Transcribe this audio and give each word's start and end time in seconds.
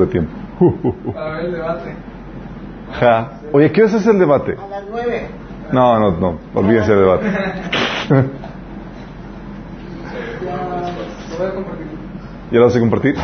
de 0.00 0.06
tiempo. 0.06 0.32
Para 1.12 1.36
ver 1.36 1.44
el 1.46 1.52
debate. 1.52 1.94
Ja. 2.98 3.40
Oye, 3.52 3.70
¿qué 3.70 3.82
hora 3.82 3.98
es 3.98 4.06
el 4.06 4.18
debate? 4.18 4.56
A 4.58 4.66
las 4.66 4.84
nueve. 4.90 5.28
No, 5.70 5.98
no, 5.98 6.12
no, 6.12 6.38
olvídense 6.54 6.92
del 6.92 7.00
debate. 7.00 7.26
¿Ya 12.50 12.58
lo 12.58 12.64
vas 12.64 12.76
a 12.76 12.80
compartir? 12.80 13.16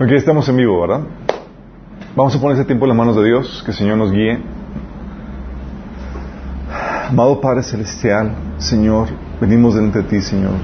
Ok, 0.00 0.10
estamos 0.12 0.48
en 0.48 0.56
vivo, 0.56 0.80
¿verdad? 0.80 1.00
Vamos 2.16 2.34
a 2.34 2.40
poner 2.40 2.56
ese 2.56 2.64
tiempo 2.64 2.86
en 2.86 2.88
las 2.88 2.96
manos 2.96 3.16
de 3.16 3.24
Dios, 3.24 3.62
que 3.64 3.72
el 3.72 3.76
Señor 3.76 3.98
nos 3.98 4.10
guíe. 4.10 4.38
Amado 7.08 7.40
Padre 7.42 7.62
Celestial, 7.62 8.34
Señor, 8.56 9.08
venimos 9.40 9.74
delante 9.74 9.98
de 9.98 10.04
ti, 10.04 10.22
Señor, 10.22 10.54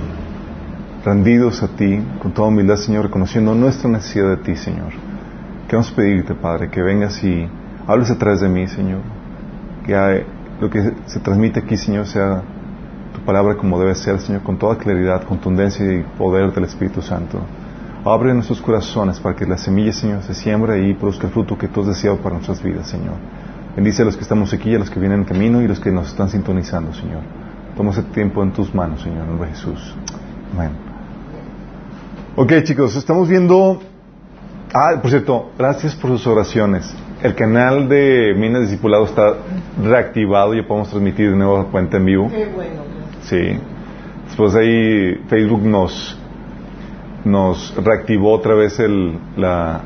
rendidos 1.05 1.63
a 1.63 1.69
ti, 1.69 2.01
con 2.21 2.33
toda 2.33 2.49
humildad, 2.49 2.77
Señor, 2.77 3.05
reconociendo 3.05 3.55
nuestra 3.55 3.91
necesidad 3.91 4.31
de 4.31 4.37
ti, 4.39 4.57
Señor. 4.57 4.93
Queremos 5.67 5.91
pedirte, 5.93 6.35
Padre, 6.35 6.71
que 6.71 6.83
vengas 6.83 7.23
y 7.23 7.47
hables 7.87 8.11
a 8.11 8.19
través 8.19 8.41
de 8.41 8.49
mí, 8.49 8.67
Señor. 8.67 9.01
Que 9.87 10.25
lo 10.61 10.71
que 10.71 10.93
se 11.07 11.21
transmite 11.21 11.61
aquí, 11.61 11.77
Señor, 11.77 12.07
sea 12.07 12.43
tu 13.13 13.21
palabra 13.21 13.57
como 13.57 13.79
debe 13.79 13.95
ser, 13.95 14.19
Señor, 14.19 14.43
con 14.43 14.57
toda 14.57 14.77
claridad, 14.79 15.25
contundencia 15.25 15.85
y 15.93 16.03
poder 16.17 16.53
del 16.53 16.65
Espíritu 16.65 17.03
Santo. 17.03 17.39
Abre 18.05 18.35
nuestros 18.35 18.61
corazones 18.61 19.21
para 19.21 19.37
que 19.37 19.47
la 19.47 19.59
semilla, 19.59 19.93
Señor, 19.93 20.23
se 20.23 20.35
siembre 20.35 20.89
y 20.89 20.95
produzca 20.95 21.27
el 21.27 21.33
fruto 21.33 21.57
que 21.57 21.69
tú 21.69 21.83
has 21.83 21.89
deseado 21.89 22.19
para 22.19 22.35
nuestras 22.35 22.63
vidas, 22.63 22.89
Señor. 22.89 23.15
Bendice 23.77 24.03
a 24.03 24.05
los 24.05 24.17
que 24.17 24.23
estamos 24.23 24.53
aquí, 24.53 24.75
a 24.75 24.79
los 24.79 24.91
que 24.91 25.01
vienen 25.01 25.21
en 25.21 25.25
camino 25.25 25.61
y 25.61 25.65
a 25.65 25.69
los 25.69 25.81
que 25.81 25.91
nos 25.91 26.09
están 26.09 26.29
sintonizando, 26.29 26.95
Señor. 26.95 27.23
Toma 27.77 27.91
ese 27.91 28.03
tiempo 28.03 28.43
en 28.43 28.53
tus 28.53 28.75
manos, 28.75 29.03
Señor, 29.03 29.23
en 29.23 29.29
nombre 29.29 29.49
de 29.49 29.55
Jesús. 29.55 29.97
Amén. 30.55 30.94
Ok, 32.37 32.53
chicos, 32.65 32.97
estamos 32.97 33.29
viendo... 33.29 33.81
Ah, 34.75 35.01
por 35.01 35.09
cierto, 35.09 35.53
gracias 35.57 35.95
por 35.95 36.11
sus 36.11 36.27
oraciones. 36.27 36.93
El 37.23 37.37
canal 37.37 37.89
de 37.89 38.35
Minas 38.37 38.63
Discipulado 38.63 39.05
está 39.05 39.35
reactivado, 39.81 40.53
ya 40.53 40.67
podemos 40.67 40.91
transmitir 40.91 41.31
de 41.31 41.37
nuevo 41.37 41.59
la 41.59 41.65
cuenta 41.67 41.97
en 41.99 42.05
vivo. 42.05 42.29
Qué 42.29 42.47
bueno. 42.47 42.83
Sí. 43.23 43.57
Después 44.27 44.53
ahí 44.57 45.15
Facebook 45.29 45.63
nos, 45.63 46.19
nos 47.25 47.73
reactivó 47.77 48.33
otra 48.33 48.57
vez 48.57 48.81
el, 48.81 49.17
la, 49.37 49.83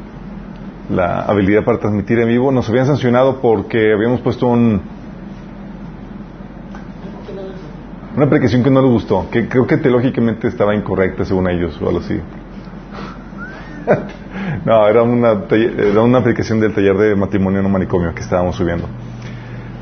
la 0.89 1.21
habilidad 1.27 1.65
para 1.65 1.79
transmitir 1.79 2.19
en 2.19 2.29
vivo. 2.29 2.51
Nos 2.51 2.67
habían 2.71 2.87
sancionado 2.87 3.43
porque 3.43 3.93
habíamos 3.93 4.23
puesto 4.23 4.47
un, 4.47 4.81
una 8.19 8.27
aplicación 8.27 8.63
que 8.63 8.71
no 8.71 8.81
les 8.83 8.91
gustó, 8.91 9.29
que 9.31 9.49
creo 9.49 9.67
que 9.67 9.77
teológicamente 9.79 10.49
estaba 10.49 10.75
incorrecta 10.75 11.25
según 11.25 11.49
ellos 11.49 11.81
o 11.81 11.87
algo 11.89 12.01
así. 12.01 12.21
no, 14.65 14.87
era 14.89 15.03
una, 15.03 15.45
era 15.51 16.03
una 16.03 16.19
aplicación 16.19 16.61
del 16.61 16.75
taller 16.75 16.97
de 16.97 17.17
matrimonio 17.17 17.63
no 17.63 17.69
manicomio 17.69 18.15
que 18.15 18.21
estábamos 18.21 18.57
subiendo. 18.57 18.87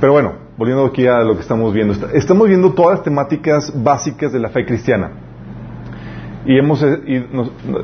Pero 0.00 0.12
bueno, 0.12 0.32
volviendo 0.56 0.84
aquí 0.84 1.06
a 1.06 1.20
lo 1.20 1.34
que 1.34 1.40
estamos 1.40 1.72
viendo, 1.72 1.94
est- 1.94 2.14
estamos 2.14 2.48
viendo 2.48 2.72
todas 2.72 2.98
las 2.98 3.02
temáticas 3.04 3.72
básicas 3.82 4.32
de 4.32 4.38
la 4.38 4.50
fe 4.50 4.64
cristiana. 4.66 5.10
Y 6.44 6.58
hemos, 6.58 6.82
eh, 6.82 7.26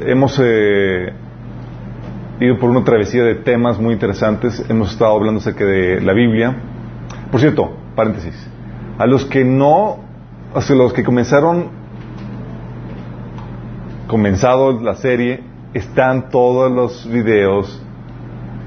hemos 0.07 0.39
eh, 0.43 1.13
ido 2.41 2.59
por 2.59 2.71
una 2.71 2.85
travesía 2.85 3.25
de 3.25 3.37
temas 3.37 3.79
muy 3.81 3.95
interesantes. 3.95 4.65
Hemos 4.69 4.93
estado 4.93 5.17
hablando 5.17 5.41
acerca 5.41 5.65
de 5.65 6.01
la 6.01 6.13
Biblia. 6.13 6.55
Por 7.31 7.41
cierto, 7.41 7.73
paréntesis, 7.97 8.35
a 8.99 9.07
los 9.07 9.25
que 9.25 9.45
no, 9.45 9.99
a 10.55 10.75
los 10.75 10.93
que 10.93 11.03
comenzaron, 11.03 11.69
comenzado 14.07 14.81
la 14.81 14.97
serie, 14.97 15.41
están 15.73 16.29
todos 16.29 16.71
los 16.71 17.11
videos 17.11 17.83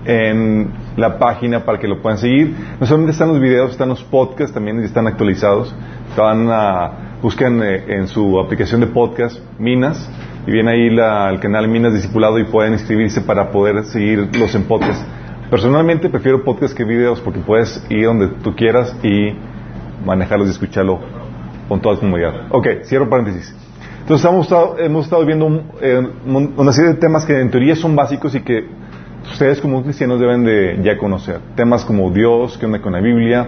en 0.06 0.72
la 0.97 1.19
página 1.19 1.63
para 1.63 1.80
que 1.80 1.88
lo 1.88 2.02
puedan 2.02 2.17
seguir. 2.17 2.56
No 2.80 2.86
solamente 2.86 3.11
están 3.11 3.30
los 3.30 3.39
videos, 3.39 3.72
están 3.72 3.89
los 3.89 4.03
podcasts 4.03 4.53
también 4.53 4.80
están 4.80 5.08
actualizados. 5.08 5.75
A, 6.18 6.91
buscan 7.22 7.62
eh, 7.62 7.84
en 7.88 8.07
su 8.07 8.40
aplicación 8.40 8.81
de 8.81 8.88
podcast 8.88 9.40
Minas 9.59 10.09
y 10.47 10.51
viene 10.51 10.72
ahí 10.72 10.88
el 10.88 11.40
canal 11.40 11.68
Minas 11.68 11.94
Discipulado 11.94 12.40
y 12.40 12.45
pueden 12.45 12.74
inscribirse 12.74 13.22
para 13.22 13.51
poder 13.51 13.84
seguirlos 13.85 14.56
en 14.56 14.63
podcast. 14.63 15.06
Personalmente 15.50 16.09
prefiero 16.09 16.44
podcast 16.44 16.75
que 16.75 16.84
videos 16.84 17.19
porque 17.22 17.40
puedes 17.40 17.85
ir 17.90 18.06
donde 18.06 18.28
tú 18.28 18.56
quieras 18.56 18.95
y 19.03 19.34
manejarlos 20.06 20.47
y 20.47 20.51
escucharlo 20.51 21.14
con 21.67 21.81
toda 21.81 21.97
comodidad. 21.97 22.47
Ok, 22.49 22.67
cierro 22.83 23.09
paréntesis. 23.09 23.55
Entonces 24.01 24.29
hemos 24.29 24.45
estado, 24.45 24.77
hemos 24.79 25.05
estado 25.05 25.25
viendo 25.25 25.45
un- 25.45 25.63
eh, 25.81 26.07
un- 26.27 26.53
una 26.57 26.71
serie 26.71 26.91
de 26.91 26.97
temas 26.97 27.25
que 27.25 27.39
en 27.39 27.49
teoría 27.49 27.75
son 27.75 27.95
básicos 27.95 28.35
y 28.35 28.41
que 28.41 28.65
ustedes 29.31 29.59
como 29.59 29.81
cristianos 29.83 30.19
deben 30.19 30.43
de 30.43 30.79
ya 30.83 30.97
conocer. 30.97 31.39
Temas 31.55 31.83
como 31.85 32.11
Dios, 32.11 32.57
qué 32.59 32.67
onda 32.67 32.81
con 32.81 32.93
la 32.93 33.01
Biblia, 33.01 33.47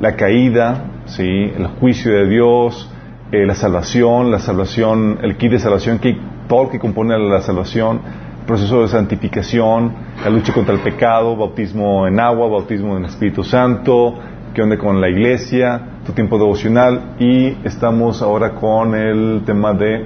la 0.00 0.16
caída, 0.16 0.86
¿sí? 1.06 1.22
el 1.56 1.66
juicio 1.78 2.12
de 2.12 2.28
Dios, 2.28 2.90
eh, 3.30 3.46
la 3.46 3.54
salvación, 3.54 4.30
la 4.32 4.40
salvación, 4.40 5.18
el 5.22 5.36
kit 5.36 5.52
de 5.52 5.58
salvación, 5.60 6.00
que, 6.00 6.16
todo 6.48 6.64
lo 6.64 6.70
que 6.70 6.80
compone 6.80 7.16
la 7.18 7.40
salvación, 7.40 8.00
proceso 8.46 8.82
de 8.82 8.88
santificación, 8.88 9.92
la 10.24 10.30
lucha 10.30 10.52
contra 10.52 10.74
el 10.74 10.80
pecado, 10.80 11.36
bautismo 11.36 12.08
en 12.08 12.18
agua, 12.18 12.48
bautismo 12.48 12.96
en 12.96 13.04
el 13.04 13.10
Espíritu 13.10 13.44
Santo, 13.44 14.14
qué 14.54 14.62
onda 14.62 14.76
con 14.76 15.00
la 15.00 15.08
iglesia, 15.08 15.80
tu 16.04 16.12
tiempo 16.12 16.36
devocional 16.38 17.14
y 17.18 17.56
estamos 17.64 18.20
ahora 18.20 18.54
con 18.54 18.94
el 18.94 19.42
tema 19.46 19.72
de 19.72 20.04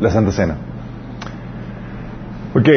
la 0.00 0.10
Santa 0.10 0.32
Cena. 0.32 0.56
Ok, 2.54 2.68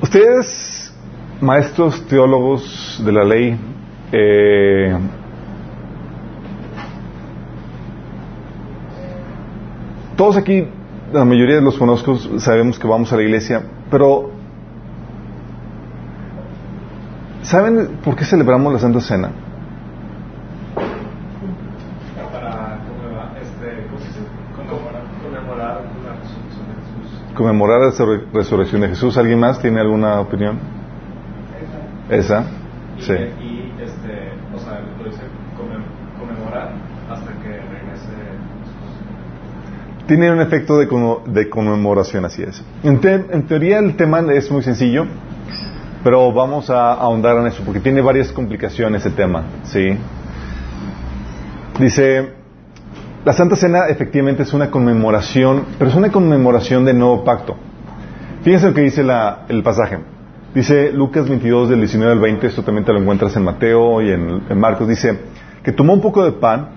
ustedes, 0.00 0.94
maestros 1.40 2.06
teólogos 2.06 3.02
de 3.04 3.12
la 3.12 3.24
ley, 3.24 3.58
eh, 4.12 4.96
todos 10.16 10.36
aquí, 10.36 10.68
la 11.12 11.24
mayoría 11.24 11.56
de 11.56 11.62
los 11.62 11.76
conozco, 11.76 12.16
sabemos 12.38 12.78
que 12.78 12.86
vamos 12.86 13.12
a 13.12 13.16
la 13.16 13.22
iglesia, 13.22 13.62
pero 13.90 14.30
¿saben 17.42 17.98
por 18.04 18.14
qué 18.14 18.24
celebramos 18.24 18.72
la 18.72 18.78
Santa 18.78 19.00
Cena? 19.00 19.30
para 22.32 22.78
conmemorar, 22.86 23.36
este, 23.40 23.86
¿cómo 23.86 23.98
se 24.00 24.06
dice? 24.08 24.20
Conmemorar, 24.56 25.02
conmemorar 25.22 25.80
la 26.04 26.12
resurrección 26.20 26.66
de 26.68 26.74
Jesús. 26.82 27.22
Conmemorar 27.38 27.80
la 27.80 27.86
resur- 27.92 28.24
resurrección 28.32 28.80
de 28.80 28.88
Jesús. 28.88 29.16
¿Alguien 29.16 29.38
más 29.38 29.60
tiene 29.62 29.80
alguna 29.80 30.20
opinión? 30.20 30.58
¿Esa? 32.10 32.44
Y, 32.98 33.02
Sí. 33.02 33.12
y 33.12 33.72
este, 33.80 34.32
o 34.54 34.58
sea, 34.58 34.80
lo 34.98 35.04
dice 35.04 35.22
conmem- 35.56 36.18
conmemorar 36.18 36.72
hasta 37.08 37.30
que 37.40 37.48
regrese 37.48 38.08
Jesús. 38.08 40.06
Tiene 40.08 40.32
un 40.32 40.40
efecto 40.40 40.78
de, 40.78 40.88
de 41.26 41.48
conmemoración, 41.48 42.24
así 42.24 42.42
es. 42.42 42.64
En, 42.82 43.00
te- 43.00 43.14
en 43.30 43.46
teoría 43.46 43.78
el 43.78 43.94
tema 43.94 44.18
es 44.32 44.50
muy 44.50 44.62
sencillo, 44.64 45.06
pero 46.02 46.32
vamos 46.32 46.70
a 46.70 46.92
ahondar 46.94 47.36
en 47.36 47.46
eso, 47.46 47.62
porque 47.64 47.78
tiene 47.78 48.00
varias 48.00 48.32
complicaciones 48.32 49.06
ese 49.06 49.14
tema, 49.14 49.44
¿sí? 49.64 49.96
Dice, 51.78 52.32
la 53.24 53.32
Santa 53.32 53.56
Cena 53.56 53.86
efectivamente 53.88 54.42
es 54.42 54.52
una 54.54 54.70
conmemoración, 54.70 55.64
pero 55.78 55.90
es 55.90 55.96
una 55.96 56.10
conmemoración 56.10 56.84
del 56.84 56.98
nuevo 56.98 57.24
pacto. 57.24 57.56
Fíjense 58.42 58.68
lo 58.68 58.74
que 58.74 58.82
dice 58.82 59.02
la- 59.02 59.44
el 59.48 59.62
pasaje. 59.62 59.98
Dice 60.54 60.92
Lucas 60.92 61.28
22 61.28 61.68
del 61.68 61.80
19 61.80 62.12
al 62.12 62.20
20, 62.20 62.46
esto 62.46 62.62
también 62.62 62.84
te 62.84 62.92
lo 62.92 63.00
encuentras 63.00 63.36
en 63.36 63.44
Mateo 63.44 64.00
y 64.00 64.10
en, 64.10 64.40
Marcos, 64.58 64.88
dice 64.88 65.18
que 65.62 65.72
tomó 65.72 65.92
un 65.92 66.00
poco 66.00 66.24
de 66.24 66.32
pan, 66.32 66.68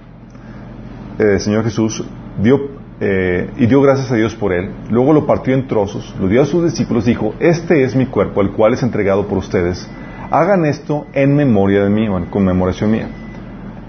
eh, 1.20 1.40
Señor 1.40 1.64
Jesús, 1.64 2.04
dio, 2.42 2.60
eh, 3.00 3.50
y 3.58 3.68
dio 3.68 3.82
gracias 3.82 4.12
a 4.12 4.16
Dios 4.16 4.36
por 4.36 4.52
él, 4.52 4.72
luego 4.90 5.14
lo 5.14 5.26
partió 5.26 5.54
en 5.54 5.68
trozos, 5.68 6.14
lo 6.20 6.28
dio 6.28 6.42
a 6.42 6.46
sus 6.46 6.64
discípulos, 6.66 7.06
dijo, 7.06 7.34
este 7.40 7.84
es 7.84 7.96
mi 7.96 8.08
cuerpo, 8.08 8.42
el 8.42 8.52
cual 8.52 8.74
es 8.74 8.84
entregado 8.84 9.28
por 9.28 9.38
ustedes, 9.38 9.90
hagan 10.32 10.66
esto 10.66 11.06
en 11.14 11.36
memoria 11.36 11.84
de 11.84 11.90
mí 11.90 12.08
o 12.10 12.18
en 12.18 12.26
conmemoración 12.26 12.92
mía. 12.92 13.08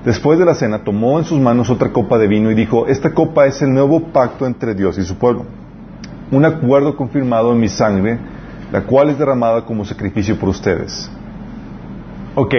Después 0.05 0.39
de 0.39 0.45
la 0.45 0.55
cena 0.55 0.83
tomó 0.83 1.19
en 1.19 1.25
sus 1.25 1.39
manos 1.39 1.71
otra 1.71 1.93
copa 1.93 2.19
de 2.19 2.27
vino 2.27 2.51
y 2.51 2.55
dijo, 2.55 2.87
esta 2.89 3.15
copa 3.15 3.47
es 3.47 3.63
el 3.63 3.73
nuevo 3.73 4.01
pacto 4.13 4.47
entre 4.47 4.75
Dios 4.75 4.99
y 4.99 5.05
su 5.05 5.17
pueblo, 5.17 5.45
un 6.33 6.45
acuerdo 6.45 6.97
confirmado 6.97 7.53
en 7.53 7.61
mi 7.61 7.69
sangre, 7.69 8.19
la 8.73 8.83
cual 8.83 9.11
es 9.11 9.19
derramada 9.19 9.65
como 9.65 9.85
sacrificio 9.85 10.37
por 10.39 10.49
ustedes. 10.49 11.09
Ok, 12.35 12.55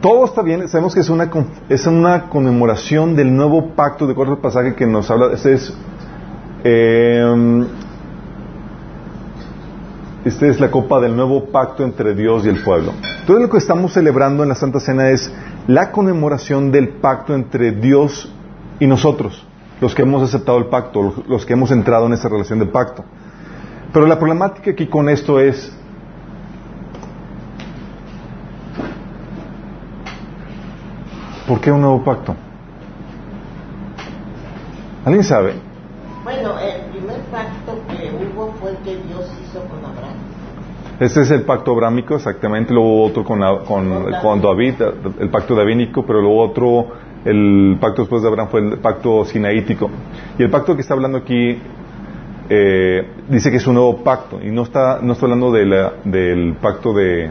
todo 0.00 0.24
está 0.24 0.42
bien, 0.42 0.66
sabemos 0.68 0.94
que 0.94 1.00
es 1.00 1.08
una, 1.10 1.30
es 1.68 1.86
una 1.86 2.28
conmemoración 2.28 3.16
del 3.16 3.34
nuevo 3.34 3.70
pacto, 3.74 4.06
de 4.06 4.12
acuerdo 4.12 4.34
al 4.34 4.38
pasaje 4.38 4.74
que 4.74 4.86
nos 4.86 5.10
habla, 5.10 5.32
este 5.32 5.54
es, 5.54 5.74
eh, 6.62 7.66
esta 10.24 10.46
es 10.46 10.58
la 10.60 10.70
copa 10.70 11.00
del 11.00 11.14
nuevo 11.14 11.46
pacto 11.46 11.84
entre 11.84 12.14
Dios 12.14 12.46
y 12.46 12.48
el 12.48 12.62
pueblo. 12.62 12.92
Todo 13.26 13.38
lo 13.38 13.48
que 13.50 13.58
estamos 13.58 13.92
celebrando 13.92 14.42
en 14.42 14.48
la 14.48 14.54
Santa 14.54 14.80
Cena 14.80 15.10
es 15.10 15.30
la 15.66 15.90
conmemoración 15.92 16.72
del 16.72 16.88
pacto 16.88 17.34
entre 17.34 17.72
Dios 17.72 18.32
y 18.80 18.86
nosotros, 18.86 19.46
los 19.80 19.94
que 19.94 20.02
hemos 20.02 20.22
aceptado 20.22 20.58
el 20.58 20.66
pacto, 20.66 21.14
los- 21.28 21.44
que 21.44 21.52
hemos 21.52 21.70
entrado 21.70 22.06
en 22.06 22.14
esa 22.14 22.28
relación 22.28 22.58
de 22.58 22.66
pacto. 22.66 23.04
Pero 23.92 24.06
la 24.06 24.18
problemática 24.18 24.70
aquí 24.70 24.86
con 24.86 25.08
esto 25.08 25.38
es, 25.38 25.72
¿por 31.46 31.60
qué 31.60 31.70
un 31.70 31.80
nuevo 31.82 32.02
pacto? 32.02 32.34
¿Alguien 35.04 35.24
sabe? 35.24 35.54
Bueno, 36.22 36.58
el 36.58 36.80
primer 36.90 37.20
pacto 37.30 37.78
que 37.88 38.10
hubo 38.34 38.52
fue 38.60 38.74
que 38.84 38.96
Dios. 39.06 39.23
Este 41.00 41.22
es 41.22 41.30
el 41.32 41.42
pacto 41.42 41.72
abrámico, 41.72 42.14
exactamente. 42.14 42.72
Luego 42.72 42.94
hubo 42.94 43.06
otro 43.06 43.24
con, 43.24 43.40
con, 43.64 44.12
con 44.22 44.40
David, 44.40 44.74
el 45.18 45.28
pacto 45.28 45.56
davínico, 45.56 46.04
pero 46.06 46.20
luego 46.20 46.40
otro, 46.40 46.86
el 47.24 47.76
pacto 47.80 48.02
después 48.02 48.22
de 48.22 48.28
Abraham 48.28 48.48
fue 48.48 48.60
el 48.60 48.78
pacto 48.78 49.24
sinaítico. 49.24 49.90
Y 50.38 50.44
el 50.44 50.50
pacto 50.50 50.76
que 50.76 50.82
está 50.82 50.94
hablando 50.94 51.18
aquí 51.18 51.58
eh, 52.48 53.08
dice 53.28 53.50
que 53.50 53.56
es 53.56 53.66
un 53.66 53.74
nuevo 53.74 54.04
pacto 54.04 54.38
y 54.40 54.52
no 54.52 54.62
está, 54.62 55.00
no 55.02 55.14
está 55.14 55.26
hablando 55.26 55.50
de 55.50 55.66
la, 55.66 55.94
del 56.04 56.54
pacto 56.60 56.92
de 56.92 57.30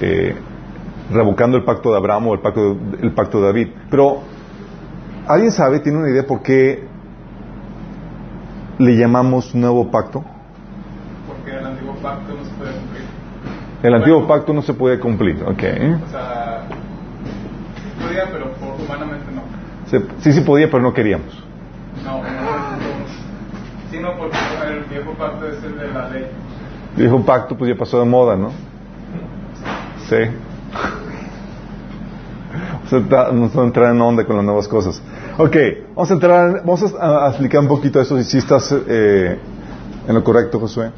eh, 0.00 0.34
revocando 1.10 1.58
el 1.58 1.64
pacto 1.64 1.90
de 1.90 1.96
Abraham 1.98 2.28
o 2.28 2.34
el 2.34 2.40
pacto, 2.40 2.76
el 3.02 3.12
pacto 3.12 3.40
de 3.40 3.46
David. 3.46 3.68
Pero, 3.90 4.22
¿alguien 5.26 5.52
sabe, 5.52 5.80
tiene 5.80 5.98
una 5.98 6.10
idea 6.10 6.26
por 6.26 6.40
qué 6.42 6.84
le 8.78 8.96
llamamos 8.96 9.54
nuevo 9.54 9.90
pacto? 9.90 10.24
El 12.06 12.12
pacto 12.14 12.32
no 12.34 12.44
se 12.44 12.50
puede 12.54 12.72
cumplir. 12.72 13.04
El 13.82 13.94
antiguo 13.94 14.26
pacto 14.26 14.52
no 14.52 14.62
se 14.62 14.74
puede 14.74 14.98
cumplir, 15.00 15.42
ok. 15.42 15.48
O 15.48 16.10
sea, 16.10 16.62
podía, 18.02 18.24
pero 18.32 18.52
por, 18.52 18.80
humanamente 18.84 19.26
no. 19.32 19.42
Se- 19.90 20.06
sí, 20.22 20.32
sí 20.32 20.40
podía, 20.40 20.70
pero 20.70 20.82
no 20.82 20.92
queríamos. 20.92 21.42
No, 22.04 22.18
no, 22.18 22.22
no. 22.22 22.26
Sino 23.90 24.16
porque 24.18 24.36
el 24.68 24.84
viejo 24.84 25.12
pacto 25.12 25.46
es 25.48 25.62
el 25.62 25.78
de 25.78 25.88
la 25.92 26.08
ley. 26.08 26.26
Dijo 26.96 27.20
pacto, 27.24 27.56
pues 27.56 27.70
ya 27.72 27.78
pasó 27.78 28.00
de 28.00 28.06
moda, 28.06 28.36
¿no? 28.36 28.50
Sí. 30.08 30.16
Vamos 32.90 33.12
a 33.12 33.24
vamos 33.28 33.56
a 33.56 33.62
entrar 33.64 33.94
en 33.94 34.00
onda 34.00 34.24
con 34.24 34.36
las 34.36 34.44
nuevas 34.44 34.68
cosas. 34.68 35.02
Ok, 35.38 35.56
vamos 35.94 36.10
a 36.10 36.14
entrar, 36.14 36.50
vamos 36.64 36.94
a, 36.98 37.26
a 37.26 37.28
explicar 37.28 37.60
un 37.60 37.68
poquito 37.68 38.00
eso, 38.00 38.20
si 38.22 38.38
estás 38.38 38.72
eh, 38.88 39.38
en 40.08 40.14
lo 40.14 40.22
correcto, 40.24 40.58
Josué. 40.60 40.90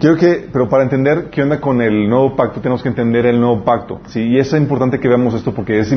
Quiero 0.00 0.16
que, 0.16 0.48
pero 0.50 0.68
para 0.68 0.82
entender 0.82 1.28
qué 1.30 1.42
onda 1.42 1.60
con 1.60 1.82
el 1.82 2.08
nuevo 2.08 2.34
pacto, 2.34 2.60
tenemos 2.60 2.82
que 2.82 2.88
entender 2.88 3.26
el 3.26 3.38
nuevo 3.38 3.62
pacto. 3.64 4.00
¿sí? 4.06 4.20
Y 4.22 4.38
es 4.38 4.50
importante 4.54 4.98
que 4.98 5.06
veamos 5.08 5.34
esto 5.34 5.52
porque 5.54 5.78
es, 5.78 5.92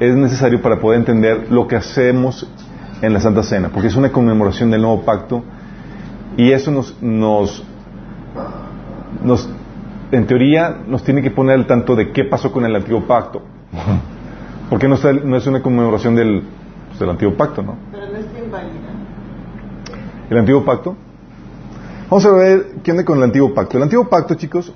es 0.00 0.16
necesario 0.16 0.62
para 0.62 0.80
poder 0.80 0.98
entender 1.00 1.46
lo 1.52 1.66
que 1.68 1.76
hacemos 1.76 2.50
en 3.02 3.12
la 3.12 3.20
Santa 3.20 3.42
Cena, 3.42 3.68
porque 3.68 3.88
es 3.88 3.96
una 3.96 4.10
conmemoración 4.10 4.70
del 4.70 4.80
nuevo 4.80 5.02
pacto 5.02 5.44
y 6.38 6.50
eso 6.52 6.70
nos, 6.70 7.00
nos, 7.02 7.62
nos 9.22 9.48
en 10.10 10.26
teoría, 10.26 10.78
nos 10.86 11.04
tiene 11.04 11.20
que 11.20 11.30
poner 11.30 11.56
al 11.56 11.66
tanto 11.66 11.94
de 11.94 12.10
qué 12.12 12.24
pasó 12.24 12.50
con 12.50 12.64
el 12.64 12.74
antiguo 12.74 13.02
pacto. 13.06 13.42
Porque 14.70 14.88
no, 14.88 14.94
está- 14.96 15.12
no 15.12 15.36
es 15.36 15.46
una 15.46 15.60
conmemoración 15.62 16.14
del, 16.14 16.42
pues, 16.88 16.98
del 16.98 17.10
antiguo 17.10 17.34
pacto, 17.34 17.62
¿no? 17.62 17.76
Pero 17.92 18.06
no 18.06 18.16
está 18.18 18.38
inválida. 18.38 18.72
El 20.30 20.38
antiguo 20.38 20.64
pacto. 20.64 20.96
Vamos 22.10 22.24
a 22.24 22.32
ver 22.32 22.66
qué 22.82 22.90
onda 22.92 23.04
con 23.04 23.18
el 23.18 23.24
antiguo 23.24 23.52
pacto. 23.52 23.76
El 23.76 23.82
antiguo 23.82 24.08
pacto, 24.08 24.34
chicos, 24.34 24.72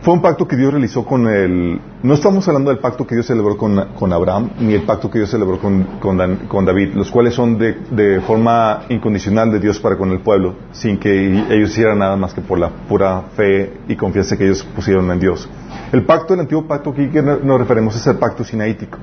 fue 0.00 0.14
un 0.14 0.22
pacto 0.22 0.48
que 0.48 0.56
Dios 0.56 0.70
realizó 0.72 1.04
con 1.04 1.26
el... 1.26 1.78
No 2.02 2.14
estamos 2.14 2.46
hablando 2.48 2.70
del 2.70 2.78
pacto 2.78 3.06
que 3.06 3.14
Dios 3.14 3.26
celebró 3.26 3.58
con, 3.58 3.88
con 3.98 4.12
Abraham, 4.12 4.50
ni 4.60 4.72
el 4.72 4.82
pacto 4.84 5.10
que 5.10 5.18
Dios 5.18 5.30
celebró 5.30 5.58
con, 5.58 5.82
con 6.00 6.64
David, 6.64 6.94
los 6.94 7.10
cuales 7.10 7.34
son 7.34 7.58
de, 7.58 7.74
de 7.90 8.20
forma 8.22 8.84
incondicional 8.88 9.50
de 9.50 9.58
Dios 9.60 9.78
para 9.80 9.98
con 9.98 10.10
el 10.10 10.20
pueblo, 10.20 10.54
sin 10.72 10.96
que 10.98 11.44
ellos 11.50 11.70
hicieran 11.70 11.98
nada 11.98 12.16
más 12.16 12.32
que 12.32 12.40
por 12.40 12.58
la 12.58 12.70
pura 12.70 13.24
fe 13.36 13.72
y 13.88 13.96
confianza 13.96 14.36
que 14.38 14.44
ellos 14.44 14.62
pusieron 14.64 15.10
en 15.10 15.20
Dios. 15.20 15.46
El 15.92 16.04
pacto, 16.04 16.32
el 16.32 16.40
antiguo 16.40 16.66
pacto 16.66 16.90
aquí 16.90 17.08
que 17.08 17.20
no- 17.20 17.36
nos 17.38 17.58
referimos 17.58 17.94
es 17.96 18.06
el 18.06 18.16
pacto 18.16 18.44
sinaítico. 18.44 18.96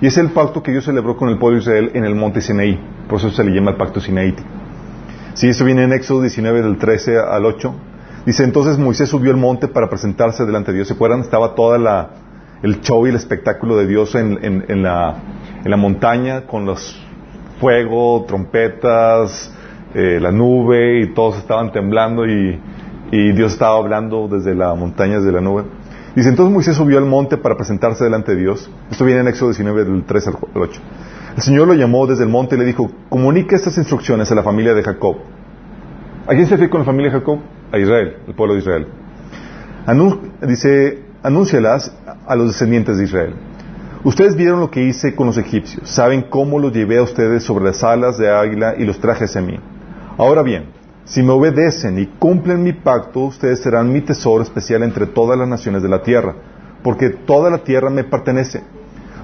Y 0.00 0.06
es 0.06 0.16
el 0.16 0.30
pacto 0.30 0.62
que 0.62 0.70
Dios 0.70 0.84
celebró 0.84 1.16
con 1.18 1.28
el 1.28 1.38
pueblo 1.38 1.56
de 1.58 1.62
Israel 1.62 1.90
en 1.94 2.04
el 2.04 2.14
monte 2.14 2.40
Sinaí. 2.40 2.78
Por 3.08 3.18
eso 3.18 3.30
se 3.30 3.42
le 3.44 3.50
llama 3.54 3.72
el 3.72 3.76
pacto 3.78 3.98
sinaítico. 4.00 4.48
Sí, 5.36 5.48
eso 5.48 5.64
viene 5.64 5.84
en 5.84 5.92
Éxodo 5.92 6.22
19 6.22 6.62
del 6.62 6.78
13 6.78 7.18
al 7.18 7.44
8. 7.44 7.74
Dice, 8.24 8.42
entonces 8.42 8.78
Moisés 8.78 9.08
subió 9.08 9.30
al 9.30 9.36
monte 9.36 9.68
para 9.68 9.88
presentarse 9.88 10.44
delante 10.46 10.72
de 10.72 10.76
Dios. 10.78 10.88
¿Se 10.88 10.94
acuerdan? 10.94 11.20
Estaba 11.20 11.54
toda 11.54 11.78
la, 11.78 12.08
el 12.62 12.80
show 12.80 13.06
y 13.06 13.10
el 13.10 13.16
espectáculo 13.16 13.76
de 13.76 13.86
Dios 13.86 14.14
en, 14.14 14.38
en- 14.42 14.82
la, 14.82 15.14
en 15.62 15.70
la 15.70 15.76
montaña 15.76 16.46
con 16.46 16.64
los 16.64 17.00
fuego, 17.60 18.24
trompetas, 18.26 19.52
eh, 19.94 20.18
la 20.20 20.32
nube 20.32 21.00
y 21.02 21.14
todos 21.14 21.36
estaban 21.38 21.70
temblando 21.70 22.26
y, 22.26 22.58
y 23.12 23.32
Dios 23.32 23.52
estaba 23.52 23.76
hablando 23.76 24.28
desde 24.28 24.54
la 24.54 24.74
montaña, 24.74 25.16
desde 25.18 25.32
la 25.32 25.40
nube. 25.42 25.64
Dice, 26.14 26.30
entonces 26.30 26.52
Moisés 26.52 26.76
subió 26.76 26.96
al 26.98 27.04
monte 27.04 27.36
para 27.36 27.56
presentarse 27.56 28.04
delante 28.04 28.34
de 28.34 28.40
Dios. 28.40 28.70
Esto 28.90 29.04
viene 29.04 29.20
en 29.20 29.28
Éxodo 29.28 29.50
19 29.50 29.84
del 29.84 30.04
3 30.06 30.28
al 30.28 30.34
8. 30.54 30.80
El 31.36 31.42
Señor 31.42 31.68
lo 31.68 31.74
llamó 31.74 32.06
desde 32.06 32.24
el 32.24 32.30
monte 32.30 32.56
y 32.56 32.58
le 32.58 32.64
dijo, 32.64 32.90
comunica 33.10 33.56
estas 33.56 33.76
instrucciones 33.76 34.32
a 34.32 34.34
la 34.34 34.42
familia 34.42 34.72
de 34.72 34.82
Jacob. 34.82 35.16
¿A 36.26 36.30
quién 36.30 36.46
se 36.46 36.52
refiere 36.52 36.70
con 36.70 36.80
la 36.80 36.86
familia 36.86 37.10
de 37.12 37.18
Jacob? 37.18 37.40
A 37.70 37.78
Israel, 37.78 38.16
el 38.26 38.34
pueblo 38.34 38.54
de 38.54 38.60
Israel. 38.60 38.86
Dice, 40.40 41.02
anúncialas 41.22 41.94
a 42.26 42.34
los 42.36 42.48
descendientes 42.48 42.96
de 42.96 43.04
Israel. 43.04 43.34
Ustedes 44.02 44.34
vieron 44.34 44.60
lo 44.60 44.70
que 44.70 44.82
hice 44.82 45.14
con 45.14 45.26
los 45.26 45.36
egipcios, 45.36 45.90
saben 45.90 46.22
cómo 46.22 46.58
los 46.58 46.72
llevé 46.72 46.96
a 46.96 47.02
ustedes 47.02 47.42
sobre 47.42 47.66
las 47.66 47.84
alas 47.84 48.16
de 48.16 48.30
águila 48.30 48.74
y 48.78 48.84
los 48.84 48.98
traje 48.98 49.24
hacia 49.24 49.42
mí. 49.42 49.60
Ahora 50.16 50.42
bien, 50.42 50.70
si 51.04 51.22
me 51.22 51.32
obedecen 51.32 51.98
y 51.98 52.06
cumplen 52.06 52.62
mi 52.62 52.72
pacto, 52.72 53.20
ustedes 53.20 53.60
serán 53.60 53.92
mi 53.92 54.00
tesoro 54.00 54.42
especial 54.42 54.82
entre 54.82 55.06
todas 55.06 55.38
las 55.38 55.48
naciones 55.48 55.82
de 55.82 55.88
la 55.90 56.02
tierra, 56.02 56.34
porque 56.82 57.10
toda 57.10 57.50
la 57.50 57.58
tierra 57.58 57.90
me 57.90 58.04
pertenece. 58.04 58.62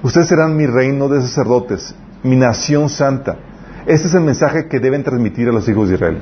Ustedes 0.03 0.27
serán 0.27 0.57
mi 0.57 0.65
reino 0.65 1.07
de 1.07 1.21
sacerdotes, 1.21 1.95
mi 2.23 2.35
nación 2.35 2.89
santa. 2.89 3.37
Este 3.85 4.07
es 4.07 4.13
el 4.13 4.21
mensaje 4.21 4.67
que 4.67 4.79
deben 4.79 5.03
transmitir 5.03 5.49
a 5.49 5.51
los 5.51 5.67
hijos 5.67 5.89
de 5.89 5.95
Israel. 5.95 6.19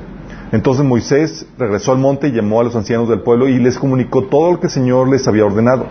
Entonces 0.50 0.84
Moisés 0.84 1.46
regresó 1.56 1.92
al 1.92 1.98
monte 1.98 2.28
y 2.28 2.32
llamó 2.32 2.60
a 2.60 2.64
los 2.64 2.76
ancianos 2.76 3.08
del 3.08 3.20
pueblo 3.20 3.48
y 3.48 3.58
les 3.58 3.78
comunicó 3.78 4.24
todo 4.24 4.52
lo 4.52 4.60
que 4.60 4.66
el 4.66 4.72
Señor 4.72 5.08
les 5.08 5.26
había 5.26 5.46
ordenado. 5.46 5.86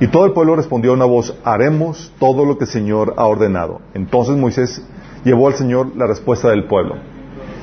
Y 0.00 0.06
todo 0.06 0.24
el 0.24 0.32
pueblo 0.32 0.56
respondió 0.56 0.92
a 0.92 0.94
una 0.94 1.04
voz, 1.04 1.36
haremos 1.44 2.12
todo 2.18 2.46
lo 2.46 2.56
que 2.56 2.64
el 2.64 2.70
Señor 2.70 3.14
ha 3.18 3.26
ordenado. 3.26 3.82
Entonces 3.92 4.36
Moisés 4.36 4.82
llevó 5.24 5.48
al 5.48 5.54
Señor 5.54 5.94
la 5.96 6.06
respuesta 6.06 6.48
del 6.48 6.64
pueblo. 6.64 6.94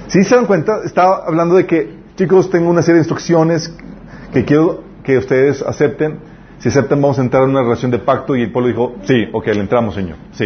Si 0.07 0.24
se 0.24 0.36
dan 0.36 0.45
cuenta, 0.45 0.81
está 0.86 1.25
hablando 1.25 1.56
de 1.56 1.66
que, 1.66 1.98
chicos, 2.16 2.50
tengo 2.50 2.69
una 2.69 2.81
serie 2.81 2.95
de 2.95 3.01
instrucciones 3.01 3.74
que 4.32 4.46
quiero 4.46 4.84
que 5.03 5.17
ustedes 5.17 5.63
acepten. 5.63 6.20
Si 6.60 6.70
aceptan, 6.70 7.01
vamos 7.01 7.17
a 7.17 7.24
entrar 7.24 7.44
en 7.44 7.50
una 7.50 7.63
relación 7.63 7.89
de 7.89 8.00
pacto. 8.00 8.36
Y 8.36 8.44
el 8.44 8.51
pueblo 8.51 8.70
dijo, 8.70 8.96
sí, 9.03 9.25
ok, 9.34 9.48
le 9.48 9.62
entramos, 9.62 9.96
Señor. 9.96 10.17
Sí, 10.32 10.46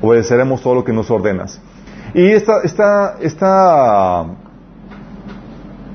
obedeceremos 0.00 0.62
todo 0.62 0.74
lo 0.76 0.84
que 0.84 0.92
nos 0.92 1.10
ordenas. 1.10 1.60
Y 2.14 2.26
esta, 2.26 2.62
esta, 2.62 3.16
esta, 3.20 4.26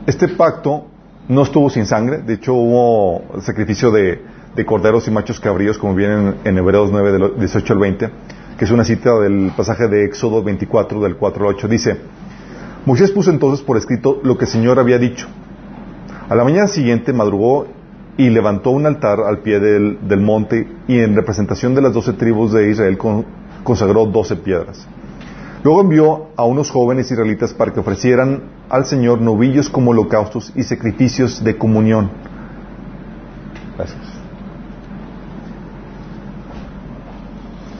este 0.08 0.28
pacto 0.30 0.86
no 1.28 1.42
estuvo 1.44 1.70
sin 1.70 1.86
sangre. 1.86 2.20
De 2.20 2.36
hecho, 2.36 2.54
hubo 2.54 3.42
sacrificio 3.42 3.92
de, 3.92 4.22
de 4.56 4.66
corderos 4.66 5.08
y 5.08 5.12
machos 5.12 5.40
cabríos, 5.40 5.78
como 5.78 5.96
viene 5.96 6.36
en, 6.44 6.58
Hebreos 6.58 6.90
9, 6.92 7.12
del 7.12 7.40
18 7.40 7.74
al 7.74 7.80
20, 7.80 8.10
que 8.58 8.66
es 8.66 8.72
una 8.72 8.84
cita 8.86 9.20
del 9.20 9.52
pasaje 9.58 9.88
de 9.88 10.06
Éxodo 10.06 10.44
24, 10.44 11.00
del 11.02 11.18
4 11.18 11.50
al 11.50 11.56
8. 11.56 11.68
Dice, 11.68 11.98
Moisés 12.86 13.12
puso 13.12 13.32
entonces 13.32 13.66
por 13.66 13.78
escrito 13.78 14.20
lo 14.24 14.38
que 14.38 14.46
el 14.46 14.52
Señor 14.52 14.80
había 14.80 14.98
dicho. 15.00 15.28
A 16.30 16.36
la 16.36 16.44
mañana 16.44 16.68
siguiente 16.68 17.14
madrugó 17.14 17.68
y 18.18 18.30
levantó 18.30 18.70
un 18.72 18.86
altar 18.86 19.20
al 19.20 19.40
pie 19.40 19.60
del, 19.60 20.08
del 20.08 20.22
monte 20.22 20.68
y 20.88 21.00
en 21.00 21.16
representación 21.16 21.76
de 21.76 21.82
las 21.82 21.94
doce 21.94 22.14
tribus 22.14 22.54
de 22.54 22.70
Israel 22.72 22.98
con- 22.98 23.26
consagró 23.66 24.06
doce 24.06 24.38
piedras. 24.38 24.88
Luego 25.64 25.82
envió 25.82 26.28
a 26.38 26.46
unos 26.46 26.70
jóvenes 26.70 27.12
israelitas 27.12 27.54
para 27.54 27.74
que 27.74 27.82
ofrecieran 27.82 28.44
al 28.70 28.86
Señor 28.86 29.20
novillos 29.20 29.68
como 29.68 29.92
holocaustos 29.92 30.54
y 30.56 30.64
sacrificios 30.64 31.44
de 31.44 31.58
comunión. 31.58 32.12
Gracias. 33.76 34.00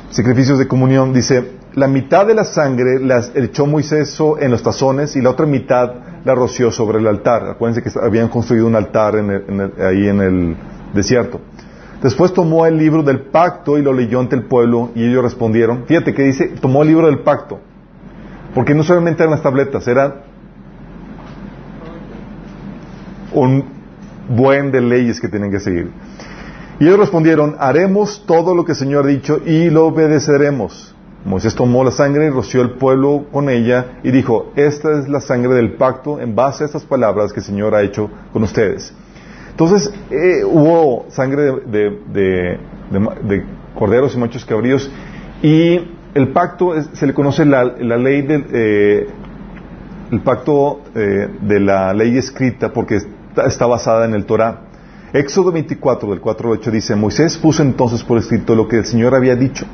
Sacrificios 0.10 0.58
de 0.60 0.68
comunión, 0.68 1.14
dice, 1.14 1.52
la 1.76 1.88
mitad 1.88 2.26
de 2.26 2.34
la 2.34 2.46
sangre 2.46 3.00
las 3.00 3.32
echó 3.36 3.68
Moisés 3.68 4.18
en 4.40 4.50
los 4.50 4.64
tazones 4.64 5.16
y 5.16 5.22
la 5.22 5.30
otra 5.30 5.46
mitad 5.46 5.94
la 6.24 6.34
roció 6.34 6.72
sobre 6.72 7.00
el 7.00 7.08
altar. 7.08 7.50
Acuérdense 7.50 7.84
que 7.84 8.00
habían 8.00 8.30
construido 8.30 8.66
un 8.66 8.76
altar 8.76 9.16
ahí 9.16 10.08
en 10.08 10.22
el 10.22 10.58
desierto. 10.94 11.40
Después 12.02 12.34
tomó 12.34 12.66
el 12.66 12.78
libro 12.78 13.04
del 13.04 13.22
pacto 13.22 13.78
y 13.78 13.82
lo 13.82 13.94
leyó 13.94 14.20
ante 14.20 14.36
el 14.36 14.44
pueblo 14.44 14.92
y 14.96 15.06
ellos 15.06 15.24
respondieron. 15.24 15.86
Fíjate 15.86 16.14
que 16.14 16.24
dice, 16.24 16.48
tomó 16.62 16.84
el 16.84 16.90
libro 16.90 17.08
del 17.08 17.20
pacto. 17.20 17.60
Porque 18.54 18.74
no 18.74 18.84
solamente 18.84 19.24
eran 19.24 19.32
las 19.32 19.42
tabletas, 19.42 19.88
eran 19.88 20.16
un 23.34 23.66
buen 24.30 24.72
de 24.72 24.82
leyes 24.82 25.20
que 25.20 25.28
tienen 25.28 25.52
que 25.52 25.60
seguir. 25.60 25.92
Y 26.80 26.86
ellos 26.86 27.00
respondieron, 27.00 27.56
haremos 27.60 28.24
todo 28.26 28.56
lo 28.56 28.66
que 28.66 28.74
el 28.74 28.78
Señor 28.78 29.06
ha 29.06 29.10
dicho 29.10 29.42
y 29.46 29.70
lo 29.70 29.88
obedeceremos. 29.88 30.96
Moisés 31.26 31.56
tomó 31.56 31.84
la 31.84 31.92
sangre 31.92 32.28
y 32.28 32.30
roció 32.30 32.62
el 32.62 32.72
pueblo 32.72 33.26
con 33.32 33.50
ella 33.50 33.98
y 34.04 34.12
dijo, 34.12 34.52
esta 34.56 35.00
es 35.00 35.10
la 35.10 35.22
sangre 35.22 35.56
del 35.56 35.74
pacto 35.74 36.20
en 36.20 36.36
base 36.36 36.64
a 36.64 36.68
estas 36.68 36.84
palabras 36.84 37.34
que 37.34 37.40
el 37.40 37.46
Señor 37.46 37.74
ha 37.74 37.82
hecho 37.82 38.10
con 38.32 38.44
ustedes. 38.44 38.94
Entonces 39.56 39.90
eh, 40.12 40.44
hubo 40.44 41.06
sangre 41.10 41.44
de, 41.66 42.60
corderos 43.74 44.14
y 44.14 44.18
machos 44.18 44.44
cabríos 44.44 44.92
y 45.42 45.80
el 46.14 46.28
pacto 46.34 46.74
se 46.94 47.08
le 47.08 47.14
conoce 47.14 47.46
la, 47.46 47.64
ley 47.64 48.22
del 48.22 48.46
eh, 48.52 49.08
el 50.12 50.20
pacto 50.22 50.82
eh, 50.94 51.30
de 51.42 51.60
la 51.62 51.94
ley 51.94 52.18
escrita 52.18 52.74
porque 52.74 53.00
está, 53.46 53.66
basada 53.66 54.06
en 54.06 54.14
el 54.14 54.26
Torah. 54.26 54.62
Éxodo 55.14 55.54
24 55.54 56.10
del 56.10 56.20
4 56.20 56.50
al 56.50 56.58
8 56.60 56.72
dice, 56.72 56.96
Moisés 56.98 57.38
puso 57.38 57.64
entonces 57.64 58.04
por 58.04 58.18
escrito 58.18 58.56
lo 58.56 58.68
que 58.68 58.80
el 58.80 58.86
Señor 58.86 59.16
había 59.16 59.38
dicho. 59.38 59.66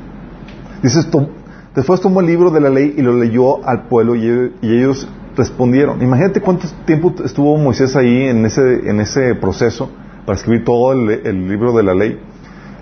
Dice, 0.80 1.00
esto, 1.00 1.28
después 1.74 2.00
tomó 2.00 2.20
el 2.20 2.26
libro 2.26 2.52
de 2.52 2.60
la 2.60 2.70
ley 2.70 2.94
y 2.96 3.02
lo 3.02 3.16
leyó 3.16 3.66
al 3.66 3.88
pueblo 3.88 4.14
y, 4.14 4.52
ellos 4.62 5.08
respondieron. 5.36 6.02
Imagínate 6.02 6.40
cuánto 6.40 6.66
tiempo 6.84 7.14
estuvo 7.24 7.56
Moisés 7.56 7.96
ahí 7.96 8.28
en 8.28 8.46
ese, 8.46 8.88
en 8.88 9.00
ese 9.00 9.34
proceso 9.34 9.90
para 10.26 10.36
escribir 10.36 10.64
todo 10.64 10.92
el, 10.92 11.48
libro 11.48 11.72
de 11.72 11.82
la 11.82 11.94
ley. 11.94 12.20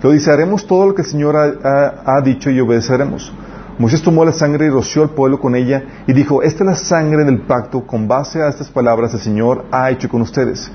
Lo 0.03 0.11
dice, 0.11 0.31
haremos 0.31 0.65
todo 0.65 0.87
lo 0.87 0.95
que 0.95 1.03
el 1.03 1.07
Señor 1.07 1.35
ha 1.35 2.21
dicho 2.21 2.49
y 2.49 2.59
obedeceremos. 2.59 3.31
Moisés 3.81 4.03
tomó 4.03 4.23
la 4.25 4.31
sangre 4.31 4.67
y 4.67 4.69
roció 4.69 5.01
al 5.01 5.09
pueblo 5.09 5.39
con 5.39 5.55
ella 5.55 6.03
y 6.05 6.13
dijo, 6.13 6.43
esta 6.43 6.63
es 6.63 6.69
la 6.69 6.75
sangre 6.75 7.25
del 7.25 7.41
pacto 7.41 7.85
con 7.87 8.07
base 8.07 8.41
a 8.41 8.49
estas 8.49 8.69
palabras 8.69 9.13
el 9.15 9.19
Señor 9.19 9.65
ha 9.71 9.89
hecho 9.89 10.07
con 10.07 10.21
ustedes. 10.21 10.71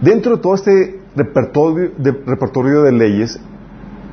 Dentro 0.00 0.36
de 0.36 0.42
todo 0.42 0.54
este 0.54 1.00
repertorio 1.16 1.90
de, 1.98 2.12
repertorio 2.26 2.82
de 2.82 2.92
leyes 2.92 3.40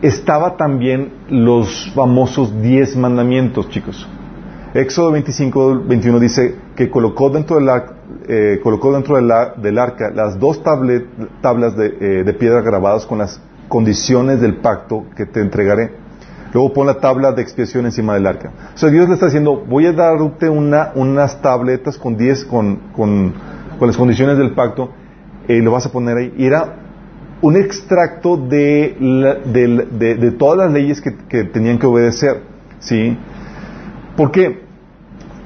estaba 0.02 0.58
también 0.58 1.14
los 1.30 1.92
famosos 1.94 2.62
diez 2.62 2.96
mandamientos, 2.96 3.70
chicos. 3.70 4.08
Éxodo 4.76 5.12
25, 5.12 5.84
21 5.86 6.20
dice 6.20 6.56
que 6.76 6.90
colocó 6.90 7.30
dentro, 7.30 7.58
de 7.58 7.64
la, 7.64 7.86
eh, 8.28 8.60
colocó 8.62 8.94
dentro 8.94 9.16
del 9.16 9.80
arca 9.80 10.12
las 10.14 10.40
dos 10.40 10.62
tablas 10.62 11.76
de, 11.78 11.86
eh, 12.00 12.24
de 12.24 12.34
piedra 12.34 12.62
grabadas 12.62 13.06
con 13.06 13.18
las 13.18 13.42
condiciones 13.70 14.42
del 14.42 14.58
pacto 14.58 15.06
que 15.16 15.26
te 15.26 15.40
entregaré 15.40 16.06
Luego 16.56 16.72
pon 16.72 16.88
la 16.88 17.02
tabla 17.02 17.34
de 17.34 17.42
expiación 17.42 17.84
encima 17.84 18.14
del 18.14 18.26
arca. 18.26 18.50
O 18.74 18.78
sea, 18.78 18.90
Dios 18.90 19.10
le 19.10 19.16
está 19.16 19.26
diciendo, 19.26 19.66
voy 19.68 19.88
a 19.88 19.92
darte 19.92 20.48
una, 20.48 20.94
unas 20.96 21.42
tabletas 21.42 21.98
con 21.98 22.16
10, 22.16 22.46
con, 22.46 22.78
con, 22.96 23.34
las 23.82 23.98
condiciones 23.98 24.38
del 24.38 24.54
pacto, 24.54 24.94
y 25.50 25.60
lo 25.60 25.72
vas 25.72 25.86
a 25.86 25.92
poner 25.92 26.16
ahí. 26.16 26.34
Y 26.38 26.46
era 26.46 26.78
un 27.42 27.58
extracto 27.58 28.38
de, 28.38 28.96
de, 29.46 30.32
todas 30.32 30.60
las 30.60 30.72
leyes 30.72 31.02
que, 31.02 31.44
tenían 31.44 31.78
que 31.78 31.88
obedecer. 31.88 32.44
¿Sí? 32.80 33.18
¿Por 34.16 34.32
qué? 34.32 34.65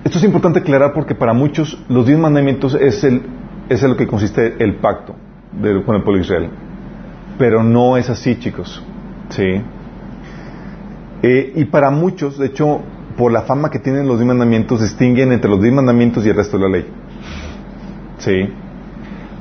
Esto 0.09 0.17
es 0.17 0.23
importante 0.23 0.57
aclarar 0.57 0.91
porque 0.93 1.13
para 1.13 1.33
muchos 1.33 1.77
los 1.87 2.07
diez 2.07 2.17
mandamientos 2.17 2.73
es, 2.73 3.03
el, 3.03 3.21
es 3.69 3.83
en 3.83 3.89
lo 3.91 3.95
que 3.95 4.07
consiste 4.07 4.55
el 4.57 4.77
pacto 4.77 5.13
con 5.85 5.95
el 5.95 6.01
pueblo 6.01 6.13
de 6.13 6.21
Israel. 6.21 6.49
Pero 7.37 7.63
no 7.63 7.95
es 7.95 8.09
así, 8.09 8.39
chicos. 8.39 8.83
¿Sí? 9.29 9.61
Eh, 11.21 11.53
y 11.57 11.65
para 11.65 11.91
muchos, 11.91 12.39
de 12.39 12.47
hecho, 12.47 12.81
por 13.17 13.31
la 13.31 13.43
fama 13.43 13.69
que 13.69 13.77
tienen 13.77 14.07
los 14.07 14.17
diez 14.17 14.27
mandamientos, 14.27 14.81
distinguen 14.81 15.31
entre 15.31 15.47
los 15.47 15.61
diez 15.61 15.75
mandamientos 15.75 16.25
y 16.25 16.29
el 16.29 16.35
resto 16.35 16.57
de 16.57 16.63
la 16.63 16.69
ley. 16.69 16.87
¿Sí? 18.17 18.49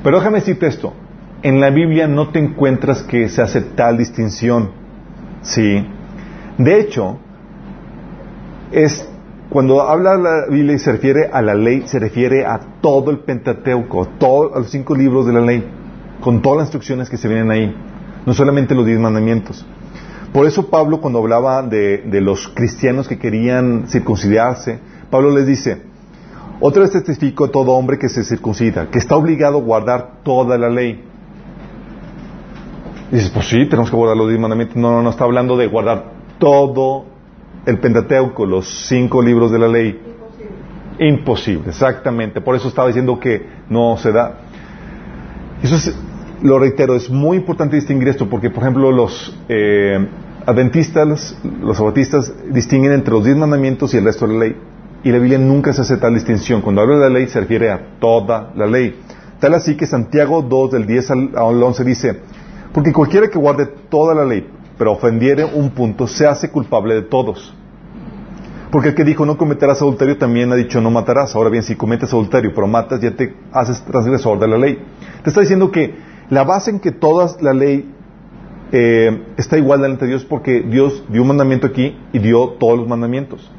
Pero 0.03 0.17
déjame 0.19 0.37
decirte 0.37 0.67
esto. 0.67 0.93
En 1.41 1.59
la 1.59 1.71
Biblia 1.71 2.07
no 2.07 2.29
te 2.29 2.37
encuentras 2.37 3.01
que 3.01 3.27
se 3.27 3.41
hace 3.41 3.61
tal 3.61 3.97
distinción. 3.97 4.69
¿Sí? 5.41 5.83
De 6.59 6.79
hecho, 6.79 7.17
es 8.71 9.08
cuando 9.49 9.81
habla 9.81 10.15
la 10.15 10.45
Biblia 10.47 10.75
y 10.75 10.79
se 10.79 10.91
refiere 10.91 11.27
a 11.31 11.41
la 11.41 11.55
ley, 11.55 11.83
se 11.87 11.97
refiere 11.97 12.45
a 12.45 12.59
todo 12.81 13.09
el 13.09 13.19
Pentateuco, 13.19 14.07
todos 14.19 14.51
los 14.55 14.69
cinco 14.69 14.95
libros 14.95 15.25
de 15.25 15.33
la 15.33 15.41
ley, 15.41 15.65
con 16.21 16.41
todas 16.43 16.59
las 16.59 16.67
instrucciones 16.67 17.09
que 17.09 17.17
se 17.17 17.27
vienen 17.27 17.49
ahí, 17.49 17.75
no 18.27 18.33
solamente 18.35 18.75
los 18.75 18.85
diez 18.85 18.99
mandamientos. 18.99 19.65
Por 20.31 20.45
eso 20.45 20.67
Pablo 20.69 21.01
cuando 21.01 21.17
hablaba 21.17 21.63
de, 21.63 22.03
los 22.21 22.47
cristianos 22.49 23.07
que 23.07 23.17
querían 23.17 23.87
circuncidarse, 23.87 24.79
Pablo 25.09 25.31
les 25.31 25.47
dice, 25.47 25.81
otra 26.59 26.83
vez 26.83 26.91
testifico 26.91 27.45
a 27.45 27.51
todo 27.51 27.71
hombre 27.71 27.97
que 27.97 28.09
se 28.09 28.23
circuncida, 28.23 28.91
que 28.91 28.99
está 28.99 29.15
obligado 29.15 29.57
a 29.57 29.61
guardar 29.61 30.19
toda 30.23 30.59
la 30.59 30.69
ley. 30.69 31.03
Y 33.11 33.15
dices, 33.15 33.31
pues 33.31 33.47
sí, 33.47 33.65
tenemos 33.67 33.89
que 33.89 33.95
guardar 33.95 34.15
los 34.15 34.27
diez 34.27 34.39
mandamientos. 34.39 34.77
No, 34.77 34.91
no, 34.91 35.01
no, 35.01 35.09
está 35.09 35.23
hablando 35.23 35.57
de 35.57 35.65
guardar 35.65 36.11
todo 36.37 37.05
el 37.69 37.79
Pentateuco, 37.79 38.45
los 38.45 38.87
cinco 38.87 39.21
libros 39.21 39.51
de 39.51 39.59
la 39.59 39.67
ley. 39.67 39.89
Imposible. 39.89 41.09
Imposible, 41.09 41.69
exactamente. 41.69 42.41
Por 42.41 42.55
eso 42.55 42.67
estaba 42.67 42.87
diciendo 42.87 43.19
que 43.19 43.45
no 43.69 43.97
se 43.97 44.11
da. 44.11 44.39
Eso 45.61 45.75
es 45.75 45.95
lo 46.41 46.57
reitero, 46.57 46.95
es 46.95 47.09
muy 47.09 47.37
importante 47.37 47.75
distinguir 47.75 48.07
esto 48.07 48.29
porque, 48.29 48.49
por 48.49 48.63
ejemplo, 48.63 48.91
los 48.91 49.37
eh, 49.49 50.07
adventistas, 50.45 51.37
los 51.61 51.77
sabatistas 51.77 52.33
distinguen 52.51 52.93
entre 52.93 53.13
los 53.13 53.25
diez 53.25 53.35
mandamientos 53.35 53.93
y 53.93 53.97
el 53.97 54.05
resto 54.05 54.25
de 54.27 54.33
la 54.33 54.39
ley. 54.39 54.55
Y 55.03 55.11
la 55.11 55.19
Biblia 55.19 55.37
nunca 55.37 55.73
se 55.73 55.81
hace 55.81 55.97
tal 55.97 56.13
distinción. 56.13 56.61
Cuando 56.61 56.81
habla 56.81 56.95
de 56.95 57.01
la 57.01 57.09
ley 57.09 57.27
se 57.27 57.39
refiere 57.39 57.71
a 57.71 57.99
toda 57.99 58.51
la 58.55 58.65
ley. 58.65 58.99
Tal 59.39 59.53
así 59.53 59.75
que 59.75 59.85
Santiago 59.85 60.41
2 60.41 60.71
del 60.71 60.85
10 60.85 61.11
al 61.11 61.63
11 61.63 61.83
dice, 61.85 62.19
porque 62.73 62.91
cualquiera 62.91 63.29
que 63.29 63.39
guarde 63.39 63.65
toda 63.89 64.13
la 64.13 64.25
ley, 64.25 64.45
pero 64.77 64.93
ofendiere 64.93 65.45
un 65.45 65.71
punto, 65.71 66.07
se 66.07 66.27
hace 66.27 66.49
culpable 66.49 66.95
de 66.95 67.01
todos. 67.03 67.53
Porque 68.71 68.89
el 68.89 68.95
que 68.95 69.03
dijo 69.03 69.25
no 69.25 69.37
cometerás 69.37 69.81
adulterio 69.81 70.17
también 70.17 70.51
ha 70.51 70.55
dicho 70.55 70.79
no 70.79 70.91
matarás. 70.91 71.35
Ahora 71.35 71.49
bien, 71.49 71.63
si 71.63 71.75
cometes 71.75 72.13
adulterio 72.13 72.51
pero 72.53 72.67
matas, 72.67 73.01
ya 73.01 73.11
te 73.11 73.35
haces 73.51 73.81
transgresor 73.83 74.39
de 74.39 74.47
la 74.47 74.57
ley. 74.57 74.79
Te 75.23 75.29
está 75.29 75.41
diciendo 75.41 75.71
que 75.71 75.95
la 76.29 76.43
base 76.43 76.71
en 76.71 76.79
que 76.79 76.91
toda 76.91 77.35
la 77.41 77.53
ley 77.53 77.91
eh, 78.71 79.23
está 79.37 79.57
igual 79.57 79.81
delante 79.81 80.05
de 80.05 80.11
Dios 80.11 80.25
porque 80.25 80.61
Dios 80.61 81.03
dio 81.09 81.23
un 81.23 81.29
mandamiento 81.29 81.67
aquí 81.67 81.97
y 82.13 82.19
dio 82.19 82.49
todos 82.59 82.77
los 82.77 82.87
mandamientos. 82.87 83.51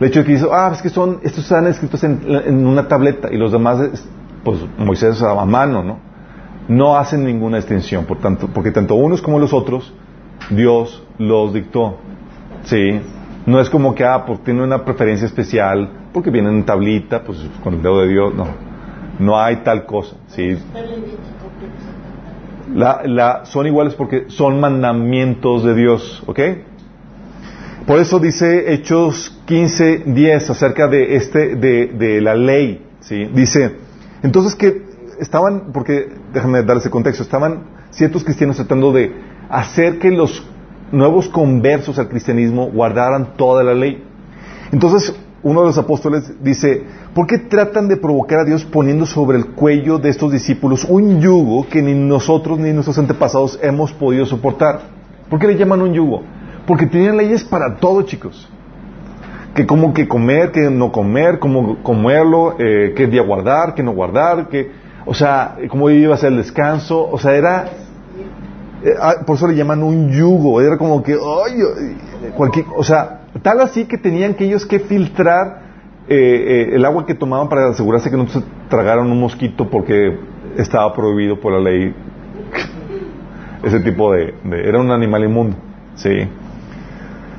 El 0.00 0.08
hecho 0.08 0.20
de 0.20 0.26
que 0.26 0.32
dice, 0.32 0.46
ah, 0.50 0.70
es 0.74 0.82
que 0.82 0.88
son, 0.88 1.20
estos 1.22 1.44
están 1.44 1.66
escritos 1.68 2.02
en, 2.02 2.66
una 2.66 2.88
tableta 2.88 3.28
y 3.30 3.36
los 3.36 3.52
demás, 3.52 4.02
pues 4.42 4.58
Moisés 4.76 5.22
a 5.22 5.44
mano, 5.44 5.84
¿no? 5.84 6.00
No 6.66 6.96
hacen 6.96 7.22
ninguna 7.22 7.58
distinción, 7.58 8.04
por 8.04 8.18
tanto, 8.18 8.48
porque 8.52 8.72
tanto 8.72 8.96
unos 8.96 9.22
como 9.22 9.38
los 9.38 9.52
otros, 9.52 9.92
Dios 10.50 11.04
los 11.18 11.52
dictó. 11.54 11.98
Sí, 12.64 13.00
no 13.46 13.60
es 13.60 13.68
como 13.70 13.94
que, 13.94 14.04
ah, 14.04 14.24
porque 14.24 14.44
tiene 14.46 14.62
una 14.62 14.84
preferencia 14.84 15.26
especial, 15.26 15.90
porque 16.12 16.30
viene 16.30 16.50
en 16.50 16.64
tablita, 16.64 17.22
pues 17.22 17.38
con 17.62 17.74
el 17.74 17.82
dedo 17.82 18.00
de 18.02 18.08
Dios, 18.08 18.34
no. 18.34 18.46
No 19.18 19.38
hay 19.38 19.56
tal 19.56 19.84
cosa, 19.84 20.16
sí. 20.28 20.56
La, 22.74 23.42
son 23.44 23.66
iguales 23.66 23.94
porque 23.94 24.24
son 24.28 24.58
mandamientos 24.60 25.64
de 25.64 25.74
Dios, 25.74 26.22
¿ok? 26.26 26.40
Por 27.86 27.98
eso 27.98 28.18
dice 28.18 28.72
Hechos 28.72 29.40
15, 29.44 30.04
10 30.06 30.50
acerca 30.50 30.88
de 30.88 31.16
este, 31.16 31.56
de, 31.56 32.20
la 32.20 32.34
ley, 32.34 32.86
¿sí? 33.00 33.28
Dice, 33.34 33.76
entonces 34.22 34.54
que 34.54 34.82
estaban, 35.20 35.72
porque 35.72 36.08
déjame 36.32 36.62
darles 36.62 36.86
el 36.86 36.90
contexto, 36.90 37.22
estaban 37.22 37.64
ciertos 37.90 38.24
cristianos 38.24 38.56
tratando 38.56 38.92
de 38.92 39.12
hacer 39.50 39.98
que 39.98 40.10
los 40.10 40.46
nuevos 40.92 41.28
conversos 41.28 41.98
al 41.98 42.08
cristianismo 42.08 42.70
guardaran 42.70 43.34
toda 43.36 43.64
la 43.64 43.74
ley. 43.74 44.04
Entonces, 44.70 45.14
uno 45.42 45.62
de 45.62 45.66
los 45.66 45.78
apóstoles 45.78 46.32
dice, 46.42 46.84
¿por 47.14 47.26
qué 47.26 47.38
tratan 47.38 47.88
de 47.88 47.96
provocar 47.96 48.40
a 48.40 48.44
Dios 48.44 48.64
poniendo 48.64 49.06
sobre 49.06 49.38
el 49.38 49.46
cuello 49.46 49.98
de 49.98 50.10
estos 50.10 50.30
discípulos 50.30 50.86
un 50.88 51.20
yugo 51.20 51.66
que 51.68 51.82
ni 51.82 51.94
nosotros 51.94 52.58
ni 52.58 52.72
nuestros 52.72 52.98
antepasados 52.98 53.58
hemos 53.62 53.92
podido 53.92 54.24
soportar? 54.24 54.80
¿Por 55.28 55.40
qué 55.40 55.48
le 55.48 55.56
llaman 55.56 55.82
un 55.82 55.94
yugo? 55.94 56.22
Porque 56.66 56.86
tenían 56.86 57.16
leyes 57.16 57.42
para 57.42 57.76
todo, 57.76 58.02
chicos. 58.02 58.48
Que 59.54 59.66
como 59.66 59.92
que 59.92 60.06
comer, 60.06 60.52
que 60.52 60.70
no 60.70 60.92
comer, 60.92 61.38
cómo 61.38 61.82
comerlo, 61.82 62.56
eh, 62.58 62.94
qué 62.96 63.06
día 63.06 63.22
guardar, 63.22 63.74
qué 63.74 63.82
no 63.82 63.92
guardar, 63.92 64.48
que, 64.48 64.70
o 65.04 65.12
sea, 65.12 65.56
cómo 65.68 65.90
iba 65.90 66.14
a 66.14 66.18
ser 66.18 66.32
el 66.32 66.38
descanso, 66.38 67.08
o 67.10 67.18
sea, 67.18 67.34
era, 67.34 67.68
por 69.26 69.36
eso 69.36 69.48
le 69.48 69.54
llaman 69.54 69.82
un 69.82 70.10
yugo, 70.10 70.60
era 70.60 70.76
como 70.76 71.02
que, 71.02 71.12
ay, 71.12 72.32
cualquier, 72.34 72.66
o 72.76 72.82
sea, 72.82 73.22
Tal 73.40 73.60
así 73.60 73.86
que 73.86 73.96
tenían 73.96 74.34
que 74.34 74.44
ellos 74.44 74.66
que 74.66 74.78
filtrar 74.78 75.62
eh, 76.08 76.16
eh, 76.16 76.74
el 76.74 76.84
agua 76.84 77.06
que 77.06 77.14
tomaban 77.14 77.48
para 77.48 77.70
asegurarse 77.70 78.10
que 78.10 78.16
no 78.16 78.28
se 78.28 78.42
tragaron 78.68 79.10
un 79.10 79.20
mosquito 79.20 79.70
porque 79.70 80.18
estaba 80.56 80.92
prohibido 80.92 81.40
por 81.40 81.52
la 81.52 81.60
ley. 81.60 81.94
Ese 83.62 83.80
tipo 83.80 84.12
de, 84.12 84.34
era 84.64 84.80
un 84.80 84.90
animal 84.90 85.24
inmundo 85.24 85.56
sí. 85.94 86.28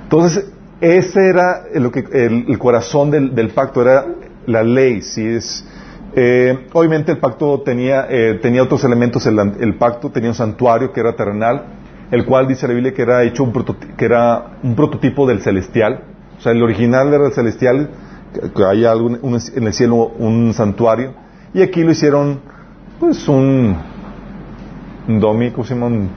Entonces 0.04 0.52
ese 0.80 1.28
era 1.28 1.64
lo 1.76 1.92
que 1.92 2.06
el, 2.12 2.58
corazón 2.58 3.12
del, 3.12 3.50
pacto 3.50 3.82
era 3.82 4.06
la 4.46 4.64
ley 4.64 5.02
sí 5.02 5.26
es 5.26 5.66
eh, 6.16 6.68
obviamente 6.74 7.12
el 7.12 7.18
pacto 7.18 7.62
tenía 7.62 8.08
tenía 8.42 8.62
otros 8.64 8.84
elementos 8.84 9.26
el, 9.26 9.40
el, 9.60 9.76
pacto 9.76 10.10
tenía 10.12 10.30
un 10.30 10.36
santuario 10.36 10.92
que 10.92 11.00
era 11.00 11.16
terrenal 11.16 11.64
el 12.14 12.26
cual 12.26 12.48
dice 12.48 12.68
la 12.68 12.76
Biblia 12.76 12.94
que 12.94 13.02
era 13.02 13.24
hecho 13.24 13.44
un, 13.44 13.52
que 13.98 14.06
era 14.06 14.58
un 14.62 14.76
prototipo 14.76 15.28
del 15.28 15.42
celestial. 15.42 16.04
O 16.38 16.42
sea, 16.42 16.52
el 16.52 16.62
original 16.62 17.12
era 17.12 17.26
el 17.26 17.34
celestial, 17.34 17.90
que 18.56 18.64
hay 18.64 18.86
algún, 18.86 19.20
en 19.56 19.64
el 19.64 19.74
cielo 19.74 20.12
un 20.20 20.54
santuario, 20.54 21.14
y 21.56 21.64
aquí 21.64 21.82
lo 21.82 21.92
hicieron, 21.92 22.40
pues, 23.00 23.28
un, 23.28 23.76
un 25.08 25.20
domi, 25.20 25.50
¿cómo 25.50 25.66
se 25.66 25.74
llama? 25.74 26.08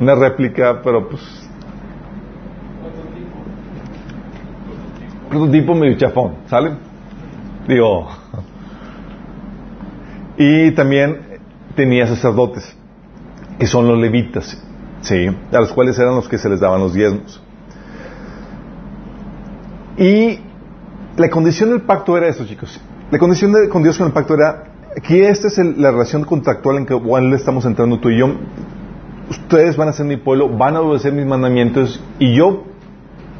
una 0.00 0.14
réplica, 0.14 0.80
pero 0.80 1.08
pues 1.08 1.22
prototipo 5.28 5.74
medio 5.74 5.96
chafón, 5.96 6.36
¿sale? 6.46 6.87
Y 10.36 10.70
también 10.72 11.40
tenía 11.74 12.06
sacerdotes, 12.06 12.76
que 13.58 13.66
son 13.66 13.86
los 13.86 13.98
levitas, 13.98 14.60
¿sí? 15.02 15.28
A 15.52 15.60
los 15.60 15.72
cuales 15.72 15.98
eran 15.98 16.14
los 16.14 16.28
que 16.28 16.38
se 16.38 16.48
les 16.48 16.60
daban 16.60 16.80
los 16.80 16.94
diezmos. 16.94 17.42
Y 19.96 20.38
la 21.16 21.28
condición 21.28 21.70
del 21.70 21.82
pacto 21.82 22.16
era 22.16 22.28
eso, 22.28 22.46
chicos. 22.46 22.80
La 23.10 23.18
condición 23.18 23.52
de, 23.52 23.68
con 23.68 23.82
Dios 23.82 23.98
con 23.98 24.06
el 24.06 24.12
pacto 24.12 24.34
era 24.34 24.64
que 25.02 25.28
esta 25.28 25.48
es 25.48 25.58
la 25.58 25.90
relación 25.90 26.24
contractual 26.24 26.78
en 26.78 26.86
que 26.86 26.94
cual 26.94 27.32
estamos 27.34 27.64
entrando 27.64 27.98
tú 27.98 28.10
y 28.10 28.18
yo. 28.18 28.28
Ustedes 29.28 29.76
van 29.76 29.88
a 29.88 29.92
ser 29.92 30.06
mi 30.06 30.16
pueblo, 30.16 30.48
van 30.48 30.76
a 30.76 30.80
obedecer 30.80 31.12
mis 31.12 31.26
mandamientos 31.26 32.02
y 32.18 32.36
yo, 32.36 32.64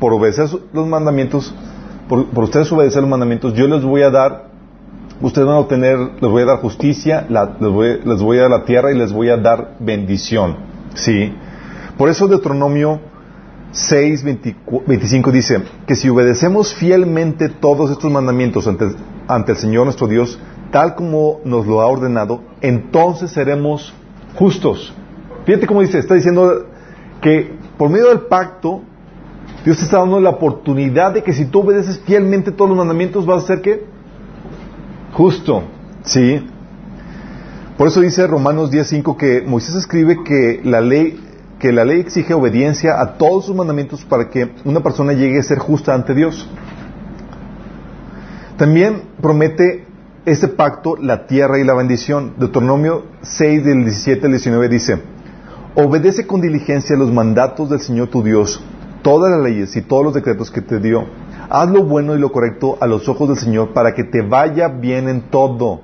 por 0.00 0.12
obedecer 0.12 0.48
los 0.72 0.86
mandamientos, 0.86 1.54
por, 2.08 2.44
ustedes 2.44 2.70
obedecer 2.72 3.02
los 3.02 3.10
mandamientos, 3.10 3.54
yo 3.54 3.66
les 3.68 3.82
voy 3.82 4.02
a 4.02 4.10
dar, 4.10 4.46
ustedes 5.20 5.46
van 5.46 5.56
a 5.56 5.60
obtener, 5.60 5.98
les 6.20 6.30
voy 6.30 6.42
a 6.42 6.46
dar 6.46 6.58
justicia, 6.58 7.26
les, 7.28 8.20
voy, 8.20 8.38
a 8.38 8.42
dar 8.42 8.50
la 8.50 8.64
tierra 8.64 8.92
y 8.92 8.98
les 8.98 9.12
voy 9.12 9.28
a 9.28 9.36
dar 9.36 9.76
bendición. 9.78 10.56
¿Sí? 10.94 11.32
Por 11.96 12.08
eso 12.08 12.26
Deuteronomio 12.26 13.00
6, 13.72 14.24
25 14.24 15.30
dice 15.30 15.62
que 15.86 15.94
si 15.94 16.08
obedecemos 16.08 16.74
fielmente 16.74 17.48
todos 17.48 17.90
estos 17.90 18.10
mandamientos 18.10 18.66
ante, 18.66 18.86
ante 19.26 19.52
el 19.52 19.58
Señor 19.58 19.84
nuestro 19.84 20.08
Dios, 20.08 20.38
tal 20.70 20.94
como 20.94 21.40
nos 21.44 21.66
lo 21.66 21.80
ha 21.80 21.86
ordenado, 21.86 22.42
entonces 22.60 23.30
seremos 23.30 23.92
justos. 24.34 24.94
Fíjate 25.44 25.66
cómo 25.66 25.82
dice, 25.82 25.98
está 25.98 26.14
diciendo 26.14 26.66
que 27.20 27.56
por 27.76 27.90
medio 27.90 28.08
del 28.08 28.20
pacto 28.20 28.82
Dios 29.64 29.78
te 29.78 29.84
está 29.84 29.98
dando 29.98 30.20
la 30.20 30.30
oportunidad 30.30 31.12
de 31.12 31.22
que 31.22 31.32
si 31.32 31.46
tú 31.46 31.60
obedeces 31.60 32.00
fielmente 32.00 32.52
todos 32.52 32.70
los 32.70 32.78
mandamientos 32.78 33.26
vas 33.26 33.44
a 33.44 33.46
ser 33.46 33.60
qué? 33.60 33.84
Justo. 35.12 35.64
¿Sí? 36.04 36.46
Por 37.76 37.88
eso 37.88 38.00
dice 38.00 38.26
Romanos 38.26 38.70
10.5 38.70 39.16
que 39.16 39.42
Moisés 39.42 39.74
escribe 39.74 40.22
que 40.24 40.60
la 40.64 40.80
ley 40.80 41.24
que 41.58 41.72
la 41.72 41.84
ley 41.84 41.98
exige 41.98 42.34
obediencia 42.34 43.00
a 43.00 43.14
todos 43.18 43.46
sus 43.46 43.56
mandamientos 43.56 44.04
para 44.04 44.30
que 44.30 44.52
una 44.64 44.80
persona 44.80 45.12
llegue 45.12 45.40
a 45.40 45.42
ser 45.42 45.58
justa 45.58 45.92
ante 45.92 46.14
Dios. 46.14 46.48
También 48.56 49.02
promete 49.20 49.84
este 50.24 50.46
pacto 50.46 50.96
la 50.96 51.26
tierra 51.26 51.58
y 51.58 51.64
la 51.64 51.74
bendición. 51.74 52.34
Deuteronomio 52.38 53.06
6 53.22 53.64
del 53.64 53.82
17 53.84 54.26
al 54.26 54.32
19 54.32 54.68
dice, 54.68 55.02
obedece 55.74 56.28
con 56.28 56.40
diligencia 56.40 56.96
los 56.96 57.12
mandatos 57.12 57.70
del 57.70 57.80
Señor 57.80 58.06
tu 58.06 58.22
Dios 58.22 58.62
todas 59.08 59.30
las 59.30 59.40
leyes 59.40 59.74
y 59.74 59.80
todos 59.80 60.04
los 60.04 60.12
decretos 60.12 60.50
que 60.50 60.60
te 60.60 60.80
dio. 60.80 61.06
Haz 61.48 61.70
lo 61.70 61.82
bueno 61.82 62.14
y 62.14 62.18
lo 62.18 62.30
correcto 62.30 62.76
a 62.78 62.86
los 62.86 63.08
ojos 63.08 63.30
del 63.30 63.38
Señor 63.38 63.72
para 63.72 63.94
que 63.94 64.04
te 64.04 64.20
vaya 64.20 64.68
bien 64.68 65.08
en 65.08 65.30
todo. 65.30 65.80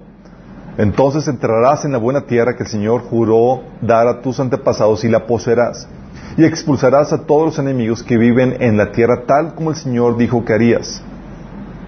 Entonces 0.76 1.26
entrarás 1.26 1.86
en 1.86 1.92
la 1.92 1.98
buena 1.98 2.26
tierra 2.26 2.54
que 2.54 2.64
el 2.64 2.68
Señor 2.68 3.00
juró 3.00 3.62
dar 3.80 4.08
a 4.08 4.20
tus 4.20 4.40
antepasados 4.40 5.04
y 5.04 5.08
la 5.08 5.26
poseerás. 5.26 5.88
Y 6.36 6.44
expulsarás 6.44 7.14
a 7.14 7.24
todos 7.24 7.46
los 7.46 7.58
enemigos 7.58 8.02
que 8.02 8.18
viven 8.18 8.58
en 8.60 8.76
la 8.76 8.92
tierra 8.92 9.22
tal 9.26 9.54
como 9.54 9.70
el 9.70 9.76
Señor 9.76 10.18
dijo 10.18 10.44
que 10.44 10.52
harías. 10.52 11.02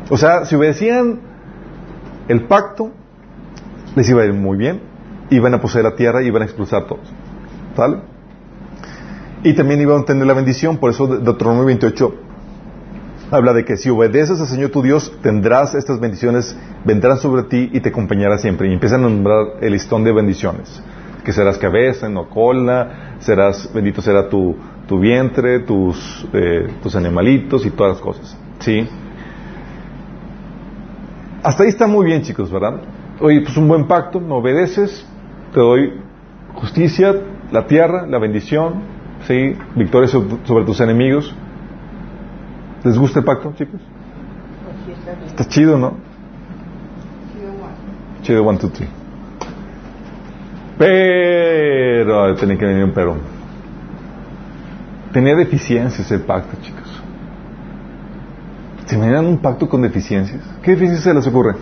O 0.08 0.16
sea, 0.16 0.46
si 0.46 0.54
obedecían 0.54 1.20
el 2.28 2.46
pacto, 2.46 2.92
les 3.94 4.08
iba 4.08 4.22
a 4.22 4.24
ir 4.24 4.32
muy 4.32 4.56
bien. 4.56 4.80
Iban 5.28 5.52
a 5.52 5.60
poseer 5.60 5.84
la 5.84 5.96
tierra 5.96 6.22
y 6.22 6.28
iban 6.28 6.40
a 6.40 6.44
expulsar 6.46 6.84
a 6.84 6.86
todos. 6.86 7.12
¿Sale? 7.76 8.15
Y 9.42 9.54
también 9.54 9.80
iban 9.80 10.02
a 10.02 10.04
tener 10.04 10.26
la 10.26 10.34
bendición, 10.34 10.78
por 10.78 10.90
eso 10.90 11.06
Deuteronomio 11.06 11.66
28 11.66 12.26
habla 13.30 13.52
de 13.52 13.64
que 13.64 13.76
si 13.76 13.90
obedeces 13.90 14.40
al 14.40 14.46
Señor 14.46 14.70
tu 14.70 14.82
Dios, 14.82 15.12
tendrás 15.22 15.74
estas 15.74 15.98
bendiciones, 16.00 16.56
vendrán 16.84 17.18
sobre 17.18 17.44
ti 17.44 17.70
y 17.72 17.80
te 17.80 17.88
acompañará 17.88 18.38
siempre. 18.38 18.68
Y 18.68 18.72
empiezan 18.72 19.00
a 19.04 19.08
nombrar 19.08 19.58
el 19.60 19.72
listón 19.72 20.04
de 20.04 20.12
bendiciones. 20.12 20.82
Que 21.24 21.32
serás 21.32 21.58
cabeza, 21.58 22.08
no 22.08 22.28
cola, 22.28 23.16
serás, 23.18 23.68
bendito 23.74 24.00
será 24.00 24.28
tu, 24.28 24.56
tu 24.86 25.00
vientre, 25.00 25.60
tus, 25.60 26.26
eh, 26.32 26.68
tus 26.82 26.94
animalitos 26.94 27.66
y 27.66 27.70
todas 27.70 27.94
las 27.94 28.00
cosas. 28.00 28.36
¿Sí? 28.60 28.88
Hasta 31.42 31.64
ahí 31.64 31.68
está 31.68 31.86
muy 31.86 32.06
bien, 32.06 32.22
chicos, 32.22 32.50
¿verdad? 32.50 32.80
Oye, 33.20 33.40
pues 33.40 33.56
un 33.56 33.66
buen 33.66 33.86
pacto, 33.86 34.20
me 34.20 34.34
obedeces, 34.34 35.06
te 35.52 35.60
doy 35.60 36.00
justicia, 36.54 37.14
la 37.50 37.66
tierra, 37.66 38.06
la 38.06 38.18
bendición, 38.18 38.95
¿sí? 39.26 39.56
Victoria 39.74 40.08
sobre 40.08 40.64
tus 40.64 40.80
enemigos. 40.80 41.34
¿Les 42.84 42.98
gusta 42.98 43.20
el 43.20 43.24
pacto, 43.24 43.52
chicos? 43.56 43.80
Está 45.26 45.44
chido, 45.46 45.76
¿no? 45.76 45.94
Chido, 48.22 48.44
one, 48.44 48.58
two, 48.58 48.70
three. 48.70 48.88
Pero, 50.78 52.34
tenía 52.36 52.56
que 52.56 52.66
venir 52.66 52.84
un 52.84 52.92
pero. 52.92 53.16
Tenía 55.12 55.34
deficiencias 55.34 56.10
el 56.12 56.20
pacto, 56.20 56.56
chicos. 56.60 57.02
¿Se 58.86 58.94
imaginan 58.94 59.26
un 59.26 59.38
pacto 59.38 59.68
con 59.68 59.82
deficiencias? 59.82 60.42
¿Qué 60.62 60.72
deficiencias 60.72 61.04
se 61.04 61.14
les 61.14 61.26
ocurre? 61.26 61.56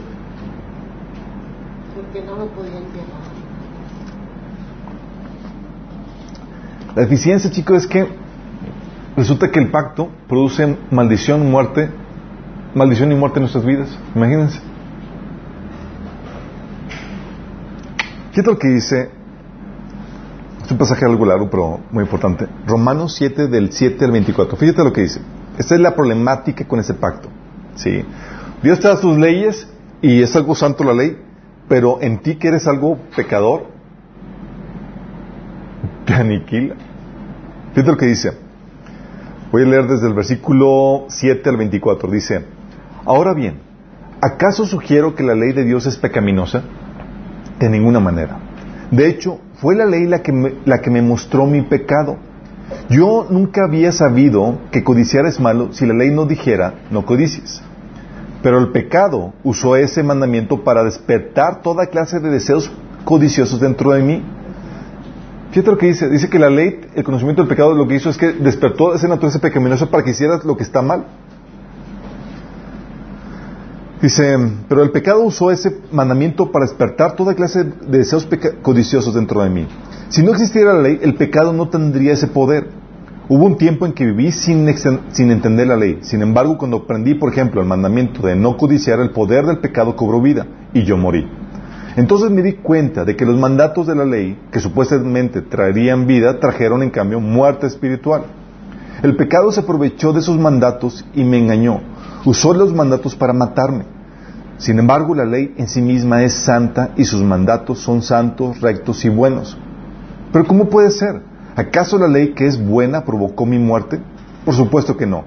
La 6.95 7.03
deficiencia, 7.03 7.51
chicos, 7.51 7.79
es 7.79 7.87
que 7.87 8.07
resulta 9.17 9.51
que 9.51 9.59
el 9.59 9.71
pacto 9.71 10.11
produce 10.29 10.77
maldición, 10.91 11.51
muerte, 11.51 11.91
maldición 12.75 13.11
y 13.11 13.17
muerte 13.17 13.39
en 13.39 13.43
nuestras 13.43 13.65
vidas. 13.65 13.89
Imagínense. 14.15 14.61
Fíjate 18.31 18.51
lo 18.51 18.59
que 18.59 18.69
dice, 18.69 19.11
es 20.65 20.71
un 20.71 20.79
pasaje 20.79 21.05
algo 21.05 21.25
largo, 21.25 21.51
pero 21.51 21.81
muy 21.91 22.05
importante. 22.05 22.47
Romanos 22.67 23.15
7, 23.17 23.49
del 23.49 23.73
7 23.73 24.05
al 24.05 24.13
24. 24.13 24.57
Fíjate 24.57 24.83
lo 24.83 24.93
que 24.93 25.03
dice. 25.03 25.21
Esta 25.59 25.75
es 25.75 25.81
la 25.81 25.95
problemática 25.95 26.67
con 26.67 26.81
ese 26.81 26.95
pacto. 26.95 27.29
¿sí? 27.77 28.05
Dios 28.63 28.81
te 28.81 28.89
da 28.89 28.97
sus 28.97 29.19
leyes 29.19 29.69
y 30.01 30.23
es 30.23 30.35
algo 30.37 30.55
santo 30.55 30.85
la 30.85 30.95
ley, 30.95 31.19
pero 31.69 32.01
en 32.01 32.19
ti 32.23 32.37
que 32.37 32.49
eres 32.49 32.67
algo 32.67 32.99
pecador, 33.15 33.74
te 36.05 36.15
aniquila. 36.15 36.75
Fíjate 37.73 37.91
lo 37.91 37.97
que 37.97 38.07
dice. 38.07 38.33
Voy 39.51 39.63
a 39.63 39.67
leer 39.67 39.87
desde 39.87 40.09
el 40.09 40.15
versículo 40.15 41.07
7 41.09 41.49
al 41.49 41.57
24. 41.57 42.11
Dice, 42.11 42.45
ahora 43.05 43.35
bien, 43.35 43.61
¿acaso 44.21 44.67
sugiero 44.67 45.15
que 45.15 45.23
la 45.23 45.35
ley 45.35 45.53
de 45.53 45.65
Dios 45.65 45.87
es 45.87 45.97
pecaminosa? 45.97 46.63
De 47.59 47.69
ninguna 47.69 48.01
manera. 48.01 48.39
De 48.91 49.09
hecho, 49.09 49.41
fue 49.55 49.77
la 49.77 49.87
ley 49.87 50.07
la 50.07 50.23
que 50.23 50.33
me, 50.33 50.55
la 50.65 50.81
que 50.81 50.91
me 50.91 51.03
mostró 51.03 51.47
mi 51.47 51.63
pecado. 51.63 52.17
Yo 52.89 53.27
nunca 53.31 53.65
había 53.65 53.93
sabido 53.93 54.59
que 54.71 54.83
codiciar 54.83 55.27
es 55.27 55.39
malo 55.39 55.73
si 55.73 55.87
la 55.87 55.95
ley 55.95 56.11
no 56.11 56.27
dijera, 56.27 56.75
no 56.91 57.07
codicies. 57.07 57.63
Pero 58.43 58.59
el 58.59 58.73
pecado 58.73 59.33
usó 59.43 59.77
ese 59.77 60.03
mandamiento 60.03 60.65
para 60.65 60.85
despertar 60.85 61.63
toda 61.63 61.87
clase 61.87 62.21
de 62.21 62.31
deseos 62.31 62.71
codiciosos 63.05 63.61
dentro 63.61 63.93
de 63.93 64.03
mí 64.03 64.23
Fíjate 65.55 65.71
lo 65.71 65.79
que 65.79 65.87
dice. 65.87 66.09
Dice 66.09 66.29
que 66.29 66.41
la 66.41 66.51
ley, 66.51 66.81
el 66.97 67.05
conocimiento 67.05 67.41
del 67.41 67.49
pecado, 67.49 67.75
lo 67.75 67.87
que 67.87 67.95
hizo 67.95 68.11
es 68.11 68.19
que 68.19 68.33
despertó 68.33 68.93
esa 68.93 69.07
naturaleza 69.07 69.39
pecaminosa 69.39 69.87
para 69.87 70.03
que 70.03 70.11
hicieras 70.11 70.45
lo 70.45 70.57
que 70.57 70.65
está 70.65 70.83
mal. 70.83 71.05
Dice, 74.03 74.37
pero 74.69 74.83
el 74.83 74.91
pecado 74.91 75.23
usó 75.23 75.53
ese 75.53 75.79
mandamiento 75.93 76.51
para 76.51 76.65
despertar 76.65 77.15
toda 77.15 77.35
clase 77.35 77.63
de 77.63 77.99
deseos 77.99 78.27
codiciosos 78.63 79.15
dentro 79.15 79.45
de 79.45 79.51
mí. 79.51 79.69
Si 80.09 80.25
no 80.25 80.33
existiera 80.33 80.75
la 80.75 80.83
ley, 80.83 80.99
el 81.01 81.15
pecado 81.15 81.53
no 81.53 81.69
tendría 81.69 82.15
ese 82.15 82.27
poder. 82.27 82.71
Hubo 83.29 83.47
un 83.47 83.57
tiempo 83.57 83.87
en 83.87 83.93
que 83.93 84.07
viví 84.07 84.33
sin, 84.33 84.69
sin 85.13 85.31
entender 85.31 85.69
la 85.69 85.77
ley. 85.77 86.01
Sin 86.01 86.21
embargo, 86.21 86.59
cuando 86.59 86.79
aprendí, 86.79 87.15
por 87.15 87.31
ejemplo, 87.31 87.61
el 87.61 87.69
mandamiento 87.69 88.27
de 88.27 88.35
no 88.35 88.57
codiciar, 88.57 88.99
el 88.99 89.11
poder 89.11 89.47
del 89.47 89.59
pecado 89.59 89.95
cobró 89.95 90.21
vida 90.21 90.49
y 90.73 90.83
yo 90.83 90.97
morí. 90.97 91.44
Entonces 91.97 92.31
me 92.31 92.43
di 92.43 92.55
cuenta 92.55 93.05
de 93.05 93.15
que 93.15 93.25
los 93.25 93.39
mandatos 93.39 93.87
de 93.87 93.95
la 93.95 94.05
ley, 94.05 94.37
que 94.51 94.59
supuestamente 94.59 95.43
traerían 95.43 96.07
vida, 96.07 96.41
trajeron 96.41 96.83
en 96.83 96.91
cambio 96.91 97.21
muerte 97.21 97.69
espiritual. 97.69 98.25
El 99.03 99.17
pecado 99.17 99.53
se 99.53 99.61
aprovechó 99.61 100.13
de 100.13 100.21
esos 100.21 100.39
mandatos 100.39 101.05
y 101.15 101.23
me 101.23 101.39
engañó. 101.39 101.81
Usó 102.25 102.53
los 102.53 102.75
mandatos 102.75 103.15
para 103.15 103.33
matarme. 103.33 103.85
Sin 104.57 104.79
embargo, 104.79 105.15
la 105.15 105.25
ley 105.25 105.55
en 105.57 105.69
sí 105.69 105.83
misma 105.83 106.25
es 106.25 106.33
santa 106.33 106.91
y 106.97 107.05
sus 107.05 107.23
mandatos 107.23 107.79
son 107.79 108.03
santos, 108.03 108.61
rectos 108.61 109.05
y 109.05 109.09
buenos. 109.09 109.57
Pero 110.33 110.47
¿cómo 110.47 110.69
puede 110.69 110.91
ser? 110.91 111.23
¿Acaso 111.55 111.99
la 111.99 112.09
ley 112.09 112.35
que 112.35 112.47
es 112.47 112.65
buena 112.65 113.05
provocó 113.05 113.47
mi 113.47 113.59
muerte? 113.59 114.01
Por 114.45 114.55
supuesto 114.55 114.97
que 114.97 115.07
no. 115.07 115.25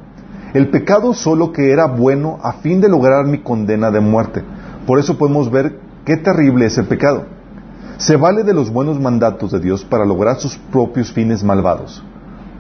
El 0.54 0.70
pecado 0.70 1.14
solo 1.14 1.54
que 1.54 1.72
era 1.72 1.86
bueno 1.86 2.40
a 2.42 2.54
fin 2.54 2.82
de 2.82 2.90
lograr 2.90 3.26
mi 3.26 3.38
condena 3.40 3.92
de 3.92 4.02
muerte. 4.02 4.44
Por 4.86 5.00
eso 5.00 5.18
podemos 5.18 5.52
ver 5.52 5.87
qué 6.08 6.16
terrible 6.16 6.66
es 6.66 6.78
el 6.78 6.86
pecado. 6.86 7.26
Se 7.98 8.16
vale 8.16 8.44
de 8.44 8.54
los 8.54 8.72
buenos 8.72 8.98
mandatos 8.98 9.52
de 9.52 9.60
Dios 9.60 9.84
para 9.84 10.06
lograr 10.06 10.38
sus 10.38 10.56
propios 10.56 11.12
fines 11.12 11.44
malvados. 11.44 12.02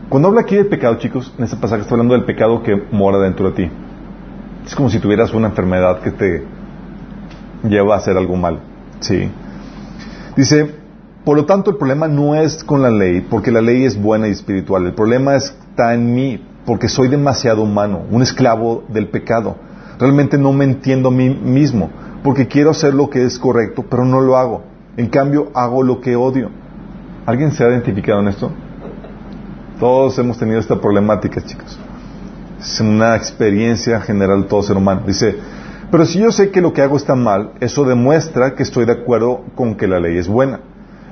Cuando 0.10 0.28
habla 0.28 0.42
aquí 0.42 0.58
del 0.58 0.68
pecado, 0.68 0.98
chicos, 0.98 1.34
en 1.38 1.46
este 1.46 1.56
pasaje 1.56 1.84
está 1.84 1.94
hablando 1.94 2.14
del 2.14 2.26
pecado 2.26 2.62
que 2.62 2.76
mora 2.92 3.20
dentro 3.20 3.50
de 3.50 3.56
ti. 3.56 3.72
Es 4.66 4.76
como 4.76 4.90
si 4.90 5.00
tuvieras 5.00 5.34
una 5.34 5.48
enfermedad 5.48 6.02
que 6.02 6.12
te 6.12 6.44
lleva 7.64 7.96
a 7.96 8.00
hacer 8.00 8.18
algo 8.18 8.36
mal. 8.36 8.60
Sí. 9.00 9.32
Dice, 10.36 10.76
por 11.24 11.38
lo 11.38 11.46
tanto, 11.46 11.72
el 11.72 11.78
problema 11.78 12.10
no 12.10 12.36
es 12.36 12.66
con 12.66 12.82
la 12.82 12.92
ley, 12.92 13.22
porque 13.30 13.50
la 13.50 13.62
ley 13.62 13.86
es 13.86 14.02
buena 14.02 14.28
y 14.28 14.32
espiritual. 14.32 14.86
El 14.88 14.94
problema 14.94 15.38
está 15.38 15.94
en 15.94 16.14
mí, 16.14 16.46
porque 16.66 16.90
soy 16.90 17.08
demasiado 17.08 17.62
humano, 17.62 18.02
un 18.12 18.22
esclavo 18.22 18.84
del 18.90 19.08
pecado. 19.08 19.56
Realmente 20.00 20.38
no 20.38 20.52
me 20.52 20.66
entiendo 20.66 21.08
a 21.08 21.12
mí 21.12 21.30
mismo, 21.30 21.90
porque 22.24 22.48
quiero 22.48 22.72
hacer 22.72 22.94
lo 22.94 23.10
que 23.10 23.24
es 23.24 23.38
correcto, 23.40 23.86
pero 23.90 24.06
no 24.06 24.22
lo 24.22 24.38
hago. 24.38 24.64
En 24.98 25.08
cambio, 25.08 25.50
hago 25.54 25.84
lo 25.84 26.02
que 26.02 26.16
odio. 26.16 26.50
¿Alguien 27.26 27.52
se 27.52 27.64
ha 27.64 27.70
identificado 27.70 28.20
en 28.20 28.30
esto? 28.30 28.52
Todos 29.80 30.18
hemos 30.18 30.38
tenido 30.38 30.60
esta 30.60 30.80
problemática, 30.80 31.42
chicos. 31.42 31.78
Es 32.60 32.80
una 32.80 33.16
experiencia 33.16 34.02
general 34.02 34.48
todo 34.48 34.64
ser 34.64 34.78
humano. 34.78 35.04
Dice, 35.06 35.36
pero 35.92 36.06
si 36.06 36.20
yo 36.20 36.32
sé 36.32 36.50
que 36.50 36.62
lo 36.62 36.74
que 36.74 36.82
hago 36.82 36.98
está 36.98 37.16
mal, 37.16 37.52
eso 37.60 37.86
demuestra 37.86 38.56
que 38.56 38.64
estoy 38.64 38.86
de 38.86 38.94
acuerdo 38.94 39.44
con 39.56 39.76
que 39.76 39.88
la 39.88 40.00
ley 40.00 40.18
es 40.18 40.28
buena. 40.28 40.60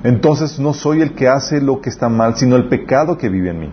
Entonces 0.02 0.58
no 0.58 0.74
soy 0.74 1.00
el 1.00 1.12
que 1.14 1.28
hace 1.28 1.60
lo 1.60 1.80
que 1.80 1.88
está 1.88 2.08
mal, 2.08 2.36
sino 2.36 2.56
el 2.56 2.68
pecado 2.68 3.16
que 3.16 3.28
vive 3.28 3.50
en 3.50 3.60
mí. 3.60 3.70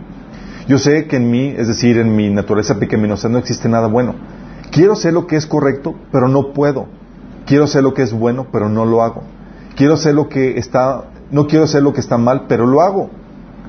Yo 0.68 0.78
sé 0.78 1.08
que 1.08 1.18
en 1.18 1.30
mí, 1.30 1.54
es 1.58 1.68
decir, 1.68 1.98
en 1.98 2.16
mi 2.16 2.30
naturaleza 2.30 2.80
pecaminosa, 2.80 3.28
no 3.28 3.38
existe 3.38 3.68
nada 3.68 3.88
bueno. 3.88 4.16
Quiero 4.72 4.94
hacer 4.94 5.14
lo 5.14 5.28
que 5.28 5.36
es 5.36 5.46
correcto, 5.46 5.94
pero 6.12 6.28
no 6.30 6.54
puedo. 6.54 6.88
Quiero 7.46 7.66
hacer 7.66 7.84
lo 7.84 7.94
que 7.94 8.04
es 8.04 8.14
bueno, 8.14 8.48
pero 8.52 8.70
no 8.70 8.86
lo 8.86 9.02
hago. 9.02 9.24
Quiero 9.76 9.96
hacer 9.96 10.16
lo 10.16 10.30
que 10.30 10.58
está, 10.58 11.06
no 11.32 11.48
quiero 11.48 11.66
hacer 11.66 11.84
lo 11.84 11.94
que 11.94 12.00
está 12.00 12.18
mal, 12.18 12.46
pero 12.48 12.66
lo 12.66 12.82
hago. 12.82 13.10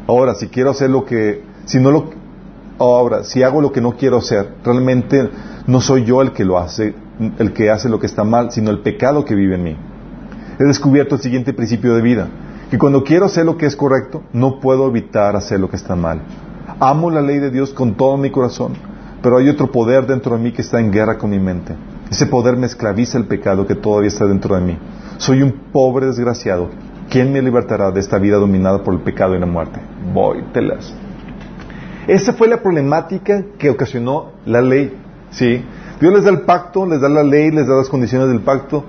Ahora, 0.07 0.35
si 0.35 0.49
quiero 0.49 0.71
hacer 0.71 0.91
lo 0.91 1.05
que, 1.05 1.43
si 1.65 1.81
no 1.81 1.91
lo, 1.91 2.11
ahora, 2.79 3.25
si 3.25 3.43
hago 3.43 3.61
lo 3.61 3.73
que 3.73 3.81
no 3.81 3.97
quiero 3.97 4.19
hacer, 4.19 4.55
realmente 4.63 5.31
no 5.67 5.81
soy 5.81 6.05
yo 6.05 6.21
el 6.21 6.33
que 6.33 6.45
lo 6.45 6.59
hace, 6.59 6.95
el 7.39 7.53
que 7.53 7.71
hace 7.71 7.89
lo 7.89 7.99
que 7.99 8.07
está 8.07 8.23
mal, 8.23 8.53
sino 8.53 8.71
el 8.71 8.81
pecado 8.81 9.25
que 9.25 9.35
vive 9.35 9.55
en 9.55 9.65
mí. 9.65 9.77
He 10.59 10.65
descubierto 10.65 11.17
el 11.17 11.21
siguiente 11.21 11.53
principio 11.53 11.95
de 11.95 12.03
vida, 12.03 12.29
que 12.71 12.79
cuando 12.79 13.03
quiero 13.03 13.27
hacer 13.27 13.47
lo 13.47 13.57
que 13.57 13.67
es 13.67 13.77
correcto, 13.77 14.23
no 14.33 14.61
puedo 14.61 14.87
evitar 14.87 15.37
hacer 15.37 15.59
lo 15.59 15.69
que 15.69 15.77
está 15.77 15.97
mal. 15.97 16.21
Amo 16.81 17.11
la 17.11 17.23
ley 17.23 17.39
de 17.39 17.51
Dios 17.51 17.73
con 17.73 17.95
todo 17.95 18.17
mi 18.17 18.31
corazón, 18.31 18.75
pero 19.23 19.39
hay 19.39 19.49
otro 19.49 19.73
poder 19.73 20.07
dentro 20.07 20.37
de 20.37 20.43
mí 20.43 20.53
que 20.53 20.63
está 20.63 20.81
en 20.81 20.93
guerra 20.93 21.19
con 21.19 21.31
mi 21.31 21.39
mente. 21.39 21.75
Ese 22.11 22.27
poder 22.27 22.57
me 22.57 22.67
esclaviza 22.67 23.19
el 23.19 23.25
pecado 23.25 23.67
que 23.67 23.75
todavía 23.75 24.09
está 24.09 24.27
dentro 24.27 24.55
de 24.55 24.61
mí. 24.61 24.79
Soy 25.19 25.43
un 25.43 25.53
pobre 25.73 26.07
desgraciado. 26.07 26.69
¿Quién 27.09 27.33
me 27.33 27.43
libertará 27.43 27.91
de 27.91 28.01
esta 28.01 28.19
vida 28.19 28.37
dominada 28.37 28.83
por 28.83 28.95
el 28.95 29.01
pecado 29.01 29.35
y 29.35 29.39
la 29.41 29.47
muerte? 29.47 29.81
Voy, 30.13 30.43
telas. 30.53 30.95
Esa 32.07 32.33
fue 32.35 32.49
la 32.49 32.63
problemática 32.63 33.45
que 33.59 33.71
ocasionó 33.71 34.33
la 34.45 34.61
ley. 34.61 34.97
¿sí? 35.31 35.65
Dios 36.01 36.13
les 36.13 36.25
da 36.25 36.31
el 36.31 36.43
pacto, 36.43 36.87
les 36.87 37.01
da 37.01 37.09
la 37.09 37.23
ley, 37.23 37.51
les 37.51 37.67
da 37.67 37.77
las 37.77 37.89
condiciones 37.89 38.29
del 38.29 38.41
pacto, 38.41 38.85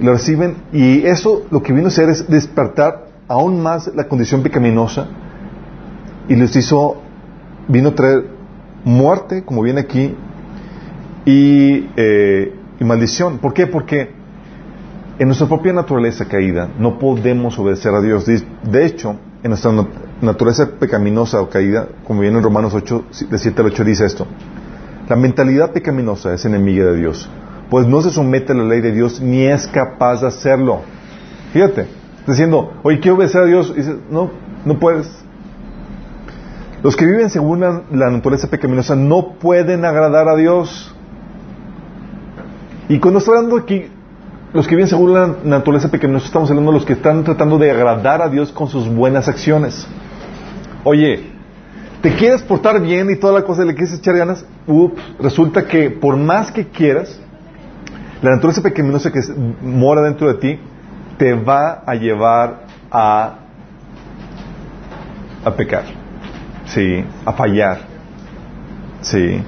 lo 0.00 0.12
reciben, 0.12 0.56
y 0.72 1.04
eso 1.06 1.42
lo 1.50 1.62
que 1.62 1.72
vino 1.72 1.86
a 1.86 1.88
hacer 1.88 2.08
es 2.08 2.28
despertar 2.28 3.06
aún 3.28 3.62
más 3.62 3.90
la 3.94 4.08
condición 4.08 4.42
pecaminosa, 4.42 5.06
y 6.28 6.36
les 6.36 6.54
hizo, 6.56 6.96
vino 7.68 7.90
a 7.90 7.94
traer 7.94 8.26
muerte, 8.84 9.44
como 9.44 9.62
viene 9.62 9.80
aquí, 9.80 10.14
y, 11.24 11.88
eh, 11.96 12.54
y 12.80 12.84
maldición. 12.84 13.38
¿Por 13.38 13.54
qué? 13.54 13.66
Porque 13.66 14.10
en 15.18 15.28
nuestra 15.28 15.46
propia 15.46 15.72
naturaleza 15.72 16.26
caída 16.26 16.68
no 16.78 16.98
podemos 16.98 17.58
obedecer 17.58 17.94
a 17.94 18.00
Dios. 18.00 18.26
De 18.26 18.84
hecho, 18.84 19.16
en 19.42 19.50
nuestra 19.50 19.72
naturaleza 20.20 20.70
pecaminosa 20.78 21.40
o 21.40 21.48
caída, 21.48 21.86
como 22.06 22.20
viene 22.20 22.38
en 22.38 22.44
Romanos 22.44 22.74
8, 22.74 23.04
de 23.30 23.38
7 23.38 23.60
al 23.60 23.68
8, 23.68 23.84
dice 23.84 24.06
esto. 24.06 24.26
La 25.08 25.16
mentalidad 25.16 25.72
pecaminosa 25.72 26.32
es 26.32 26.44
enemiga 26.46 26.86
de 26.86 26.96
Dios, 26.96 27.28
pues 27.68 27.86
no 27.86 28.00
se 28.00 28.10
somete 28.10 28.52
a 28.52 28.56
la 28.56 28.64
ley 28.64 28.80
de 28.80 28.92
Dios 28.92 29.20
ni 29.20 29.44
es 29.44 29.66
capaz 29.66 30.22
de 30.22 30.28
hacerlo. 30.28 30.80
Fíjate, 31.52 31.86
diciendo, 32.26 32.72
oye, 32.82 33.00
quiero 33.00 33.16
obedecer 33.16 33.42
a 33.42 33.46
Dios, 33.46 33.70
y 33.74 33.80
dices, 33.80 33.96
no, 34.10 34.30
no 34.64 34.78
puedes. 34.78 35.10
Los 36.82 36.96
que 36.96 37.06
viven 37.06 37.30
según 37.30 37.60
la 37.60 38.10
naturaleza 38.10 38.48
pecaminosa 38.48 38.96
no 38.96 39.34
pueden 39.38 39.84
agradar 39.84 40.28
a 40.28 40.36
Dios. 40.36 40.93
Y 42.88 42.98
cuando 42.98 43.18
está 43.18 43.32
hablando 43.32 43.56
aquí, 43.56 43.86
los 44.52 44.68
que 44.68 44.76
viven 44.76 44.88
según 44.88 45.14
la 45.14 45.36
naturaleza 45.42 45.90
pecaminosa, 45.90 46.26
estamos 46.26 46.50
hablando 46.50 46.70
de 46.70 46.78
los 46.78 46.86
que 46.86 46.92
están 46.92 47.24
tratando 47.24 47.58
de 47.58 47.70
agradar 47.70 48.22
a 48.22 48.28
Dios 48.28 48.52
con 48.52 48.68
sus 48.68 48.88
buenas 48.88 49.26
acciones. 49.26 49.86
Oye, 50.84 51.30
te 52.02 52.14
quieres 52.14 52.42
portar 52.42 52.80
bien 52.80 53.10
y 53.10 53.16
toda 53.16 53.32
la 53.32 53.42
cosa, 53.42 53.64
le 53.64 53.74
quieres 53.74 53.94
echar 53.94 54.16
ganas, 54.16 54.44
ups, 54.66 55.02
resulta 55.18 55.66
que 55.66 55.90
por 55.90 56.16
más 56.16 56.52
que 56.52 56.68
quieras, 56.68 57.18
la 58.20 58.30
naturaleza 58.30 58.62
pecaminosa 58.62 59.10
que 59.10 59.20
mora 59.62 60.02
dentro 60.02 60.28
de 60.28 60.34
ti 60.34 60.58
te 61.16 61.34
va 61.34 61.82
a 61.86 61.94
llevar 61.94 62.64
a, 62.90 63.38
a 65.44 65.50
pecar, 65.52 65.84
sí, 66.66 67.04
a 67.24 67.32
fallar, 67.32 67.78
sí. 69.00 69.42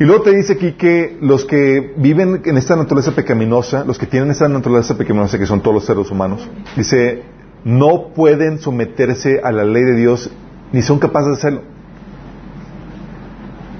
Y 0.00 0.04
luego 0.04 0.22
te 0.22 0.34
dice 0.34 0.54
aquí 0.54 0.72
que 0.72 1.18
los 1.20 1.44
que 1.44 1.92
viven 1.98 2.40
en 2.46 2.56
esta 2.56 2.74
naturaleza 2.74 3.12
pecaminosa, 3.12 3.84
los 3.84 3.98
que 3.98 4.06
tienen 4.06 4.30
esta 4.30 4.48
naturaleza 4.48 4.96
pecaminosa, 4.96 5.38
que 5.38 5.44
son 5.44 5.60
todos 5.60 5.74
los 5.74 5.84
seres 5.84 6.10
humanos, 6.10 6.48
dice, 6.74 7.22
no 7.64 8.08
pueden 8.14 8.60
someterse 8.60 9.42
a 9.44 9.52
la 9.52 9.62
ley 9.62 9.82
de 9.84 9.96
Dios 9.96 10.30
ni 10.72 10.80
son 10.80 10.98
capaces 10.98 11.28
de 11.28 11.34
hacerlo. 11.34 11.62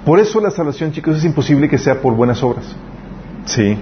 Por 0.05 0.19
eso 0.21 0.43
la 0.43 0.51
salvación, 0.51 0.93
chicos, 0.93 1.17
es 1.17 1.25
imposible 1.25 1.71
que 1.71 1.79
sea 1.79 2.03
por 2.03 2.15
buenas 2.15 2.43
obras. 2.43 2.67
Sí. 3.47 3.79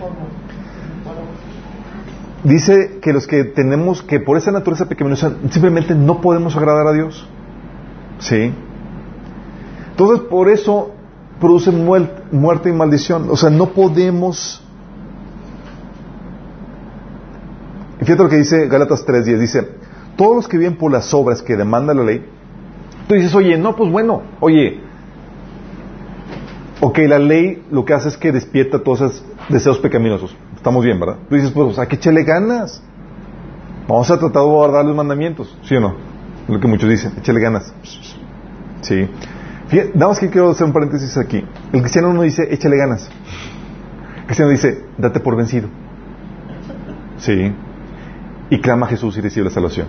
Dice 2.45 3.01
que 3.03 3.13
los 3.13 3.27
que 3.27 3.43
tenemos, 3.43 4.01
que 4.01 4.21
por 4.21 4.37
esa 4.37 4.53
naturaleza 4.53 4.89
pecaminosa, 4.89 5.33
simplemente 5.51 5.93
no 5.93 6.21
podemos 6.21 6.55
agradar 6.55 6.87
a 6.87 6.93
Dios. 6.93 7.29
Sí. 8.21 8.53
Entonces, 9.91 10.21
por 10.29 10.49
eso 10.49 10.93
produce 11.41 11.71
muerte 11.71 12.69
y 12.69 12.73
maldición. 12.73 13.29
O 13.31 13.37
sea, 13.37 13.51
no 13.51 13.67
podemos... 13.67 14.63
Fíjate 18.01 18.23
lo 18.23 18.29
que 18.29 18.37
dice 18.37 18.69
Gálatas 18.69 19.07
3.10. 19.07 19.39
Dice, 19.39 19.69
todos 20.17 20.37
los 20.37 20.49
que 20.49 20.57
viven 20.57 20.77
por 20.77 20.93
las 20.93 21.13
obras 21.15 21.43
que 21.43 21.57
demanda 21.57 21.95
la 21.95 22.05
ley, 22.05 22.25
tú 23.07 23.15
dices, 23.15 23.35
oye, 23.35 23.59
no, 23.59 23.77
pues 23.77 23.91
bueno, 23.91 24.23
oye, 24.41 24.81
ok, 26.81 26.99
la 27.09 27.19
ley 27.19 27.65
lo 27.71 27.85
que 27.85 27.95
hace 27.95 28.09
es 28.09 28.17
que 28.17 28.33
despierta 28.33 28.83
todos 28.83 29.01
esos 29.01 29.25
deseos 29.49 29.79
pecaminosos. 29.79 30.35
Estamos 30.57 30.85
bien, 30.85 30.99
¿verdad? 30.99 31.19
Tú 31.29 31.35
dices, 31.35 31.51
pues, 31.51 31.79
¿a 31.79 31.87
qué 31.87 31.97
echarle 31.97 32.25
ganas? 32.25 32.83
Vamos 33.89 34.11
a 34.11 34.19
tratar 34.19 34.43
de 34.43 34.49
guardar 34.49 34.85
los 34.85 34.95
mandamientos, 34.95 35.57
¿sí 35.63 35.77
o 35.77 35.81
no? 35.81 35.95
Lo 36.49 36.61
que 36.61 36.67
muchos 36.67 36.89
dicen, 36.89 37.13
échale 37.19 37.41
ganas. 37.41 37.73
Sí. 38.81 39.09
Fíjate, 39.69 39.91
nada 39.95 40.09
más 40.09 40.19
que 40.19 40.31
quiero 40.31 40.51
hacer 40.51 40.67
un 40.67 40.73
paréntesis 40.73 41.17
aquí. 41.17 41.45
El 41.73 41.81
cristiano 41.81 42.13
no 42.13 42.23
dice, 42.23 42.49
échale 42.51 42.77
ganas. 42.77 43.09
El 44.17 44.25
cristiano 44.25 44.51
dice, 44.51 44.85
date 44.97 45.21
por 45.21 45.37
vencido. 45.37 45.69
Sí. 47.19 47.53
Y 48.51 48.61
clama 48.61 48.87
a 48.87 48.89
Jesús 48.89 49.17
y 49.19 49.21
recibe 49.21 49.45
la 49.45 49.51
salvación. 49.51 49.87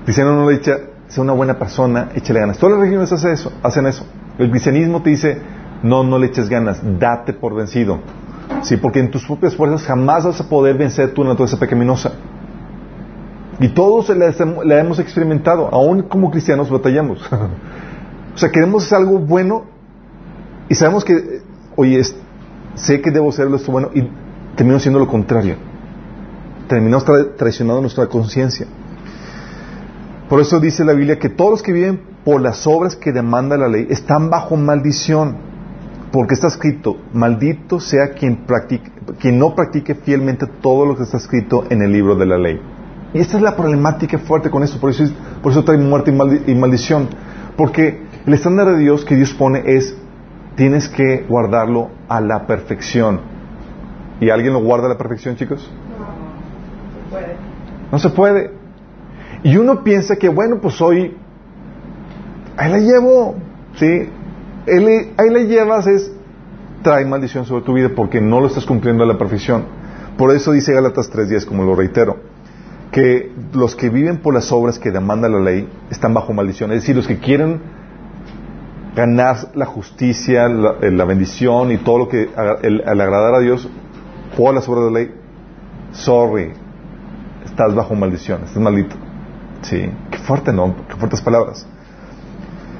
El 0.00 0.04
cristiano 0.04 0.34
no 0.34 0.50
le 0.50 0.58
dice, 0.58 0.94
sea 1.06 1.22
una 1.22 1.32
buena 1.32 1.58
persona, 1.58 2.10
échale 2.14 2.40
ganas. 2.40 2.58
Todas 2.58 2.72
las 2.72 2.80
religiones 2.80 3.12
hacen 3.12 3.32
eso, 3.32 3.52
hacen 3.62 3.86
eso. 3.86 4.04
El 4.38 4.50
cristianismo 4.50 5.00
te 5.02 5.10
dice, 5.10 5.40
no, 5.84 6.02
no 6.02 6.18
le 6.18 6.26
eches 6.26 6.48
ganas, 6.48 6.80
date 6.98 7.32
por 7.32 7.54
vencido. 7.54 8.00
Sí, 8.62 8.76
porque 8.76 8.98
en 8.98 9.10
tus 9.10 9.24
propias 9.24 9.54
fuerzas 9.54 9.84
jamás 9.84 10.24
vas 10.24 10.40
a 10.40 10.48
poder 10.48 10.76
vencer 10.76 11.12
tu 11.12 11.22
naturaleza 11.22 11.58
pecaminosa. 11.58 12.12
Y 13.60 13.68
todos 13.68 14.08
la, 14.08 14.80
hemos 14.80 14.98
experimentado, 14.98 15.68
aún 15.72 16.02
como 16.02 16.30
cristianos 16.30 16.70
batallamos. 16.70 17.18
o 18.34 18.38
sea, 18.38 18.50
queremos 18.50 18.84
hacer 18.84 18.98
algo 18.98 19.18
bueno 19.18 19.64
y 20.68 20.74
sabemos 20.74 21.04
que, 21.04 21.42
oye, 21.76 22.02
sé 22.74 23.00
que 23.00 23.10
debo 23.10 23.28
hacerlo 23.28 23.56
esto 23.56 23.70
bueno 23.70 23.90
y 23.94 24.08
termino 24.56 24.78
siendo 24.80 24.98
lo 24.98 25.08
contrario. 25.08 25.56
Terminamos 26.68 27.04
traicionando 27.36 27.80
nuestra 27.80 28.06
conciencia. 28.06 28.66
Por 30.28 30.40
eso 30.40 30.58
dice 30.58 30.84
la 30.84 30.94
Biblia 30.94 31.18
que 31.18 31.28
todos 31.28 31.50
los 31.50 31.62
que 31.62 31.72
viven 31.72 32.00
por 32.24 32.40
las 32.40 32.66
obras 32.66 32.96
que 32.96 33.12
demanda 33.12 33.56
la 33.56 33.68
ley 33.68 33.86
están 33.90 34.30
bajo 34.30 34.56
maldición. 34.56 35.36
Porque 36.10 36.34
está 36.34 36.46
escrito, 36.46 36.96
maldito 37.12 37.80
sea 37.80 38.10
quien, 38.10 38.46
practique, 38.46 38.90
quien 39.18 39.38
no 39.38 39.54
practique 39.54 39.96
fielmente 39.96 40.46
todo 40.46 40.86
lo 40.86 40.96
que 40.96 41.02
está 41.02 41.16
escrito 41.16 41.64
en 41.70 41.82
el 41.82 41.92
libro 41.92 42.14
de 42.14 42.24
la 42.24 42.38
ley. 42.38 42.60
Y 43.12 43.18
esta 43.18 43.36
es 43.36 43.42
la 43.42 43.56
problemática 43.56 44.18
fuerte 44.18 44.48
con 44.48 44.62
esto, 44.62 44.78
por 44.78 44.90
eso, 44.90 45.04
por 45.42 45.52
eso 45.52 45.64
trae 45.64 45.76
muerte 45.76 46.12
y, 46.46 46.54
maldición. 46.54 47.08
Porque 47.56 48.03
el 48.26 48.34
estándar 48.34 48.68
de 48.68 48.78
Dios 48.78 49.04
que 49.04 49.16
Dios 49.16 49.34
pone 49.34 49.62
es, 49.66 49.96
tienes 50.56 50.88
que 50.88 51.24
guardarlo 51.28 51.90
a 52.08 52.20
la 52.20 52.46
perfección. 52.46 53.20
¿Y 54.20 54.30
alguien 54.30 54.52
lo 54.52 54.62
guarda 54.62 54.86
a 54.86 54.88
la 54.90 54.98
perfección, 54.98 55.36
chicos? 55.36 55.70
No, 55.98 56.08
se 56.92 57.10
puede. 57.10 57.36
No 57.92 57.98
se 57.98 58.10
puede. 58.10 58.50
Y 59.42 59.56
uno 59.56 59.84
piensa 59.84 60.16
que, 60.16 60.28
bueno, 60.28 60.58
pues 60.60 60.80
hoy, 60.80 61.16
ahí 62.56 62.70
la 62.70 62.78
llevo, 62.78 63.34
¿sí? 63.76 64.08
Ahí 64.66 65.30
la 65.30 65.40
llevas 65.40 65.86
es, 65.86 66.10
trae 66.82 67.04
maldición 67.04 67.44
sobre 67.44 67.64
tu 67.64 67.74
vida 67.74 67.90
porque 67.94 68.20
no 68.20 68.40
lo 68.40 68.46
estás 68.46 68.64
cumpliendo 68.64 69.04
a 69.04 69.06
la 69.06 69.18
perfección. 69.18 69.64
Por 70.16 70.34
eso 70.34 70.52
dice 70.52 70.72
Gálatas 70.72 71.12
3.10, 71.12 71.44
como 71.44 71.64
lo 71.64 71.74
reitero 71.74 72.34
que 72.94 73.32
los 73.52 73.74
que 73.74 73.88
viven 73.88 74.18
por 74.18 74.34
las 74.34 74.52
obras 74.52 74.78
que 74.78 74.92
demanda 74.92 75.28
la 75.28 75.40
ley 75.40 75.68
están 75.90 76.14
bajo 76.14 76.32
maldición. 76.32 76.70
Es 76.70 76.82
decir, 76.82 76.94
los 76.94 77.08
que 77.08 77.18
quieren 77.18 77.60
ganar 78.94 79.36
la 79.54 79.66
justicia, 79.66 80.48
la, 80.48 80.76
eh, 80.80 80.90
bendición 80.90 81.72
y 81.72 81.78
todo 81.78 81.98
lo 81.98 82.08
que 82.08 82.30
el, 82.62 82.82
agradar 82.82 83.34
a 83.34 83.40
Dios 83.40 83.68
por 84.36 84.54
las 84.54 84.68
obras 84.68 84.84
de 84.84 84.90
la 84.90 84.98
ley, 85.00 85.14
sorry, 85.92 86.52
estás 87.44 87.74
bajo 87.74 87.94
maldición, 87.94 88.42
estás 88.44 88.62
maldito. 88.62 88.96
Sí, 89.62 89.90
qué 90.10 90.18
fuerte, 90.18 90.52
¿no? 90.52 90.74
Qué 90.88 90.96
fuertes 90.96 91.22
palabras. 91.22 91.66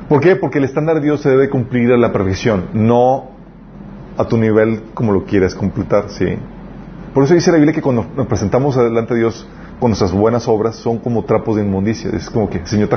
¿Por 0.08 0.20
qué? 0.20 0.36
Porque 0.36 0.58
el 0.58 0.64
estándar 0.64 0.96
de 0.96 1.02
Dios 1.02 1.20
se 1.20 1.30
debe 1.30 1.48
cumplir 1.48 1.90
a 1.92 1.96
la 1.96 2.12
perfección, 2.12 2.66
no 2.74 3.30
a 4.18 4.24
tu 4.26 4.36
nivel 4.36 4.82
como 4.94 5.12
lo 5.12 5.24
quieres 5.24 5.54
completar, 5.54 6.10
sí. 6.10 6.36
Por 7.14 7.24
eso 7.24 7.34
dice 7.34 7.50
la 7.50 7.56
Biblia 7.56 7.72
que 7.72 7.80
cuando 7.80 8.06
nos 8.16 8.26
presentamos 8.26 8.76
delante 8.76 9.14
de 9.14 9.20
Dios 9.20 9.46
con 9.80 9.90
nuestras 9.90 10.12
buenas 10.12 10.46
obras 10.46 10.76
son 10.76 10.98
como 10.98 11.24
trapos 11.24 11.56
de 11.56 11.62
inmundicia. 11.62 12.10
Es 12.10 12.28
como 12.28 12.50
que, 12.50 12.64
Señor, 12.66 12.88
te, 12.88 12.96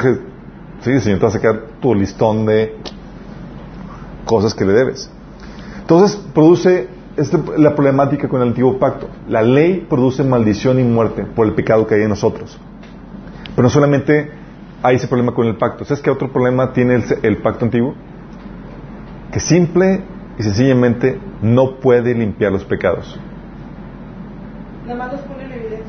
sí, 0.82 1.00
Señor, 1.00 1.20
te 1.20 1.26
va 1.26 1.30
a 1.30 1.32
sacar 1.32 1.62
tu 1.80 1.94
listón 1.96 2.46
de 2.46 2.76
cosas 4.28 4.54
que 4.54 4.64
le 4.66 4.74
debes. 4.74 5.10
Entonces, 5.80 6.16
produce 6.36 6.88
esta, 7.16 7.40
la 7.58 7.74
problemática 7.74 8.28
con 8.28 8.42
el 8.42 8.50
antiguo 8.50 8.78
pacto. 8.78 9.10
La 9.28 9.42
ley 9.42 9.86
produce 9.90 10.24
maldición 10.24 10.80
y 10.80 10.84
muerte 10.84 11.24
por 11.24 11.48
el 11.48 11.54
pecado 11.54 11.88
que 11.88 11.96
hay 11.96 12.04
en 12.04 12.10
nosotros. 12.10 12.60
Pero 13.56 13.64
no 13.64 13.70
solamente 13.70 14.30
hay 14.84 14.98
ese 14.98 15.08
problema 15.08 15.34
con 15.34 15.48
el 15.48 15.58
pacto. 15.58 15.84
¿Sabes 15.84 16.04
qué 16.04 16.12
otro 16.12 16.32
problema 16.32 16.74
tiene 16.74 16.96
el, 16.96 17.04
el 17.24 17.38
pacto 17.38 17.66
antiguo? 17.66 17.96
Que 19.32 19.40
simple 19.40 20.04
y 20.38 20.44
sencillamente 20.44 21.20
no 21.42 21.80
puede 21.80 22.14
limpiar 22.14 22.52
los 22.52 22.64
pecados. 22.64 23.20
Nada 24.86 25.00
más 25.00 25.12
los 25.14 25.22
pone 25.22 25.46
en 25.46 25.52
evidencia. 25.52 25.88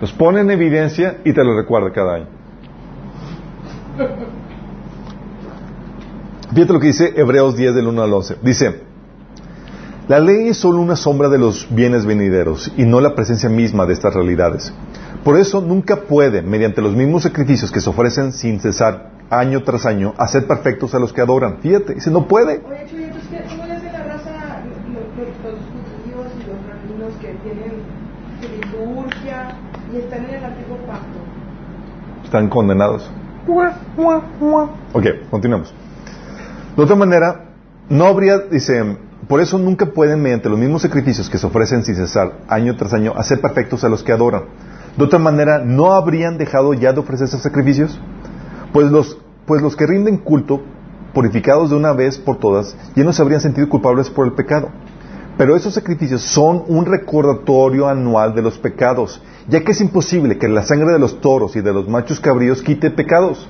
Los 0.00 0.12
pone 0.12 0.40
en 0.40 0.50
evidencia 0.50 1.18
y 1.24 1.32
te 1.32 1.44
lo 1.44 1.54
recuerda 1.56 1.92
cada 1.92 2.14
año. 2.14 2.26
Fíjate 6.54 6.72
lo 6.74 6.80
que 6.80 6.88
dice 6.88 7.14
Hebreos 7.16 7.56
10 7.56 7.74
del 7.74 7.86
1 7.86 8.02
al 8.02 8.12
11. 8.12 8.36
Dice, 8.42 8.80
la 10.06 10.18
ley 10.18 10.48
es 10.48 10.58
solo 10.58 10.82
una 10.82 10.96
sombra 10.96 11.30
de 11.30 11.38
los 11.38 11.66
bienes 11.74 12.04
venideros 12.04 12.70
y 12.76 12.84
no 12.84 13.00
la 13.00 13.14
presencia 13.14 13.48
misma 13.48 13.86
de 13.86 13.94
estas 13.94 14.12
realidades. 14.12 14.70
Por 15.24 15.38
eso 15.38 15.62
nunca 15.62 16.02
puede, 16.02 16.42
mediante 16.42 16.82
los 16.82 16.94
mismos 16.94 17.22
sacrificios 17.22 17.72
que 17.72 17.80
se 17.80 17.88
ofrecen 17.88 18.32
sin 18.32 18.60
cesar 18.60 19.12
año 19.30 19.62
tras 19.62 19.86
año, 19.86 20.12
hacer 20.18 20.46
perfectos 20.46 20.94
a 20.94 20.98
los 20.98 21.14
que 21.14 21.22
adoran. 21.22 21.58
Fíjate, 21.62 21.94
dice, 21.94 22.10
no 22.10 22.28
puede. 22.28 22.60
Oye, 22.68 22.86
Chuy, 22.90 23.04
entonces, 23.04 23.40
¿cómo 23.48 23.64
le 23.64 23.72
hace 23.72 23.86
la 23.86 24.02
raza, 24.04 24.62
los, 24.92 25.28
los, 25.28 25.56
judíos 25.56 26.26
y 26.36 26.50
los 26.50 26.66
rabinos 26.68 27.12
que 27.18 27.28
tienen 27.42 27.80
su 28.42 28.48
liturgia 28.48 29.56
y 29.90 29.96
están 29.96 30.24
en 30.26 30.34
el 30.34 30.44
antiguo 30.44 30.76
pacto? 30.86 31.18
Están 32.24 32.48
condenados. 32.50 33.10
Ok, 34.92 35.06
continuamos. 35.30 35.72
De 36.76 36.82
otra 36.82 36.96
manera, 36.96 37.50
no 37.90 38.06
habría, 38.06 38.38
dice, 38.38 38.96
por 39.28 39.40
eso 39.40 39.58
nunca 39.58 39.86
pueden, 39.86 40.22
mediante 40.22 40.48
los 40.48 40.58
mismos 40.58 40.82
sacrificios 40.82 41.28
que 41.28 41.38
se 41.38 41.46
ofrecen 41.46 41.84
sin 41.84 41.96
cesar, 41.96 42.40
año 42.48 42.76
tras 42.76 42.94
año, 42.94 43.12
hacer 43.16 43.40
perfectos 43.40 43.84
a 43.84 43.88
los 43.88 44.02
que 44.02 44.12
adoran. 44.12 44.44
De 44.96 45.04
otra 45.04 45.18
manera, 45.18 45.58
¿no 45.58 45.92
habrían 45.92 46.38
dejado 46.38 46.74
ya 46.74 46.92
de 46.92 47.00
ofrecer 47.00 47.28
esos 47.28 47.42
sacrificios? 47.42 48.00
Pues 48.72 48.90
los, 48.90 49.18
pues 49.46 49.60
los 49.60 49.76
que 49.76 49.86
rinden 49.86 50.16
culto, 50.18 50.62
purificados 51.12 51.70
de 51.70 51.76
una 51.76 51.92
vez 51.92 52.18
por 52.18 52.38
todas, 52.38 52.74
ya 52.96 53.04
no 53.04 53.12
se 53.12 53.20
habrían 53.20 53.40
sentido 53.40 53.68
culpables 53.68 54.08
por 54.08 54.26
el 54.26 54.32
pecado. 54.32 54.70
Pero 55.36 55.56
esos 55.56 55.74
sacrificios 55.74 56.22
son 56.22 56.64
un 56.68 56.84
recordatorio 56.86 57.88
anual 57.88 58.34
de 58.34 58.42
los 58.42 58.58
pecados, 58.58 59.22
ya 59.48 59.62
que 59.62 59.72
es 59.72 59.80
imposible 59.80 60.38
que 60.38 60.48
la 60.48 60.62
sangre 60.62 60.92
de 60.92 60.98
los 60.98 61.20
toros 61.20 61.56
y 61.56 61.60
de 61.60 61.72
los 61.72 61.88
machos 61.88 62.20
cabríos 62.20 62.62
quite 62.62 62.90
pecados. 62.90 63.48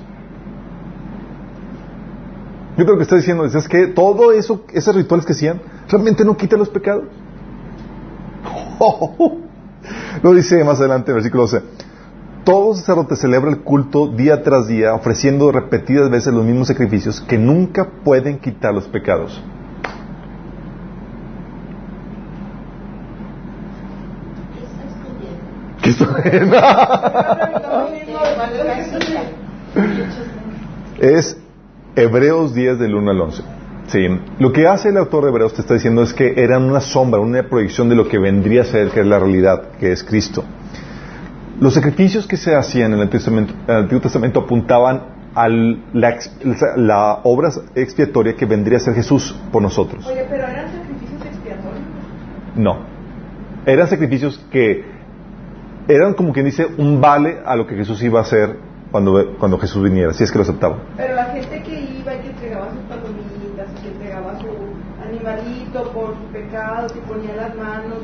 Yo 2.77 2.85
creo 2.85 2.97
que 2.97 3.03
está 3.03 3.15
diciendo, 3.17 3.45
es 3.45 3.67
que 3.67 3.87
todo 3.87 4.31
eso, 4.31 4.63
esos 4.73 4.95
rituales 4.95 5.25
que 5.25 5.33
hacían, 5.33 5.61
realmente 5.89 6.25
no 6.25 6.35
quita 6.35 6.57
los 6.57 6.69
pecados. 6.69 7.05
Lo 10.23 10.33
dice 10.33 10.63
más 10.63 10.79
adelante 10.79 11.11
en 11.11 11.15
versículo 11.15 11.43
12. 11.43 11.61
Todo 12.43 12.73
sacerdote 12.75 13.15
celebra 13.15 13.51
el 13.51 13.59
culto 13.59 14.07
día 14.07 14.41
tras 14.43 14.67
día, 14.67 14.93
ofreciendo 14.93 15.51
repetidas 15.51 16.09
veces 16.09 16.33
los 16.33 16.43
mismos 16.43 16.67
sacrificios 16.67 17.21
que 17.21 17.37
nunca 17.37 17.87
pueden 18.03 18.39
quitar 18.39 18.73
los 18.73 18.85
pecados. 18.85 19.41
¿Qué 25.81 25.89
es 31.17 31.37
Hebreos 31.95 32.53
10 32.53 32.79
del 32.79 32.95
1 32.95 33.11
al 33.11 33.21
11. 33.21 33.43
Sí. 33.87 34.07
Lo 34.39 34.51
que 34.51 34.67
hace 34.67 34.89
el 34.89 34.97
autor 34.97 35.23
de 35.23 35.29
Hebreos 35.29 35.53
te 35.53 35.61
está 35.61 35.75
diciendo 35.75 36.01
es 36.01 36.13
que 36.13 36.33
eran 36.37 36.63
una 36.63 36.79
sombra, 36.79 37.19
una 37.19 37.43
proyección 37.43 37.89
de 37.89 37.95
lo 37.95 38.07
que 38.07 38.17
vendría 38.17 38.61
a 38.61 38.65
ser, 38.65 38.89
que 38.89 39.01
es 39.01 39.05
la 39.05 39.19
realidad, 39.19 39.71
que 39.79 39.91
es 39.91 40.03
Cristo. 40.03 40.43
Los 41.59 41.75
sacrificios 41.75 42.25
que 42.25 42.37
se 42.37 42.55
hacían 42.55 42.93
en 42.93 42.99
el, 42.99 43.47
Antiguo 43.67 44.01
Testamento 44.01 44.39
apuntaban 44.41 45.03
a 45.35 45.47
la, 45.47 46.17
la, 46.77 47.19
obra 47.23 47.49
expiatoria 47.75 48.35
que 48.35 48.45
vendría 48.45 48.77
a 48.77 48.81
ser 48.81 48.95
Jesús 48.95 49.35
por 49.51 49.61
nosotros. 49.61 50.05
Oye, 50.07 50.25
pero 50.29 50.47
eran 50.47 50.71
sacrificios 50.71 51.25
expiatorios. 51.25 51.83
No. 52.55 52.79
Eran 53.65 53.87
sacrificios 53.87 54.43
que 54.51 54.85
eran 55.87 56.13
como 56.13 56.33
quien 56.33 56.45
dice 56.45 56.67
un 56.77 57.01
vale 57.01 57.39
a 57.45 57.55
lo 57.55 57.67
que 57.67 57.75
Jesús 57.75 58.01
iba 58.03 58.19
a 58.19 58.23
hacer 58.23 58.57
cuando, 58.93 59.35
cuando 59.39 59.57
Jesús 59.57 59.83
viniera, 59.83 60.13
si 60.13 60.23
es 60.23 60.31
que 60.31 60.37
lo 60.37 60.43
aceptaba. 60.43 60.77
Pero 60.95 61.15
la 61.15 61.25
gente 61.25 61.63
que 61.63 61.79
iba 61.79 62.13
y 62.13 62.19
que 62.19 62.27
entregaba 62.27 62.69
sus 62.69 62.81
palomitas, 62.81 63.67
y 63.77 63.81
que 63.81 63.87
entregaba 63.89 64.39
su 64.39 64.47
animalito 65.03 65.91
por 66.53 66.87
su 66.87 66.87
pecado, 66.87 66.87
que 66.87 66.99
ponía 67.01 67.35
las 67.35 67.55
manos 67.55 67.99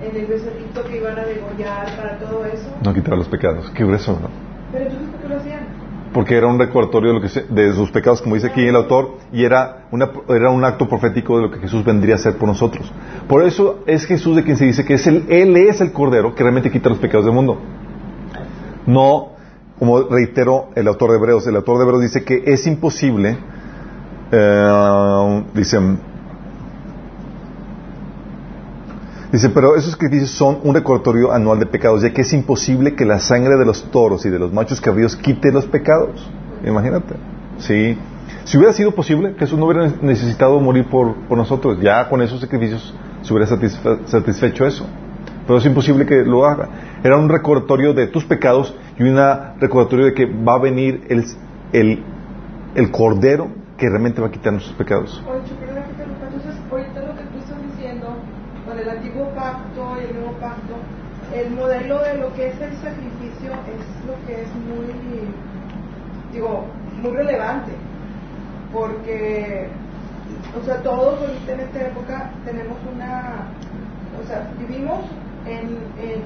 en 0.00 0.16
el 0.16 0.26
becerrito 0.26 0.84
que 0.84 0.98
iban 0.98 1.18
a 1.18 1.24
degollar 1.24 1.96
para 1.96 2.18
todo 2.18 2.44
eso. 2.44 2.68
No 2.82 2.92
quitar 2.92 3.16
los 3.16 3.28
pecados, 3.28 3.70
qué 3.70 3.84
grueso, 3.84 4.18
¿no? 4.20 4.28
Pero 4.72 4.84
entonces, 4.86 5.08
¿por 5.10 5.20
qué 5.20 5.28
lo 5.28 5.36
hacían? 5.36 5.84
porque 6.12 6.36
era 6.36 6.46
un 6.46 6.60
recordatorio 6.60 7.12
de, 7.12 7.18
lo 7.18 7.20
que 7.20 7.40
de 7.52 7.74
sus 7.74 7.90
pecados, 7.90 8.22
como 8.22 8.36
dice 8.36 8.46
aquí 8.46 8.64
el 8.64 8.76
autor, 8.76 9.16
y 9.32 9.44
era, 9.44 9.86
una, 9.90 10.12
era 10.28 10.48
un 10.48 10.64
acto 10.64 10.88
profético 10.88 11.38
de 11.38 11.42
lo 11.42 11.50
que 11.50 11.58
Jesús 11.58 11.84
vendría 11.84 12.14
a 12.14 12.18
hacer 12.18 12.38
por 12.38 12.46
nosotros. 12.46 12.88
Por 13.26 13.42
eso 13.42 13.80
es 13.86 14.06
Jesús 14.06 14.36
de 14.36 14.44
quien 14.44 14.56
se 14.56 14.64
dice 14.64 14.84
que 14.84 14.94
es 14.94 15.04
el, 15.08 15.26
Él 15.28 15.56
es 15.56 15.80
el 15.80 15.90
Cordero 15.90 16.32
que 16.32 16.44
realmente 16.44 16.70
quita 16.70 16.88
los 16.88 16.98
pecados 16.98 17.26
del 17.26 17.34
mundo. 17.34 17.58
No, 18.86 19.30
como 19.76 20.02
reitero 20.02 20.68
el 20.76 20.86
autor 20.86 21.10
de 21.10 21.16
Hebreos, 21.16 21.48
el 21.48 21.56
autor 21.56 21.78
de 21.78 21.82
Hebreos 21.82 22.02
dice 22.02 22.22
que 22.22 22.44
es 22.46 22.64
imposible, 22.68 23.36
eh, 24.30 25.44
dicen, 25.52 25.98
Dice, 29.34 29.50
pero 29.50 29.74
esos 29.74 29.90
sacrificios 29.90 30.30
son 30.30 30.60
un 30.62 30.76
recordatorio 30.76 31.32
anual 31.32 31.58
de 31.58 31.66
pecados, 31.66 32.02
ya 32.02 32.12
que 32.12 32.20
es 32.20 32.32
imposible 32.32 32.94
que 32.94 33.04
la 33.04 33.18
sangre 33.18 33.56
de 33.56 33.64
los 33.64 33.90
toros 33.90 34.24
y 34.24 34.30
de 34.30 34.38
los 34.38 34.52
machos 34.52 34.80
cabríos 34.80 35.16
quite 35.16 35.50
los 35.50 35.66
pecados. 35.66 36.30
Imagínate. 36.64 37.16
Sí. 37.58 37.98
Si 38.44 38.56
hubiera 38.56 38.72
sido 38.72 38.92
posible, 38.92 39.34
Jesús 39.36 39.58
no 39.58 39.66
hubiera 39.66 39.92
necesitado 40.02 40.60
morir 40.60 40.86
por, 40.88 41.16
nosotros. 41.36 41.80
Ya 41.80 42.08
con 42.08 42.22
esos 42.22 42.40
sacrificios 42.40 42.94
se 43.22 43.34
hubiera 43.34 43.48
satisfecho 44.06 44.66
eso. 44.66 44.86
Pero 45.48 45.58
es 45.58 45.66
imposible 45.66 46.06
que 46.06 46.22
lo 46.22 46.46
haga. 46.46 46.68
Era 47.02 47.16
un 47.16 47.28
recordatorio 47.28 47.92
de 47.92 48.06
tus 48.06 48.24
pecados 48.24 48.72
y 48.96 49.02
un 49.02 49.18
recordatorio 49.58 50.06
de 50.06 50.14
que 50.14 50.26
va 50.26 50.54
a 50.54 50.58
venir 50.60 51.06
el, 51.08 51.24
el, 51.72 52.04
el 52.76 52.90
cordero 52.92 53.48
que 53.78 53.88
realmente 53.88 54.20
va 54.20 54.28
a 54.28 54.30
quitar 54.30 54.52
nuestros 54.52 54.76
pecados. 54.76 55.20
el 58.84 58.90
antiguo 58.90 59.28
pacto 59.34 59.96
y 59.98 60.04
el 60.04 60.14
nuevo 60.16 60.32
pacto, 60.38 60.74
el 61.34 61.50
modelo 61.50 61.98
de 61.98 62.14
lo 62.18 62.32
que 62.34 62.48
es 62.48 62.60
el 62.60 62.72
sacrificio 62.76 63.52
es 63.52 64.06
lo 64.06 64.26
que 64.26 64.42
es 64.42 64.48
muy, 64.54 64.86
digo, 66.32 66.64
muy 67.02 67.10
relevante, 67.10 67.72
porque, 68.72 69.68
o 70.60 70.64
sea, 70.64 70.80
todos 70.82 71.20
ahorita 71.20 71.52
en 71.52 71.60
esta 71.60 71.80
época 71.82 72.30
tenemos 72.44 72.78
una, 72.94 73.48
o 74.22 74.26
sea, 74.26 74.48
vivimos 74.58 75.04
en, 75.46 75.78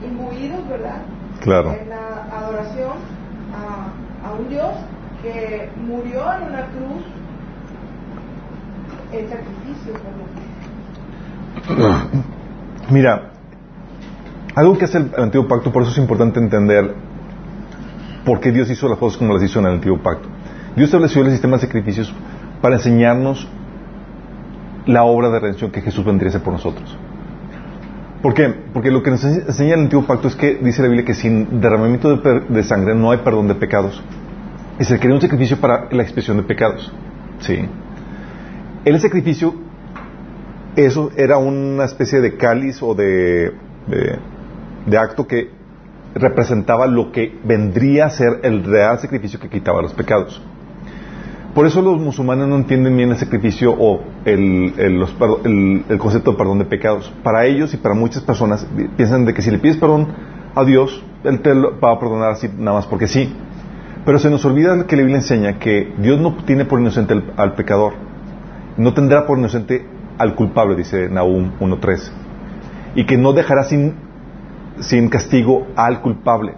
imbuidos, 0.04 0.68
¿verdad? 0.68 1.00
Claro. 1.40 1.72
en 1.72 1.88
la 1.88 2.26
adoración 2.36 2.92
a, 3.54 4.28
a 4.28 4.32
un 4.32 4.48
Dios 4.48 4.74
que 5.22 5.70
murió 5.76 6.32
en 6.34 6.42
una 6.48 6.66
cruz 6.66 7.04
en 9.12 9.28
sacrificio. 9.28 9.94
Mira, 12.90 13.30
algo 14.58 14.76
que 14.76 14.86
hace 14.86 14.98
el, 14.98 15.10
antiguo 15.16 15.46
pacto, 15.46 15.72
por 15.72 15.82
eso 15.82 15.92
es 15.92 15.98
importante 15.98 16.40
entender 16.40 16.94
por 18.24 18.40
qué 18.40 18.50
Dios 18.50 18.68
hizo 18.70 18.88
las 18.88 18.98
cosas 18.98 19.16
como 19.16 19.32
las 19.32 19.42
hizo 19.42 19.60
en 19.60 19.66
el 19.66 19.72
antiguo 19.74 19.98
pacto. 19.98 20.28
Dios 20.74 20.88
estableció 20.88 21.22
el 21.22 21.30
sistema 21.30 21.56
de 21.56 21.62
sacrificios 21.62 22.12
para 22.60 22.74
enseñarnos 22.74 23.48
la 24.86 25.04
obra 25.04 25.30
de 25.30 25.38
redención 25.38 25.70
que 25.70 25.80
Jesús 25.80 26.04
vendría 26.04 26.28
a 26.28 26.30
hacer 26.30 26.42
por 26.42 26.52
nosotros. 26.54 26.98
¿Por 28.20 28.34
qué? 28.34 28.52
Porque 28.72 28.90
lo 28.90 29.00
que 29.02 29.12
nos 29.12 29.22
enseña 29.22 29.74
el 29.74 29.82
antiguo 29.82 30.04
pacto 30.04 30.26
es 30.26 30.34
que 30.34 30.56
dice 30.56 30.82
la 30.82 30.88
Biblia 30.88 31.04
que 31.04 31.14
sin 31.14 31.60
derramamiento 31.60 32.16
de, 32.16 32.62
sangre 32.64 32.96
no 32.96 33.12
hay 33.12 33.18
perdón 33.18 33.46
de 33.46 33.54
pecados. 33.54 34.02
Y 34.80 34.84
se 34.84 34.94
requiere 34.94 35.14
un 35.14 35.20
sacrificio 35.20 35.60
para 35.60 35.88
la 35.92 36.02
expiación 36.02 36.36
de 36.36 36.42
pecados. 36.42 36.92
Sí. 37.40 37.60
El 38.84 38.98
sacrificio, 38.98 39.54
eso 40.74 41.10
era 41.16 41.38
una 41.38 41.84
especie 41.84 42.20
de 42.20 42.36
cáliz 42.36 42.82
o 42.82 42.94
de, 42.94 43.52
de 44.86 44.98
acto 44.98 45.26
que 45.26 45.50
representaba 46.14 46.86
lo 46.86 47.12
que 47.12 47.36
vendría 47.44 48.06
a 48.06 48.10
ser 48.10 48.40
el 48.42 48.64
real 48.64 48.98
sacrificio 48.98 49.38
que 49.38 49.48
quitaba 49.48 49.82
los 49.82 49.92
pecados. 49.94 50.40
Por 51.54 51.66
eso 51.66 51.82
los 51.82 51.98
musulmanes 52.00 52.46
no 52.46 52.56
entienden 52.56 52.96
bien 52.96 53.10
el 53.10 53.16
sacrificio 53.16 53.74
o 53.76 54.02
el, 54.24 54.74
el- 54.78 55.98
concepto 55.98 56.32
de 56.32 56.36
perdón 56.36 56.58
de 56.58 56.64
pecados. 56.66 57.12
Para 57.22 57.46
ellos 57.46 57.74
y 57.74 57.78
para 57.78 57.94
muchas 57.94 58.22
personas 58.22 58.64
pi- 58.64 58.88
piensan 58.96 59.24
de 59.24 59.34
que 59.34 59.42
si 59.42 59.50
le 59.50 59.58
pides 59.58 59.76
perdón 59.76 60.08
a 60.54 60.64
Dios, 60.64 61.02
Él 61.24 61.40
te 61.40 61.52
va 61.54 61.92
a 61.92 61.98
perdonar 61.98 62.30
así 62.32 62.48
nada 62.58 62.76
más 62.78 62.86
porque 62.86 63.06
sí. 63.08 63.32
Pero 64.04 64.18
se 64.18 64.30
nos 64.30 64.44
olvida 64.44 64.86
que 64.86 64.94
la 64.96 65.02
Biblia 65.02 65.16
enseña 65.18 65.58
que 65.58 65.92
Dios 65.98 66.20
no 66.20 66.36
tiene 66.44 66.64
por 66.64 66.80
inocente 66.80 67.14
al, 67.14 67.32
al 67.36 67.54
pecador. 67.54 67.94
No 68.76 68.94
tendrá 68.94 69.26
por 69.26 69.38
inocente 69.38 69.84
al 70.18 70.34
culpable, 70.34 70.76
dice 70.76 71.08
Nahum 71.08 71.50
1.3. 71.60 72.10
Y 72.94 73.04
que 73.06 73.16
no 73.18 73.32
dejará 73.32 73.64
sin, 73.64 73.94
sin 74.80 75.08
castigo 75.08 75.66
al 75.76 76.00
culpable. 76.00 76.54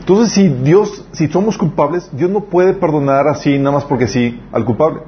Entonces, 0.00 0.34
si 0.34 0.48
Dios, 0.48 1.04
si 1.12 1.28
somos 1.28 1.56
culpables, 1.56 2.10
Dios 2.12 2.30
no 2.30 2.40
puede 2.40 2.74
perdonar 2.74 3.28
así 3.28 3.58
nada 3.58 3.76
más 3.76 3.84
porque 3.84 4.08
sí 4.08 4.40
al 4.52 4.64
culpable. 4.64 5.00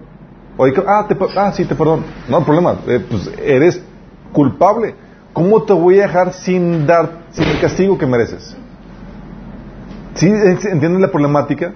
Oye, 0.57 0.73
ah, 0.87 1.05
te, 1.09 1.17
ah, 1.37 1.53
sí, 1.53 1.65
te 1.65 1.75
perdono. 1.75 2.05
No 2.29 2.39
hay 2.39 2.45
problema, 2.45 2.77
eh, 2.87 3.05
pues 3.09 3.31
eres 3.45 3.83
culpable. 4.33 4.95
¿Cómo 5.33 5.63
te 5.65 5.73
voy 5.73 5.99
a 5.99 6.03
dejar 6.03 6.33
sin 6.33 6.87
dar, 6.87 7.25
sin 7.33 7.45
el 7.45 7.61
castigo 7.61 7.99
que 7.99 8.07
mereces? 8.07 8.57
¿Sí 10.15 10.29
entienden 10.29 11.01
la 11.01 11.11
problemática? 11.11 11.73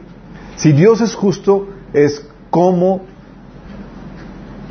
Si 0.54 0.70
Dios 0.70 1.00
es 1.00 1.16
justo, 1.16 1.66
es 1.92 2.24
como 2.50 3.02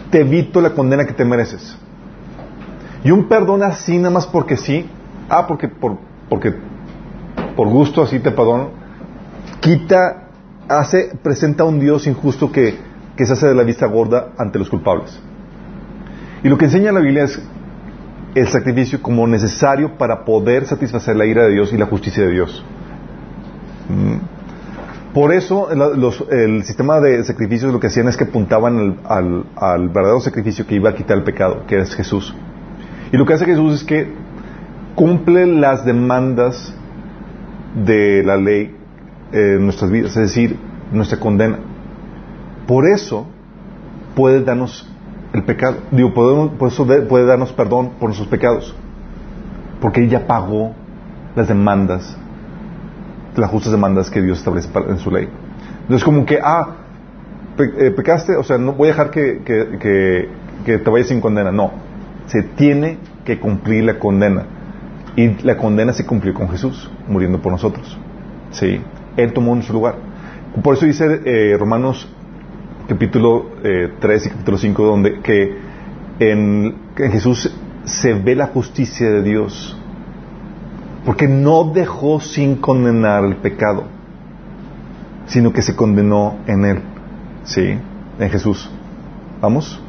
te 0.10 0.22
evito 0.22 0.62
la 0.62 0.70
condena 0.70 1.06
que 1.06 1.14
te 1.14 1.26
mereces. 1.26 1.78
Y 3.04 3.12
un 3.12 3.28
perdón 3.28 3.64
así 3.64 3.98
nada 3.98 4.12
más 4.12 4.26
porque 4.26 4.56
sí, 4.56 4.90
ah, 5.30 5.46
porque 5.48 5.68
por, 5.68 5.98
porque 6.30 6.54
por 7.56 7.68
gusto 7.68 8.02
así 8.02 8.20
te 8.20 8.32
perdono, 8.32 8.70
quita, 9.60 10.30
hace, 10.68 11.12
presenta 11.22 11.64
a 11.64 11.66
un 11.66 11.80
Dios 11.80 12.08
injusto 12.08 12.52
que, 12.52 12.78
que 13.16 13.26
se 13.26 13.34
hace 13.34 13.48
de 13.48 13.56
la 13.56 13.64
vista 13.64 13.86
gorda 13.88 14.30
ante 14.38 14.60
los 14.60 14.70
culpables. 14.70 15.20
Y 16.44 16.50
lo 16.50 16.58
que 16.58 16.66
enseña 16.66 16.92
la 16.92 17.00
Biblia 17.00 17.24
es 17.24 17.42
el 18.36 18.48
sacrificio 18.50 19.02
como 19.02 19.26
necesario 19.26 19.98
para 19.98 20.24
poder 20.24 20.66
satisfacer 20.66 21.16
la 21.16 21.26
ira 21.26 21.44
de 21.44 21.54
Dios 21.54 21.74
y 21.74 21.78
la 21.78 21.88
justicia 21.88 22.24
de 22.24 22.32
Dios. 22.32 22.64
Mm. 23.90 25.14
Por 25.14 25.34
eso 25.34 25.70
el, 25.72 26.64
sistema 26.64 27.00
de 27.00 27.24
sacrificios 27.24 27.74
lo 27.74 27.80
que 27.80 27.88
hacían 27.88 28.08
es 28.08 28.16
que 28.16 28.26
apuntaban 28.26 29.00
al- 29.06 29.46
al 29.56 29.90
verdadero 29.90 30.20
sacrificio 30.20 30.68
que 30.68 30.76
iba 30.76 30.92
a 30.92 30.94
quitar 30.94 31.18
el 31.18 31.24
pecado, 31.24 31.64
que 31.66 31.80
es 31.80 31.96
Jesús. 31.96 32.36
Y 33.12 33.18
lo 33.18 33.26
que 33.26 33.34
hace 33.34 33.46
Jesús 33.46 33.82
es 33.82 33.84
que 33.84 34.14
cumple 34.98 35.46
las 35.46 35.86
demandas 35.86 36.74
de 37.86 38.24
la 38.26 38.36
ley 38.36 38.76
en 39.32 39.64
nuestras 39.64 39.92
vidas, 39.92 40.18
es 40.18 40.24
decir, 40.24 40.58
nuestra 40.92 41.20
condena. 41.20 41.60
Por 42.66 42.88
eso 42.88 43.28
puede 44.16 44.44
darnos 44.44 44.92
el 45.34 45.44
pecado, 45.44 45.78
digo, 45.92 46.16
podemos- 46.16 46.54
por 46.54 46.70
eso 46.70 46.84
de- 46.84 47.04
puede 47.04 47.26
darnos 47.26 47.54
perdón 47.54 47.92
por 48.00 48.10
nuestros 48.10 48.28
pecados, 48.28 48.76
porque 49.80 50.04
Él 50.04 50.10
ya 50.10 50.26
pagó 50.26 50.74
las 51.36 51.48
demandas, 51.48 52.18
las 53.36 53.52
justas 53.52 53.72
demandas 53.72 54.10
que 54.10 54.24
Dios 54.24 54.40
establece 54.40 54.68
en 54.90 54.98
su 54.98 55.12
ley. 55.12 55.30
Entonces, 55.82 56.04
como 56.04 56.26
que, 56.26 56.40
ah, 56.44 56.76
eh, 57.60 57.92
pecaste, 57.92 58.36
o 58.36 58.44
sea, 58.44 58.58
no 58.58 58.74
voy 58.74 58.88
a 58.88 58.92
dejar 58.94 59.12
que- 59.12 59.42
que 60.66 60.78
te 60.80 60.90
vayas 60.90 61.10
sin 61.10 61.22
condena, 61.22 61.52
no, 61.52 61.72
se 62.26 62.42
tiene 62.42 62.98
que 63.24 63.40
cumplir 63.40 63.84
la 63.84 64.00
condena. 64.00 64.57
Y 65.18 65.30
la 65.44 65.58
condena 65.58 65.94
se 65.94 66.06
cumplió 66.06 66.32
con 66.36 66.48
Jesús, 66.48 66.92
muriendo 67.08 67.42
por 67.42 67.52
nosotros. 67.52 67.98
Sí, 68.52 68.80
Él 69.18 69.34
tomó 69.34 69.56
nuestro 69.56 69.74
lugar. 69.74 69.96
Por 70.62 70.76
eso 70.76 70.86
dice 70.86 71.22
eh, 71.26 71.58
Romanos 71.58 72.08
capítulo 72.88 73.48
eh, 73.64 73.94
3 74.00 74.26
y 74.28 74.30
capítulo 74.30 74.58
5, 74.60 74.84
donde 74.86 75.20
que 75.22 75.58
en, 76.20 76.76
Jesús 76.96 77.52
se 77.84 78.14
ve 78.14 78.36
la 78.36 78.46
justicia 78.46 79.10
de 79.10 79.24
Dios. 79.24 79.76
Porque 81.04 81.28
no 81.28 81.72
dejó 81.74 82.20
sin 82.20 82.58
condenar 82.58 83.26
el 83.26 83.38
pecado, 83.38 83.86
sino 85.26 85.52
que 85.52 85.64
se 85.64 85.76
condenó 85.76 86.38
en 86.46 86.64
Él. 86.64 86.82
Sí, 87.44 87.76
en 88.20 88.30
Jesús. 88.30 88.70
¿Vamos? 89.42 89.82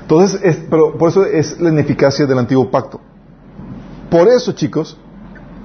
Entonces, 0.00 0.40
es, 0.42 0.56
pero 0.70 0.96
por 0.96 1.10
eso 1.10 1.26
es 1.26 1.60
la 1.60 1.68
ineficacia 1.68 2.24
del 2.24 2.38
antiguo 2.38 2.70
pacto. 2.70 3.02
Por 4.14 4.28
eso, 4.28 4.52
chicos, 4.52 4.96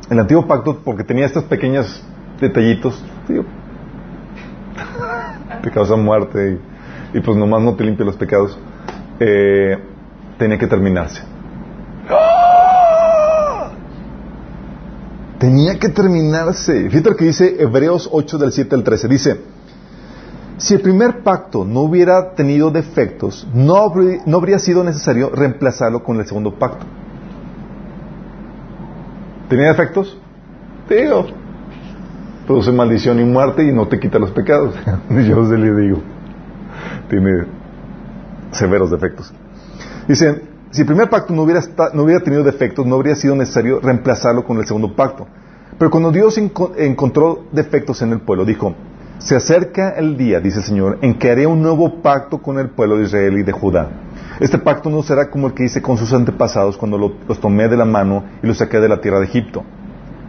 el 0.09 0.19
antiguo 0.19 0.47
pacto, 0.47 0.79
porque 0.83 1.03
tenía 1.03 1.27
estos 1.27 1.43
pequeños 1.43 2.01
detallitos, 2.41 2.99
digo, 3.27 3.43
te 5.61 5.69
causa 5.69 5.95
muerte 5.95 6.59
y, 7.13 7.17
y 7.19 7.21
pues 7.21 7.37
nomás 7.37 7.61
no 7.61 7.75
te 7.75 7.83
limpia 7.83 8.07
los 8.07 8.15
pecados, 8.15 8.57
eh, 9.19 9.77
tenía 10.39 10.57
que 10.57 10.65
terminarse. 10.65 11.21
¡Ah! 12.09 13.69
Tenía 15.37 15.77
que 15.77 15.89
terminarse. 15.89 16.89
Fíjate 16.89 17.11
lo 17.11 17.15
que 17.17 17.25
dice 17.25 17.55
Hebreos 17.59 18.09
8 18.11 18.39
del 18.39 18.51
7 18.51 18.75
al 18.77 18.83
13. 18.83 19.07
Dice, 19.09 19.41
si 20.57 20.73
el 20.73 20.81
primer 20.81 21.21
pacto 21.21 21.65
no 21.65 21.81
hubiera 21.81 22.33
tenido 22.33 22.71
defectos, 22.71 23.47
no, 23.53 23.93
no 24.25 24.37
habría 24.37 24.57
sido 24.57 24.83
necesario 24.83 25.29
reemplazarlo 25.29 26.03
con 26.03 26.19
el 26.19 26.25
segundo 26.25 26.57
pacto. 26.57 26.87
¿Tenía 29.49 29.69
defectos? 29.69 30.17
Digo, 30.89 31.25
produce 32.47 32.71
maldición 32.71 33.19
y 33.19 33.23
muerte 33.23 33.63
y 33.63 33.71
no 33.71 33.87
te 33.87 33.99
quita 33.99 34.19
los 34.19 34.31
pecados. 34.31 34.75
Yo 35.09 35.45
se 35.47 35.57
le 35.57 35.75
digo. 35.75 36.01
Tiene 37.09 37.45
severos 38.51 38.91
defectos. 38.91 39.33
Dice, 40.07 40.41
si 40.71 40.81
el 40.81 40.87
primer 40.87 41.09
pacto 41.09 41.33
no 41.33 41.43
hubiera, 41.43 42.19
tenido 42.23 42.43
defectos, 42.43 42.85
no 42.85 42.95
habría 42.95 43.15
sido 43.15 43.35
necesario 43.35 43.79
reemplazarlo 43.79 44.43
con 44.43 44.57
el 44.57 44.65
segundo 44.65 44.95
pacto. 44.95 45.27
Pero 45.77 45.91
cuando 45.91 46.11
Dios 46.11 46.37
enco- 46.37 46.73
encontró 46.77 47.45
defectos 47.51 48.01
en 48.01 48.11
el 48.11 48.19
pueblo, 48.21 48.45
dijo, 48.45 48.75
se 49.19 49.35
acerca 49.35 49.91
el 49.91 50.17
día, 50.17 50.39
dice 50.39 50.59
el 50.59 50.63
Señor, 50.65 50.97
en 51.01 51.17
que 51.17 51.31
haré 51.31 51.45
un 51.47 51.61
nuevo 51.61 52.01
pacto 52.01 52.39
con 52.39 52.57
el 52.59 52.69
pueblo 52.69 52.97
de 52.97 53.03
Israel 53.05 53.37
y 53.39 53.43
de 53.43 53.51
Judá. 53.51 53.89
Este 54.39 54.57
pacto 54.57 54.89
no 54.89 55.03
será 55.03 55.29
como 55.29 55.47
el 55.47 55.53
que 55.53 55.65
hice 55.65 55.81
con 55.81 55.97
sus 55.97 56.13
antepasados 56.13 56.77
cuando 56.77 56.97
lo- 56.97 57.13
los 57.27 57.39
tomé 57.39 57.67
de 57.67 57.75
la 57.77 57.85
mano 57.85 58.23
y 58.41 58.47
los 58.47 58.57
saqué 58.57 58.79
de 58.79 58.87
la 58.87 59.01
tierra 59.01 59.19
de 59.19 59.25
Egipto. 59.25 59.63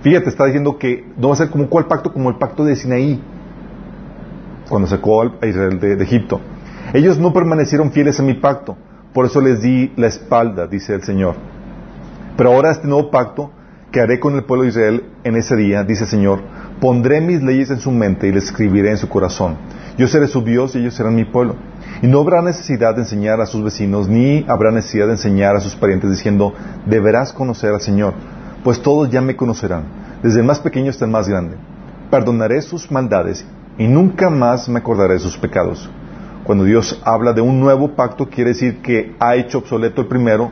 Fíjate, 0.02 0.28
está 0.28 0.46
diciendo 0.46 0.78
que 0.78 1.04
no 1.16 1.28
va 1.28 1.34
a 1.34 1.36
ser 1.36 1.50
como 1.50 1.68
cuál 1.68 1.86
pacto, 1.86 2.12
como 2.12 2.28
el 2.30 2.36
pacto 2.36 2.64
de 2.64 2.74
Sinaí, 2.74 3.20
cuando 4.68 4.88
sacó 4.88 5.22
a 5.22 5.46
Israel 5.46 5.78
de, 5.78 5.96
de 5.96 6.04
Egipto. 6.04 6.40
Ellos 6.92 7.18
no 7.18 7.32
permanecieron 7.32 7.92
fieles 7.92 8.18
a 8.18 8.22
mi 8.22 8.34
pacto, 8.34 8.76
por 9.12 9.26
eso 9.26 9.40
les 9.40 9.61
di 9.61 9.92
la 9.96 10.06
espalda, 10.06 10.66
dice 10.66 10.94
el 10.94 11.02
Señor. 11.02 11.34
Pero 12.36 12.52
ahora 12.52 12.70
este 12.70 12.88
nuevo 12.88 13.11
pacto 13.11 13.50
que 13.92 14.00
haré 14.00 14.18
con 14.20 14.34
el 14.36 14.44
pueblo 14.44 14.62
de 14.64 14.70
Israel 14.70 15.04
en 15.24 15.36
ese 15.36 15.54
día, 15.56 15.82
dice 15.84 16.04
el 16.04 16.11
Señor, 16.11 16.40
pondré 16.80 17.20
mis 17.20 17.42
leyes 17.42 17.70
en 17.70 17.78
su 17.80 17.90
mente 17.90 18.28
y 18.28 18.32
les 18.32 18.44
escribiré 18.44 18.90
en 18.90 18.96
su 18.96 19.08
corazón. 19.08 19.56
Yo 19.98 20.06
seré 20.06 20.28
su 20.28 20.42
Dios 20.42 20.74
y 20.74 20.78
ellos 20.78 20.94
serán 20.94 21.14
mi 21.16 21.24
pueblo. 21.24 21.56
Y 22.03 22.07
no 22.07 22.20
habrá 22.20 22.40
necesidad 22.40 22.94
de 22.94 23.03
enseñar 23.03 23.40
a 23.40 23.46
sus 23.46 23.62
vecinos, 23.62 24.09
ni 24.09 24.44
habrá 24.48 24.70
necesidad 24.70 25.07
de 25.07 25.12
enseñar 25.12 25.57
a 25.57 25.61
sus 25.61 25.76
parientes 25.76 26.11
diciendo, 26.11 26.55
deberás 26.86 27.32
conocer 27.32 27.74
al 27.74 27.80
Señor, 27.80 28.14
pues 28.64 28.80
todos 28.80 29.11
ya 29.11 29.20
me 29.20 29.36
conocerán, 29.36 29.84
desde 30.22 30.40
el 30.40 30.46
más 30.46 30.61
pequeño 30.61 30.90
hasta 30.90 31.05
el 31.05 31.11
más 31.11 31.28
grande. 31.28 31.57
Perdonaré 32.11 32.62
sus 32.62 32.90
maldades 32.90 33.44
y 33.76 33.86
nunca 33.86 34.30
más 34.30 34.68
me 34.68 34.78
acordaré 34.78 35.14
de 35.14 35.20
sus 35.20 35.36
pecados. 35.36 35.90
Cuando 36.44 36.64
Dios 36.64 37.01
habla 37.05 37.34
de 37.34 37.42
un 37.42 37.61
nuevo 37.61 37.94
pacto, 37.94 38.28
quiere 38.28 38.51
decir 38.51 38.80
que 38.80 39.14
ha 39.20 39.36
hecho 39.36 39.59
obsoleto 39.59 40.01
el 40.01 40.09
primero, 40.09 40.51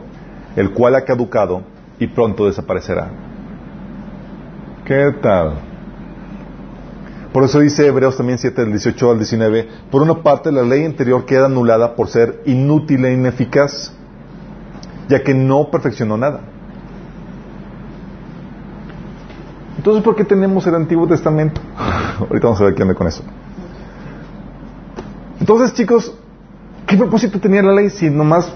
el 0.54 0.72
cual 0.72 0.96
ha 0.96 1.04
caducado 1.04 1.62
y 1.98 2.06
pronto 2.08 2.46
desaparecerá. 2.46 3.08
¿Qué 4.84 5.12
tal? 5.22 5.67
Por 7.38 7.44
eso 7.44 7.60
dice 7.60 7.86
Hebreos 7.86 8.16
también 8.16 8.36
7, 8.36 8.62
del 8.62 8.72
18 8.72 9.10
al 9.12 9.18
19, 9.18 9.68
por 9.92 10.02
una 10.02 10.24
parte 10.24 10.50
la 10.50 10.62
ley 10.62 10.84
anterior 10.84 11.24
queda 11.24 11.46
anulada 11.46 11.94
por 11.94 12.08
ser 12.08 12.42
inútil 12.46 13.04
e 13.04 13.12
ineficaz, 13.12 13.92
ya 15.08 15.22
que 15.22 15.34
no 15.34 15.70
perfeccionó 15.70 16.16
nada. 16.16 16.40
Entonces, 19.76 20.02
¿por 20.02 20.16
qué 20.16 20.24
tenemos 20.24 20.66
el 20.66 20.74
Antiguo 20.74 21.06
Testamento? 21.06 21.60
Ahorita 22.18 22.48
vamos 22.48 22.60
a 22.60 22.64
ver 22.64 22.74
qué 22.74 22.82
anda 22.82 22.96
con 22.96 23.06
eso. 23.06 23.22
Entonces, 25.38 25.74
chicos, 25.74 26.12
¿qué 26.88 26.96
propósito 26.96 27.38
tenía 27.38 27.62
la 27.62 27.72
ley 27.72 27.88
si 27.88 28.10
nomás 28.10 28.52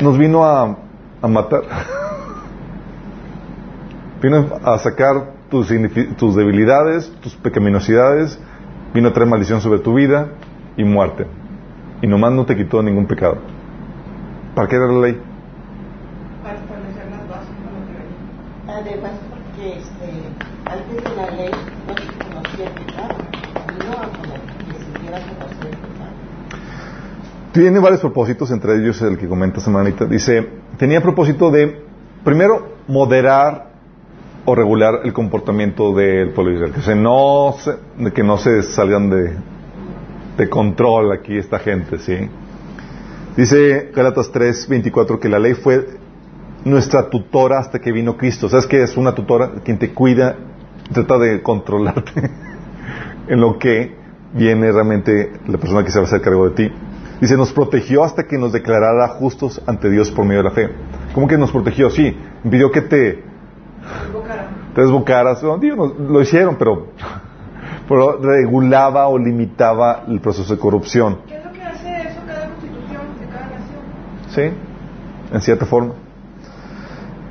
nos 0.00 0.16
vino 0.16 0.44
a, 0.44 0.78
a 1.20 1.26
matar? 1.26 1.62
vino 4.22 4.46
a 4.62 4.78
sacar 4.78 5.32
tus, 5.54 5.72
tus 6.16 6.34
debilidades, 6.34 7.12
tus 7.20 7.36
pecaminosidades, 7.36 8.40
vino 8.92 9.08
a 9.08 9.12
traer 9.12 9.30
maldición 9.30 9.60
sobre 9.60 9.78
tu 9.78 9.94
vida 9.94 10.32
y 10.76 10.82
muerte. 10.82 11.26
Y 12.02 12.08
nomás 12.08 12.32
no 12.32 12.44
te 12.44 12.56
quitó 12.56 12.82
ningún 12.82 13.06
pecado. 13.06 13.38
¿Para 14.56 14.66
qué 14.66 14.74
era 14.74 14.86
la 14.88 15.00
ley? 15.00 15.20
Para 16.42 16.56
establecer 16.56 17.06
las 17.08 17.28
bases 17.28 17.54
para 17.62 17.78
lo 17.78 17.86
que 17.86 17.92
venía. 18.02 18.80
Además, 18.80 19.12
porque 19.30 19.78
este, 19.78 20.08
antes 20.66 21.04
de 21.04 21.16
la 21.16 21.30
ley 21.30 21.50
no 21.86 21.94
se 21.94 22.18
conocía 22.18 22.66
el 22.66 22.84
pecado. 22.84 23.14
Vino 23.78 23.92
a 23.92 24.08
como 24.08 24.34
que 24.34 24.84
se 24.84 25.00
diera 25.00 25.18
a 25.18 25.20
conocer 25.20 25.66
el 25.66 25.76
pecado. 25.76 26.10
Tiene 27.52 27.78
varios 27.78 28.00
propósitos, 28.00 28.50
entre 28.50 28.74
ellos 28.74 29.00
el 29.02 29.18
que 29.18 29.28
comenta 29.28 29.60
Semanita. 29.60 30.04
Dice, 30.04 30.48
tenía 30.78 31.00
propósito 31.00 31.52
de, 31.52 31.80
primero, 32.24 32.74
moderar 32.88 33.73
o 34.46 34.54
regular 34.54 35.00
el 35.04 35.12
comportamiento 35.12 35.94
del 35.94 36.30
pueblo 36.30 36.52
de 36.52 36.56
Israel. 36.56 36.74
Que, 36.74 36.82
se 36.82 36.94
no, 36.94 37.54
se, 37.58 38.12
que 38.12 38.22
no 38.22 38.36
se 38.36 38.62
salgan 38.62 39.10
de, 39.10 40.48
control 40.48 41.12
aquí 41.12 41.38
esta 41.38 41.58
gente, 41.58 41.98
¿sí? 41.98 42.28
Dice 43.36 43.90
Gálatas 43.94 44.30
3, 44.30 44.68
24 44.68 45.18
que 45.18 45.28
la 45.28 45.38
ley 45.38 45.54
fue 45.54 45.86
nuestra 46.64 47.08
tutora 47.08 47.58
hasta 47.58 47.78
que 47.78 47.92
vino 47.92 48.16
Cristo. 48.16 48.48
¿Sabes 48.48 48.66
qué 48.66 48.82
es 48.82 48.96
una 48.96 49.14
tutora? 49.14 49.52
Quien 49.64 49.78
te 49.78 49.92
cuida, 49.92 50.36
trata 50.92 51.18
de 51.18 51.42
controlarte 51.42 52.30
en 53.28 53.40
lo 53.40 53.58
que 53.58 53.94
viene 54.34 54.70
realmente 54.72 55.32
la 55.46 55.58
persona 55.58 55.84
que 55.84 55.90
se 55.90 55.98
va 55.98 56.04
a 56.04 56.08
hacer 56.08 56.20
cargo 56.20 56.48
de 56.48 56.54
ti. 56.54 56.74
Dice, 57.20 57.36
nos 57.36 57.52
protegió 57.52 58.04
hasta 58.04 58.24
que 58.24 58.36
nos 58.36 58.52
declarara 58.52 59.08
justos 59.08 59.62
ante 59.66 59.88
Dios 59.88 60.10
por 60.10 60.24
medio 60.24 60.42
de 60.42 60.48
la 60.48 60.54
fe. 60.54 60.68
¿Cómo 61.14 61.28
que 61.28 61.38
nos 61.38 61.52
protegió? 61.52 61.88
Sí, 61.90 62.16
impidió 62.44 62.70
que 62.72 62.82
te, 62.82 63.22
Invocaron. 64.74 64.74
te 64.74 64.80
desbocaras. 64.82 65.42
No, 65.42 66.10
lo 66.10 66.20
hicieron, 66.22 66.56
pero, 66.56 66.88
pero 67.88 68.18
regulaba 68.20 69.08
o 69.08 69.18
limitaba 69.18 70.04
el 70.08 70.20
proceso 70.20 70.54
de 70.54 70.60
corrupción. 70.60 71.18
¿Qué 71.26 71.36
es 71.36 71.44
lo 71.44 71.52
que 71.52 71.62
hace 71.62 72.00
eso 72.00 72.20
cada 72.26 72.48
constitución 72.48 73.02
de 73.20 73.26
cada 73.26 73.46
nación? 73.46 73.80
¿Sí? 74.30 75.34
En 75.34 75.40
cierta 75.40 75.66
forma. 75.66 75.94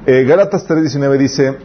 Eh, 0.06 0.26
Gálatas 0.26 0.68
3.19 0.68 1.18
dice, 1.18 1.58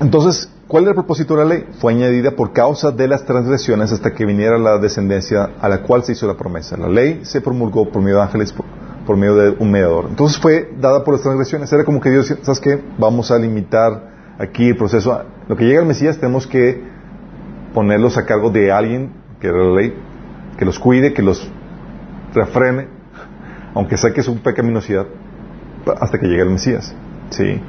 entonces, 0.00 0.50
¿cuál 0.66 0.84
era 0.84 0.90
el 0.90 0.94
propósito 0.96 1.36
de 1.36 1.44
la 1.44 1.54
ley? 1.54 1.66
Fue 1.78 1.92
añadida 1.92 2.32
por 2.32 2.52
causa 2.52 2.90
de 2.90 3.06
las 3.06 3.24
transgresiones 3.24 3.92
hasta 3.92 4.12
que 4.12 4.24
viniera 4.24 4.58
la 4.58 4.78
descendencia 4.78 5.50
a 5.60 5.68
la 5.68 5.82
cual 5.82 6.02
se 6.02 6.12
hizo 6.12 6.26
la 6.26 6.34
promesa. 6.34 6.76
La 6.76 6.88
ley 6.88 7.20
se 7.22 7.40
promulgó 7.40 7.88
por 7.88 8.02
medio 8.02 8.16
de 8.16 8.22
ángeles, 8.22 8.52
por, 8.52 8.66
por 9.06 9.16
medio 9.16 9.36
de 9.36 9.50
un 9.58 9.70
mediador. 9.70 10.06
Entonces 10.08 10.38
fue 10.38 10.72
dada 10.80 11.04
por 11.04 11.14
las 11.14 11.22
transgresiones. 11.22 11.72
Era 11.72 11.84
como 11.84 12.00
que 12.00 12.10
Dios, 12.10 12.34
¿sabes 12.42 12.60
qué? 12.60 12.82
Vamos 12.98 13.30
a 13.30 13.38
limitar 13.38 14.17
aquí 14.38 14.68
el 14.68 14.76
proceso. 14.76 15.22
Lo 15.48 15.56
que 15.56 15.64
llega 15.64 15.80
al 15.80 15.86
Mesías 15.86 16.18
tenemos 16.18 16.46
que 16.46 16.82
ponerlos 17.74 18.16
a 18.16 18.24
cargo 18.26 18.50
de 18.50 18.72
alguien, 18.72 19.10
que 19.40 19.48
era 19.48 19.58
la 19.58 19.74
ley, 19.74 19.94
que 20.56 20.64
los 20.64 20.78
cuide, 20.78 21.12
que 21.12 21.22
los 21.22 21.50
refrene, 22.34 22.88
aunque 23.74 23.96
saque 23.96 24.22
su 24.22 24.38
pecaminosidad, 24.40 25.06
hasta 26.00 26.18
que 26.18 26.26
llegue 26.26 26.42
el 26.42 26.50
Mesías. 26.50 26.94
¿Sí? 27.30 27.60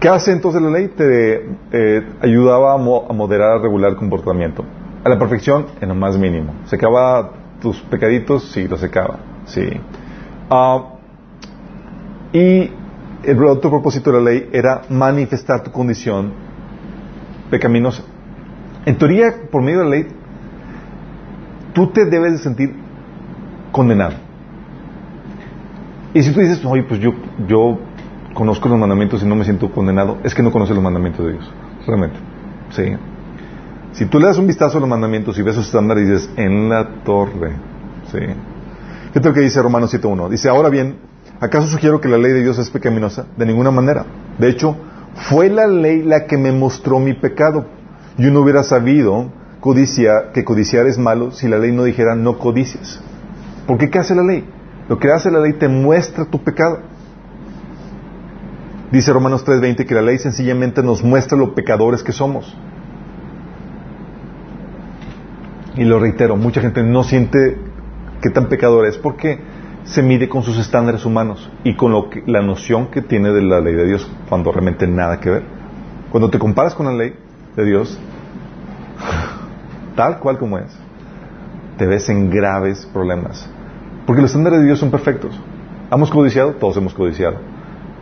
¿Qué 0.00 0.08
hace 0.08 0.30
entonces 0.32 0.62
la 0.62 0.70
ley? 0.70 0.88
Te 0.88 1.46
eh, 1.72 2.06
ayudaba 2.20 2.74
a, 2.74 2.76
mo- 2.76 3.06
a 3.08 3.12
moderar, 3.12 3.58
a 3.58 3.58
regular 3.58 3.90
el 3.90 3.96
comportamiento. 3.96 4.64
A 5.04 5.08
la 5.08 5.18
perfección, 5.18 5.66
en 5.80 5.88
lo 5.88 5.94
más 5.94 6.16
mínimo. 6.18 6.52
Secaba 6.66 7.30
tus 7.60 7.80
pecaditos, 7.80 8.50
sí, 8.52 8.68
los 8.68 8.78
secaba. 8.80 9.18
Sí. 9.46 9.68
Ah, 10.50 10.84
y 12.32 12.70
el 13.30 13.44
otro 13.44 13.70
propósito 13.70 14.10
de 14.10 14.18
la 14.18 14.30
ley 14.30 14.48
era 14.52 14.82
manifestar 14.88 15.62
tu 15.62 15.70
condición 15.70 16.32
pecaminosa. 17.50 18.02
En 18.86 18.96
teoría, 18.96 19.34
por 19.50 19.62
medio 19.62 19.80
de 19.80 19.84
la 19.84 19.90
ley, 19.90 20.06
tú 21.74 21.88
te 21.88 22.06
debes 22.06 22.32
de 22.32 22.38
sentir 22.38 22.74
condenado. 23.70 24.14
Y 26.14 26.22
si 26.22 26.32
tú 26.32 26.40
dices, 26.40 26.64
oye, 26.64 26.84
pues 26.84 27.00
yo, 27.00 27.78
conozco 28.32 28.68
los 28.68 28.78
mandamientos 28.78 29.22
y 29.22 29.26
no 29.26 29.34
me 29.34 29.44
siento 29.44 29.70
condenado, 29.72 30.18
es 30.24 30.34
que 30.34 30.42
no 30.42 30.50
conoces 30.50 30.74
los 30.74 30.82
mandamientos 30.82 31.26
de 31.26 31.32
Dios. 31.32 31.52
Realmente. 31.86 32.16
Sí. 32.70 32.84
Si 33.92 34.06
tú 34.06 34.18
le 34.18 34.26
das 34.26 34.38
un 34.38 34.46
vistazo 34.46 34.78
a 34.78 34.80
los 34.80 34.88
mandamientos 34.88 35.38
y 35.38 35.42
ves 35.42 35.54
sus 35.54 35.66
estándares 35.66 36.08
dices, 36.08 36.30
en 36.36 36.68
la 36.68 37.02
torre. 37.04 37.52
Sí. 38.10 38.18
Fíjate 39.08 39.28
lo 39.28 39.34
que 39.34 39.40
dice 39.40 39.60
Romanos 39.60 39.92
7.1. 39.92 40.28
Dice, 40.28 40.48
ahora 40.48 40.70
bien, 40.70 40.96
¿acaso 41.40 41.68
sugiero 41.68 42.00
que 42.00 42.08
la 42.08 42.18
ley 42.18 42.32
de 42.32 42.42
Dios 42.42 42.58
es 42.58 42.70
pecaminosa? 42.70 43.26
De 43.36 43.46
ninguna 43.46 43.70
manera. 43.70 44.04
De 44.38 44.48
hecho, 44.48 44.76
fue 45.14 45.48
la 45.48 45.66
ley 45.66 46.02
la 46.02 46.26
que 46.26 46.36
me 46.36 46.52
mostró 46.52 46.98
mi 46.98 47.14
pecado. 47.14 47.66
Yo 48.16 48.30
no 48.30 48.40
hubiera 48.40 48.62
sabido 48.62 49.30
codicia, 49.60 50.32
que 50.32 50.44
codiciar 50.44 50.86
es 50.86 50.98
malo 50.98 51.30
si 51.32 51.48
la 51.48 51.58
ley 51.58 51.72
no 51.72 51.84
dijera 51.84 52.14
no 52.14 52.38
codicies. 52.38 53.00
¿Por 53.66 53.78
qué 53.78 53.90
qué 53.90 53.98
hace 53.98 54.14
la 54.14 54.22
ley? 54.22 54.44
Lo 54.88 54.98
que 54.98 55.10
hace 55.10 55.30
la 55.30 55.40
ley 55.40 55.54
te 55.54 55.68
muestra 55.68 56.24
tu 56.24 56.42
pecado. 56.42 56.80
Dice 58.90 59.12
Romanos 59.12 59.44
3:20 59.44 59.84
que 59.84 59.94
la 59.94 60.02
ley 60.02 60.18
sencillamente 60.18 60.82
nos 60.82 61.04
muestra 61.04 61.36
lo 61.36 61.54
pecadores 61.54 62.02
que 62.02 62.12
somos. 62.12 62.56
Y 65.76 65.84
lo 65.84 65.98
reitero, 66.00 66.36
mucha 66.36 66.60
gente 66.60 66.82
no 66.82 67.04
siente 67.04 67.58
qué 68.22 68.30
tan 68.30 68.46
pecador 68.46 68.86
es 68.86 68.96
porque 68.96 69.40
se 69.88 70.02
mide 70.02 70.28
con 70.28 70.42
sus 70.42 70.58
estándares 70.58 71.04
humanos 71.06 71.50
y 71.64 71.74
con 71.74 71.92
lo 71.92 72.10
que, 72.10 72.22
la 72.26 72.42
noción 72.42 72.88
que 72.88 73.00
tiene 73.00 73.30
de 73.30 73.42
la 73.42 73.60
ley 73.60 73.74
de 73.74 73.86
Dios, 73.86 74.10
cuando 74.28 74.52
realmente 74.52 74.86
nada 74.86 75.18
que 75.18 75.30
ver. 75.30 75.42
Cuando 76.10 76.30
te 76.30 76.38
comparas 76.38 76.74
con 76.74 76.86
la 76.86 76.92
ley 76.92 77.14
de 77.56 77.64
Dios, 77.64 77.98
tal 79.96 80.18
cual 80.18 80.38
como 80.38 80.58
es, 80.58 80.76
te 81.78 81.86
ves 81.86 82.08
en 82.10 82.30
graves 82.30 82.86
problemas. 82.92 83.48
Porque 84.06 84.20
los 84.20 84.30
estándares 84.30 84.60
de 84.60 84.66
Dios 84.66 84.78
son 84.78 84.90
perfectos. 84.90 85.38
¿Hemos 85.90 86.10
codiciado? 86.10 86.52
Todos 86.52 86.76
hemos 86.76 86.92
codiciado. 86.92 87.36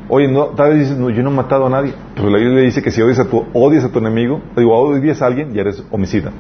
Oye, 0.09 0.28
no, 0.28 0.47
tal 0.47 0.70
vez 0.70 0.80
dices, 0.80 0.97
no, 0.97 1.11
yo 1.11 1.22
no 1.22 1.30
he 1.30 1.34
matado 1.34 1.66
a 1.66 1.70
nadie. 1.70 1.93
Pero 2.14 2.30
la 2.30 2.39
Biblia 2.39 2.62
dice 2.62 2.82
que 2.82 2.91
si 2.91 3.01
odias 3.01 3.20
a 3.20 3.26
tu, 3.26 3.45
odias 3.53 3.84
a 3.84 3.91
tu 3.91 3.99
enemigo, 3.99 4.41
digo, 4.57 4.76
odias 4.76 5.22
a 5.22 5.26
alguien, 5.26 5.53
ya 5.53 5.62
eres 5.62 5.84
homicida. 5.91 6.32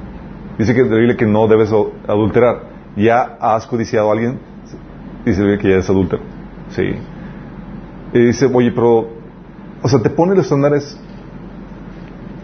Dice 0.58 0.74
que 0.74 0.82
la 0.82 0.96
Biblia 0.96 1.16
que 1.16 1.26
no 1.26 1.46
debes 1.46 1.72
adulterar. 2.08 2.76
Ya 2.96 3.36
has 3.40 3.66
codiciado 3.66 4.08
a 4.08 4.12
alguien, 4.12 4.38
dice 5.26 5.58
que 5.58 5.68
ya 5.68 5.74
eres 5.74 5.90
adúltero. 5.90 6.22
Sí. 6.70 6.82
Y 8.12 8.26
dice, 8.26 8.50
oye, 8.52 8.72
pero, 8.72 9.08
o 9.82 9.88
sea, 9.88 10.00
te 10.00 10.10
pone 10.10 10.34
los 10.34 10.46
estándares 10.46 10.98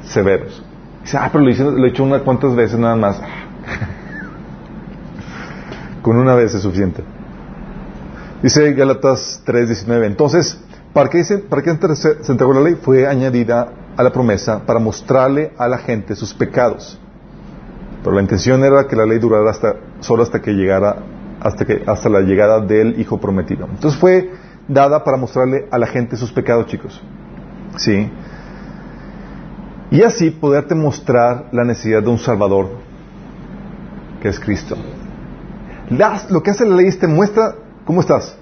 severos. 0.04 0.62
Dice, 1.02 1.16
ah, 1.16 1.28
pero 1.32 1.44
lo, 1.44 1.50
hice, 1.50 1.64
lo 1.64 1.84
he 1.84 1.88
hecho 1.88 2.04
unas 2.04 2.22
cuantas 2.22 2.54
veces 2.54 2.78
nada 2.78 2.96
más. 2.96 3.20
Con 6.02 6.16
una 6.16 6.34
vez 6.34 6.54
es 6.54 6.62
suficiente. 6.62 7.02
Dice 8.42 8.72
Gálatas 8.74 9.42
3:19. 9.46 10.06
Entonces, 10.06 10.58
¿para 10.92 11.08
qué, 11.08 11.22
se, 11.22 11.38
¿para 11.38 11.62
qué 11.62 11.76
se 11.94 12.32
entregó 12.32 12.52
la 12.52 12.60
ley? 12.60 12.74
Fue 12.74 13.06
añadida 13.06 13.68
a 13.96 14.02
la 14.02 14.12
promesa 14.12 14.66
para 14.66 14.80
mostrarle 14.80 15.52
a 15.56 15.68
la 15.68 15.78
gente 15.78 16.16
sus 16.16 16.34
pecados. 16.34 16.98
Pero 18.02 18.16
la 18.16 18.22
intención 18.22 18.64
era 18.64 18.88
que 18.88 18.96
la 18.96 19.06
ley 19.06 19.18
durara 19.18 19.50
hasta, 19.50 19.76
solo 20.00 20.24
hasta 20.24 20.42
que 20.42 20.52
llegara, 20.52 20.96
hasta, 21.42 21.64
que, 21.64 21.82
hasta 21.86 22.08
la 22.08 22.20
llegada 22.20 22.60
del 22.60 23.00
Hijo 23.00 23.18
prometido. 23.18 23.66
Entonces 23.68 23.98
fue 23.98 24.30
dada 24.68 25.02
para 25.02 25.16
mostrarle 25.16 25.66
a 25.70 25.78
la 25.78 25.86
gente 25.86 26.16
sus 26.16 26.32
pecados, 26.32 26.66
chicos. 26.66 27.02
¿Sí? 27.76 28.10
Y 29.90 30.02
así 30.02 30.30
poderte 30.30 30.74
mostrar 30.74 31.48
la 31.52 31.64
necesidad 31.64 32.02
de 32.02 32.08
un 32.08 32.18
Salvador, 32.18 32.70
que 34.20 34.28
es 34.28 34.38
Cristo. 34.38 34.76
Las, 35.90 36.30
lo 36.30 36.42
que 36.42 36.52
hace 36.52 36.64
la 36.64 36.76
ley 36.76 36.86
es 36.86 36.98
te 36.98 37.08
muestra 37.08 37.56
cómo 37.84 38.00
estás. 38.00 38.38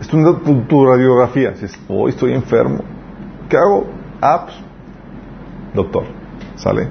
Es 0.00 0.06
tu, 0.06 0.22
tu, 0.40 0.62
tu 0.62 0.86
radiografía. 0.86 1.50
Dices, 1.52 1.78
hoy 1.88 2.10
estoy 2.10 2.34
enfermo. 2.34 2.84
¿Qué 3.48 3.56
hago? 3.56 3.86
Ah, 4.20 4.44
pues, 4.46 4.56
doctor. 5.74 6.04
¿Sale? 6.56 6.88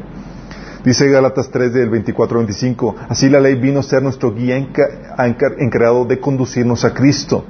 Dice 0.84 1.09
Galatas 1.09 1.49
3 1.49 1.73
del 1.73 1.89
24 1.89 2.39
al 2.39 2.45
25. 2.45 2.95
Así 3.07 3.29
la 3.29 3.39
ley 3.39 3.55
vino 3.55 3.79
a 3.79 3.84
ser 3.84 4.03
nuestro 4.03 4.34
guía 4.34 4.57
encargado 4.57 6.03
de 6.03 6.19
conducirnos 6.19 6.84
a 6.84 6.93
Cristo, 6.93 7.45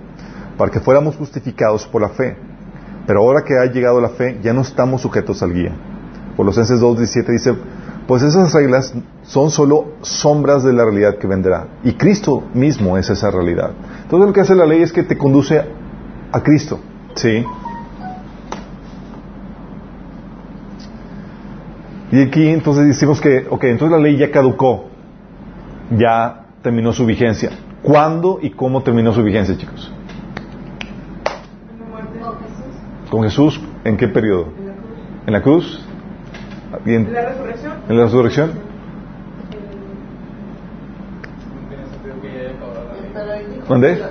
para 0.55 0.69
que 0.69 0.79
fuéramos 0.79 1.15
justificados 1.15 1.87
por 1.87 2.03
la 2.03 2.09
fe. 2.09 2.37
Pero 3.07 3.21
ahora 3.21 3.43
que 3.43 3.57
ha 3.57 3.65
llegado 3.65 3.99
la 3.99 4.09
fe, 4.09 4.39
ya 4.43 4.53
no 4.53 4.61
estamos 4.61 5.01
sujetos 5.01 5.41
al 5.41 5.53
guía. 5.53 5.75
Colosenses 6.37 6.79
2.17 6.79 7.27
dice, 7.31 7.55
pues 8.07 8.21
esas 8.21 8.53
reglas 8.53 8.93
son 9.23 9.49
solo 9.49 9.93
sombras 10.01 10.63
de 10.63 10.73
la 10.73 10.83
realidad 10.83 11.17
que 11.17 11.25
vendrá. 11.25 11.67
Y 11.83 11.93
Cristo 11.93 12.43
mismo 12.53 12.97
es 12.97 13.09
esa 13.09 13.31
realidad. 13.31 13.71
Entonces 14.03 14.27
lo 14.27 14.33
que 14.33 14.41
hace 14.41 14.55
la 14.55 14.65
ley 14.65 14.83
es 14.83 14.93
que 14.93 15.03
te 15.03 15.17
conduce 15.17 15.59
a 16.31 16.43
Cristo. 16.43 16.79
¿Sí? 17.15 17.43
Y 22.13 22.21
aquí 22.21 22.47
entonces 22.47 22.85
decimos 22.85 23.19
que, 23.19 23.47
ok, 23.49 23.63
entonces 23.63 23.97
la 23.97 23.97
ley 23.97 24.15
ya 24.17 24.29
caducó, 24.29 24.85
ya 25.97 26.45
terminó 26.61 26.93
su 26.93 27.07
vigencia. 27.07 27.49
¿Cuándo 27.81 28.37
y 28.39 28.51
cómo 28.51 28.83
terminó 28.83 29.11
su 29.13 29.23
vigencia, 29.23 29.57
chicos? 29.57 29.91
En 31.71 31.79
la 31.79 31.85
muerte 31.87 32.19
¿Con 33.09 33.23
Jesús? 33.23 33.59
¿En 33.83 33.97
qué 33.97 34.07
periodo? 34.09 34.49
en 35.25 35.33
la 35.33 35.41
cruz. 35.41 35.83
¿En 36.67 36.71
la 36.71 36.77
cruz? 36.77 36.85
En 36.85 37.13
la 37.13 37.21
resurrección. 37.29 37.73
¿En 37.89 37.97
la 37.97 38.03
resurrección? 38.03 38.51
¿Dónde? 43.67 44.03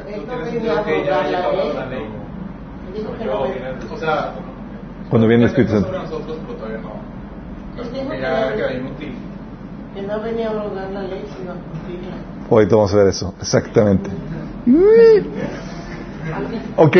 Cuando 5.09 5.29
viene 5.29 5.45
el 5.45 5.51
Espíritu 5.51 5.73
Santo. 5.75 5.93
Todavía 7.77 8.51
no. 8.51 8.57
Que 8.57 8.77
inútil. 8.79 9.15
Que 9.95 10.01
venía 10.31 10.49
a 10.49 10.51
abrogar 10.53 10.91
la 10.91 11.03
ley, 11.03 11.25
sino 11.37 11.53
a 11.53 11.55
cumplirla. 11.55 12.17
Ahorita 12.51 12.77
vamos 12.77 12.95
a 12.95 12.97
ver 12.97 13.09
eso, 13.09 13.35
exactamente. 13.41 14.11
Ok, 16.77 16.97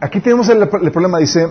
aquí 0.00 0.20
tenemos 0.20 0.48
el, 0.48 0.62
el 0.62 0.92
problema, 0.92 1.18
dice, 1.18 1.48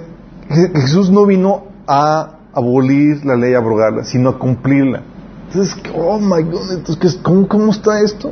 que 0.48 0.80
Jesús 0.82 1.10
no 1.10 1.26
vino 1.26 1.64
a 1.88 2.38
abolir 2.54 3.24
la 3.26 3.36
ley, 3.36 3.54
a 3.54 3.58
abrogarla, 3.60 4.04
sino 4.04 4.30
a 4.30 4.40
cumplirla. 4.40 5.02
Entonces, 5.48 5.82
oh 5.96 6.18
my 6.20 6.44
God, 6.44 6.72
entonces, 6.74 6.98
¿qué- 6.98 7.22
¿cómo, 7.24 7.48
¿cómo 7.48 7.72
está 7.72 8.02
esto? 8.02 8.32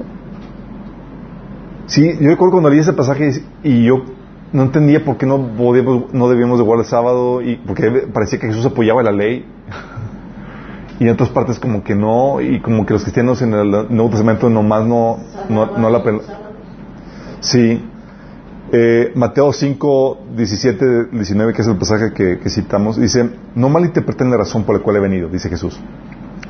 Sí, 1.87 2.17
yo 2.19 2.29
recuerdo 2.29 2.51
cuando 2.53 2.69
leí 2.69 2.79
ese 2.79 2.93
pasaje 2.93 3.43
y 3.63 3.85
yo 3.85 4.03
no 4.53 4.63
entendía 4.63 5.03
por 5.03 5.17
qué 5.17 5.25
no, 5.25 5.37
podíamos, 5.57 6.13
no 6.13 6.29
debíamos 6.29 6.59
de 6.59 6.65
guardar 6.65 6.85
el 6.85 6.89
sábado, 6.89 7.41
y 7.41 7.55
porque 7.57 7.89
parecía 8.13 8.39
que 8.39 8.47
Jesús 8.47 8.65
apoyaba 8.65 9.03
la 9.03 9.11
ley. 9.11 9.45
Y 10.99 11.03
en 11.05 11.09
otras 11.11 11.29
partes 11.29 11.59
como 11.59 11.83
que 11.83 11.95
no, 11.95 12.41
y 12.41 12.59
como 12.59 12.85
que 12.85 12.93
los 12.93 13.03
cristianos 13.03 13.41
en 13.41 13.53
el 13.53 13.71
Nuevo 13.71 14.09
Testamento 14.09 14.49
nomás 14.49 14.85
no, 14.85 15.19
no, 15.49 15.77
no 15.77 15.89
la 15.89 16.03
pel- 16.03 16.21
Sí. 17.39 17.81
Eh, 18.71 19.11
Mateo 19.15 19.51
5, 19.51 20.19
17, 20.35 21.05
19, 21.11 21.53
que 21.53 21.61
es 21.63 21.67
el 21.67 21.77
pasaje 21.77 22.13
que, 22.13 22.37
que 22.37 22.49
citamos, 22.51 22.97
dice, 22.97 23.27
no 23.55 23.67
malinterpreten 23.69 24.29
la 24.29 24.37
razón 24.37 24.63
por 24.63 24.75
la 24.77 24.83
cual 24.83 24.97
he 24.97 24.99
venido, 24.99 25.27
dice 25.27 25.49
Jesús. 25.49 25.79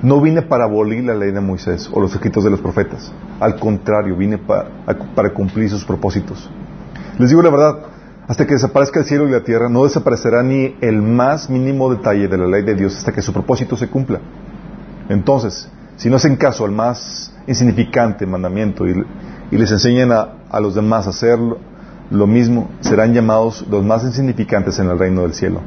No 0.02 0.20
vine 0.20 0.42
para 0.42 0.66
abolir 0.66 1.04
la 1.06 1.14
ley 1.16 1.32
de 1.32 1.40
Moisés 1.40 1.90
o 1.94 2.02
los 2.02 2.14
escritos 2.14 2.44
de 2.44 2.50
los 2.50 2.60
profetas. 2.60 3.14
Al 3.40 3.56
contrario, 3.58 4.18
vine 4.18 4.38
pa- 4.38 4.66
a- 4.86 4.94
para 5.16 5.30
cumplir 5.30 5.70
sus 5.70 5.86
propósitos. 5.86 6.50
Les 7.20 7.30
digo 7.30 7.42
la 7.42 7.50
verdad, 7.52 7.78
hasta 8.30 8.46
que 8.46 8.54
desaparezca 8.54 9.00
el 9.00 9.08
cielo 9.08 9.28
y 9.28 9.32
la 9.32 9.44
tierra, 9.44 9.70
no 9.70 9.86
desaparecerá 9.86 10.44
ni 10.44 10.76
el 10.82 11.02
más 11.02 11.50
mínimo 11.50 11.90
detalle 11.90 12.28
de 12.28 12.38
la 12.38 12.46
ley 12.46 12.62
de 12.62 12.76
Dios 12.76 12.96
hasta 12.96 13.12
que 13.12 13.24
su 13.24 13.34
propósito 13.34 13.76
se 13.76 13.88
cumpla. 13.88 14.20
Entonces, 15.10 15.68
si 15.96 16.12
no 16.12 16.18
hacen 16.18 16.36
caso 16.36 16.64
al 16.64 16.72
más 16.72 17.34
insignificante 17.48 18.28
mandamiento 18.28 18.86
y, 18.88 19.04
les 19.50 19.72
enseñan 19.72 20.12
a, 20.12 20.60
los 20.60 20.76
demás 20.76 21.08
a 21.08 21.10
hacer 21.10 21.40
lo, 22.12 22.28
mismo, 22.28 22.70
serán 22.82 23.16
llamados 23.16 23.66
los 23.68 23.84
más 23.84 24.04
insignificantes 24.04 24.78
en 24.78 24.92
el 24.92 25.00
reino 25.00 25.24
del 25.24 25.34
cielo. 25.34 25.62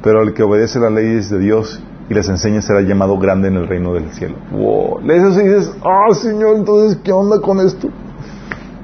Pero 0.00 0.22
el 0.22 0.32
que 0.32 0.44
obedece 0.44 0.78
las 0.78 0.92
leyes 0.92 1.28
de 1.28 1.40
Dios 1.40 1.82
y 2.08 2.14
les 2.14 2.28
enseña 2.28 2.62
será 2.62 2.82
llamado 2.82 3.18
grande 3.18 3.48
en 3.48 3.56
el 3.56 3.66
reino 3.66 3.92
del 3.92 4.12
cielo. 4.12 4.36
Wow. 4.52 5.00
Lees 5.00 5.24
eso 5.24 5.40
y 5.40 5.48
dices, 5.48 5.72
ah, 5.84 6.14
Señor, 6.14 6.56
entonces, 6.56 7.00
¿qué 7.02 7.10
onda 7.10 7.40
con 7.40 7.58
esto? 7.58 7.88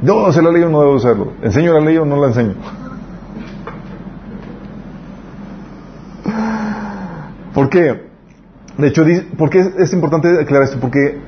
Yo 0.02 0.20
no 0.20 0.32
sé 0.32 0.42
la 0.42 0.50
ley 0.50 0.64
o 0.64 0.68
no 0.68 0.80
debo 0.80 0.96
hacerlo. 0.96 1.34
¿Enseño 1.40 1.72
la 1.72 1.80
ley 1.80 1.96
o 1.98 2.04
no 2.04 2.20
la 2.20 2.26
enseño? 2.26 2.81
¿Por 7.54 7.68
qué? 7.68 8.10
De 8.78 8.88
hecho, 8.88 9.04
¿por 9.36 9.50
qué 9.50 9.60
es, 9.78 9.92
importante 9.92 10.28
aclarar 10.40 10.64
esto? 10.64 10.80
Porque 10.80 11.18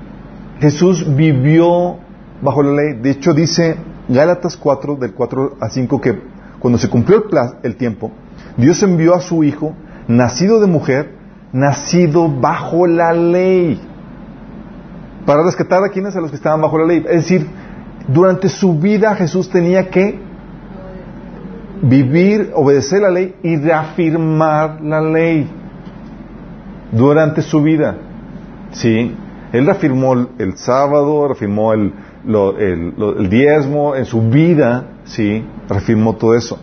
Jesús 0.60 1.14
vivió 1.14 1.96
bajo 2.40 2.62
la 2.62 2.72
ley. 2.82 2.94
De 3.00 3.10
hecho, 3.10 3.34
dice 3.34 3.76
Gálatas 4.08 4.56
4, 4.56 4.96
del 4.96 5.12
4 5.12 5.56
a 5.60 5.68
5, 5.68 6.00
que 6.00 6.18
cuando 6.58 6.78
se 6.78 6.88
cumplió 6.88 7.18
el, 7.18 7.24
pla- 7.24 7.58
el 7.62 7.76
tiempo, 7.76 8.10
Dios 8.56 8.82
envió 8.82 9.14
a 9.14 9.20
su 9.20 9.44
Hijo, 9.44 9.74
nacido 10.08 10.60
de 10.60 10.66
mujer, 10.66 11.12
nacido 11.52 12.28
bajo 12.28 12.86
la 12.86 13.12
ley, 13.12 13.78
para 15.26 15.42
rescatar 15.42 15.84
a 15.84 15.88
quienes 15.90 16.16
a 16.16 16.20
los 16.20 16.30
que 16.30 16.36
estaban 16.36 16.60
bajo 16.62 16.78
la 16.78 16.86
ley. 16.86 17.04
Es 17.08 17.22
decir, 17.22 17.46
durante 18.08 18.48
su 18.48 18.78
vida 18.78 19.14
Jesús 19.16 19.50
tenía 19.50 19.88
que 19.90 20.18
vivir, 21.82 22.50
obedecer 22.54 23.02
la 23.02 23.10
ley 23.10 23.34
y 23.42 23.56
reafirmar 23.56 24.80
la 24.82 25.00
ley 25.02 25.50
durante 26.96 27.42
su 27.42 27.62
vida. 27.62 27.96
¿Sí? 28.72 29.14
Él 29.52 29.66
reafirmó 29.66 30.14
el, 30.14 30.56
sábado, 30.56 31.28
reafirmó 31.28 31.72
el, 31.72 31.92
lo- 32.26 32.58
el- 32.58 32.94
diezmo 33.30 33.94
en 33.94 34.04
su 34.04 34.20
vida, 34.22 34.86
¿sí? 35.04 35.44
Reafirmó 35.68 36.16
todo 36.16 36.34
eso. 36.34 36.58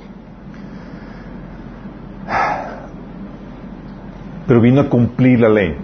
Pero 4.47 4.59
vino 4.61 4.81
a 4.81 4.89
cumplir 4.89 5.39
la 5.39 5.49
ley. 5.49 5.75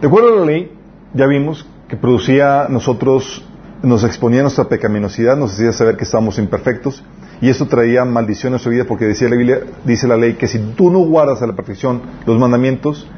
De 0.00 0.06
acuerdo 0.08 0.34
a 0.34 0.40
la 0.40 0.46
ley, 0.46 0.72
ya 1.14 1.26
vimos 1.26 1.66
que 1.88 1.96
producía 1.96 2.66
nosotros, 2.68 3.44
nos 3.82 4.04
exponía 4.04 4.42
nuestra 4.42 4.64
pecaminosidad, 4.64 5.36
nos 5.36 5.54
hacía 5.54 5.72
saber 5.72 5.96
que 5.96 6.04
estábamos 6.04 6.38
imperfectos, 6.38 7.02
y 7.42 7.50
esto 7.50 7.66
traía 7.66 8.04
maldición 8.04 8.50
a 8.50 8.52
nuestra 8.52 8.70
vida 8.70 8.84
porque 8.84 9.04
decía 9.04 9.28
la 9.28 9.34
Biblia, 9.34 9.60
dice 9.84 10.06
la 10.06 10.16
ley 10.16 10.34
que 10.34 10.46
si 10.46 10.60
tú 10.76 10.90
no 10.90 11.00
guardas 11.00 11.42
a 11.42 11.46
la 11.48 11.54
perfección 11.54 12.00
los 12.24 12.38
mandamientos, 12.38 13.08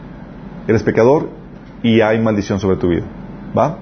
eres 0.66 0.82
pecador 0.82 1.28
y 1.82 2.00
hay 2.00 2.18
maldición 2.22 2.58
sobre 2.58 2.78
tu 2.78 2.88
vida. 2.88 3.02
¿Va? 3.56 3.80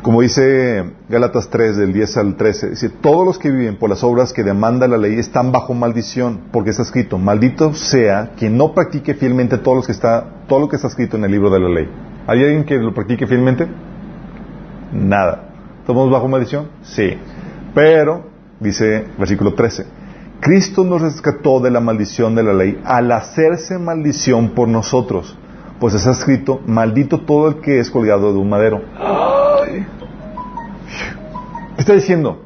Como 0.00 0.22
dice 0.22 0.92
Gálatas 1.10 1.50
3, 1.50 1.76
del 1.76 1.92
10 1.92 2.16
al 2.16 2.36
13, 2.36 2.70
dice, 2.70 2.88
todos 2.88 3.26
los 3.26 3.38
que 3.38 3.50
viven 3.50 3.76
por 3.76 3.90
las 3.90 4.02
obras 4.02 4.32
que 4.32 4.42
demanda 4.42 4.88
la 4.88 4.96
ley 4.96 5.18
están 5.18 5.52
bajo 5.52 5.74
maldición, 5.74 6.40
porque 6.52 6.70
está 6.70 6.84
escrito, 6.84 7.18
maldito 7.18 7.74
sea 7.74 8.30
quien 8.38 8.56
no 8.56 8.72
practique 8.72 9.12
fielmente 9.12 9.58
todo, 9.58 9.74
los 9.74 9.86
que 9.86 9.92
está, 9.92 10.24
todo 10.48 10.60
lo 10.60 10.68
que 10.70 10.76
está 10.76 10.88
escrito 10.88 11.18
en 11.18 11.24
el 11.24 11.32
libro 11.32 11.50
de 11.50 11.60
la 11.60 11.68
ley. 11.68 11.88
¿Hay 12.26 12.42
alguien 12.42 12.64
que 12.64 12.76
lo 12.76 12.94
practique 12.94 13.26
fielmente? 13.26 13.66
Nada. 14.92 15.50
¿Estamos 15.80 16.10
bajo 16.10 16.28
maldición? 16.28 16.68
Sí. 16.82 17.18
Pero, 17.76 18.24
dice 18.58 19.04
versículo 19.18 19.52
13, 19.52 19.84
Cristo 20.40 20.82
nos 20.82 21.02
rescató 21.02 21.60
de 21.60 21.70
la 21.70 21.80
maldición 21.80 22.34
de 22.34 22.42
la 22.42 22.54
ley 22.54 22.80
al 22.86 23.12
hacerse 23.12 23.78
maldición 23.78 24.54
por 24.54 24.66
nosotros, 24.66 25.36
pues 25.78 25.92
está 25.92 26.12
escrito, 26.12 26.62
maldito 26.66 27.20
todo 27.20 27.48
el 27.48 27.56
que 27.56 27.78
es 27.78 27.90
colgado 27.90 28.32
de 28.32 28.38
un 28.38 28.48
madero. 28.48 28.80
¿Qué 31.74 31.82
está 31.82 31.92
diciendo? 31.92 32.44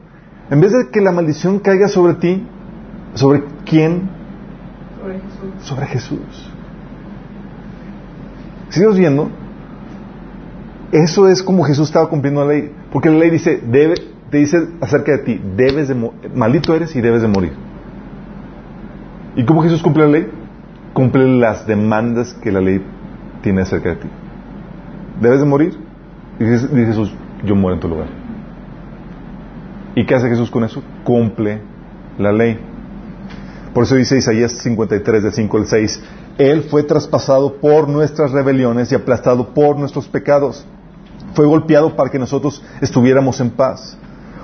En 0.51 0.61
vez 0.61 0.73
de 0.73 0.91
que 0.91 1.01
la 1.01 1.13
maldición 1.13 1.61
caiga 1.61 1.87
sobre 1.87 2.15
ti, 2.15 2.45
¿sobre 3.15 3.45
quién? 3.65 4.11
Sobre 5.01 5.15
Jesús. 5.21 5.69
Sobre 5.69 5.87
Jesús. 5.87 6.53
¿Sigues 8.71 8.99
viendo? 8.99 9.31
Eso 10.91 11.29
es 11.29 11.41
como 11.41 11.63
Jesús 11.63 11.87
estaba 11.87 12.09
cumpliendo 12.09 12.45
la 12.45 12.53
ley. 12.53 12.73
Porque 12.93 13.11
la 13.11 13.19
ley 13.19 13.31
dice, 13.31 13.63
debe, 13.65 14.10
te 14.31 14.39
dice 14.39 14.69
acerca 14.81 15.13
de 15.13 15.19
ti, 15.19 15.41
debes 15.57 15.89
de 15.89 16.11
maldito 16.35 16.75
eres 16.75 16.95
y 16.95 17.01
debes 17.01 17.23
de 17.23 17.29
morir. 17.29 17.53
¿Y 19.37 19.45
cómo 19.45 19.63
Jesús 19.63 19.83
cumple 19.83 20.05
la 20.05 20.11
ley? 20.11 20.29
Cumple 20.93 21.27
las 21.27 21.67
demandas 21.67 22.35
que 22.35 22.51
la 22.51 22.61
ley 22.61 22.85
tiene 23.43 23.63
acerca 23.63 23.91
de 23.91 23.97
ti. 23.97 24.09
¿Debes 25.21 25.41
de 25.41 25.47
morir? 25.47 25.79
Y 26.39 26.45
dice 26.45 26.69
Jesús, 26.69 27.13
yo 27.45 27.55
muero 27.55 27.75
en 27.75 27.81
tu 27.81 27.89
lugar. 27.89 28.09
¿Y 29.95 30.07
qué 30.07 30.15
hace 30.15 30.29
Jesús 30.29 30.51
con 30.51 30.65
eso? 30.65 30.83
Cumple 31.05 31.61
la 32.19 32.33
ley. 32.33 32.59
Por 33.75 33.85
eso 33.85 33.97
dice 33.97 34.19
Isaías 34.19 34.53
53, 34.53 35.23
del 35.23 35.33
5 35.33 35.57
al 35.57 35.67
6, 35.67 36.03
Él 36.39 36.63
fue 36.65 36.83
traspasado 36.83 37.55
por 37.55 37.89
nuestras 37.89 38.33
rebeliones 38.33 38.91
y 38.91 38.95
aplastado 38.95 39.53
por 39.55 39.79
nuestros 39.79 40.09
pecados. 40.09 40.65
Fue 41.35 41.47
golpeado 41.47 41.95
para 41.95 42.11
que 42.11 42.19
nosotros 42.19 42.63
estuviéramos 42.81 43.41
en 43.41 43.51
paz. 43.51 43.97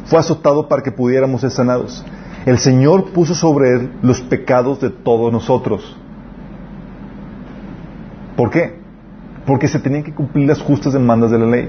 Fue 0.06 0.18
azotado 0.18 0.68
para 0.68 0.82
que 0.82 0.92
pudiéramos 0.92 1.40
ser 1.40 1.50
sanados. 1.50 2.04
El 2.44 2.58
Señor 2.58 3.10
puso 3.12 3.34
sobre 3.34 3.70
Él 3.70 3.92
los 4.02 4.20
pecados 4.20 4.80
de 4.80 4.90
todos 4.90 5.32
nosotros. 5.32 5.96
¿Por 8.36 8.50
qué? 8.50 8.78
Porque 9.46 9.68
se 9.68 9.78
tenían 9.78 10.02
que 10.02 10.14
cumplir 10.14 10.48
las 10.48 10.62
justas 10.62 10.92
demandas 10.92 11.30
de 11.30 11.38
la 11.38 11.46
ley. 11.46 11.68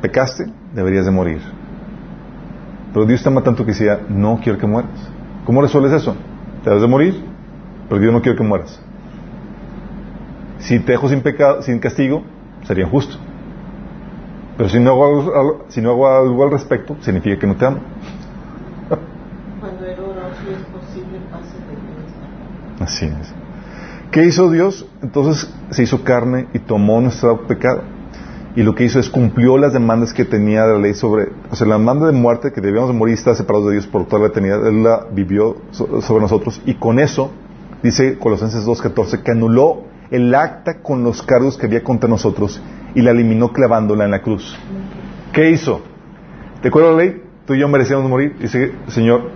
Pecaste, 0.00 0.46
deberías 0.74 1.04
de 1.04 1.10
morir. 1.10 1.40
Pero 2.92 3.06
Dios 3.06 3.22
te 3.22 3.28
ama 3.28 3.42
tanto 3.42 3.64
que 3.64 3.72
decía, 3.72 4.00
no 4.08 4.40
quiero 4.42 4.58
que 4.58 4.66
mueras. 4.66 4.90
¿Cómo 5.46 5.62
resuelves 5.62 5.92
eso? 5.92 6.14
¿Te 6.62 6.70
debes 6.70 6.82
de 6.82 6.88
morir? 6.88 7.32
pero 7.92 8.00
Dios 8.00 8.12
no 8.14 8.22
quiere 8.22 8.38
que 8.38 8.42
mueras. 8.42 8.80
Si 10.60 10.78
te 10.78 10.92
dejo 10.92 11.10
sin 11.10 11.20
pecado, 11.20 11.60
sin 11.60 11.78
castigo, 11.78 12.22
sería 12.66 12.86
justo. 12.86 13.18
Pero 14.56 14.68
si 14.68 14.78
no 14.80 14.90
hago 14.90 15.06
algo, 15.34 15.64
si 15.68 15.80
no 15.80 15.90
hago 15.90 16.08
algo 16.08 16.44
al 16.44 16.50
respecto, 16.50 16.96
significa 17.00 17.38
que 17.38 17.46
no 17.46 17.56
te 17.56 17.66
amo. 17.66 17.78
Cuando 19.60 19.86
es 19.86 19.96
posible, 19.96 21.18
pase 21.30 21.56
de 22.78 22.84
Así 22.84 23.06
es. 23.06 23.34
¿Qué 24.10 24.24
hizo 24.24 24.50
Dios? 24.50 24.86
Entonces 25.02 25.50
se 25.70 25.82
hizo 25.84 26.04
carne 26.04 26.48
y 26.52 26.58
tomó 26.58 27.00
nuestro 27.00 27.46
pecado. 27.46 27.82
Y 28.54 28.62
lo 28.62 28.74
que 28.74 28.84
hizo 28.84 29.00
es 29.00 29.08
cumplió 29.08 29.56
las 29.56 29.72
demandas 29.72 30.12
que 30.12 30.26
tenía 30.26 30.66
de 30.66 30.74
la 30.74 30.78
ley 30.80 30.92
sobre, 30.92 31.28
o 31.50 31.56
sea, 31.56 31.66
la 31.66 31.78
demanda 31.78 32.06
de 32.06 32.12
muerte 32.12 32.52
que 32.52 32.60
debíamos 32.60 32.90
de 32.90 32.96
morir 32.96 33.14
y 33.14 33.18
estar 33.18 33.34
separados 33.34 33.68
de 33.68 33.72
Dios 33.72 33.86
por 33.86 34.06
toda 34.06 34.20
la 34.22 34.28
eternidad, 34.28 34.66
Él 34.66 34.82
la 34.82 35.06
vivió 35.10 35.56
so- 35.70 36.02
sobre 36.02 36.20
nosotros 36.20 36.60
y 36.66 36.74
con 36.74 36.98
eso, 36.98 37.30
dice 37.82 38.18
Colosenses 38.18 38.66
2.14, 38.66 39.22
que 39.22 39.30
anuló 39.30 39.84
el 40.10 40.34
acta 40.34 40.82
con 40.82 41.02
los 41.02 41.22
cargos 41.22 41.56
que 41.56 41.64
había 41.64 41.82
contra 41.82 42.10
nosotros 42.10 42.60
y 42.94 43.02
la 43.02 43.10
eliminó 43.12 43.52
clavándola 43.52 44.04
en 44.04 44.10
la 44.10 44.20
cruz. 44.22 44.56
¿Qué 45.32 45.50
hizo? 45.50 45.82
¿Te 46.60 46.68
acuerdas 46.68 46.92
la 46.92 46.98
ley? 47.02 47.22
Tú 47.46 47.54
y 47.54 47.58
yo 47.60 47.68
merecíamos 47.68 48.08
morir. 48.08 48.36
Dice, 48.38 48.72
Señor, 48.88 49.30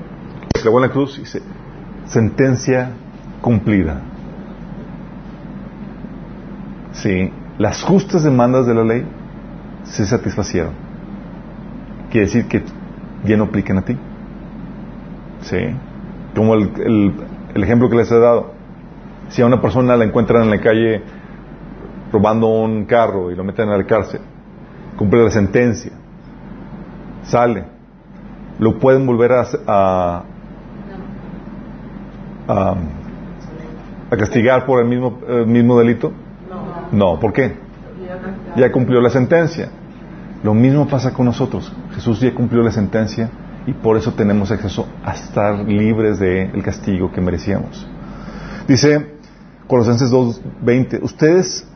clavó 0.60 0.78
en 0.78 0.82
la 0.82 0.92
cruz 0.92 1.16
y 1.18 1.20
dice, 1.20 1.42
sentencia 2.06 2.90
cumplida. 3.40 4.00
Sí, 6.92 7.30
las 7.58 7.82
justas 7.82 8.22
demandas 8.24 8.66
de 8.66 8.74
la 8.74 8.84
ley 8.84 9.04
se 9.84 10.06
satisfacieron. 10.06 10.72
Quiere 12.10 12.26
decir 12.26 12.46
que 12.48 12.62
ya 13.24 13.36
no 13.36 13.44
aplican 13.44 13.78
a 13.78 13.82
ti. 13.82 13.96
Sí, 15.42 15.58
como 16.34 16.54
el- 16.54 17.12
el 17.54 17.62
ejemplo 17.62 17.88
que 17.90 17.96
les 17.96 18.10
he 18.10 18.18
dado. 18.18 18.54
Si 19.28 19.42
a 19.42 19.46
una 19.46 19.60
persona 19.60 19.96
la 19.96 20.04
encuentran 20.04 20.44
en 20.44 20.50
la 20.50 20.60
calle 20.60 21.02
robando 22.12 22.46
un 22.46 22.84
carro 22.84 23.30
y 23.30 23.34
lo 23.34 23.44
meten 23.44 23.68
a 23.68 23.76
la 23.76 23.84
cárcel, 23.84 24.20
cumple 24.96 25.24
la 25.24 25.30
sentencia, 25.30 25.92
sale, 27.24 27.64
lo 28.58 28.78
pueden 28.78 29.06
volver 29.06 29.32
a, 29.32 29.44
a, 29.66 30.24
a, 32.48 32.74
a 34.10 34.16
castigar 34.16 34.64
por 34.64 34.80
el 34.80 34.88
mismo, 34.88 35.18
el 35.28 35.46
mismo 35.46 35.78
delito. 35.78 36.12
No, 36.92 37.18
¿por 37.18 37.32
qué? 37.32 37.56
Ya 38.56 38.70
cumplió 38.72 39.00
la 39.00 39.10
sentencia. 39.10 39.68
Lo 40.42 40.54
mismo 40.54 40.86
pasa 40.86 41.12
con 41.12 41.26
nosotros. 41.26 41.72
Jesús 41.94 42.20
ya 42.20 42.32
cumplió 42.34 42.62
la 42.62 42.70
sentencia 42.70 43.28
y 43.66 43.72
por 43.72 43.96
eso 43.96 44.12
tenemos 44.12 44.50
acceso 44.50 44.86
a 45.04 45.12
estar 45.12 45.58
libres 45.58 46.18
del 46.20 46.62
castigo 46.62 47.10
que 47.10 47.20
merecíamos. 47.20 47.86
Dice 48.68 49.16
Colosenses 49.66 50.10
2:20, 50.12 51.02
ustedes 51.02 51.66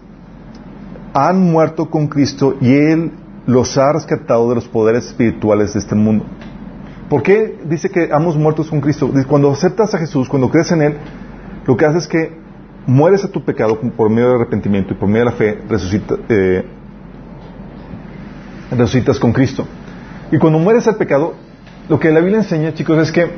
han 1.13 1.41
muerto 1.41 1.91
con 1.91 2.09
Cristo 2.09 2.57
y 2.61 2.75
Él 2.75 3.13
los 3.47 3.77
ha 3.79 3.93
rescatado 3.93 4.49
de 4.49 4.55
los 4.55 4.69
poderes 4.69 5.07
espirituales 5.07 5.75
de 5.75 5.81
este 5.81 5.95
mundo. 5.95 6.25
¿Por 7.09 7.23
qué 7.23 7.59
dice 7.65 7.91
que 7.91 8.05
hemos 8.05 8.37
muerto 8.37 8.65
con 8.69 8.81
Cristo? 8.81 9.11
Cuando 9.27 9.51
aceptas 9.51 9.95
a 9.95 9.99
Jesús, 9.99 10.29
cuando 10.29 10.49
crees 10.49 10.71
en 10.71 10.83
Él, 10.83 10.95
lo 11.67 11.77
que 11.77 11.85
hace 11.85 11.99
es 11.99 12.07
que 12.07 12.39
mueres 12.87 13.25
a 13.25 13.29
tu 13.29 13.45
pecado 13.45 13.79
por 13.97 14.11
medio 14.11 14.29
del 14.29 14.37
arrepentimiento 14.37 14.95
y 14.95 14.97
por 14.97 15.09
medio 15.09 15.25
de 15.25 15.31
la 15.31 15.37
fe, 15.37 15.59
eh, 16.29 16.65
resucitas 18.71 19.19
con 19.19 19.33
Cristo. 19.33 19.67
Y 20.31 20.39
cuando 20.39 20.59
mueres 20.61 20.87
al 20.87 20.97
pecado, 20.97 21.35
lo 21.89 21.99
que 21.99 22.11
la 22.11 22.21
Biblia 22.21 22.39
enseña, 22.39 22.73
chicos, 22.75 22.99
es 22.99 23.11
que 23.11 23.29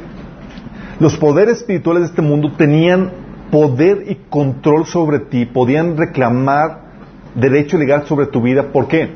los 1.00 1.16
poderes 1.16 1.58
espirituales 1.58 2.02
de 2.02 2.08
este 2.08 2.22
mundo 2.22 2.52
tenían 2.52 3.10
poder 3.50 4.04
y 4.08 4.16
control 4.28 4.84
sobre 4.86 5.20
ti, 5.20 5.46
podían 5.46 5.96
reclamar 5.96 6.91
derecho 7.34 7.78
legal 7.78 8.06
sobre 8.06 8.26
tu 8.26 8.42
vida. 8.42 8.72
¿Por 8.72 8.88
qué? 8.88 9.10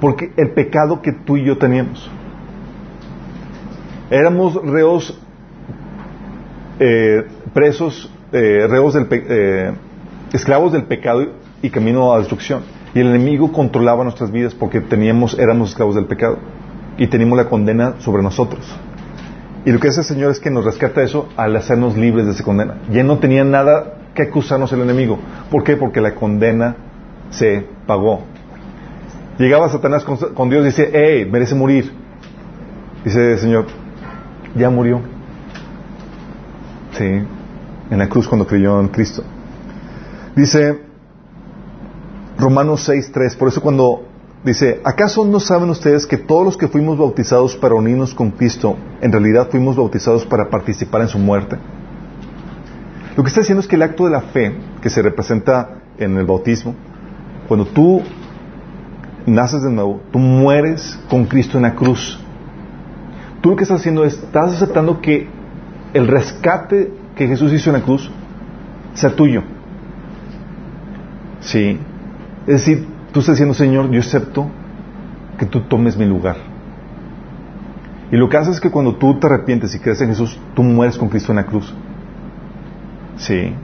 Porque 0.00 0.32
el 0.36 0.50
pecado 0.50 1.02
que 1.02 1.12
tú 1.12 1.36
y 1.36 1.44
yo 1.44 1.58
teníamos. 1.58 2.10
Éramos 4.10 4.54
reos 4.64 5.18
eh, 6.78 7.26
presos, 7.52 8.10
eh, 8.32 8.66
reos 8.68 8.94
del 8.94 9.06
eh, 9.10 9.72
esclavos 10.32 10.72
del 10.72 10.84
pecado 10.84 11.26
y 11.62 11.70
camino 11.70 12.10
a 12.10 12.14
la 12.14 12.20
destrucción. 12.20 12.62
Y 12.94 13.00
el 13.00 13.08
enemigo 13.08 13.52
controlaba 13.52 14.02
nuestras 14.02 14.32
vidas 14.32 14.54
porque 14.54 14.80
teníamos, 14.80 15.38
éramos 15.38 15.70
esclavos 15.70 15.94
del 15.94 16.06
pecado 16.06 16.38
y 16.96 17.06
teníamos 17.06 17.36
la 17.36 17.48
condena 17.48 17.94
sobre 17.98 18.22
nosotros. 18.22 18.60
Y 19.64 19.72
lo 19.72 19.78
que 19.78 19.88
hace 19.88 20.00
el 20.00 20.06
Señor 20.06 20.30
es 20.30 20.40
que 20.40 20.50
nos 20.50 20.64
rescata 20.64 21.02
eso 21.02 21.28
al 21.36 21.54
hacernos 21.54 21.96
libres 21.96 22.26
de 22.26 22.32
esa 22.32 22.42
condena. 22.42 22.78
Ya 22.90 23.04
no 23.04 23.18
tenía 23.18 23.44
nada 23.44 23.99
que 24.14 24.22
acusarnos 24.22 24.72
el 24.72 24.80
enemigo. 24.82 25.18
¿Por 25.50 25.64
qué? 25.64 25.76
Porque 25.76 26.00
la 26.00 26.14
condena 26.14 26.76
se 27.30 27.66
pagó. 27.86 28.22
Llegaba 29.38 29.68
Satanás 29.70 30.04
con, 30.04 30.50
Dios 30.50 30.62
y 30.62 30.66
dice, 30.66 30.90
hey, 30.92 31.28
merece 31.30 31.54
morir. 31.54 31.92
Dice 33.04 33.32
el 33.32 33.38
Señor, 33.38 33.66
ya 34.54 34.68
murió. 34.68 35.00
Sí, 36.92 37.04
en 37.04 37.98
la 37.98 38.08
cruz 38.08 38.28
cuando 38.28 38.46
creyó 38.46 38.80
en 38.80 38.88
Cristo. 38.88 39.22
Dice 40.36 40.82
Romanos 42.38 42.88
6.3, 42.88 43.36
por 43.36 43.48
eso 43.48 43.62
cuando 43.62 44.04
dice, 44.44 44.80
¿acaso 44.84 45.24
no 45.24 45.40
saben 45.40 45.70
ustedes 45.70 46.06
que 46.06 46.18
todos 46.18 46.44
los 46.44 46.56
que 46.56 46.68
fuimos 46.68 46.98
bautizados 46.98 47.56
para 47.56 47.74
unirnos 47.74 48.14
con 48.14 48.32
Cristo, 48.32 48.76
en 49.00 49.12
realidad 49.12 49.48
fuimos 49.50 49.76
bautizados 49.76 50.26
para 50.26 50.50
participar 50.50 51.02
en 51.02 51.08
su 51.08 51.18
muerte? 51.18 51.56
Lo 53.16 53.22
que 53.22 53.28
está 53.28 53.40
diciendo 53.40 53.60
es 53.60 53.68
que 53.68 53.76
el 53.76 53.82
acto 53.82 54.04
de 54.04 54.10
la 54.10 54.20
fe, 54.20 54.54
que 54.80 54.90
se 54.90 55.02
representa 55.02 55.80
en 55.98 56.16
el 56.16 56.26
bautismo, 56.26 56.74
cuando 57.48 57.66
tú 57.66 58.02
naces 59.26 59.62
de 59.62 59.70
nuevo, 59.70 60.00
tú 60.12 60.18
mueres 60.18 60.98
con 61.08 61.24
Cristo 61.26 61.56
en 61.58 61.62
la 61.64 61.74
cruz. 61.74 62.18
Tú 63.40 63.50
lo 63.50 63.56
que 63.56 63.64
estás 63.64 63.80
haciendo 63.80 64.04
es, 64.04 64.14
estás 64.14 64.54
aceptando 64.54 65.00
que 65.00 65.28
el 65.94 66.06
rescate 66.06 66.92
que 67.16 67.26
Jesús 67.26 67.52
hizo 67.52 67.70
en 67.70 67.76
la 67.76 67.82
cruz 67.82 68.10
sea 68.94 69.14
tuyo. 69.14 69.42
Sí. 71.40 71.78
Es 72.46 72.66
decir, 72.66 72.86
tú 73.12 73.20
estás 73.20 73.34
diciendo, 73.34 73.54
Señor, 73.54 73.90
yo 73.90 74.00
acepto 74.00 74.50
que 75.38 75.46
tú 75.46 75.62
tomes 75.62 75.96
mi 75.96 76.06
lugar. 76.06 76.36
Y 78.12 78.16
lo 78.16 78.28
que 78.28 78.36
haces 78.36 78.56
es 78.56 78.60
que 78.60 78.70
cuando 78.70 78.96
tú 78.96 79.18
te 79.18 79.26
arrepientes 79.26 79.74
y 79.74 79.78
crees 79.78 80.00
en 80.00 80.08
Jesús, 80.08 80.38
tú 80.54 80.62
mueres 80.62 80.98
con 80.98 81.08
Cristo 81.08 81.32
en 81.32 81.36
la 81.36 81.46
cruz. 81.46 81.72
Sí. 83.20 83.54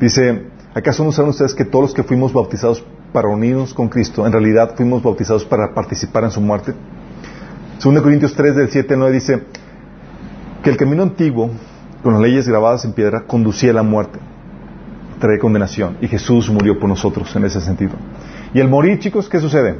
Dice, 0.00 0.46
¿acaso 0.74 1.04
no 1.04 1.12
saben 1.12 1.30
ustedes 1.30 1.54
que 1.54 1.64
todos 1.64 1.84
los 1.84 1.94
que 1.94 2.02
fuimos 2.02 2.32
bautizados 2.32 2.84
para 3.12 3.28
unirnos 3.28 3.72
con 3.72 3.88
Cristo, 3.88 4.26
en 4.26 4.32
realidad 4.32 4.74
fuimos 4.76 5.02
bautizados 5.02 5.44
para 5.44 5.72
participar 5.74 6.24
en 6.24 6.30
su 6.30 6.40
muerte? 6.40 6.74
2 7.82 8.02
Corintios 8.02 8.34
3 8.34 8.56
del 8.56 8.70
7 8.70 8.94
al 8.94 9.00
9 9.00 9.14
dice 9.14 9.44
que 10.62 10.70
el 10.70 10.76
camino 10.76 11.02
antiguo, 11.02 11.50
con 12.02 12.14
las 12.14 12.22
leyes 12.22 12.48
grabadas 12.48 12.84
en 12.84 12.92
piedra, 12.92 13.22
conducía 13.22 13.70
a 13.70 13.74
la 13.74 13.82
muerte, 13.82 14.18
trae 15.20 15.38
condenación, 15.38 15.96
y 16.00 16.08
Jesús 16.08 16.50
murió 16.50 16.78
por 16.78 16.88
nosotros 16.88 17.34
en 17.36 17.44
ese 17.44 17.60
sentido. 17.60 17.92
Y 18.52 18.60
al 18.60 18.68
morir, 18.68 18.98
chicos, 18.98 19.28
¿qué 19.28 19.38
sucede? 19.38 19.78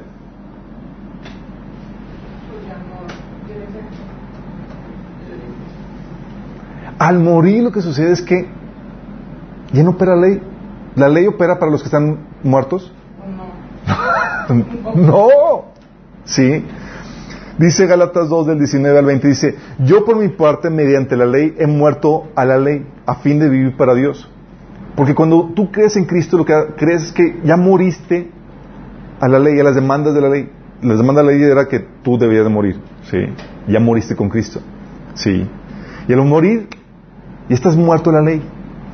Al 6.98 7.18
morir 7.18 7.64
lo 7.64 7.72
que 7.72 7.80
sucede 7.80 8.12
es 8.12 8.22
que 8.22 8.59
ya 9.72 9.82
no 9.82 9.90
opera 9.90 10.16
la 10.16 10.28
ley. 10.28 10.42
¿La 10.96 11.08
ley 11.08 11.26
opera 11.26 11.58
para 11.58 11.70
los 11.70 11.82
que 11.82 11.86
están 11.86 12.18
muertos? 12.42 12.92
no. 14.94 15.64
Sí. 16.24 16.64
Dice 17.58 17.86
Galatas 17.86 18.28
2 18.28 18.46
del 18.46 18.58
19 18.58 18.98
al 18.98 19.04
20, 19.04 19.28
dice, 19.28 19.54
yo 19.80 20.04
por 20.04 20.16
mi 20.16 20.28
parte, 20.28 20.70
mediante 20.70 21.16
la 21.16 21.26
ley, 21.26 21.54
he 21.58 21.66
muerto 21.66 22.28
a 22.34 22.44
la 22.44 22.56
ley 22.56 22.86
a 23.04 23.16
fin 23.16 23.38
de 23.38 23.48
vivir 23.48 23.76
para 23.76 23.94
Dios. 23.94 24.30
Porque 24.96 25.14
cuando 25.14 25.50
tú 25.54 25.70
crees 25.70 25.96
en 25.96 26.04
Cristo, 26.04 26.38
lo 26.38 26.44
que 26.44 26.54
crees 26.76 27.04
es 27.04 27.12
que 27.12 27.40
ya 27.44 27.56
moriste 27.56 28.30
a 29.20 29.28
la 29.28 29.38
ley, 29.38 29.60
a 29.60 29.64
las 29.64 29.74
demandas 29.74 30.14
de 30.14 30.20
la 30.20 30.28
ley. 30.30 30.50
Las 30.82 30.96
demandas 30.96 31.26
de 31.26 31.32
la 31.32 31.38
ley 31.38 31.50
era 31.50 31.68
que 31.68 31.80
tú 32.02 32.16
debías 32.16 32.44
de 32.44 32.50
morir. 32.50 32.80
Sí. 33.10 33.18
Ya 33.68 33.80
moriste 33.80 34.16
con 34.16 34.30
Cristo. 34.30 34.60
Sí. 35.14 35.46
Y 36.08 36.12
al 36.12 36.24
morir, 36.24 36.68
ya 37.48 37.54
estás 37.54 37.76
muerto 37.76 38.10
a 38.10 38.14
la 38.14 38.22
ley. 38.22 38.42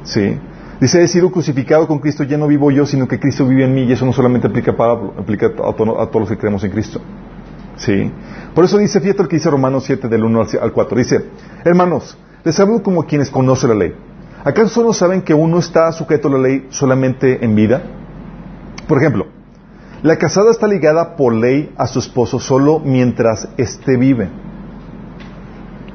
Sí. 0.02 0.38
Dice, 0.80 1.02
he 1.02 1.08
sido 1.08 1.30
crucificado 1.30 1.86
con 1.86 1.98
Cristo, 1.98 2.22
ya 2.24 2.36
no 2.36 2.46
vivo 2.46 2.70
yo, 2.70 2.84
sino 2.84 3.08
que 3.08 3.18
Cristo 3.18 3.46
vive 3.46 3.64
en 3.64 3.74
mí. 3.74 3.84
Y 3.84 3.92
eso 3.92 4.04
no 4.04 4.12
solamente 4.12 4.46
aplica 4.46 4.72
a 4.72 4.76
Pablo, 4.76 5.14
aplica 5.18 5.46
a, 5.46 5.70
a 5.70 5.72
todos 5.74 6.20
los 6.20 6.28
que 6.28 6.36
creemos 6.36 6.62
en 6.64 6.70
Cristo. 6.70 7.00
Sí. 7.76 8.10
Por 8.54 8.64
eso 8.64 8.78
dice, 8.78 9.00
fíjate 9.00 9.22
lo 9.22 9.28
que 9.28 9.36
dice 9.36 9.50
Romanos 9.50 9.84
7 9.84 10.08
del 10.08 10.24
1 10.24 10.40
al 10.40 10.48
al 10.62 10.72
4. 10.72 10.98
Dice, 10.98 11.24
hermanos, 11.64 12.16
les 12.44 12.58
hablo 12.60 12.82
como 12.82 13.04
quienes 13.04 13.30
conocen 13.30 13.70
la 13.70 13.76
ley. 13.76 13.94
¿Acaso 14.44 14.82
no 14.84 14.92
saben 14.92 15.22
que 15.22 15.34
uno 15.34 15.58
está 15.58 15.90
sujeto 15.92 16.28
a 16.28 16.32
la 16.32 16.38
ley 16.38 16.66
solamente 16.70 17.44
en 17.44 17.54
vida? 17.54 17.82
Por 18.86 18.98
ejemplo, 18.98 19.26
la 20.02 20.16
casada 20.16 20.52
está 20.52 20.68
ligada 20.68 21.16
por 21.16 21.34
ley 21.34 21.72
a 21.76 21.86
su 21.86 21.98
esposo 21.98 22.38
solo 22.38 22.78
mientras 22.78 23.48
éste 23.56 23.96
vive. 23.96 24.28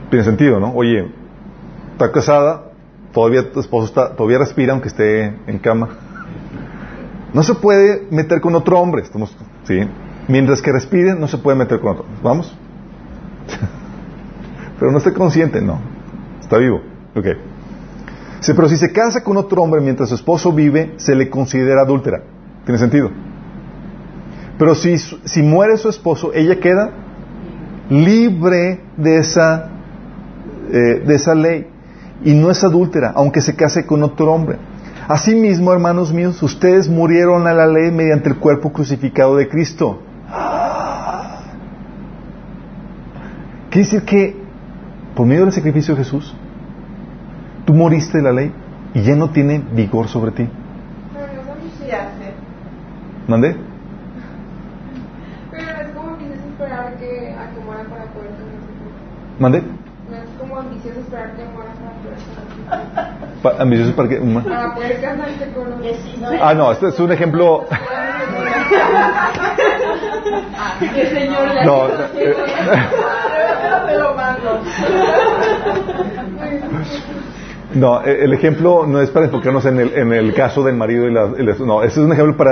Tiene 0.10 0.26
sentido, 0.26 0.60
¿no? 0.60 0.74
Oye, 0.74 1.10
está 1.94 2.12
casada, 2.12 2.71
todavía 3.14 3.52
tu 3.52 3.60
esposo 3.60 3.88
está, 3.88 4.16
todavía 4.16 4.40
respira 4.40 4.74
aunque 4.74 4.88
esté 4.88 5.26
en 5.48 5.60
cama. 5.60 5.90
No 7.34 7.44
se 7.44 7.56
puede 7.56 8.08
meter 8.12 8.42
con 8.42 8.56
otro 8.56 8.80
hombre, 8.80 9.04
estamos, 9.04 9.36
¿sí? 9.64 9.80
Mientras 10.28 10.62
que 10.62 10.72
respire, 10.72 11.16
no 11.16 11.28
se 11.28 11.38
puede 11.38 11.58
meter 11.58 11.80
con 11.80 11.94
otro. 11.94 12.06
¿Vamos? 12.22 12.56
pero 14.80 14.92
no 14.92 14.98
está 14.98 15.14
consciente, 15.14 15.62
no. 15.62 15.80
Está 16.42 16.58
vivo. 16.58 16.82
Ok. 17.16 17.26
Sí, 18.42 18.54
pero 18.56 18.68
si 18.68 18.78
se 18.78 18.92
casa 18.92 19.24
con 19.24 19.38
otro 19.38 19.62
hombre 19.62 19.82
mientras 19.82 20.10
su 20.10 20.16
esposo 20.16 20.52
vive, 20.52 20.94
se 20.98 21.16
le 21.16 21.30
considera 21.30 21.84
adúltera. 21.84 22.24
¿Tiene 22.66 22.80
sentido? 22.80 23.12
Pero 24.58 24.76
si, 24.76 24.98
si 24.98 25.42
muere 25.42 25.78
su 25.78 25.90
esposo, 25.90 26.32
ella 26.34 26.60
queda 26.60 26.92
libre 27.90 28.82
de 28.98 29.18
esa, 29.18 29.70
eh, 30.72 31.04
de 31.06 31.16
esa 31.16 31.36
ley 31.36 31.68
y 32.24 32.34
no 32.34 32.52
es 32.52 32.64
adúltera, 32.64 33.12
aunque 33.16 33.42
se 33.42 33.56
case 33.56 33.86
con 33.86 34.04
otro 34.04 34.32
hombre. 34.32 34.58
Asimismo, 35.08 35.74
hermanos 35.74 36.14
míos, 36.14 36.42
ustedes 36.44 36.88
murieron 36.88 37.48
a 37.48 37.54
la 37.54 37.68
ley 37.68 37.92
mediante 37.92 38.30
el 38.30 38.38
cuerpo 38.38 38.72
crucificado 38.72 39.36
de 39.36 39.50
Cristo. 39.50 40.02
Quiere 43.70 43.86
decir 43.86 44.04
que 44.04 44.42
por 45.16 45.26
medio 45.26 45.44
del 45.44 45.54
sacrificio 45.54 45.96
de 45.96 46.04
Jesús, 46.04 46.34
tú 47.66 47.74
moriste 47.74 48.18
de 48.18 48.24
la 48.24 48.32
ley 48.32 48.54
y 48.94 49.02
ya 49.02 49.16
no 49.16 49.30
tiene 49.32 49.64
vigor 49.74 50.08
sobre 50.08 50.32
ti. 50.32 50.48
¿Mande? 53.28 53.56
Pero 55.52 55.64
es 55.64 55.96
como 55.96 56.18
que 56.18 56.34
esperar 56.34 56.98
que, 56.98 57.36
para 57.36 58.04
poder 58.12 58.32
¿Mande? 59.40 59.62
No 60.10 60.18
es 60.18 60.30
como 60.40 60.58
ambicioso 60.58 61.00
esperar 61.00 61.36
que 61.36 61.46
muera 61.46 61.72
para 61.74 61.92
poder 62.02 62.18
tener 62.18 62.48
ese 62.52 62.61
Pa- 63.42 63.56
¿Ambicioso 63.60 63.96
para 63.96 64.10
qué? 64.10 64.20
Ma- 64.20 64.44
Para. 64.44 64.76
Que 64.76 66.38
Ah, 66.42 66.54
no, 66.54 66.72
este 66.72 66.88
es 66.90 67.00
un 67.00 67.12
ejemplo. 67.12 67.66
No, 71.66 71.88
eh. 71.88 72.36
No, 77.74 78.02
eh, 78.04 78.24
el 78.26 78.34
ejemplo 78.34 78.86
no 78.86 79.00
es 79.00 79.10
para 79.12 79.26
enfocarnos 79.28 79.66
en 79.66 79.80
el, 79.80 79.94
en 79.96 80.12
el 80.12 80.34
caso 80.34 80.62
del 80.64 80.76
marido 80.76 81.08
y 81.08 81.14
la, 81.14 81.28
No, 81.66 81.84
este 81.84 82.02
es 82.02 82.06
un 82.06 82.12
ejemplo 82.12 82.36
para 82.36 82.52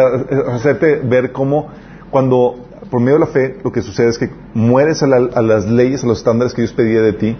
hacerte 0.55 1.01
ver 1.03 1.32
cómo 1.34 1.67
cuando 2.09 2.55
por 2.89 3.01
medio 3.01 3.15
de 3.15 3.20
la 3.26 3.28
fe 3.28 3.57
lo 3.63 3.72
que 3.72 3.82
sucede 3.82 4.07
es 4.09 4.17
que 4.17 4.30
mueres 4.53 5.03
a, 5.03 5.07
la- 5.07 5.30
a 5.36 5.41
las 5.41 5.65
leyes, 5.65 6.03
a 6.03 6.07
los 6.07 6.20
estándares 6.20 6.53
que 6.53 6.61
Dios 6.61 6.74
pedía 6.74 7.01
de 7.01 7.11
ti, 7.13 7.36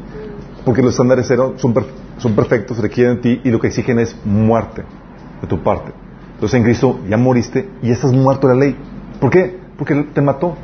porque 0.66 0.82
los 0.82 0.92
estándares 0.92 1.32
eran- 1.32 1.58
son, 1.58 1.74
per- 1.74 1.86
son 2.20 2.36
perfectos, 2.36 2.78
requieren 2.78 3.16
de 3.16 3.22
ti 3.22 3.42
y 3.44 3.50
lo 3.50 3.60
que 3.60 3.68
exigen 3.68 4.00
es 4.00 4.16
muerte 4.24 4.84
de 5.42 5.48
tu 5.48 5.62
parte. 5.64 5.92
Entonces 6.36 6.58
en 6.58 6.64
Cristo 6.64 7.00
ya 7.10 7.18
moriste 7.18 7.70
y 7.82 7.92
estás 7.92 8.14
muerto 8.14 8.48
de 8.48 8.54
la 8.54 8.60
ley. 8.60 8.76
¿Por 9.20 9.30
qué? 9.30 9.60
Porque 9.78 9.96
te 10.14 10.22
mató 10.22 10.56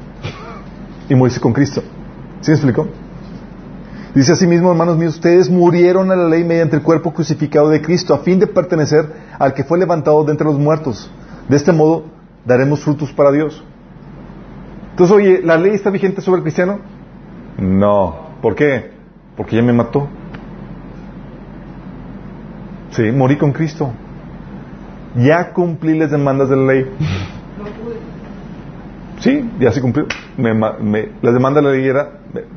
y 1.09 1.15
moriste 1.15 1.41
con 1.41 1.53
Cristo. 1.53 1.81
¿Sí 2.41 2.51
me 2.51 2.55
explicó? 2.55 2.87
Dice 4.13 4.31
asimismo, 4.31 4.71
hermanos 4.71 4.97
míos, 4.97 5.15
ustedes 5.15 5.49
murieron 5.49 6.09
a 6.11 6.15
la 6.15 6.29
ley 6.29 6.45
mediante 6.45 6.77
el 6.77 6.81
cuerpo 6.81 7.13
crucificado 7.13 7.67
de 7.67 7.81
Cristo, 7.81 8.13
a 8.13 8.19
fin 8.19 8.39
de 8.39 8.47
pertenecer 8.47 9.05
al 9.37 9.53
que 9.53 9.65
fue 9.65 9.77
levantado 9.77 10.23
de 10.23 10.31
entre 10.31 10.45
los 10.45 10.57
muertos. 10.57 11.11
De 11.49 11.57
este 11.57 11.73
modo, 11.73 12.05
daremos 12.45 12.79
frutos 12.79 13.11
para 13.11 13.31
Dios. 13.31 13.61
Entonces, 14.91 15.13
oye, 15.13 15.41
¿la 15.43 15.57
ley 15.57 15.73
está 15.73 15.89
vigente 15.89 16.21
sobre 16.21 16.37
el 16.37 16.43
cristiano? 16.43 16.79
No. 17.57 18.29
¿Por 18.41 18.55
qué? 18.55 18.91
Porque 19.35 19.57
ya 19.57 19.61
me 19.61 19.73
mató. 19.73 20.07
Sí, 22.95 23.03
morí 23.11 23.37
con 23.37 23.51
Cristo. 23.51 23.91
Ya 25.17 25.51
cumplí 25.53 25.97
las 25.97 26.11
demandas 26.11 26.49
de 26.49 26.55
la 26.57 26.73
ley. 26.73 26.85
Sí, 29.19 29.49
ya 29.59 29.71
se 29.71 29.81
cumplió. 29.81 30.05
Me, 30.37 30.53
me- 30.53 31.09
las 31.21 31.33
demandas 31.33 31.63
de 31.63 31.69
la 31.69 31.75
ley 31.75 31.87
era, 31.87 32.09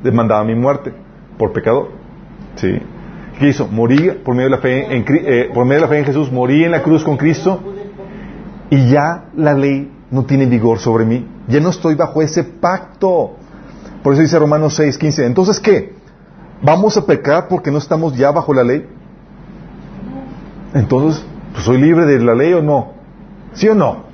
demandaba 0.02 0.44
mi 0.44 0.54
muerte 0.54 0.92
por 1.38 1.52
pecador. 1.52 1.90
Sí. 2.56 2.78
¿Qué 3.38 3.48
hizo? 3.48 3.68
Morí 3.68 4.10
por 4.24 4.34
medio 4.34 4.50
de 4.50 4.56
la 4.56 4.62
fe 4.62 4.96
en, 4.96 5.04
eh, 5.08 5.50
por 5.54 5.64
medio 5.64 5.76
de 5.76 5.82
la 5.82 5.88
fe 5.88 5.98
en 6.00 6.04
Jesús, 6.04 6.32
morí 6.32 6.64
en 6.64 6.72
la 6.72 6.82
cruz 6.82 7.04
con 7.04 7.16
Cristo 7.16 7.60
y 8.70 8.90
ya 8.90 9.26
la 9.36 9.54
ley 9.54 9.90
no 10.10 10.24
tiene 10.24 10.46
vigor 10.46 10.80
sobre 10.80 11.04
mí. 11.04 11.24
Ya 11.46 11.60
no 11.60 11.70
estoy 11.70 11.94
bajo 11.94 12.20
ese 12.20 12.42
pacto. 12.42 13.36
Por 14.02 14.12
eso 14.14 14.22
dice 14.22 14.38
Romanos 14.38 14.74
6, 14.74 14.98
15. 14.98 15.26
Entonces, 15.26 15.60
¿qué? 15.60 15.92
¿Vamos 16.62 16.96
a 16.96 17.06
pecar 17.06 17.46
porque 17.48 17.70
no 17.70 17.78
estamos 17.78 18.16
ya 18.16 18.32
bajo 18.32 18.52
la 18.52 18.64
ley? 18.64 18.84
Entonces, 20.74 21.24
pues, 21.52 21.64
¿soy 21.64 21.78
libre 21.80 22.04
de 22.06 22.20
la 22.20 22.34
ley 22.34 22.52
o 22.52 22.62
no? 22.62 22.92
¿Sí 23.54 23.68
o 23.68 23.74
no? 23.74 24.06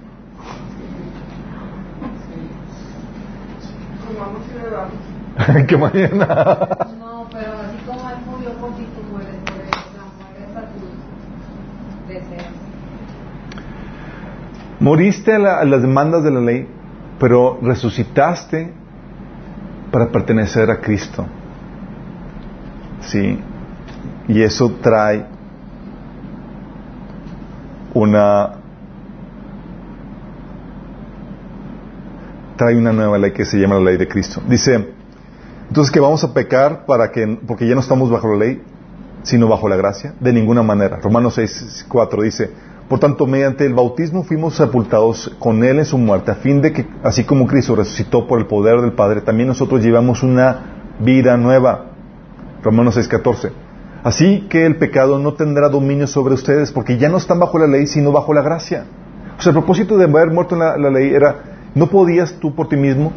Que 5.67 5.77
mañana. 5.77 6.27
No, 6.99 7.27
pero 7.33 7.53
así 7.53 7.77
como 7.87 8.09
Él 8.11 8.17
murió 8.31 8.51
por 8.61 8.71
ti, 8.77 8.87
tú 8.95 9.03
mueres 9.13 9.35
por 9.45 9.55
Él. 9.57 9.69
O 9.69 9.93
sea, 9.93 10.05
mueres 10.31 10.57
a 10.57 10.61
tus 10.73 12.09
deseos. 12.09 12.55
Moriste 14.81 15.35
a, 15.35 15.39
la- 15.39 15.59
a 15.61 15.65
las 15.65 15.83
demandas 15.83 16.23
de 16.25 16.31
la 16.31 16.41
ley, 16.41 16.69
pero 17.19 17.59
resucitaste 17.63 18.73
para 19.91 20.09
pertenecer 20.11 20.71
a 20.71 20.81
Cristo. 20.81 21.27
Sí. 23.01 23.39
Y 24.29 24.43
eso 24.43 24.71
trae 24.81 25.27
una 27.95 28.55
trae 32.57 32.77
una 32.77 32.93
nueva 32.93 33.19
ley 33.19 33.33
que 33.33 33.45
se 33.45 33.59
llama 33.59 33.77
la 33.77 33.83
ley 33.83 33.97
de 33.97 34.07
Cristo. 34.07 34.41
Dice, 34.49 34.95
entonces 35.69 35.93
que 35.93 36.01
vamos 36.01 36.23
a 36.23 36.33
pecar 36.33 36.87
para 36.87 37.11
que 37.11 37.39
porque 37.47 37.67
ya 37.67 37.75
no 37.75 37.81
estamos 37.81 38.11
bajo 38.11 38.29
la 38.29 38.45
ley, 38.45 38.63
sino 39.23 39.49
bajo 39.49 39.69
la 39.69 39.77
gracia, 39.77 40.15
de 40.21 40.33
ninguna 40.33 40.63
manera. 40.63 40.99
Romanos 41.03 41.35
6, 41.35 41.87
4 41.89 42.23
dice, 42.23 42.51
por 42.89 42.99
tanto, 42.99 43.27
mediante 43.27 43.65
el 43.65 43.73
bautismo 43.73 44.25
fuimos 44.25 44.57
sepultados 44.57 45.35
con 45.39 45.65
Él 45.65 45.79
en 45.79 45.85
su 45.87 45.97
muerte, 45.97 46.31
a 46.31 46.35
fin 46.35 46.61
de 46.61 46.73
que, 46.73 46.87
así 47.03 47.25
como 47.25 47.47
Cristo 47.47 47.75
resucitó 47.75 48.27
por 48.27 48.39
el 48.39 48.47
poder 48.47 48.81
del 48.83 48.93
Padre, 48.93 49.23
también 49.23 49.49
nosotros 49.49 49.83
llevamos 49.83 50.23
una 50.23 50.95
vida 51.01 51.37
nueva. 51.37 51.87
Romanos 52.63 52.95
6, 52.95 53.09
14. 53.09 53.64
Así 54.05 54.47
que 54.51 54.67
el 54.67 54.77
pecado 54.77 55.19
no 55.19 55.33
tendrá 55.33 55.71
dominio 55.71 56.07
sobre 56.07 56.35
ustedes, 56.35 56.71
porque 56.71 56.99
ya 56.99 57.09
no 57.09 57.17
están 57.17 57.41
bajo 57.41 57.59
la 57.59 57.67
ley, 57.67 57.87
sino 57.87 58.13
bajo 58.13 58.35
la 58.35 58.43
gracia. 58.43 58.85
O 59.39 59.43
sea, 59.43 59.51
el 59.51 59.55
propósito 59.55 59.97
de 59.97 60.05
haber 60.05 60.31
muerto 60.31 60.55
en 60.55 60.61
la, 60.61 60.91
ley 60.91 61.09
era, 61.09 61.37
no 61.75 61.87
podías 61.87 62.35
tú 62.35 62.55
por 62.55 62.69
ti 62.69 62.77
mismo, 62.77 63.13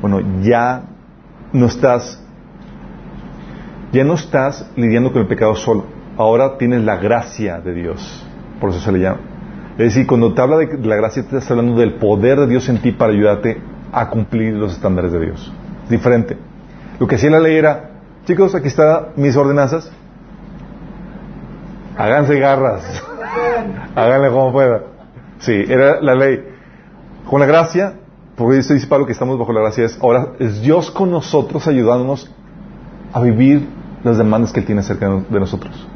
bueno, 0.00 0.20
ya 0.42 0.82
no 1.52 1.66
estás 1.66 2.18
ya 3.92 4.04
no 4.04 4.14
estás 4.14 4.68
lidiando 4.74 5.12
con 5.12 5.20
el 5.20 5.28
pecado 5.28 5.54
solo. 5.54 5.84
Ahora 6.16 6.56
tienes 6.56 6.82
la 6.82 6.96
gracia 6.96 7.60
de 7.60 7.74
Dios. 7.74 8.26
Por 8.58 8.70
eso 8.70 8.80
se 8.80 8.90
le 8.90 9.00
llama. 9.00 9.20
Es 9.72 9.94
decir, 9.94 10.06
cuando 10.06 10.32
te 10.32 10.40
habla 10.40 10.56
de 10.56 10.78
la 10.78 10.96
gracia, 10.96 11.22
te 11.22 11.36
estás 11.36 11.50
hablando 11.50 11.78
del 11.78 11.94
poder 11.94 12.40
de 12.40 12.46
Dios 12.46 12.68
en 12.70 12.80
ti 12.80 12.92
para 12.92 13.12
ayudarte 13.12 13.60
a 13.92 14.08
cumplir 14.08 14.54
los 14.54 14.72
estándares 14.72 15.12
de 15.12 15.20
Dios. 15.20 15.52
Diferente. 15.90 16.38
Lo 16.98 17.06
que 17.06 17.16
hacía 17.16 17.30
la 17.30 17.40
ley 17.40 17.56
era, 17.56 17.90
chicos, 18.24 18.54
aquí 18.54 18.68
están 18.68 19.08
mis 19.16 19.36
ordenanzas. 19.36 19.92
Háganse 22.02 22.36
garras. 22.40 22.82
Háganle 23.94 24.30
como 24.30 24.50
pueda. 24.50 24.82
Sí, 25.38 25.52
era 25.52 26.00
la 26.00 26.16
ley. 26.16 26.44
Con 27.30 27.38
la 27.38 27.46
gracia, 27.46 27.94
porque 28.34 28.56
dice 28.56 28.74
dice 28.74 28.88
Pablo 28.88 29.06
que 29.06 29.12
estamos 29.12 29.38
bajo 29.38 29.52
la 29.52 29.60
gracia, 29.60 29.84
es 29.84 29.96
ahora 30.02 30.32
es 30.40 30.62
Dios 30.62 30.90
con 30.90 31.12
nosotros 31.12 31.68
ayudándonos 31.68 32.28
a 33.12 33.20
vivir 33.20 33.68
las 34.02 34.18
demandas 34.18 34.52
que 34.52 34.58
Él 34.58 34.66
tiene 34.66 34.80
acerca 34.80 35.08
de 35.08 35.38
nosotros. 35.38 35.86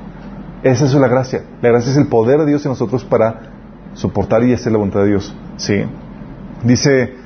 Esa 0.63 0.85
es 0.85 0.95
la 0.95 1.09
gracia. 1.09 1.43
La 1.61 1.71
gracia 1.71 1.91
es 1.91 1.97
el 1.97 2.07
poder 2.07 2.39
de 2.39 2.47
Dios 2.47 2.65
en 2.65 2.71
nosotros 2.71 3.05
para 3.05 3.41
soportar 3.95 4.45
y 4.45 4.55
hacer 4.55 4.71
la 4.71 4.79
voluntad 4.79 5.01
de 5.01 5.09
Dios. 5.09 5.35
Sí. 5.57 5.87
Dice 6.63 7.17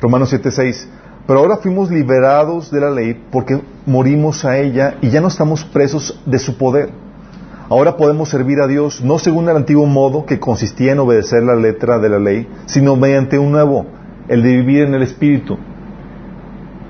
Romanos 0.00 0.32
7:6, 0.32 0.88
pero 1.26 1.40
ahora 1.40 1.58
fuimos 1.58 1.90
liberados 1.90 2.70
de 2.70 2.80
la 2.80 2.90
ley 2.90 3.22
porque 3.30 3.60
morimos 3.84 4.46
a 4.46 4.56
ella 4.56 4.94
y 5.02 5.10
ya 5.10 5.20
no 5.20 5.28
estamos 5.28 5.62
presos 5.62 6.18
de 6.24 6.38
su 6.38 6.56
poder. 6.56 7.09
Ahora 7.70 7.96
podemos 7.96 8.28
servir 8.28 8.60
a 8.60 8.66
Dios 8.66 9.00
no 9.02 9.18
según 9.18 9.48
el 9.48 9.56
antiguo 9.56 9.86
modo 9.86 10.26
que 10.26 10.38
consistía 10.38 10.92
en 10.92 10.98
obedecer 10.98 11.42
la 11.42 11.54
letra 11.54 11.98
de 11.98 12.08
la 12.08 12.18
ley, 12.18 12.46
sino 12.66 12.96
mediante 12.96 13.38
un 13.38 13.52
nuevo, 13.52 13.86
el 14.28 14.42
de 14.42 14.56
vivir 14.56 14.82
en 14.82 14.94
el 14.94 15.02
Espíritu. 15.02 15.56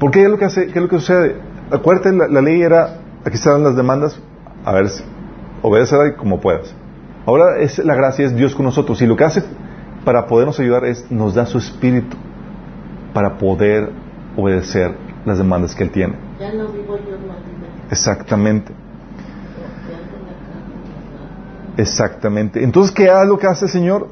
¿Por 0.01 0.11
qué 0.11 0.25
es 0.25 0.31
lo 0.31 0.39
que 0.39 0.47
hace? 0.47 0.67
¿Qué 0.67 0.79
es 0.79 0.83
lo 0.83 0.89
que 0.89 0.99
sucede? 0.99 1.37
Acuérdate, 1.71 2.13
la, 2.13 2.27
la 2.27 2.41
ley 2.41 2.63
era, 2.63 2.97
aquí 3.25 3.37
están 3.37 3.63
las 3.63 3.77
demandas, 3.77 4.19
a 4.65 4.73
ver, 4.73 4.91
obedece 5.63 5.97
como 6.17 6.41
puedas. 6.41 6.75
Ahora 7.27 7.59
es 7.59 7.79
la 7.79 7.95
gracia 7.95 8.27
es 8.27 8.35
Dios 8.35 8.55
con 8.55 8.65
nosotros 8.65 9.01
y 9.03 9.07
lo 9.07 9.17
que 9.17 9.25
hace 9.25 9.43
para 10.05 10.27
podernos 10.27 10.59
ayudar 10.59 10.85
es 10.87 11.11
nos 11.11 11.35
da 11.35 11.47
su 11.47 11.59
espíritu 11.59 12.17
para 13.13 13.37
poder 13.37 13.91
obedecer 14.37 14.95
las 15.27 15.39
demandas 15.39 15.75
que 15.75 15.85
él 15.85 15.91
tiene. 15.91 16.15
Ya 16.39 16.53
no 16.55 16.69
vivo 16.69 16.97
yo. 16.97 17.17
Exactamente. 17.91 18.73
Porque 18.73 19.95
ando 19.95 20.17
en 20.17 20.27
la 20.27 20.33
carne, 20.33 20.75
Exactamente. 21.77 22.63
Entonces, 22.63 22.93
¿qué 22.93 23.05
es 23.05 23.27
lo 23.27 23.39
que 23.39 23.47
hace 23.47 23.67
el 23.67 23.71
Señor? 23.71 24.09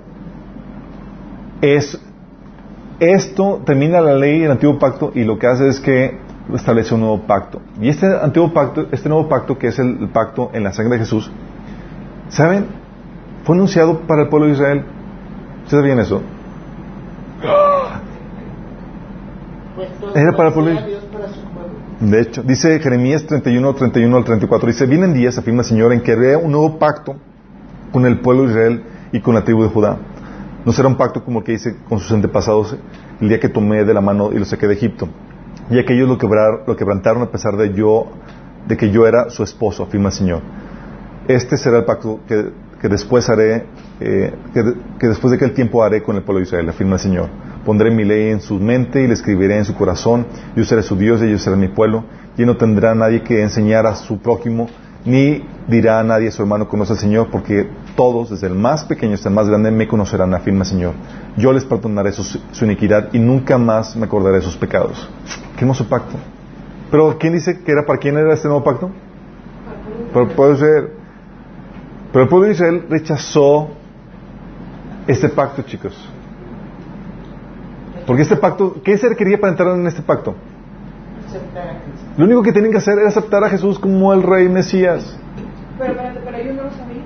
Es 1.60 1.98
esto 3.00 3.62
termina 3.64 4.00
la 4.00 4.14
ley 4.14 4.40
del 4.40 4.50
antiguo 4.50 4.78
pacto 4.78 5.12
y 5.14 5.22
lo 5.22 5.38
que 5.38 5.46
hace 5.46 5.68
es 5.68 5.78
que 5.78 6.18
establece 6.52 6.94
un 6.94 7.00
nuevo 7.00 7.26
pacto. 7.26 7.60
Y 7.80 7.88
este 7.88 8.06
antiguo 8.06 8.52
pacto, 8.52 8.86
este 8.90 9.08
nuevo 9.08 9.28
pacto 9.28 9.56
que 9.56 9.68
es 9.68 9.78
el 9.78 10.08
pacto 10.08 10.50
en 10.52 10.64
la 10.64 10.72
sangre 10.72 10.94
de 10.94 11.04
Jesús, 11.04 11.30
¿saben? 12.28 12.66
Fue 13.44 13.54
anunciado 13.54 14.00
para 14.00 14.22
el 14.22 14.28
pueblo 14.28 14.48
de 14.48 14.54
Israel. 14.54 14.84
¿Ustedes 15.64 15.82
sabían 15.82 16.00
eso? 16.00 16.22
Era 20.14 20.32
para 20.36 20.48
su 20.48 20.54
pueblo. 20.54 20.80
De 22.00 22.20
hecho, 22.20 22.42
dice 22.42 22.78
Jeremías 22.80 23.24
31, 23.26 23.74
31 23.74 24.16
al 24.16 24.24
34, 24.24 24.68
dice, 24.68 24.86
vienen 24.86 25.14
días, 25.14 25.38
afirma 25.38 25.60
el 25.60 25.66
Señor, 25.66 25.92
en 25.92 26.00
que 26.00 26.12
haré 26.12 26.36
un 26.36 26.52
nuevo 26.52 26.78
pacto 26.78 27.16
con 27.92 28.06
el 28.06 28.20
pueblo 28.20 28.44
de 28.44 28.50
Israel 28.50 28.82
y 29.12 29.20
con 29.20 29.34
la 29.34 29.44
tribu 29.44 29.62
de 29.62 29.68
Judá. 29.68 29.98
No 30.64 30.72
será 30.72 30.88
un 30.88 30.96
pacto 30.96 31.24
como 31.24 31.42
que 31.42 31.52
hice 31.54 31.76
con 31.88 31.98
sus 32.00 32.12
antepasados 32.12 32.76
el 33.20 33.28
día 33.28 33.40
que 33.40 33.48
tomé 33.48 33.84
de 33.84 33.94
la 33.94 34.00
mano 34.00 34.30
y 34.32 34.38
los 34.38 34.48
saqué 34.48 34.66
de 34.66 34.74
Egipto. 34.74 35.08
Y 35.70 35.78
aquellos 35.78 36.08
lo, 36.08 36.18
quebrar- 36.18 36.64
lo 36.66 36.76
quebrantaron 36.76 37.22
a 37.22 37.30
pesar 37.30 37.56
de 37.56 37.72
yo, 37.72 38.06
de 38.66 38.76
que 38.76 38.90
yo 38.90 39.06
era 39.06 39.30
su 39.30 39.42
esposo, 39.42 39.82
afirma 39.84 40.08
el 40.08 40.14
Señor. 40.14 40.42
Este 41.26 41.56
será 41.56 41.78
el 41.78 41.84
pacto 41.84 42.20
que, 42.26 42.50
que 42.80 42.88
después 42.88 43.28
haré, 43.28 43.66
eh, 44.00 44.34
que, 44.54 44.62
que 44.98 45.08
después 45.08 45.30
de 45.30 45.36
aquel 45.36 45.52
tiempo 45.52 45.82
haré 45.82 46.02
con 46.02 46.16
el 46.16 46.22
pueblo 46.22 46.40
de 46.40 46.46
Israel, 46.46 46.68
afirma 46.68 46.94
el 46.94 47.00
Señor. 47.00 47.28
Pondré 47.64 47.90
mi 47.90 48.04
ley 48.04 48.30
en 48.30 48.40
su 48.40 48.58
mente 48.58 49.02
y 49.02 49.06
la 49.06 49.12
escribiré 49.12 49.58
en 49.58 49.64
su 49.66 49.74
corazón. 49.74 50.26
Yo 50.56 50.64
seré 50.64 50.82
su 50.82 50.96
Dios 50.96 51.20
y 51.22 51.26
ellos 51.26 51.42
serán 51.42 51.60
mi 51.60 51.68
pueblo. 51.68 52.04
Y 52.38 52.46
no 52.46 52.56
tendrá 52.56 52.94
nadie 52.94 53.22
que 53.22 53.42
enseñar 53.42 53.86
a 53.86 53.94
su 53.94 54.18
prójimo, 54.18 54.68
ni 55.08 55.42
dirá 55.66 56.00
a 56.00 56.04
nadie 56.04 56.30
su 56.30 56.42
hermano 56.42 56.68
conoce 56.68 56.92
al 56.92 56.98
Señor, 56.98 57.28
porque 57.30 57.68
todos, 57.96 58.30
desde 58.30 58.46
el 58.46 58.54
más 58.54 58.84
pequeño 58.84 59.14
hasta 59.14 59.30
el 59.30 59.34
más 59.34 59.48
grande, 59.48 59.70
me 59.70 59.88
conocerán, 59.88 60.34
afirma 60.34 60.60
el 60.60 60.66
Señor. 60.66 60.92
Yo 61.36 61.52
les 61.52 61.64
perdonaré 61.64 62.12
su, 62.12 62.64
iniquidad 62.64 63.08
y 63.12 63.18
nunca 63.18 63.56
más 63.56 63.96
me 63.96 64.04
acordaré 64.04 64.36
de 64.36 64.42
sus 64.42 64.56
pecados. 64.56 65.08
Qué 65.56 65.62
hermoso 65.62 65.88
pacto. 65.88 66.16
Pero 66.90 67.18
¿quién 67.18 67.32
dice 67.32 67.60
que 67.60 67.72
era 67.72 67.84
para 67.86 67.98
quién 67.98 68.16
era 68.16 68.34
este 68.34 68.48
nuevo 68.48 68.62
pacto? 68.62 68.90
Para 70.12 70.26
el 70.26 70.32
pueblo 70.32 70.56
de 70.56 70.58
Israel. 70.58 70.88
Pero 72.12 72.22
el 72.22 72.28
pueblo 72.28 72.46
de 72.46 72.52
Israel 72.52 72.86
rechazó 72.88 73.68
este 75.06 75.28
pacto, 75.30 75.62
chicos. 75.62 75.94
Porque 78.06 78.22
este 78.22 78.36
pacto, 78.36 78.76
¿qué 78.82 78.96
se 78.96 79.08
requería 79.08 79.38
para 79.38 79.52
entrar 79.52 79.74
en 79.74 79.86
este 79.86 80.02
pacto? 80.02 80.34
Lo 82.18 82.24
único 82.24 82.42
que 82.42 82.52
tienen 82.52 82.72
que 82.72 82.78
hacer 82.78 82.98
es 82.98 83.16
aceptar 83.16 83.44
a 83.44 83.48
Jesús 83.48 83.78
como 83.78 84.12
el 84.12 84.24
Rey 84.24 84.48
Mesías. 84.48 85.16
Pero 85.78 85.94
pero 86.24 86.36
ellos 86.36 86.56
no 86.56 86.64
lo 86.64 86.70
sabían. 86.70 87.04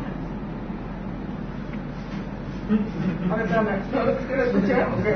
A 3.30 3.36
ver, 3.36 3.44
espérame, 3.44 3.68
no 3.92 4.04
lo 4.04 4.16
quiero 4.16 4.42
escuchar, 4.44 4.88
¿o 4.88 5.02
qué? 5.02 5.14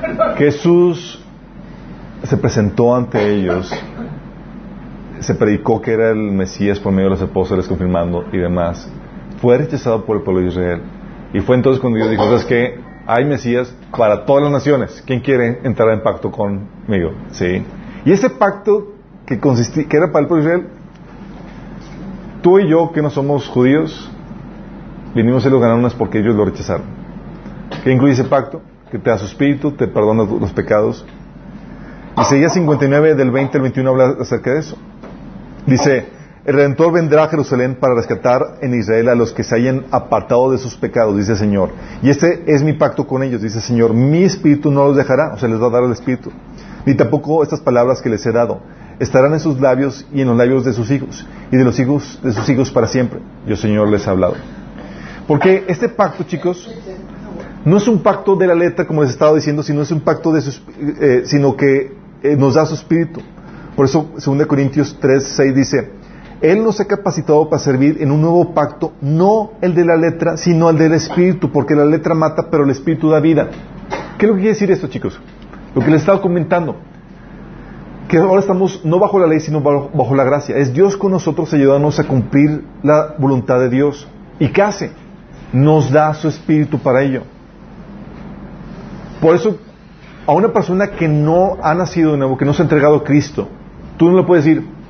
Perdón. 0.00 0.36
Jesús 0.36 1.24
se 2.24 2.36
presentó 2.36 2.96
ante 2.96 3.34
ellos, 3.34 3.72
se 5.20 5.34
predicó 5.36 5.80
que 5.80 5.92
era 5.92 6.10
el 6.10 6.32
Mesías 6.32 6.80
por 6.80 6.90
medio 6.90 7.04
de 7.04 7.10
los 7.10 7.22
apóstoles 7.22 7.68
confirmando 7.68 8.24
y 8.32 8.38
demás. 8.38 8.90
Fue 9.40 9.58
rechazado 9.58 10.04
por 10.04 10.16
el 10.16 10.24
pueblo 10.24 10.40
de 10.40 10.48
Israel. 10.48 10.82
Y 11.34 11.40
fue 11.40 11.54
entonces 11.54 11.80
cuando 11.80 11.98
Dios 11.98 12.10
dijo, 12.10 12.24
¿sabes 12.24 12.44
qué? 12.46 12.91
Hay 13.06 13.24
Mesías 13.24 13.74
para 13.96 14.24
todas 14.24 14.44
las 14.44 14.52
naciones. 14.52 15.02
¿Quién 15.06 15.20
quiere 15.20 15.60
entrar 15.64 15.90
en 15.90 16.02
pacto 16.02 16.30
conmigo? 16.30 17.12
Sí. 17.32 17.64
Y 18.04 18.12
ese 18.12 18.30
pacto 18.30 18.92
que, 19.26 19.38
consistía, 19.38 19.86
que 19.88 19.96
era 19.96 20.12
para 20.12 20.22
el 20.22 20.28
pueblo 20.28 20.44
de 20.44 20.50
Israel, 20.50 20.72
tú 22.42 22.58
y 22.58 22.68
yo 22.68 22.92
que 22.92 23.02
no 23.02 23.10
somos 23.10 23.48
judíos, 23.48 24.10
vinimos 25.14 25.44
a 25.46 25.48
los 25.48 25.60
ganarnos 25.60 25.94
porque 25.94 26.18
ellos 26.18 26.34
lo 26.34 26.44
rechazaron. 26.44 26.86
¿Qué 27.82 27.92
incluye 27.92 28.12
ese 28.14 28.24
pacto? 28.24 28.62
Que 28.90 28.98
te 28.98 29.10
da 29.10 29.18
su 29.18 29.26
espíritu, 29.26 29.72
te 29.72 29.88
perdona 29.88 30.24
los 30.24 30.52
pecados. 30.52 31.04
Isaías 32.18 32.52
59 32.52 33.14
del 33.14 33.30
20 33.30 33.56
al 33.56 33.62
21 33.62 33.90
habla 33.90 34.16
acerca 34.20 34.52
de 34.52 34.60
eso. 34.60 34.76
Dice, 35.66 36.08
el 36.44 36.54
Redentor 36.54 36.92
vendrá 36.92 37.24
a 37.24 37.28
Jerusalén 37.28 37.76
para 37.78 37.94
rescatar 37.94 38.58
en 38.62 38.74
Israel 38.74 39.08
a 39.10 39.14
los 39.14 39.32
que 39.32 39.44
se 39.44 39.54
hayan 39.54 39.84
apartado 39.92 40.50
de 40.50 40.58
sus 40.58 40.74
pecados, 40.74 41.16
dice 41.16 41.32
el 41.32 41.38
Señor. 41.38 41.70
Y 42.02 42.10
este 42.10 42.42
es 42.52 42.64
mi 42.64 42.72
pacto 42.72 43.06
con 43.06 43.22
ellos, 43.22 43.42
dice 43.42 43.58
el 43.58 43.62
Señor. 43.62 43.94
Mi 43.94 44.24
espíritu 44.24 44.72
no 44.72 44.86
los 44.86 44.96
dejará, 44.96 45.34
o 45.34 45.38
sea, 45.38 45.48
les 45.48 45.62
va 45.62 45.68
a 45.68 45.70
dar 45.70 45.84
el 45.84 45.92
espíritu. 45.92 46.32
Ni 46.84 46.94
tampoco 46.96 47.44
estas 47.44 47.60
palabras 47.60 48.02
que 48.02 48.08
les 48.08 48.26
he 48.26 48.32
dado. 48.32 48.60
Estarán 48.98 49.32
en 49.34 49.40
sus 49.40 49.60
labios 49.60 50.04
y 50.12 50.22
en 50.22 50.28
los 50.28 50.36
labios 50.36 50.64
de 50.64 50.72
sus 50.72 50.90
hijos, 50.90 51.24
y 51.52 51.56
de 51.56 51.64
los 51.64 51.78
hijos 51.78 52.18
de 52.24 52.32
sus 52.32 52.48
hijos 52.48 52.72
para 52.72 52.88
siempre. 52.88 53.20
Yo, 53.46 53.54
Señor, 53.54 53.88
les 53.88 54.04
he 54.04 54.10
hablado. 54.10 54.34
Porque 55.28 55.64
este 55.68 55.88
pacto, 55.88 56.24
chicos, 56.24 56.68
no 57.64 57.76
es 57.76 57.86
un 57.86 58.02
pacto 58.02 58.34
de 58.34 58.48
la 58.48 58.56
letra, 58.56 58.84
como 58.84 59.02
les 59.02 59.12
estaba 59.12 59.32
diciendo, 59.36 59.62
sino 59.62 59.82
eh, 59.82 61.56
que 61.56 61.96
eh, 62.24 62.36
nos 62.36 62.54
da 62.54 62.66
su 62.66 62.74
espíritu. 62.74 63.20
Por 63.76 63.86
eso, 63.86 64.10
2 64.24 64.46
Corintios 64.46 64.98
3, 65.00 65.22
6 65.22 65.54
dice, 65.54 66.01
Él 66.42 66.64
nos 66.64 66.80
ha 66.80 66.86
capacitado 66.86 67.48
para 67.48 67.62
servir 67.62 67.98
en 68.00 68.10
un 68.10 68.20
nuevo 68.20 68.52
pacto, 68.52 68.92
no 69.00 69.52
el 69.60 69.74
de 69.76 69.84
la 69.84 69.96
letra, 69.96 70.36
sino 70.36 70.70
el 70.70 70.76
del 70.76 70.92
espíritu, 70.94 71.52
porque 71.52 71.76
la 71.76 71.84
letra 71.84 72.16
mata, 72.16 72.48
pero 72.50 72.64
el 72.64 72.70
espíritu 72.70 73.08
da 73.08 73.20
vida. 73.20 73.48
¿Qué 74.18 74.26
es 74.26 74.28
lo 74.28 74.34
que 74.34 74.42
quiere 74.42 74.54
decir 74.54 74.70
esto, 74.72 74.88
chicos? 74.88 75.20
Lo 75.72 75.82
que 75.82 75.90
les 75.90 76.00
estaba 76.00 76.20
comentando. 76.20 76.76
Que 78.08 78.18
ahora 78.18 78.40
estamos 78.40 78.84
no 78.84 78.98
bajo 78.98 79.20
la 79.20 79.28
ley, 79.28 79.38
sino 79.38 79.60
bajo, 79.60 80.14
la 80.16 80.24
gracia. 80.24 80.56
Es 80.56 80.74
Dios 80.74 80.96
con 80.96 81.12
nosotros 81.12 81.54
ayudándonos 81.54 82.00
a 82.00 82.08
cumplir 82.08 82.64
la 82.82 83.14
voluntad 83.18 83.60
de 83.60 83.68
Dios. 83.68 84.08
¿Y 84.40 84.48
qué 84.48 84.62
hace? 84.62 84.90
Nos 85.52 85.92
da 85.92 86.12
su 86.12 86.26
espíritu 86.26 86.78
para 86.78 87.02
ello. 87.02 87.22
Por 89.20 89.36
eso, 89.36 89.58
a 90.26 90.32
una 90.32 90.52
persona 90.52 90.90
que 90.90 91.06
no 91.06 91.58
ha 91.62 91.72
nacido 91.72 92.12
de 92.12 92.18
nuevo, 92.18 92.36
que 92.36 92.44
no 92.44 92.52
se 92.52 92.62
ha 92.62 92.64
entregado 92.64 92.96
a 92.96 93.04
Cristo, 93.04 93.46
tú 93.96 94.10
no 94.10 94.16
le 94.16 94.24
puedes 94.24 94.44
decir, 94.44 94.81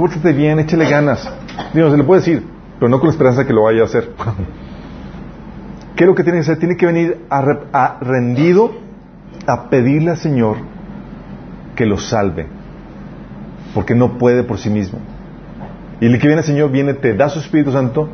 pórtate 0.00 0.32
bien, 0.32 0.58
échale 0.58 0.88
ganas. 0.88 1.30
Digo, 1.74 1.90
se 1.90 1.96
le 1.98 2.04
puede 2.04 2.20
decir, 2.22 2.42
pero 2.78 2.88
no 2.88 2.98
con 2.98 3.08
la 3.08 3.12
esperanza 3.12 3.40
de 3.42 3.46
que 3.46 3.52
lo 3.52 3.64
vaya 3.64 3.82
a 3.82 3.84
hacer. 3.84 4.10
¿Qué 5.96 6.04
es 6.04 6.08
lo 6.08 6.14
que 6.14 6.22
tiene 6.24 6.38
que 6.38 6.42
hacer? 6.42 6.58
Tiene 6.58 6.76
que 6.76 6.86
venir 6.86 7.18
a, 7.28 7.42
re- 7.42 7.60
a 7.72 7.98
rendido 8.00 8.72
a 9.46 9.68
pedirle 9.68 10.12
al 10.12 10.16
Señor 10.16 10.56
que 11.76 11.84
lo 11.84 11.98
salve, 11.98 12.46
porque 13.74 13.94
no 13.94 14.16
puede 14.18 14.42
por 14.42 14.56
sí 14.58 14.70
mismo. 14.70 14.98
Y 16.00 16.06
el 16.06 16.18
que 16.18 16.26
viene 16.28 16.40
el 16.40 16.46
Señor 16.46 16.70
viene, 16.70 16.94
te 16.94 17.14
da 17.14 17.28
su 17.28 17.38
Espíritu 17.40 17.70
Santo, 17.72 18.08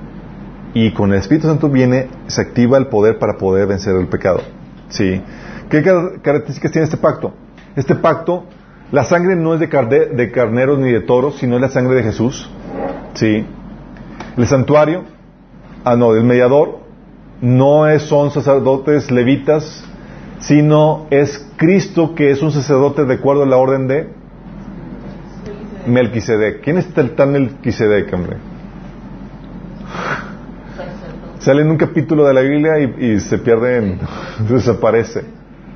y 0.75 0.91
con 0.93 1.13
el 1.13 1.21
Espíritu 1.21 1.47
Santo 1.47 1.69
viene, 1.69 2.09
se 2.27 2.41
activa 2.41 2.77
el 2.79 2.89
poder 2.89 3.19
para 3.19 3.39
poder 3.39 3.69
vencer 3.69 3.95
el 3.95 4.09
pecado. 4.09 4.41
¿Sí? 4.89 5.23
¿Qué 5.71 5.83
car- 5.83 6.21
características 6.23 6.73
tiene 6.73 6.85
este 6.85 6.97
pacto? 6.97 7.33
Este 7.77 7.95
pacto, 7.95 8.47
la 8.93 9.05
sangre 9.05 9.35
no 9.35 9.55
es 9.55 9.61
de, 9.61 9.69
carneros 9.69 10.79
ni 10.79 10.93
de 10.93 11.01
toros, 11.01 11.39
sino 11.39 11.57
es 11.57 11.61
la 11.61 11.69
sangre 11.69 11.97
de 11.97 12.03
Jesús. 12.05 12.49
¿Sí? 13.15 13.45
El 14.37 14.47
santuario, 14.47 15.05
ah 15.85 15.97
no, 15.97 16.15
el 16.15 16.25
mediador, 16.25 16.81
no 17.41 17.89
es, 17.89 18.03
son 18.03 18.31
sacerdotes 18.31 19.11
levitas, 19.11 19.85
sino 20.39 21.07
es 21.11 21.51
Cristo 21.57 22.15
que 22.15 22.31
es 22.31 22.43
un 22.43 22.53
sacerdote 22.53 23.05
de 23.05 23.15
acuerdo 23.15 23.43
a 23.43 23.47
la 23.47 23.57
orden 23.57 23.89
de 23.89 24.09
Melquisedec. 25.87 26.61
¿Quién 26.63 26.79
es 26.79 26.89
el 26.97 27.11
tal 27.13 27.31
Melquisedec, 27.31 28.13
hombre? 28.13 28.37
Sale 31.39 31.63
en 31.63 31.71
un 31.71 31.77
capítulo 31.77 32.27
de 32.27 32.35
la 32.35 32.41
Biblia 32.41 32.79
y, 32.79 33.21
se 33.21 33.39
pierde, 33.39 33.99
desaparece. 34.49 35.25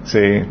Sí. 0.05 0.43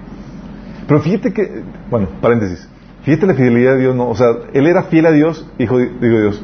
Pero 0.90 1.00
fíjate 1.02 1.32
que, 1.32 1.64
bueno, 1.90 2.10
paréntesis. 2.20 2.68
Fíjate 3.04 3.28
la 3.28 3.34
fidelidad 3.36 3.76
de 3.76 3.80
Dios, 3.82 3.96
¿no? 3.96 4.10
O 4.10 4.16
sea, 4.16 4.28
él 4.54 4.68
era 4.68 4.84
fiel 4.84 5.06
a 5.06 5.12
Dios, 5.12 5.48
dijo, 5.58 5.78
digo 5.78 6.20
Dios, 6.20 6.44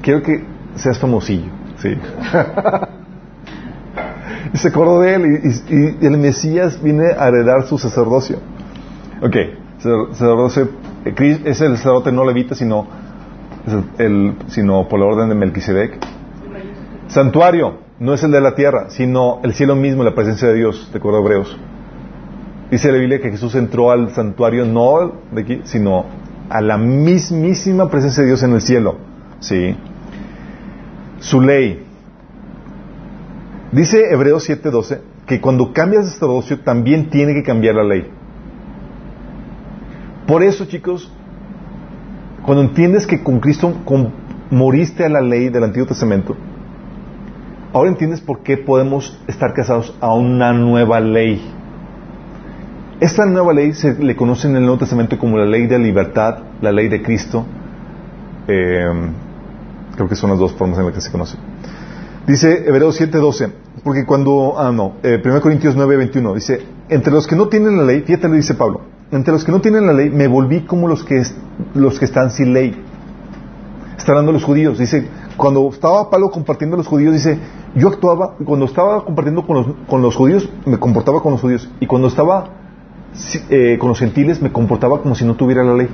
quiero 0.00 0.22
que 0.22 0.42
seas 0.76 0.98
famosillo. 0.98 1.50
Sí. 1.78 1.88
y 4.54 4.56
se 4.56 4.68
acordó 4.68 5.00
de 5.00 5.14
él 5.14 5.40
y, 6.00 6.06
el 6.06 6.16
Mesías 6.18 6.82
viene 6.82 7.06
a 7.18 7.28
heredar 7.28 7.64
su 7.64 7.78
sacerdocio. 7.78 8.38
Ok, 9.22 9.36
sacer- 9.78 10.08
sacerdocio, 10.12 10.68
eh, 11.04 11.40
es 11.44 11.60
el 11.60 11.76
sacerdote 11.76 12.12
no 12.12 12.24
levita, 12.24 12.54
sino, 12.54 12.86
el- 13.98 14.34
sino 14.48 14.88
por 14.88 15.00
la 15.00 15.06
orden 15.06 15.28
de 15.28 15.34
Melquisedec. 15.34 15.98
Santuario, 17.08 17.78
no 17.98 18.14
es 18.14 18.22
el 18.22 18.30
de 18.30 18.40
la 18.40 18.54
tierra, 18.54 18.86
sino 18.90 19.40
el 19.42 19.52
cielo 19.52 19.74
mismo, 19.76 20.04
la 20.04 20.14
presencia 20.14 20.48
de 20.48 20.54
Dios, 20.54 20.88
de 20.92 20.98
acuerdo 20.98 21.18
Hebreos. 21.20 21.58
Dice 22.70 22.92
la 22.92 22.98
Biblia 22.98 23.20
que 23.20 23.30
Jesús 23.30 23.54
entró 23.56 23.90
al 23.90 24.14
santuario 24.14 24.64
no 24.64 25.12
de 25.32 25.42
aquí, 25.42 25.60
sino 25.64 26.06
a 26.48 26.60
la 26.60 26.78
mismísima 26.78 27.90
presencia 27.90 28.22
de 28.22 28.28
Dios 28.28 28.42
en 28.42 28.52
el 28.52 28.60
cielo. 28.60 28.98
Sí. 29.40 29.76
Su 31.18 31.40
ley. 31.40 31.84
Dice 33.72 34.12
Hebreos 34.12 34.48
7:12 34.48 35.00
que 35.26 35.40
cuando 35.40 35.72
cambias 35.72 36.06
de 36.06 36.10
sacerdocio 36.10 36.60
también 36.60 37.08
tiene 37.08 37.34
que 37.34 37.42
cambiar 37.42 37.76
la 37.76 37.84
ley. 37.84 38.10
Por 40.26 40.42
eso, 40.42 40.64
chicos, 40.64 41.12
cuando 42.44 42.62
entiendes 42.62 43.06
que 43.06 43.22
con 43.22 43.38
Cristo 43.38 43.72
moriste 44.50 45.04
a 45.04 45.08
la 45.08 45.20
ley 45.20 45.48
del 45.48 45.64
Antiguo 45.64 45.86
Testamento, 45.86 46.36
ahora 47.72 47.90
entiendes 47.90 48.20
por 48.20 48.40
qué 48.40 48.56
podemos 48.56 49.20
estar 49.28 49.54
casados 49.54 49.96
a 50.00 50.14
una 50.14 50.52
nueva 50.52 51.00
ley. 51.00 51.40
Esta 53.00 53.24
nueva 53.24 53.54
ley 53.54 53.72
se 53.72 53.94
le 53.94 54.14
conoce 54.14 54.46
en 54.46 54.56
el 54.56 54.62
Nuevo 54.62 54.76
Testamento 54.76 55.18
como 55.18 55.38
la 55.38 55.46
ley 55.46 55.66
de 55.66 55.78
libertad, 55.78 56.40
la 56.60 56.70
ley 56.70 56.88
de 56.88 57.00
Cristo. 57.00 57.46
Eh, 58.46 58.90
creo 59.96 60.06
que 60.06 60.14
son 60.14 60.28
las 60.28 60.38
dos 60.38 60.52
formas 60.52 60.78
en 60.78 60.84
las 60.84 60.94
que 60.94 61.00
se 61.00 61.10
conoce. 61.10 61.38
Dice 62.26 62.68
Hebreos 62.68 63.00
7:12, 63.00 63.52
porque 63.82 64.04
cuando, 64.04 64.56
ah 64.58 64.70
no, 64.70 64.96
eh, 65.02 65.18
1 65.24 65.40
Corintios 65.40 65.76
9:21, 65.76 66.34
dice, 66.34 66.60
entre 66.90 67.10
los 67.10 67.26
que 67.26 67.36
no 67.36 67.48
tienen 67.48 67.78
la 67.78 67.84
ley, 67.84 68.02
fíjate 68.02 68.28
lo 68.28 68.34
dice 68.34 68.52
Pablo, 68.52 68.82
entre 69.10 69.32
los 69.32 69.44
que 69.44 69.52
no 69.52 69.62
tienen 69.62 69.86
la 69.86 69.94
ley 69.94 70.10
me 70.10 70.28
volví 70.28 70.66
como 70.66 70.86
los 70.86 71.02
que, 71.02 71.22
los 71.72 71.98
que 71.98 72.04
están 72.04 72.30
sin 72.30 72.52
ley. 72.52 72.76
Está 73.96 74.12
hablando 74.12 74.30
los 74.30 74.44
judíos, 74.44 74.78
dice, 74.78 75.08
cuando 75.38 75.66
estaba 75.70 76.10
Pablo 76.10 76.30
compartiendo 76.30 76.76
a 76.76 76.78
los 76.78 76.86
judíos, 76.86 77.14
dice, 77.14 77.38
yo 77.74 77.88
actuaba, 77.88 78.36
cuando 78.44 78.66
estaba 78.66 79.06
compartiendo 79.06 79.46
con 79.46 79.56
los, 79.56 79.66
con 79.88 80.02
los 80.02 80.14
judíos, 80.14 80.50
me 80.66 80.78
comportaba 80.78 81.22
con 81.22 81.32
los 81.32 81.40
judíos, 81.40 81.70
y 81.80 81.86
cuando 81.86 82.08
estaba 82.08 82.60
eh, 83.50 83.76
con 83.78 83.88
los 83.88 83.98
gentiles, 83.98 84.40
me 84.40 84.52
comportaba 84.52 85.02
como 85.02 85.14
si 85.14 85.24
no 85.24 85.34
tuviera 85.34 85.62
la 85.62 85.74
ley. 85.74 85.88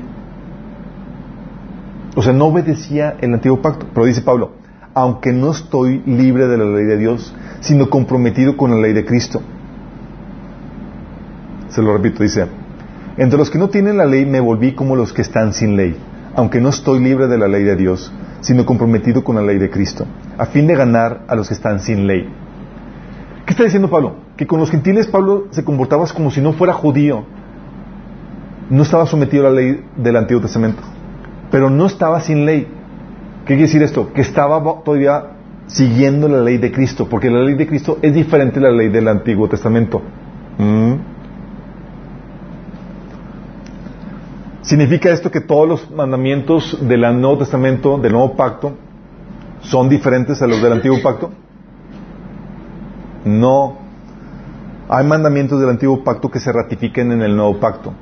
O 2.15 2.23
sea, 2.23 2.33
no 2.33 2.47
obedecía 2.47 3.17
el 3.21 3.35
antiguo 3.35 3.61
pacto. 3.61 3.87
Pero 3.93 4.07
dice 4.07 4.23
Pablo, 4.23 4.53
aunque 4.95 5.33
no 5.33 5.51
estoy 5.51 6.03
libre 6.07 6.49
de 6.49 6.57
la 6.57 6.65
ley 6.65 6.85
de 6.85 6.97
Dios, 6.97 7.35
sino 7.61 7.91
comprometido 7.91 8.57
con 8.57 8.71
la 8.71 8.79
ley 8.79 8.93
de 8.93 9.05
Cristo. 9.05 9.43
Se 11.69 11.83
lo 11.83 11.93
repito, 11.93 12.23
dice, 12.23 12.47
entre 13.19 13.39
los 13.39 13.51
que 13.51 13.59
no 13.59 13.69
tienen 13.69 13.99
la 13.99 14.07
ley 14.07 14.25
me 14.25 14.41
volví 14.41 14.73
como 14.73 14.97
los 14.97 15.13
que 15.13 15.23
están 15.23 15.53
sin 15.53 15.77
ley, 15.77 15.97
aunque 16.35 16.61
no 16.61 16.71
estoy 16.71 17.01
libre 17.01 17.27
de 17.29 17.37
la 17.37 17.49
ley 17.49 17.65
de 17.65 17.77
Dios, 17.77 18.13
sino 18.41 18.65
comprometido 18.65 19.25
con 19.25 19.37
la 19.37 19.43
ley 19.43 19.59
de 19.59 19.69
Cristo, 19.69 20.07
a 20.39 20.47
fin 20.47 20.67
de 20.67 20.77
ganar 20.77 21.25
a 21.29 21.35
los 21.35 21.49
que 21.49 21.55
están 21.55 21.81
sin 21.81 22.07
ley. 22.07 22.29
¿Qué 23.47 23.53
está 23.53 23.65
diciendo 23.65 23.89
Pablo? 23.89 24.17
Que 24.37 24.47
con 24.47 24.61
los 24.61 24.71
gentiles 24.71 25.07
Pablo 25.07 25.47
se 25.51 25.65
comportaba 25.65 26.05
como 26.09 26.31
si 26.31 26.43
no 26.43 26.53
fuera 26.53 26.75
judío, 26.75 27.25
no 28.69 28.83
estaba 28.83 29.07
sometido 29.07 29.47
a 29.47 29.51
la 29.51 29.57
ley 29.57 29.85
del 29.97 30.17
Antiguo 30.17 30.43
Testamento 30.43 30.83
pero 31.51 31.71
no 31.71 31.87
estaba 31.87 32.21
sin 32.21 32.45
ley. 32.45 32.67
¿Qué 33.45 33.55
quiere 33.55 33.63
decir 33.63 33.83
esto? 33.83 34.13
Que 34.13 34.23
estaba 34.23 34.63
todavía 34.83 35.25
siguiendo 35.67 36.29
la 36.29 36.43
ley 36.43 36.59
de 36.59 36.73
Cristo, 36.73 37.09
porque 37.09 37.31
la 37.31 37.41
ley 37.41 37.55
de 37.55 37.67
Cristo 37.67 37.99
es 38.03 38.15
diferente 38.15 38.59
a 38.59 38.63
la 38.63 38.71
ley 38.71 38.89
del 38.89 39.09
Antiguo 39.09 39.49
Testamento. 39.49 40.03
¿Mm? 40.59 40.95
¿Significa 44.63 45.11
esto 45.11 45.31
que 45.31 45.41
todos 45.41 45.69
los 45.69 45.91
mandamientos 45.91 46.77
del 46.87 47.01
Nuevo 47.01 47.39
Testamento, 47.39 47.99
del 47.99 48.13
Nuevo 48.13 48.35
Pacto, 48.35 48.73
son 49.61 49.89
diferentes 49.89 50.43
a 50.43 50.47
los 50.47 50.61
del 50.61 50.73
Antiguo 50.73 51.01
Pacto? 51.03 51.31
No. 53.27 53.77
Hay 54.89 55.05
mandamientos 55.05 55.61
del 55.61 55.69
Antiguo 55.69 56.05
Pacto 56.05 56.31
que 56.31 56.39
se 56.39 56.53
ratifiquen 56.53 57.11
en 57.11 57.23
el 57.23 57.37
Nuevo 57.37 57.59
Pacto. 57.59 57.93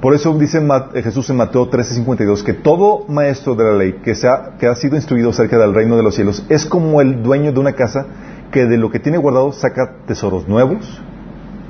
Por 0.00 0.12
eso 0.12 0.36
dice 0.36 0.60
Jesús 1.02 1.30
en 1.30 1.36
Mateo 1.36 1.70
13:52 1.70 2.42
que 2.42 2.54
todo 2.54 3.04
maestro 3.06 3.54
de 3.54 3.64
la 3.64 3.74
ley 3.74 4.00
que, 4.02 4.12
ha, 4.26 4.56
que 4.58 4.66
ha 4.66 4.74
sido 4.74 4.96
instruido 4.96 5.30
acerca 5.30 5.56
del 5.58 5.72
reino 5.72 5.96
de 5.96 6.02
los 6.02 6.14
cielos 6.14 6.44
es 6.48 6.66
como 6.66 7.00
el 7.00 7.22
dueño 7.22 7.52
de 7.52 7.60
una 7.60 7.74
casa 7.74 8.06
que 8.50 8.66
de 8.66 8.76
lo 8.76 8.90
que 8.90 8.98
tiene 8.98 9.18
guardado 9.18 9.52
saca 9.52 9.98
tesoros 10.06 10.48
nuevos 10.48 11.00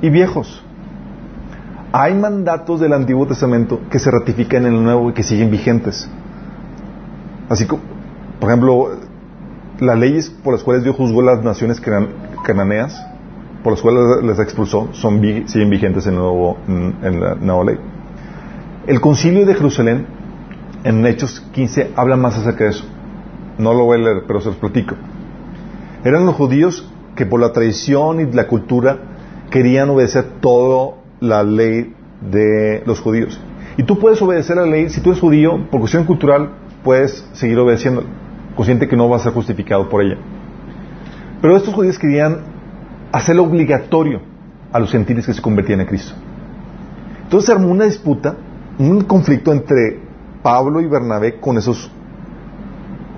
y 0.01 0.09
viejos. 0.09 0.63
Hay 1.91 2.15
mandatos 2.15 2.79
del 2.79 2.93
Antiguo 2.93 3.27
Testamento 3.27 3.81
que 3.91 3.99
se 3.99 4.09
ratifican 4.09 4.65
en 4.65 4.73
el 4.73 4.83
Nuevo 4.83 5.09
y 5.09 5.13
que 5.13 5.23
siguen 5.23 5.51
vigentes. 5.51 6.09
Así 7.49 7.67
como, 7.67 7.83
por 8.39 8.49
ejemplo, 8.49 8.89
las 9.81 9.99
leyes 9.99 10.29
por 10.29 10.53
las 10.53 10.63
cuales 10.63 10.83
Dios 10.83 10.95
juzgó 10.95 11.21
las 11.21 11.43
naciones 11.43 11.81
cananeas, 12.43 13.05
por 13.63 13.73
las 13.73 13.81
cuales 13.81 14.23
las 14.23 14.39
expulsó, 14.39 14.89
son, 14.93 15.21
siguen 15.47 15.69
vigentes 15.69 16.07
en, 16.07 16.15
la 16.15 17.35
nueva 17.35 17.63
ley. 17.65 17.77
El 18.87 18.99
concilio 18.99 19.45
de 19.45 19.53
Jerusalén, 19.53 20.05
en 20.83 21.05
Hechos 21.05 21.39
15, 21.53 21.91
habla 21.95 22.17
más 22.17 22.37
acerca 22.37 22.63
de 22.63 22.71
eso. 22.71 22.85
No 23.57 23.73
lo 23.73 23.85
voy 23.85 23.99
a 23.99 24.03
leer, 24.03 24.23
pero 24.25 24.41
se 24.41 24.47
los 24.47 24.57
platico. 24.57 24.95
Eran 26.03 26.25
los 26.25 26.35
judíos 26.35 26.91
que 27.15 27.25
por 27.25 27.39
la 27.39 27.53
tradición 27.53 28.21
y 28.21 28.31
la 28.31 28.47
cultura 28.47 28.97
querían 29.51 29.89
obedecer 29.89 30.25
toda 30.41 30.95
la 31.19 31.43
ley 31.43 31.93
de 32.31 32.81
los 32.85 32.99
judíos. 32.99 33.39
Y 33.77 33.83
tú 33.83 33.99
puedes 33.99 34.21
obedecer 34.21 34.57
la 34.57 34.65
ley, 34.65 34.89
si 34.89 35.01
tú 35.01 35.11
eres 35.11 35.21
judío, 35.21 35.67
por 35.69 35.79
cuestión 35.79 36.05
cultural, 36.05 36.49
puedes 36.83 37.27
seguir 37.33 37.59
obedeciendo, 37.59 38.03
consciente 38.55 38.87
que 38.87 38.97
no 38.97 39.07
vas 39.07 39.21
a 39.21 39.23
ser 39.25 39.33
justificado 39.33 39.87
por 39.89 40.01
ella. 40.01 40.17
Pero 41.41 41.57
estos 41.57 41.73
judíos 41.73 41.97
querían 41.97 42.39
hacerlo 43.11 43.43
obligatorio 43.43 44.21
a 44.71 44.79
los 44.79 44.91
gentiles 44.91 45.25
que 45.25 45.33
se 45.33 45.41
convertían 45.41 45.81
en 45.81 45.87
Cristo. 45.87 46.13
Entonces 47.23 47.47
se 47.47 47.51
armó 47.51 47.69
una 47.69 47.85
disputa 47.85 48.35
un 48.77 49.01
conflicto 49.01 49.51
entre 49.51 49.99
Pablo 50.41 50.81
y 50.81 50.87
Bernabé 50.87 51.39
con 51.39 51.57
esos 51.57 51.91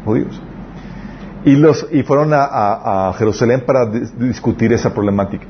judíos. 0.06 0.42
Y, 1.46 1.56
los, 1.56 1.88
y 1.92 2.04
fueron 2.04 2.32
a, 2.34 3.14
Jerusalén 3.18 3.64
para 3.66 3.86
discutir 3.86 4.72
esa 4.74 4.94
problemática. 4.94 5.46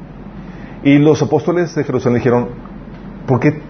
Y 0.83 0.97
los 0.97 1.21
apóstoles 1.21 1.73
de 1.75 1.83
Jerusalén 1.83 2.17
dijeron, 2.17 2.47
¿por 3.27 3.39
qué 3.39 3.61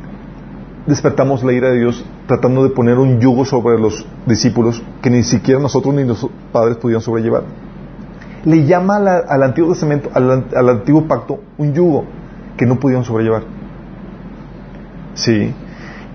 despertamos 0.87 1.43
la 1.43 1.53
ira 1.53 1.69
de 1.69 1.79
Dios 1.79 2.05
tratando 2.27 2.63
de 2.63 2.69
poner 2.69 2.97
un 2.97 3.19
yugo 3.19 3.45
sobre 3.45 3.79
los 3.79 4.05
discípulos 4.25 4.81
que 5.01 5.09
ni 5.09 5.23
siquiera 5.23 5.59
nosotros 5.59 5.93
ni 5.93 6.05
los 6.05 6.27
padres 6.51 6.77
pudieron 6.77 7.01
sobrellevar? 7.01 7.43
Le 8.45 8.65
llama 8.65 8.97
al 8.97 9.43
Antiguo 9.43 9.71
Testamento, 9.71 10.09
al, 10.13 10.45
al 10.53 10.69
Antiguo 10.69 11.07
Pacto, 11.07 11.39
un 11.57 11.73
yugo 11.73 12.05
que 12.57 12.65
no 12.65 12.79
pudieron 12.79 13.05
sobrellevar. 13.05 13.43
Sí. 15.13 15.53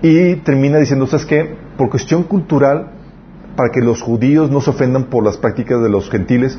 Y 0.01 0.35
termina 0.37 0.77
diciendo, 0.77 1.07
¿sabes 1.07 1.25
qué? 1.25 1.55
Por 1.77 1.89
cuestión 1.89 2.23
cultural, 2.23 2.91
para 3.55 3.71
que 3.71 3.81
los 3.81 4.01
judíos 4.01 4.49
no 4.51 4.61
se 4.61 4.69
ofendan 4.69 5.05
por 5.05 5.23
las 5.23 5.37
prácticas 5.37 5.81
de 5.81 5.89
los 5.89 6.09
gentiles, 6.09 6.57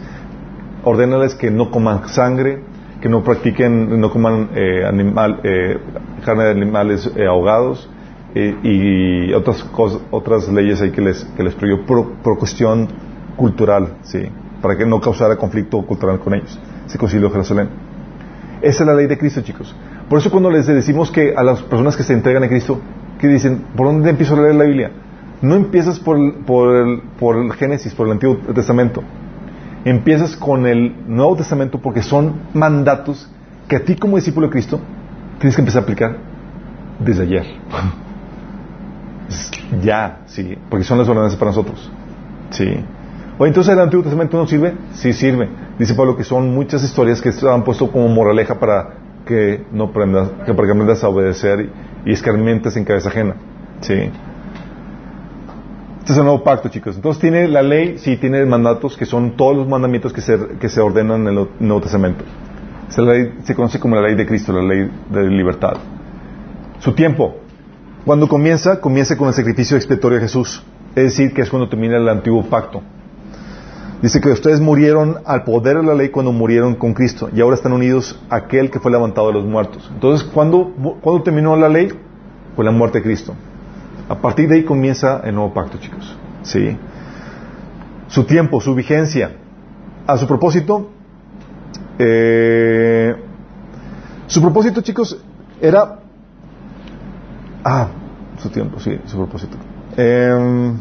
ordénales 0.84 1.34
que 1.34 1.50
no 1.50 1.70
coman 1.70 2.08
sangre, 2.08 2.60
que 3.00 3.08
no 3.08 3.24
practiquen, 3.24 3.98
no 4.00 4.10
coman 4.10 4.50
eh, 4.54 4.84
animal, 4.84 5.40
eh, 5.42 5.78
carne 6.24 6.44
de 6.44 6.50
animales 6.50 7.10
eh, 7.16 7.26
ahogados 7.26 7.88
y 8.32 9.32
otras 9.32 9.64
cosas, 9.64 10.02
otras 10.12 10.48
leyes 10.48 10.80
ahí 10.80 10.92
que 10.92 11.00
les, 11.00 11.24
que 11.36 11.42
les 11.42 11.52
prohibió 11.54 11.84
por, 11.84 12.38
cuestión 12.38 12.86
cultural, 13.36 13.94
sí, 14.02 14.28
para 14.60 14.76
que 14.76 14.86
no 14.86 15.00
causara 15.00 15.36
conflicto 15.36 15.84
cultural 15.86 16.18
con 16.20 16.34
ellos. 16.34 16.58
Se 16.86 16.98
concilió 16.98 17.30
Jerusalén. 17.30 17.68
Esa 18.62 18.82
es 18.82 18.86
la 18.86 18.94
ley 18.94 19.06
de 19.06 19.16
Cristo, 19.16 19.40
chicos. 19.40 19.74
Por 20.08 20.18
eso 20.18 20.30
cuando 20.30 20.50
les 20.50 20.66
decimos 20.66 21.10
que 21.10 21.34
a 21.36 21.42
las 21.42 21.62
personas 21.62 21.96
que 21.96 22.02
se 22.02 22.12
entregan 22.12 22.42
a 22.42 22.48
Cristo, 22.48 22.80
que 23.18 23.28
dicen, 23.28 23.64
¿por 23.76 23.86
dónde 23.86 24.10
empiezo 24.10 24.34
a 24.34 24.42
leer 24.42 24.54
la 24.54 24.64
Biblia? 24.64 24.90
No 25.40 25.54
empiezas 25.54 25.98
por, 25.98 26.18
por, 26.44 26.74
el, 26.76 27.02
por 27.18 27.36
el 27.36 27.52
Génesis, 27.52 27.94
por 27.94 28.06
el 28.06 28.12
Antiguo 28.12 28.36
Testamento. 28.54 29.02
Empiezas 29.84 30.36
con 30.36 30.66
el 30.66 30.94
Nuevo 31.06 31.36
Testamento 31.36 31.80
porque 31.80 32.02
son 32.02 32.34
mandatos 32.52 33.30
que 33.66 33.76
a 33.76 33.84
ti 33.84 33.94
como 33.94 34.16
discípulo 34.16 34.48
de 34.48 34.52
Cristo 34.52 34.80
tienes 35.38 35.54
que 35.54 35.62
empezar 35.62 35.80
a 35.80 35.84
aplicar 35.84 36.16
desde 36.98 37.22
ayer. 37.22 37.46
ya, 39.82 40.20
sí, 40.26 40.58
porque 40.68 40.84
son 40.84 40.98
las 40.98 41.08
ordenanzas 41.08 41.38
para 41.38 41.52
nosotros. 41.52 41.90
Sí. 42.50 42.84
O 43.40 43.46
entonces 43.46 43.72
el 43.72 43.80
Antiguo 43.80 44.02
Testamento 44.02 44.36
no 44.36 44.46
sirve? 44.46 44.74
Sí 44.92 45.14
sirve. 45.14 45.48
Dice 45.78 45.94
Pablo 45.94 46.14
que 46.14 46.24
son 46.24 46.54
muchas 46.54 46.84
historias 46.84 47.22
que 47.22 47.32
han 47.50 47.64
puesto 47.64 47.90
como 47.90 48.06
moraleja 48.08 48.60
para 48.60 48.90
que 49.24 49.64
no 49.72 49.84
aprendas, 49.84 50.28
que 50.44 50.52
para 50.52 50.66
que 50.66 50.72
aprendas 50.72 51.02
a 51.02 51.08
obedecer 51.08 51.70
y 52.04 52.12
escarmientes 52.12 52.76
en 52.76 52.84
cabeza 52.84 53.08
ajena. 53.08 53.36
¿Sí? 53.80 53.94
Este 53.94 54.12
es 56.12 56.18
el 56.18 56.24
nuevo 56.24 56.44
pacto, 56.44 56.68
chicos. 56.68 56.96
Entonces 56.96 57.18
tiene 57.18 57.48
la 57.48 57.62
ley, 57.62 57.96
sí, 57.96 58.18
tiene 58.18 58.44
mandatos 58.44 58.94
que 58.94 59.06
son 59.06 59.38
todos 59.38 59.56
los 59.56 59.66
mandamientos 59.66 60.12
que 60.12 60.20
se, 60.20 60.38
que 60.60 60.68
se 60.68 60.82
ordenan 60.82 61.26
en 61.26 61.38
el 61.38 61.48
Nuevo 61.60 61.80
Testamento. 61.80 62.26
Esta 62.90 63.00
ley 63.00 63.38
se 63.44 63.54
conoce 63.54 63.80
como 63.80 63.96
la 63.96 64.02
ley 64.02 64.16
de 64.16 64.26
Cristo, 64.26 64.52
la 64.52 64.62
ley 64.62 64.90
de 65.08 65.30
libertad. 65.30 65.78
Su 66.80 66.92
tiempo. 66.92 67.36
Cuando 68.04 68.28
comienza, 68.28 68.82
comienza 68.82 69.16
con 69.16 69.28
el 69.28 69.32
sacrificio 69.32 69.78
expiatorio 69.78 70.18
de 70.18 70.24
Jesús. 70.24 70.62
Es 70.94 71.04
decir, 71.04 71.32
que 71.32 71.40
es 71.40 71.48
cuando 71.48 71.70
termina 71.70 71.96
el 71.96 72.06
antiguo 72.06 72.44
pacto. 72.44 72.82
Dice 74.02 74.20
que 74.20 74.30
ustedes 74.30 74.60
murieron 74.60 75.18
al 75.26 75.44
poder 75.44 75.76
de 75.76 75.82
la 75.82 75.94
ley 75.94 76.08
cuando 76.08 76.32
murieron 76.32 76.74
con 76.74 76.94
Cristo 76.94 77.28
y 77.34 77.40
ahora 77.40 77.56
están 77.56 77.72
unidos 77.72 78.18
a 78.30 78.36
aquel 78.36 78.70
que 78.70 78.80
fue 78.80 78.90
levantado 78.90 79.26
de 79.26 79.34
los 79.34 79.44
muertos. 79.44 79.90
Entonces, 79.92 80.26
¿cuándo, 80.26 80.72
terminó 81.22 81.54
la 81.56 81.68
ley? 81.68 81.92
Con 82.56 82.64
la 82.64 82.70
muerte 82.70 82.98
de 82.98 83.04
Cristo. 83.04 83.34
A 84.08 84.16
partir 84.16 84.48
de 84.48 84.56
ahí 84.56 84.64
comienza 84.64 85.20
el 85.24 85.34
nuevo 85.34 85.52
pacto, 85.52 85.78
chicos. 85.78 86.16
¿Sí? 86.42 86.76
Su 88.08 88.24
tiempo, 88.24 88.60
su 88.60 88.74
vigencia. 88.74 89.32
A 90.06 90.16
su 90.16 90.26
propósito, 90.26 90.90
eh, 91.98 93.14
su 94.26 94.40
propósito, 94.40 94.80
chicos, 94.80 95.22
era... 95.60 95.98
Ah, 97.62 97.88
su 98.38 98.48
tiempo, 98.48 98.80
sí, 98.80 98.98
su 99.04 99.18
propósito. 99.18 99.56
El 99.96 100.74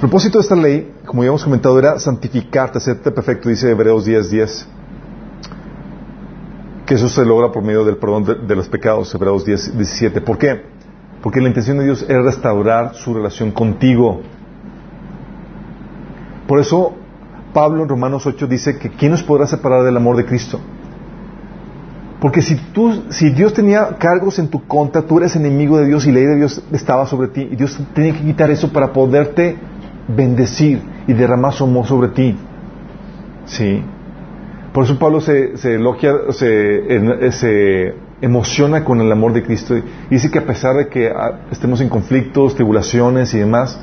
propósito 0.00 0.38
de 0.38 0.42
esta 0.42 0.56
ley, 0.56 0.92
como 1.06 1.22
ya 1.22 1.28
hemos 1.28 1.44
comentado, 1.44 1.78
era 1.78 1.98
santificarte, 1.98 2.78
hacerte 2.78 3.10
perfecto, 3.10 3.48
dice 3.48 3.70
Hebreos 3.70 4.04
10, 4.04 4.30
10. 4.30 4.68
Que 6.84 6.94
eso 6.94 7.08
se 7.08 7.24
logra 7.24 7.50
por 7.50 7.62
medio 7.62 7.84
del 7.84 7.96
perdón 7.96 8.24
de, 8.24 8.34
de 8.34 8.56
los 8.56 8.68
pecados, 8.68 9.14
Hebreos 9.14 9.44
10, 9.44 9.76
17. 9.76 10.20
¿Por 10.20 10.38
qué? 10.38 10.62
Porque 11.22 11.40
la 11.40 11.48
intención 11.48 11.78
de 11.78 11.84
Dios 11.84 12.02
es 12.02 12.22
restaurar 12.22 12.94
su 12.94 13.14
relación 13.14 13.50
contigo. 13.50 14.20
Por 16.46 16.60
eso 16.60 16.94
Pablo 17.52 17.82
en 17.82 17.88
Romanos 17.88 18.26
8 18.26 18.46
dice 18.46 18.78
que 18.78 18.90
¿quién 18.90 19.12
nos 19.12 19.22
podrá 19.22 19.46
separar 19.46 19.82
del 19.82 19.96
amor 19.96 20.16
de 20.16 20.26
Cristo? 20.26 20.60
Porque 22.20 22.42
si 22.42 22.56
tú, 22.56 23.04
si 23.10 23.30
Dios 23.30 23.52
tenía 23.52 23.96
cargos 23.98 24.38
en 24.38 24.48
tu 24.48 24.66
contra, 24.66 25.02
tú 25.02 25.18
eres 25.18 25.36
enemigo 25.36 25.78
de 25.78 25.86
Dios 25.86 26.06
y 26.06 26.12
la 26.12 26.18
ley 26.18 26.26
de 26.26 26.36
Dios 26.36 26.62
estaba 26.72 27.06
sobre 27.06 27.28
ti. 27.28 27.48
Y 27.50 27.56
Dios 27.56 27.78
tenía 27.94 28.12
que 28.12 28.22
quitar 28.22 28.50
eso 28.50 28.72
para 28.72 28.92
poderte 28.92 29.56
bendecir 30.08 30.95
y 31.06 31.12
derramar 31.12 31.52
su 31.52 31.64
amor 31.64 31.86
sobre 31.86 32.08
ti. 32.08 32.36
Sí. 33.46 33.82
Por 34.72 34.84
eso 34.84 34.98
Pablo 34.98 35.20
se, 35.20 35.54
elogia, 35.74 36.12
se, 36.30 37.94
emociona 38.20 38.84
con 38.84 39.00
el 39.00 39.10
amor 39.12 39.32
de 39.32 39.42
Cristo 39.42 39.74
dice 40.10 40.30
que 40.30 40.38
a 40.38 40.46
pesar 40.46 40.74
de 40.76 40.88
que 40.88 41.08
ah, 41.08 41.40
estemos 41.50 41.80
en 41.80 41.88
conflictos, 41.88 42.54
tribulaciones 42.54 43.32
y 43.34 43.38
demás, 43.38 43.78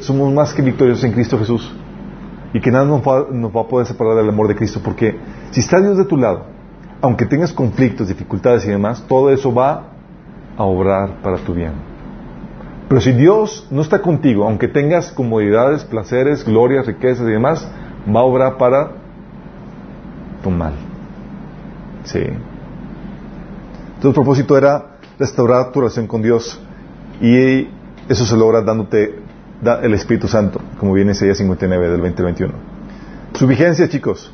somos 0.00 0.32
más 0.32 0.54
que 0.54 0.62
victoriosos 0.62 1.04
en 1.04 1.12
Cristo 1.12 1.38
Jesús. 1.38 1.74
Y 2.54 2.60
que 2.60 2.70
nada 2.70 2.84
nos 2.84 3.02
va, 3.02 3.26
nos 3.30 3.54
va 3.54 3.62
a 3.62 3.66
poder 3.66 3.86
separar 3.86 4.16
del 4.16 4.28
amor 4.28 4.48
de 4.48 4.54
Cristo. 4.54 4.80
Porque 4.82 5.18
si 5.50 5.60
está 5.60 5.80
Dios 5.80 5.98
de 5.98 6.04
tu 6.04 6.16
lado, 6.16 6.46
aunque 7.02 7.26
tengas 7.26 7.52
conflictos, 7.52 8.08
dificultades 8.08 8.64
y 8.64 8.70
demás, 8.70 9.04
todo 9.06 9.30
eso 9.30 9.52
va 9.52 9.88
a 10.56 10.64
obrar 10.64 11.20
para 11.22 11.36
tu 11.38 11.52
bien. 11.52 11.95
Pero 12.88 13.00
si 13.00 13.12
Dios 13.12 13.66
no 13.70 13.82
está 13.82 14.00
contigo, 14.00 14.44
aunque 14.44 14.68
tengas 14.68 15.10
comodidades, 15.10 15.84
placeres, 15.84 16.44
glorias, 16.44 16.86
riquezas 16.86 17.26
y 17.26 17.32
demás, 17.32 17.68
va 18.14 18.20
a 18.20 18.24
obrar 18.24 18.56
para 18.58 18.90
tu 20.42 20.50
mal. 20.50 20.74
Sí. 22.04 22.20
Entonces 22.20 24.04
el 24.04 24.12
propósito 24.14 24.56
era 24.56 24.98
restaurar 25.18 25.72
tu 25.72 25.80
relación 25.80 26.06
con 26.06 26.22
Dios 26.22 26.60
y 27.20 27.68
eso 28.08 28.24
se 28.24 28.36
logra 28.36 28.62
dándote 28.62 29.18
da- 29.60 29.80
el 29.82 29.92
Espíritu 29.94 30.28
Santo, 30.28 30.60
como 30.78 30.92
viene 30.92 31.10
en 31.10 31.16
Isaías 31.16 31.38
59 31.38 31.88
del 31.90 32.00
20 32.00 32.22
al 32.22 32.26
21. 32.26 32.54
Su 33.34 33.46
vigencia, 33.48 33.88
chicos, 33.88 34.32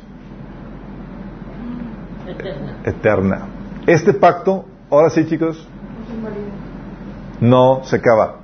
Eterna. 2.27 2.75
eterna. 2.83 3.39
Este 3.87 4.13
pacto, 4.13 4.65
ahora 4.91 5.09
sí, 5.09 5.25
chicos, 5.25 5.67
no 7.41 7.81
se 7.83 7.95
acaba. 7.95 8.42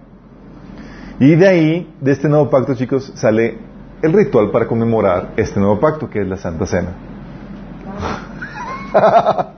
Y 1.20 1.36
de 1.36 1.47
ahí, 1.47 1.93
de 1.99 2.11
este 2.13 2.30
nuevo 2.30 2.49
pacto, 2.49 2.76
chicos, 2.76 3.11
sale 3.15 3.57
el 4.01 4.13
ritual 4.13 4.51
para 4.51 4.67
conmemorar 4.67 5.34
este 5.36 5.59
nuevo 5.59 5.78
pacto, 5.80 6.09
que 6.09 6.22
es 6.22 6.28
la 6.28 6.38
Santa 6.38 6.65
Cena. 6.65 6.93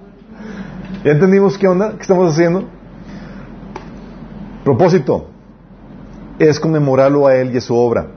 ¿Ya 1.03 1.11
entendimos 1.11 1.57
qué 1.59 1.67
onda? 1.67 1.91
¿Qué 1.91 2.01
estamos 2.01 2.31
haciendo? 2.31 2.63
Propósito 4.63 5.27
es 6.39 6.59
conmemorarlo 6.59 7.27
a 7.27 7.35
él 7.35 7.53
y 7.53 7.57
a 7.57 7.61
su 7.61 7.75
obra. 7.75 8.07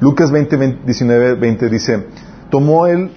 Lucas 0.00 0.32
20, 0.32 0.56
20, 0.56 0.84
19, 0.84 1.34
20 1.34 1.68
dice, 1.68 2.06
tomó 2.50 2.86
él, 2.86 3.12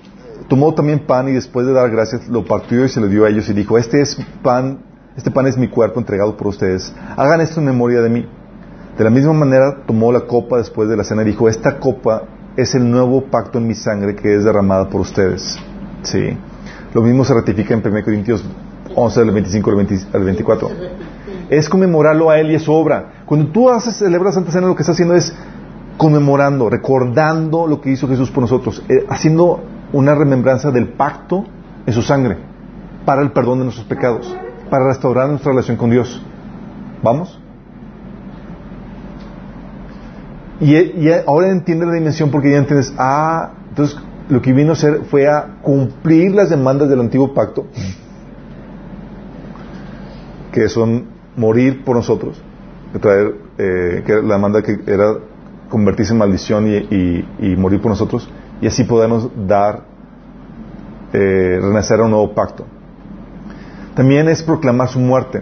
tomó 0.50 0.74
también 0.76 1.00
pan 1.00 1.30
y 1.30 1.32
después 1.32 1.66
de 1.66 1.74
dar 1.74 1.90
gracias 1.90 2.28
lo 2.28 2.46
partió 2.46 2.86
y 2.86 2.90
se 2.90 3.02
lo 3.02 3.08
dio 3.08 3.26
a 3.26 3.30
ellos 3.30 3.50
y 3.50 3.54
dijo, 3.54 3.78
este 3.80 4.02
es 4.02 4.18
pan, 4.44 4.80
este 5.16 5.32
pan 5.32 5.48
es 5.48 5.58
mi 5.58 5.68
cuerpo 5.68 6.00
entregado 6.00 6.38
por 6.38 6.48
ustedes. 6.48 6.94
Hagan 7.18 7.42
esto 7.42 7.60
en 7.60 7.66
memoria 7.66 8.02
de 8.02 8.10
mí. 8.10 8.28
De 8.98 9.04
la 9.04 9.10
misma 9.10 9.34
manera 9.34 9.84
tomó 9.88 10.12
la 10.12 10.22
copa 10.22 10.58
después 10.58 10.88
de 10.90 10.98
la 10.98 11.04
cena 11.04 11.24
y 11.24 11.26
dijo, 11.26 11.50
esta 11.50 11.80
copa 11.80 12.24
es 12.56 12.76
el 12.76 12.90
nuevo 12.90 13.24
pacto 13.24 13.58
en 13.58 13.68
mi 13.68 13.74
sangre 13.74 14.16
que 14.16 14.36
es 14.36 14.44
derramada 14.44 14.90
por 14.90 15.02
ustedes. 15.02 15.58
Sí. 16.04 16.38
Lo 16.94 17.02
mismo 17.02 17.26
se 17.26 17.34
ratifica 17.34 17.74
en 17.74 17.82
1 17.86 18.04
Corintios 18.04 18.46
11 18.96 19.20
del 19.22 19.32
25 19.32 19.70
al 19.70 19.76
20 19.78 19.96
al 20.14 20.24
24 20.24 20.68
Se 20.68 20.74
repite. 20.76 20.96
es 21.50 21.70
conmemorarlo 21.70 22.30
a 22.30 22.40
Él 22.40 22.52
y 22.52 22.56
a 22.56 22.60
su 22.60 22.72
obra. 22.72 23.24
Cuando 23.26 23.48
tú 23.48 23.70
haces, 23.70 23.98
celebras 23.98 24.36
Santa 24.36 24.52
Cena, 24.52 24.68
lo 24.68 24.76
que 24.76 24.84
estás 24.84 24.96
haciendo 24.96 25.16
es 25.16 25.34
conmemorando, 25.98 26.70
recordando 26.70 27.66
lo 27.66 27.82
que 27.82 27.92
hizo 27.92 28.08
Jesús 28.08 28.30
por 28.30 28.42
nosotros, 28.42 28.84
eh, 28.90 29.06
haciendo 29.10 29.64
una 29.92 30.14
remembranza 30.16 30.72
del 30.72 30.90
pacto 30.90 31.46
en 31.86 31.94
su 31.94 32.02
sangre 32.02 32.38
para 33.06 33.22
el 33.22 33.32
perdón 33.32 33.60
de 33.60 33.66
nuestros 33.66 33.88
pecados, 33.88 34.36
para 34.70 34.88
restaurar 34.88 35.30
nuestra 35.30 35.52
relación 35.52 35.78
con 35.78 35.90
Dios. 35.90 36.22
¿Vamos? 37.02 37.40
Y, 40.60 40.76
y 40.76 41.12
ahora 41.26 41.50
entiende 41.50 41.86
la 41.86 41.94
dimensión 41.94 42.32
porque 42.32 42.52
ya 42.52 42.58
entiendes, 42.58 42.94
ah, 42.98 43.52
entonces 43.70 43.98
lo 44.30 44.42
que 44.42 44.54
vino 44.54 44.70
a 44.70 44.74
hacer 44.74 45.02
fue 45.10 45.28
a 45.28 45.58
cumplir 45.62 46.34
las 46.34 46.50
demandas 46.50 46.90
del 46.90 47.00
antiguo 47.02 47.34
pacto, 47.34 47.66
que 50.52 50.70
son 50.70 51.06
morir 51.36 51.84
por 51.84 51.96
nosotros, 51.96 52.42
traer, 53.02 53.36
eh, 53.58 54.04
la 54.24 54.36
demanda 54.36 54.62
que 54.62 54.80
era 54.86 55.16
convertirse 55.70 56.14
en 56.14 56.20
maldición 56.20 56.68
y, 56.68 57.26
y- 57.40 57.56
morir 57.58 57.82
por 57.82 57.90
nosotros, 57.90 58.30
y 58.62 58.68
así 58.68 58.84
podernos 58.84 59.30
dar, 59.48 59.82
eh, 61.12 61.60
renacer 61.62 62.00
a 62.00 62.04
un 62.04 62.12
nuevo 62.12 62.34
pacto. 62.34 62.66
También 63.96 64.30
es 64.30 64.44
proclamar 64.44 64.88
su 64.90 65.00
muerte, 65.00 65.42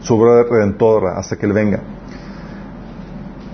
su 0.00 0.14
obra 0.14 0.44
redentora, 0.44 1.18
hasta 1.18 1.36
que 1.36 1.46
Él 1.46 1.52
venga. 1.52 1.80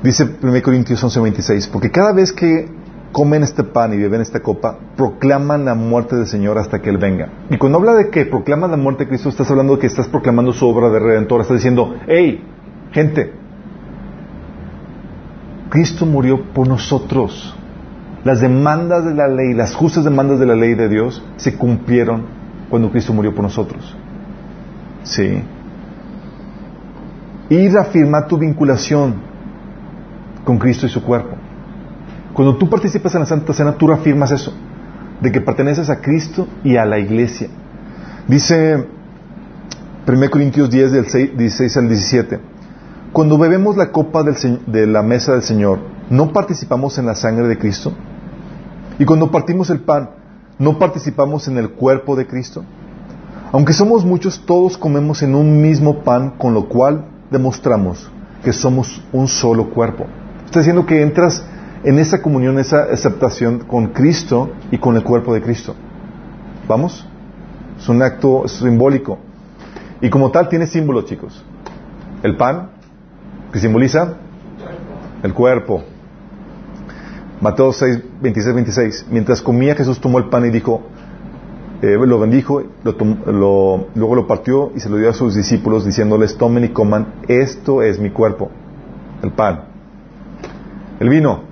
Dice 0.04 0.36
1 0.42 0.62
Corintios 0.62 1.02
11:26, 1.02 1.66
porque 1.68 1.90
cada 1.90 2.12
vez 2.12 2.30
que 2.30 2.68
comen 3.10 3.42
este 3.42 3.64
pan 3.64 3.94
y 3.94 3.96
beben 3.96 4.20
esta 4.20 4.40
copa, 4.40 4.78
proclaman 4.98 5.64
la 5.64 5.74
muerte 5.74 6.14
del 6.14 6.26
Señor 6.26 6.58
hasta 6.58 6.82
que 6.82 6.90
Él 6.90 6.98
venga. 6.98 7.30
Y 7.48 7.56
cuando 7.56 7.78
habla 7.78 7.94
de 7.94 8.10
que 8.10 8.26
proclamas 8.26 8.70
la 8.70 8.76
muerte 8.76 9.04
de 9.04 9.08
Cristo, 9.08 9.30
estás 9.30 9.50
hablando 9.50 9.76
de 9.76 9.78
que 9.78 9.86
estás 9.86 10.06
proclamando 10.08 10.52
su 10.52 10.68
obra 10.68 10.90
de 10.90 10.98
redentora, 10.98 11.40
estás 11.40 11.56
diciendo, 11.56 11.94
hey, 12.06 12.44
gente, 12.92 13.32
Cristo 15.70 16.04
murió 16.04 16.52
por 16.52 16.68
nosotros. 16.68 17.56
Las 18.24 18.42
demandas 18.42 19.06
de 19.06 19.14
la 19.14 19.26
ley, 19.26 19.54
las 19.54 19.74
justas 19.74 20.04
demandas 20.04 20.38
de 20.38 20.44
la 20.44 20.54
ley 20.54 20.74
de 20.74 20.90
Dios, 20.90 21.24
se 21.36 21.56
cumplieron 21.56 22.26
cuando 22.68 22.90
Cristo 22.90 23.14
murió 23.14 23.34
por 23.34 23.44
nosotros. 23.44 23.96
Sí. 25.02 25.42
Y 27.48 27.68
reafirmar 27.70 28.28
tu 28.28 28.36
vinculación 28.36 29.32
con 30.44 30.58
Cristo 30.58 30.86
y 30.86 30.90
su 30.90 31.02
cuerpo. 31.02 31.36
Cuando 32.32 32.56
tú 32.56 32.68
participas 32.68 33.14
en 33.14 33.20
la 33.20 33.26
Santa 33.26 33.52
Cena, 33.52 33.76
tú 33.76 33.86
reafirmas 33.86 34.30
eso, 34.30 34.52
de 35.20 35.32
que 35.32 35.40
perteneces 35.40 35.88
a 35.88 36.00
Cristo 36.00 36.48
y 36.64 36.76
a 36.76 36.84
la 36.84 36.98
iglesia. 36.98 37.48
Dice 38.26 38.86
1 40.06 40.30
Corintios 40.30 40.70
10, 40.70 40.92
del 40.92 41.06
6 41.06 41.36
16 41.36 41.76
al 41.76 41.88
17, 41.88 42.40
cuando 43.12 43.38
bebemos 43.38 43.76
la 43.76 43.92
copa 43.92 44.22
del 44.22 44.34
de 44.66 44.86
la 44.86 45.02
mesa 45.02 45.32
del 45.32 45.42
Señor, 45.42 45.78
¿no 46.10 46.32
participamos 46.32 46.98
en 46.98 47.06
la 47.06 47.14
sangre 47.14 47.46
de 47.46 47.58
Cristo? 47.58 47.92
Y 48.98 49.04
cuando 49.04 49.30
partimos 49.30 49.70
el 49.70 49.80
pan, 49.80 50.10
¿no 50.58 50.78
participamos 50.78 51.48
en 51.48 51.58
el 51.58 51.70
cuerpo 51.70 52.16
de 52.16 52.26
Cristo? 52.26 52.64
Aunque 53.52 53.72
somos 53.72 54.04
muchos, 54.04 54.44
todos 54.44 54.76
comemos 54.76 55.22
en 55.22 55.36
un 55.36 55.62
mismo 55.62 56.02
pan, 56.02 56.30
con 56.36 56.54
lo 56.54 56.68
cual 56.68 57.06
demostramos 57.30 58.10
que 58.42 58.52
somos 58.52 59.00
un 59.12 59.28
solo 59.28 59.70
cuerpo. 59.70 60.06
Está 60.44 60.60
diciendo 60.60 60.86
que 60.86 61.02
entras 61.02 61.44
en 61.84 61.98
esa 61.98 62.22
comunión, 62.22 62.58
esa 62.58 62.84
aceptación 62.84 63.60
con 63.60 63.88
Cristo 63.88 64.52
y 64.70 64.78
con 64.78 64.96
el 64.96 65.02
cuerpo 65.02 65.34
de 65.34 65.42
Cristo. 65.42 65.74
¿Vamos? 66.68 67.06
Es 67.78 67.88
un 67.88 68.02
acto 68.02 68.46
simbólico. 68.48 69.18
Y 70.00 70.08
como 70.10 70.30
tal 70.30 70.48
tiene 70.48 70.66
símbolos, 70.66 71.06
chicos. 71.06 71.44
El 72.22 72.36
pan, 72.36 72.70
que 73.52 73.58
simboliza 73.58 74.14
el 75.22 75.34
cuerpo. 75.34 75.82
Mateo 77.40 77.72
6, 77.72 78.00
26, 78.22 78.54
26. 78.54 79.06
Mientras 79.10 79.42
comía, 79.42 79.74
Jesús 79.74 80.00
tomó 80.00 80.18
el 80.18 80.26
pan 80.30 80.46
y 80.46 80.50
dijo, 80.50 80.82
eh, 81.82 81.98
lo 82.00 82.18
bendijo, 82.18 82.62
lo 82.82 82.92
lo- 83.32 83.86
luego 83.94 84.14
lo 84.14 84.26
partió 84.26 84.72
y 84.74 84.80
se 84.80 84.88
lo 84.88 84.96
dio 84.96 85.10
a 85.10 85.12
sus 85.12 85.34
discípulos 85.34 85.84
diciéndoles, 85.84 86.38
tomen 86.38 86.64
y 86.64 86.68
coman, 86.70 87.06
esto 87.28 87.82
es 87.82 87.98
mi 87.98 88.10
cuerpo, 88.10 88.50
el 89.22 89.32
pan. 89.32 89.73
El 91.00 91.08
vino. 91.08 91.42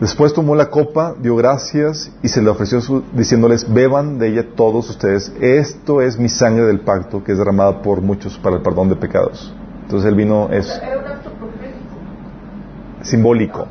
Después 0.00 0.34
tomó 0.34 0.54
la 0.56 0.70
copa, 0.70 1.14
dio 1.18 1.36
gracias 1.36 2.10
y 2.22 2.28
se 2.28 2.42
le 2.42 2.50
ofreció 2.50 2.80
su- 2.80 3.04
diciéndoles, 3.12 3.72
beban 3.72 4.18
de 4.18 4.28
ella 4.28 4.44
todos 4.54 4.90
ustedes, 4.90 5.32
esto 5.40 6.02
es 6.02 6.18
mi 6.18 6.28
sangre 6.28 6.64
del 6.66 6.80
pacto 6.80 7.22
que 7.24 7.32
es 7.32 7.38
derramada 7.38 7.80
por 7.80 8.02
muchos 8.02 8.36
para 8.38 8.56
el 8.56 8.62
perdón 8.62 8.88
de 8.88 8.96
pecados. 8.96 9.54
Entonces 9.82 10.08
el 10.08 10.14
vino 10.16 10.48
es 10.50 10.80
simbólico. 13.02 13.68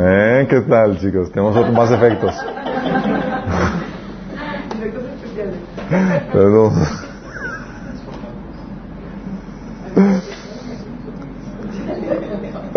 ¿Eh? 0.00 0.46
¿Qué 0.48 0.60
tal, 0.62 0.98
chicos? 0.98 1.32
Tenemos 1.32 1.56
otros 1.56 1.74
más 1.74 1.90
efectos. 1.90 2.34
Efectos 4.78 5.02
especiales. 5.04 5.56
Pero 6.32 6.70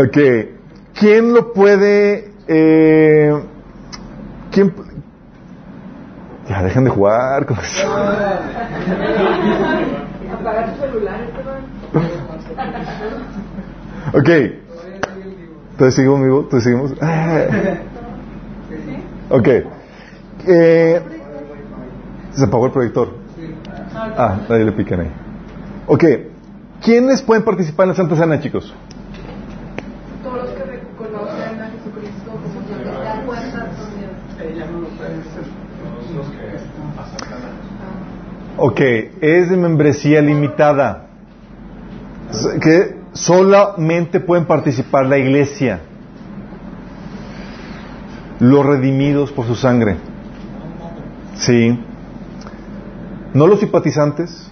Ok. 0.06 0.18
¿Quién 1.00 1.34
lo 1.34 1.54
puede... 1.54 2.32
Eh, 2.48 3.34
¿Quién... 4.52 4.74
Ya, 6.50 6.64
dejen 6.64 6.84
de 6.86 6.90
jugar 6.90 7.46
con 7.46 7.58
eso. 7.60 7.88
Apagar 10.34 10.74
tu 10.74 10.82
celular. 10.82 11.20
Ok. 14.14 14.30
¿Te 15.78 15.92
seguimos, 15.92 16.20
amigo? 16.20 16.48
¿Te 16.50 16.62
seguimos? 16.62 16.92
Ok. 19.30 19.48
Eh, 20.48 21.02
se 22.34 22.44
apagó 22.44 22.66
el 22.66 22.72
proyector. 22.72 23.14
Ah, 23.94 24.40
nadie 24.50 24.66
le 24.66 24.72
pican 24.72 25.02
ahí. 25.02 25.12
Ok. 25.88 26.04
¿Quiénes 26.84 27.22
pueden 27.22 27.44
participar 27.44 27.84
en 27.86 27.90
la 27.90 27.96
Santa 27.96 28.16
Cena, 28.16 28.40
chicos? 28.42 28.74
Todos 30.24 30.44
los 30.44 30.50
que 30.52 30.64
reconocen 30.64 31.62
a 31.62 31.70
Jesucristo 31.70 32.32
como 32.32 32.62
Dios. 32.68 32.80
De 32.80 33.10
acuerdo 33.10 33.52
con 33.52 33.90
Dios. 34.00 34.12
Todos 35.82 36.12
los 36.16 36.28
que 36.30 36.44
aceptan 37.00 37.40
a 37.42 38.51
Ok. 38.64 38.80
Es 39.22 39.50
de 39.50 39.58
membresía 39.58 40.22
limitada. 40.22 41.08
Que 42.62 42.96
solamente 43.14 44.20
pueden 44.20 44.46
participar 44.46 45.08
la 45.08 45.18
iglesia. 45.18 45.82
Los 48.40 48.64
redimidos 48.64 49.32
por 49.32 49.48
su 49.48 49.56
sangre. 49.56 49.98
Sí. 51.34 51.80
No 53.34 53.48
los 53.48 53.60
simpatizantes. 53.62 54.52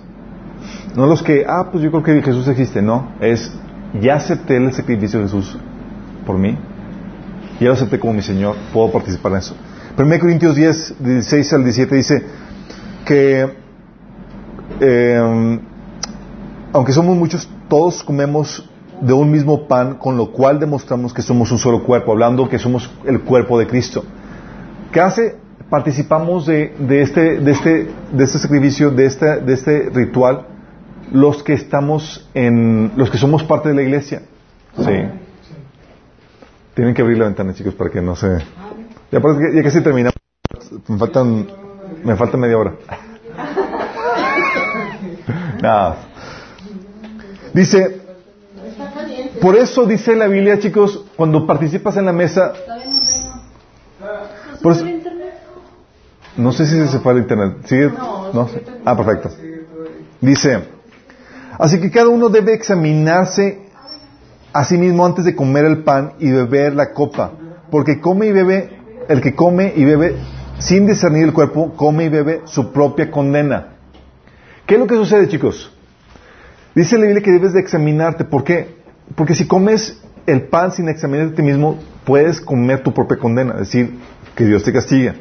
No 0.96 1.06
los 1.06 1.22
que, 1.22 1.46
ah, 1.48 1.70
pues 1.72 1.84
yo 1.84 1.92
creo 1.92 2.02
que 2.02 2.24
Jesús 2.24 2.48
existe. 2.48 2.82
No. 2.82 3.12
Es, 3.20 3.54
ya 4.02 4.16
acepté 4.16 4.58
el 4.58 4.74
sacrificio 4.74 5.20
de 5.20 5.26
Jesús 5.26 5.56
por 6.26 6.40
mí. 6.40 6.58
Ya 7.60 7.68
lo 7.68 7.74
acepté 7.74 8.00
como 8.00 8.14
mi 8.14 8.24
Señor. 8.24 8.56
Puedo 8.74 8.92
participar 8.92 9.34
en 9.34 9.38
eso. 9.38 9.56
1 10.00 10.20
Corintios 10.20 10.56
10, 10.56 10.96
16 10.98 11.54
al 11.54 11.64
17 11.64 11.96
dice 11.96 12.24
que 13.06 13.69
eh, 14.80 15.60
aunque 16.74 16.92
somos 16.92 17.18
muchos, 17.18 17.50
todos 17.68 18.04
comemos 18.04 18.70
de 19.02 19.14
un 19.14 19.32
mismo 19.32 19.68
pan, 19.68 19.96
con 19.96 20.18
lo 20.18 20.32
cual 20.32 20.60
demostramos 20.60 21.14
que 21.14 21.22
somos 21.22 21.52
un 21.52 21.58
solo 21.58 21.84
cuerpo, 21.84 22.12
hablando 22.12 22.50
que 22.50 22.60
somos 22.60 22.92
el 23.06 23.22
cuerpo 23.22 23.58
de 23.58 23.68
Cristo. 23.68 24.04
¿Qué 24.92 25.00
hace? 25.00 25.38
Participamos 25.70 26.46
de, 26.46 26.74
de 26.80 27.02
este, 27.02 27.40
de, 27.40 27.52
este, 27.52 27.88
de 28.12 28.24
este 28.24 28.40
sacrificio, 28.40 28.92
de 28.92 29.06
este, 29.06 29.40
de 29.42 29.54
este 29.54 29.90
ritual, 29.90 30.48
los 31.12 31.44
que 31.44 31.54
estamos 31.54 32.30
en, 32.34 32.92
los 32.96 33.10
que 33.10 33.18
somos 33.18 33.44
parte 33.44 33.70
de 33.70 33.76
la 33.76 33.82
iglesia. 33.84 34.24
Sí. 34.78 35.06
Tienen 36.74 36.94
que 36.94 37.02
abrir 37.02 37.18
la 37.18 37.26
ventana, 37.26 37.54
chicos, 37.54 37.74
para 37.74 37.90
que 37.90 38.02
no 38.02 38.16
se. 38.16 38.28
Ya, 39.12 39.20
ya 39.54 39.64
casi 39.64 39.82
terminamos. 39.82 40.16
Me 40.88 40.98
faltan, 40.98 41.48
me 42.04 42.16
falta 42.16 42.38
media 42.38 42.58
hora. 42.58 42.74
Nada. 45.62 45.98
Dice, 47.54 48.02
por 49.42 49.56
eso 49.56 49.86
dice 49.86 50.16
la 50.16 50.28
Biblia, 50.28 50.60
chicos, 50.60 51.06
cuando 51.16 51.46
participas 51.46 51.98
en 51.98 52.06
la 52.06 52.14
mesa, 52.14 52.54
no 52.68 52.76
tengo. 52.76 54.60
por 54.62 54.72
eso- 54.74 54.86
no 56.38 56.52
sé 56.52 56.66
si 56.66 56.88
se 56.88 57.00
fue 57.00 57.14
al 57.14 57.20
internet. 57.20 57.58
¿Sigue? 57.66 57.92
No. 58.34 58.48
Ah, 58.86 58.96
perfecto. 58.96 59.30
Dice, 60.22 60.64
así 61.58 61.80
que 61.82 61.92
cada 61.92 62.10
uno 62.10 62.30
debe 62.30 62.54
examinarse 62.54 63.62
a 64.54 64.64
sí 64.64 64.78
mismo 64.78 65.06
antes 65.06 65.26
de 65.26 65.36
comer 65.36 65.66
el 65.66 65.84
pan 65.84 66.14
y 66.20 66.32
beber 66.32 66.76
la 66.76 66.94
copa, 66.94 67.32
porque 67.72 68.00
come 68.00 68.28
y 68.28 68.32
bebe, 68.32 68.80
el 69.08 69.22
que 69.22 69.36
come 69.36 69.74
y 69.76 69.86
bebe 69.86 70.16
sin 70.60 70.86
discernir 70.88 71.24
el 71.24 71.34
cuerpo, 71.34 71.74
come 71.76 72.06
y 72.06 72.10
bebe 72.10 72.42
su 72.46 72.72
propia 72.72 73.10
condena. 73.10 73.76
¿Qué 74.70 74.76
es 74.76 74.80
lo 74.80 74.86
que 74.86 74.98
sucede, 74.98 75.28
chicos? 75.28 75.72
Dice 76.76 77.00
la 77.00 77.06
Biblia 77.06 77.24
que 77.24 77.32
debes 77.32 77.54
de 77.54 77.60
examinarte. 77.60 78.24
¿Por 78.24 78.44
qué? 78.44 78.76
Porque 79.16 79.34
si 79.34 79.48
comes 79.48 80.00
el 80.28 80.44
pan 80.44 80.72
sin 80.72 80.88
examinarte 80.90 81.34
a 81.34 81.36
ti 81.38 81.42
mismo, 81.42 81.80
puedes 82.06 82.40
comer 82.40 82.84
tu 82.84 82.94
propia 82.94 83.18
condena, 83.18 83.54
es 83.54 83.62
decir, 83.62 83.98
que 84.36 84.46
Dios 84.46 84.64
te 84.64 84.72
castiga. 84.72 85.16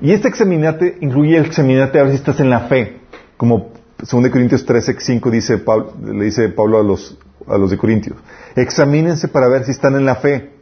Y 0.00 0.12
este 0.12 0.28
examinarte 0.28 0.96
incluye 1.00 1.38
el 1.38 1.46
examinarte 1.46 1.98
a 1.98 2.04
ver 2.04 2.12
si 2.12 2.18
estás 2.18 2.38
en 2.38 2.50
la 2.50 2.68
fe. 2.68 3.00
Como 3.36 3.72
2 3.98 4.28
Corintios 4.30 4.64
13, 4.64 4.94
5 4.96 5.28
dice 5.32 5.58
Pablo, 5.58 5.94
le 6.00 6.26
dice 6.26 6.48
Pablo 6.48 6.78
a 6.78 6.84
los, 6.84 7.18
a 7.48 7.58
los 7.58 7.72
de 7.72 7.78
Corintios. 7.78 8.16
Examínense 8.54 9.26
para 9.26 9.48
ver 9.48 9.64
si 9.64 9.72
están 9.72 9.96
en 9.96 10.04
la 10.04 10.14
fe. 10.14 10.52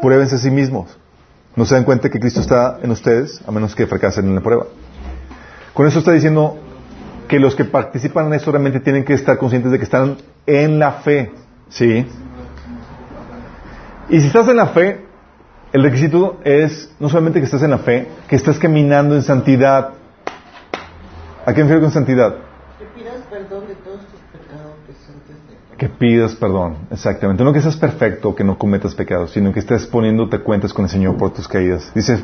Pruébense 0.00 0.36
a 0.36 0.38
sí 0.38 0.52
mismos. 0.52 0.96
No 1.56 1.64
se 1.64 1.74
dan 1.74 1.82
cuenta 1.82 2.08
que 2.08 2.20
Cristo 2.20 2.40
está 2.40 2.78
en 2.84 2.92
ustedes, 2.92 3.42
a 3.44 3.50
menos 3.50 3.74
que 3.74 3.88
fracasen 3.88 4.26
en 4.26 4.36
la 4.36 4.42
prueba. 4.42 4.66
Con 5.72 5.88
eso 5.88 5.98
está 5.98 6.12
diciendo 6.12 6.60
que 7.28 7.38
los 7.38 7.54
que 7.54 7.64
participan 7.64 8.26
en 8.26 8.34
esto 8.34 8.52
realmente 8.52 8.80
tienen 8.80 9.04
que 9.04 9.14
estar 9.14 9.38
conscientes 9.38 9.72
de 9.72 9.78
que 9.78 9.84
están 9.84 10.18
en 10.46 10.78
la 10.78 10.92
fe. 10.92 11.32
¿Sí? 11.68 12.06
Y 14.08 14.20
si 14.20 14.26
estás 14.26 14.48
en 14.48 14.56
la 14.56 14.66
fe, 14.66 15.00
el 15.72 15.82
requisito 15.82 16.38
es 16.44 16.94
no 17.00 17.08
solamente 17.08 17.40
que 17.40 17.46
estés 17.46 17.62
en 17.62 17.70
la 17.70 17.78
fe, 17.78 18.06
que 18.28 18.36
estés 18.36 18.58
caminando 18.58 19.16
en 19.16 19.22
santidad. 19.22 19.90
¿A 21.46 21.52
qué 21.52 21.56
me 21.56 21.62
refiero 21.62 21.80
con 21.80 21.90
santidad? 21.90 22.36
Que 22.78 22.84
pidas 22.94 23.22
perdón 23.30 23.66
de 23.66 23.74
todos 23.76 24.00
tus 24.00 24.20
pecados 24.30 24.74
de 24.86 25.76
Que 25.76 25.88
pidas 25.88 26.34
perdón, 26.36 26.76
exactamente. 26.90 27.42
No 27.42 27.52
que 27.52 27.60
seas 27.60 27.76
perfecto, 27.76 28.34
que 28.34 28.44
no 28.44 28.56
cometas 28.58 28.94
pecados, 28.94 29.32
sino 29.32 29.52
que 29.52 29.60
estés 29.60 29.86
poniéndote 29.86 30.38
cuentas 30.40 30.72
con 30.72 30.84
el 30.84 30.90
Señor 30.90 31.16
por 31.16 31.32
tus 31.32 31.48
caídas. 31.48 31.90
Dice 31.94 32.22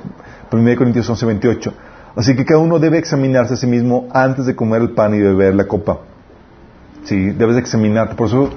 1 0.53 0.77
Corintios 0.77 1.09
11, 1.09 1.27
28. 1.27 1.75
Así 2.17 2.35
que 2.35 2.45
cada 2.45 2.61
uno 2.61 2.79
debe 2.79 2.99
examinarse 2.99 3.55
a 3.55 3.57
sí 3.57 3.67
mismo 3.67 4.09
antes 4.13 4.47
de 4.47 4.57
comer 4.57 4.83
el 4.83 4.91
pan 4.91 5.15
y 5.15 5.21
beber 5.21 5.55
la 5.55 5.67
copa. 5.67 5.99
Sí, 7.05 7.31
debes 7.31 7.55
de 7.55 7.61
examinarte. 7.61 8.15
Por 8.15 8.27
eso, 8.27 8.51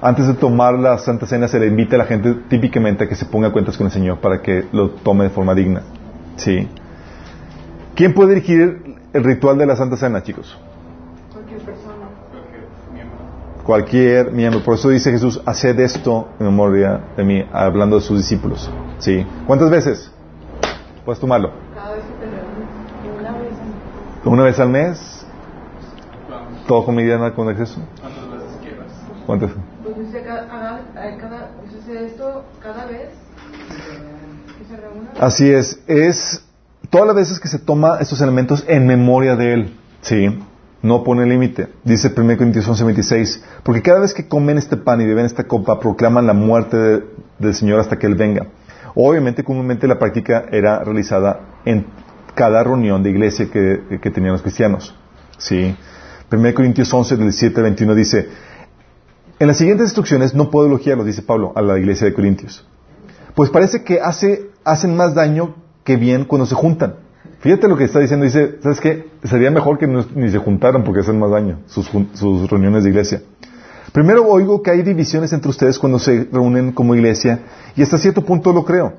antes 0.00 0.26
de 0.26 0.34
tomar 0.34 0.74
la 0.74 0.98
Santa 0.98 1.26
Cena, 1.26 1.48
se 1.48 1.58
le 1.58 1.66
invita 1.66 1.96
a 1.96 1.98
la 2.00 2.04
gente 2.04 2.34
típicamente 2.48 3.04
a 3.04 3.08
que 3.08 3.14
se 3.14 3.24
ponga 3.24 3.50
cuentas 3.50 3.76
con 3.76 3.86
el 3.86 3.92
Señor 3.92 4.18
para 4.18 4.42
que 4.42 4.66
lo 4.72 4.90
tome 4.90 5.24
de 5.24 5.30
forma 5.30 5.54
digna. 5.54 5.82
Sí. 6.36 6.68
¿Quién 7.94 8.12
puede 8.12 8.34
dirigir 8.34 8.96
el 9.12 9.24
ritual 9.24 9.56
de 9.56 9.66
la 9.66 9.76
Santa 9.76 9.96
Cena, 9.96 10.22
chicos? 10.22 10.58
Cualquier 11.32 11.60
persona. 11.60 11.94
Cualquier 13.64 14.32
miembro. 14.32 14.62
Por 14.62 14.74
eso 14.74 14.90
dice 14.90 15.10
Jesús, 15.10 15.40
haced 15.46 15.78
esto 15.80 16.28
en 16.38 16.46
memoria 16.46 17.00
de 17.16 17.24
mí, 17.24 17.44
hablando 17.50 17.96
de 17.96 18.02
sus 18.02 18.18
discípulos. 18.18 18.70
¿Sí? 18.98 19.24
¿Cuántas 19.46 19.70
veces? 19.70 20.12
Puedes 21.04 21.18
tomarlo. 21.18 21.50
Cada 21.74 21.94
vez 21.94 22.04
que 22.04 22.12
te 22.14 22.30
reúnes. 22.30 23.20
Una 23.20 23.32
vez. 23.38 23.52
¿Una 24.24 24.44
vez 24.44 24.58
al 24.58 24.70
mes? 24.70 25.26
¿Todo 26.66 26.84
comidiana 26.84 27.34
con 27.34 27.50
exceso? 27.50 27.80
¿Cuántas 28.00 28.30
veces 28.30 28.58
quieras? 28.62 28.86
¿Cuántas? 29.26 29.50
Pues 29.82 29.98
dice 29.98 30.22
cada, 30.24 30.42
haga- 30.44 31.16
cada, 31.18 31.50
dice 31.72 32.06
esto 32.06 32.44
cada 32.62 32.86
vez 32.86 33.10
que 34.58 34.64
se 34.64 34.76
reúna. 34.80 35.10
Así 35.20 35.50
es. 35.50 35.78
Es 35.86 36.42
todas 36.90 37.06
las 37.06 37.16
veces 37.16 37.38
que 37.38 37.48
se 37.48 37.58
toma 37.58 37.98
estos 38.00 38.20
elementos 38.22 38.64
en 38.66 38.86
memoria 38.86 39.36
de 39.36 39.52
Él. 39.52 39.76
¿Sí? 40.00 40.38
No 40.80 41.02
pone 41.04 41.26
límite. 41.26 41.68
Dice 41.84 42.12
1 42.14 42.36
Corintios 42.36 42.66
11, 42.68 42.84
26. 42.84 43.44
Porque 43.62 43.82
cada 43.82 44.00
vez 44.00 44.14
que 44.14 44.26
comen 44.28 44.56
este 44.58 44.76
pan 44.76 45.00
y 45.00 45.06
beben 45.06 45.26
esta 45.26 45.44
copa, 45.44 45.80
proclaman 45.80 46.26
la 46.26 46.34
muerte 46.34 46.76
de- 46.76 47.04
del 47.38 47.54
Señor 47.54 47.80
hasta 47.80 47.98
que 47.98 48.06
Él 48.06 48.14
venga. 48.14 48.46
Obviamente, 48.94 49.44
comúnmente 49.44 49.86
la 49.88 49.98
práctica 49.98 50.44
era 50.50 50.82
realizada 50.84 51.40
en 51.64 51.86
cada 52.34 52.62
reunión 52.64 53.02
de 53.02 53.10
iglesia 53.10 53.46
que, 53.50 53.98
que 54.02 54.10
tenían 54.10 54.32
los 54.32 54.42
cristianos. 54.42 54.94
¿Sí? 55.38 55.76
1 56.32 56.54
Corintios 56.54 56.92
11, 56.92 57.16
del 57.16 57.24
17 57.26 57.56
al 57.58 57.62
21 57.64 57.94
dice, 57.94 58.28
en 59.38 59.46
las 59.48 59.56
siguientes 59.58 59.86
instrucciones 59.86 60.34
no 60.34 60.50
puedo 60.50 60.66
elogiarlos, 60.66 61.06
dice 61.06 61.22
Pablo, 61.22 61.52
a 61.54 61.62
la 61.62 61.78
iglesia 61.78 62.06
de 62.06 62.14
Corintios. 62.14 62.66
Pues 63.34 63.50
parece 63.50 63.82
que 63.84 64.00
hace, 64.00 64.50
hacen 64.64 64.96
más 64.96 65.14
daño 65.14 65.56
que 65.84 65.96
bien 65.96 66.24
cuando 66.24 66.46
se 66.46 66.54
juntan. 66.54 66.96
Fíjate 67.40 67.68
lo 67.68 67.76
que 67.76 67.84
está 67.84 67.98
diciendo, 67.98 68.24
dice, 68.24 68.58
¿sabes 68.62 68.80
qué? 68.80 69.08
Sería 69.24 69.50
mejor 69.50 69.76
que 69.78 69.86
no- 69.86 70.06
ni 70.14 70.30
se 70.30 70.38
juntaran 70.38 70.82
porque 70.84 71.00
hacen 71.00 71.18
más 71.18 71.30
daño 71.30 71.58
sus, 71.66 71.90
sus 72.14 72.48
reuniones 72.48 72.84
de 72.84 72.90
iglesia. 72.90 73.22
Primero 73.92 74.24
oigo 74.26 74.62
que 74.62 74.70
hay 74.70 74.82
divisiones 74.82 75.32
entre 75.32 75.50
ustedes 75.50 75.78
cuando 75.78 75.98
se 75.98 76.26
reúnen 76.32 76.72
como 76.72 76.94
iglesia 76.94 77.40
y 77.76 77.82
hasta 77.82 77.98
cierto 77.98 78.24
punto 78.24 78.52
lo 78.52 78.64
creo. 78.64 78.94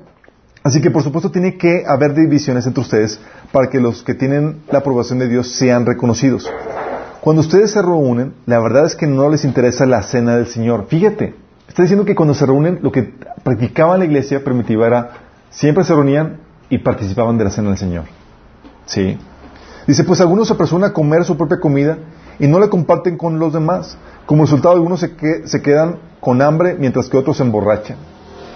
Así 0.66 0.80
que 0.80 0.90
por 0.90 1.04
supuesto 1.04 1.30
tiene 1.30 1.56
que 1.56 1.84
haber 1.86 2.12
divisiones 2.12 2.66
entre 2.66 2.82
ustedes 2.82 3.20
para 3.52 3.70
que 3.70 3.78
los 3.78 4.02
que 4.02 4.14
tienen 4.14 4.62
la 4.68 4.80
aprobación 4.80 5.20
de 5.20 5.28
Dios 5.28 5.52
sean 5.52 5.86
reconocidos. 5.86 6.52
Cuando 7.20 7.42
ustedes 7.42 7.70
se 7.70 7.80
reúnen, 7.80 8.34
la 8.46 8.58
verdad 8.58 8.84
es 8.84 8.96
que 8.96 9.06
no 9.06 9.28
les 9.28 9.44
interesa 9.44 9.86
la 9.86 10.02
cena 10.02 10.34
del 10.34 10.48
Señor. 10.48 10.86
Fíjate, 10.88 11.36
está 11.68 11.82
diciendo 11.82 12.04
que 12.04 12.16
cuando 12.16 12.34
se 12.34 12.46
reúnen, 12.46 12.80
lo 12.82 12.90
que 12.90 13.14
practicaba 13.44 13.96
la 13.96 14.06
iglesia 14.06 14.42
primitiva 14.42 14.88
era, 14.88 15.10
siempre 15.50 15.84
se 15.84 15.94
reunían 15.94 16.38
y 16.68 16.78
participaban 16.78 17.38
de 17.38 17.44
la 17.44 17.50
cena 17.50 17.68
del 17.68 17.78
Señor. 17.78 18.06
¿Sí? 18.86 19.16
Dice, 19.86 20.02
pues 20.02 20.20
algunos 20.20 20.48
se 20.48 20.54
apresuran 20.54 20.90
a 20.90 20.92
comer 20.92 21.24
su 21.24 21.36
propia 21.36 21.60
comida 21.60 21.96
y 22.40 22.48
no 22.48 22.58
la 22.58 22.66
comparten 22.66 23.16
con 23.16 23.38
los 23.38 23.52
demás. 23.52 23.96
Como 24.26 24.42
resultado, 24.42 24.74
algunos 24.74 24.98
se, 24.98 25.14
se 25.46 25.62
quedan 25.62 26.00
con 26.18 26.42
hambre 26.42 26.74
mientras 26.76 27.08
que 27.08 27.16
otros 27.16 27.36
se 27.36 27.44
emborrachan. 27.44 27.98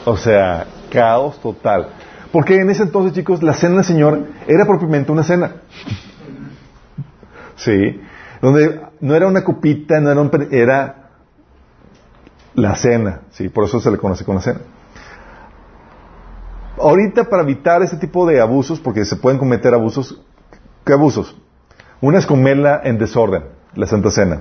O 0.04 0.16
sea, 0.16 0.66
caos 0.90 1.40
total. 1.40 1.99
Porque 2.32 2.56
en 2.60 2.70
ese 2.70 2.84
entonces, 2.84 3.12
chicos, 3.12 3.42
la 3.42 3.54
cena 3.54 3.76
del 3.76 3.84
Señor 3.84 4.26
era 4.46 4.64
propiamente 4.64 5.10
una 5.10 5.24
cena. 5.24 5.56
Sí. 7.56 8.00
Donde 8.40 8.80
no 9.00 9.14
era 9.14 9.26
una 9.26 9.44
copita, 9.44 10.00
no 10.00 10.10
era 10.10 10.20
un... 10.20 10.48
Era 10.50 11.10
la 12.54 12.74
cena. 12.76 13.22
Sí, 13.30 13.48
por 13.48 13.64
eso 13.64 13.80
se 13.80 13.90
le 13.90 13.98
conoce 13.98 14.24
como 14.24 14.40
cena. 14.40 14.60
Ahorita, 16.78 17.24
para 17.24 17.42
evitar 17.42 17.82
este 17.82 17.96
tipo 17.96 18.26
de 18.26 18.40
abusos, 18.40 18.80
porque 18.80 19.04
se 19.04 19.16
pueden 19.16 19.38
cometer 19.38 19.74
abusos, 19.74 20.22
¿qué 20.84 20.92
abusos? 20.92 21.36
Una 22.00 22.18
es 22.18 22.26
comerla 22.26 22.80
en 22.84 22.96
desorden, 22.96 23.44
la 23.74 23.86
Santa 23.86 24.10
Cena. 24.10 24.40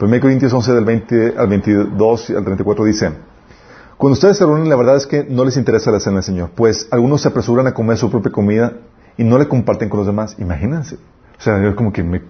1 0.00 0.20
Corintios 0.20 0.52
11 0.52 0.72
del 0.72 0.84
20 0.84 1.34
al 1.36 1.48
22 1.48 2.30
y 2.30 2.34
al 2.34 2.44
34 2.44 2.84
dice, 2.84 3.12
cuando 3.98 4.14
ustedes 4.14 4.38
se 4.38 4.46
reúnen, 4.46 4.68
la 4.68 4.76
verdad 4.76 4.96
es 4.96 5.06
que 5.06 5.24
no 5.24 5.44
les 5.44 5.56
interesa 5.56 5.90
la 5.90 6.00
cena 6.00 6.16
del 6.16 6.22
Señor, 6.24 6.50
pues 6.54 6.88
algunos 6.92 7.20
se 7.20 7.28
apresuran 7.28 7.66
a 7.66 7.74
comer 7.74 7.96
su 7.98 8.10
propia 8.10 8.30
comida 8.32 8.72
y 9.16 9.24
no 9.24 9.38
le 9.38 9.48
comparten 9.48 9.88
con 9.88 9.98
los 9.98 10.06
demás. 10.06 10.36
Imagínense. 10.38 10.94
O 10.96 11.40
sea, 11.42 11.60
yo 11.62 11.74
como 11.74 11.92
que 11.92 12.02
me, 12.04 12.22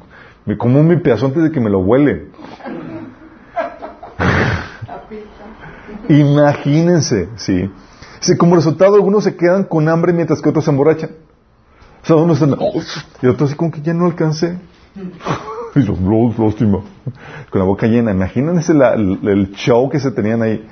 como 0.57 0.83
mi 0.83 0.97
pedazo 0.97 1.27
antes 1.27 1.43
de 1.43 1.53
que 1.53 1.61
me 1.61 1.69
lo 1.71 1.81
huele. 1.81 2.29
Imagínense, 6.09 7.29
sí. 7.37 7.71
Sí, 8.21 8.37
como 8.37 8.57
resultado, 8.57 8.95
algunos 8.95 9.25
se 9.25 9.37
quedan 9.37 9.65
con 9.65 9.89
hambre 9.89 10.13
mientras 10.13 10.41
que 10.41 10.49
otros 10.49 10.65
se 10.65 10.71
emborrachan. 10.71 11.11
O 12.03 12.07
sea, 12.07 12.17
unos 12.17 12.41
están, 12.41 12.59
y 13.23 13.27
otros 13.27 13.51
así 13.51 13.57
como 13.57 13.71
que 13.71 13.83
ya 13.83 13.93
no 13.93 14.07
alcancé. 14.07 14.59
y 15.75 15.81
los 15.81 15.99
lástima. 16.39 16.81
Con 17.51 17.59
la 17.61 17.65
boca 17.65 17.87
llena. 17.87 18.11
Imagínense 18.11 18.73
la- 18.73 18.95
el 18.95 19.53
show 19.55 19.89
que 19.91 20.01
se 20.01 20.11
tenían 20.11 20.43
ahí. 20.43 20.67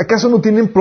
¿Acaso 0.00 0.28
no 0.28 0.40
tienen 0.40 0.72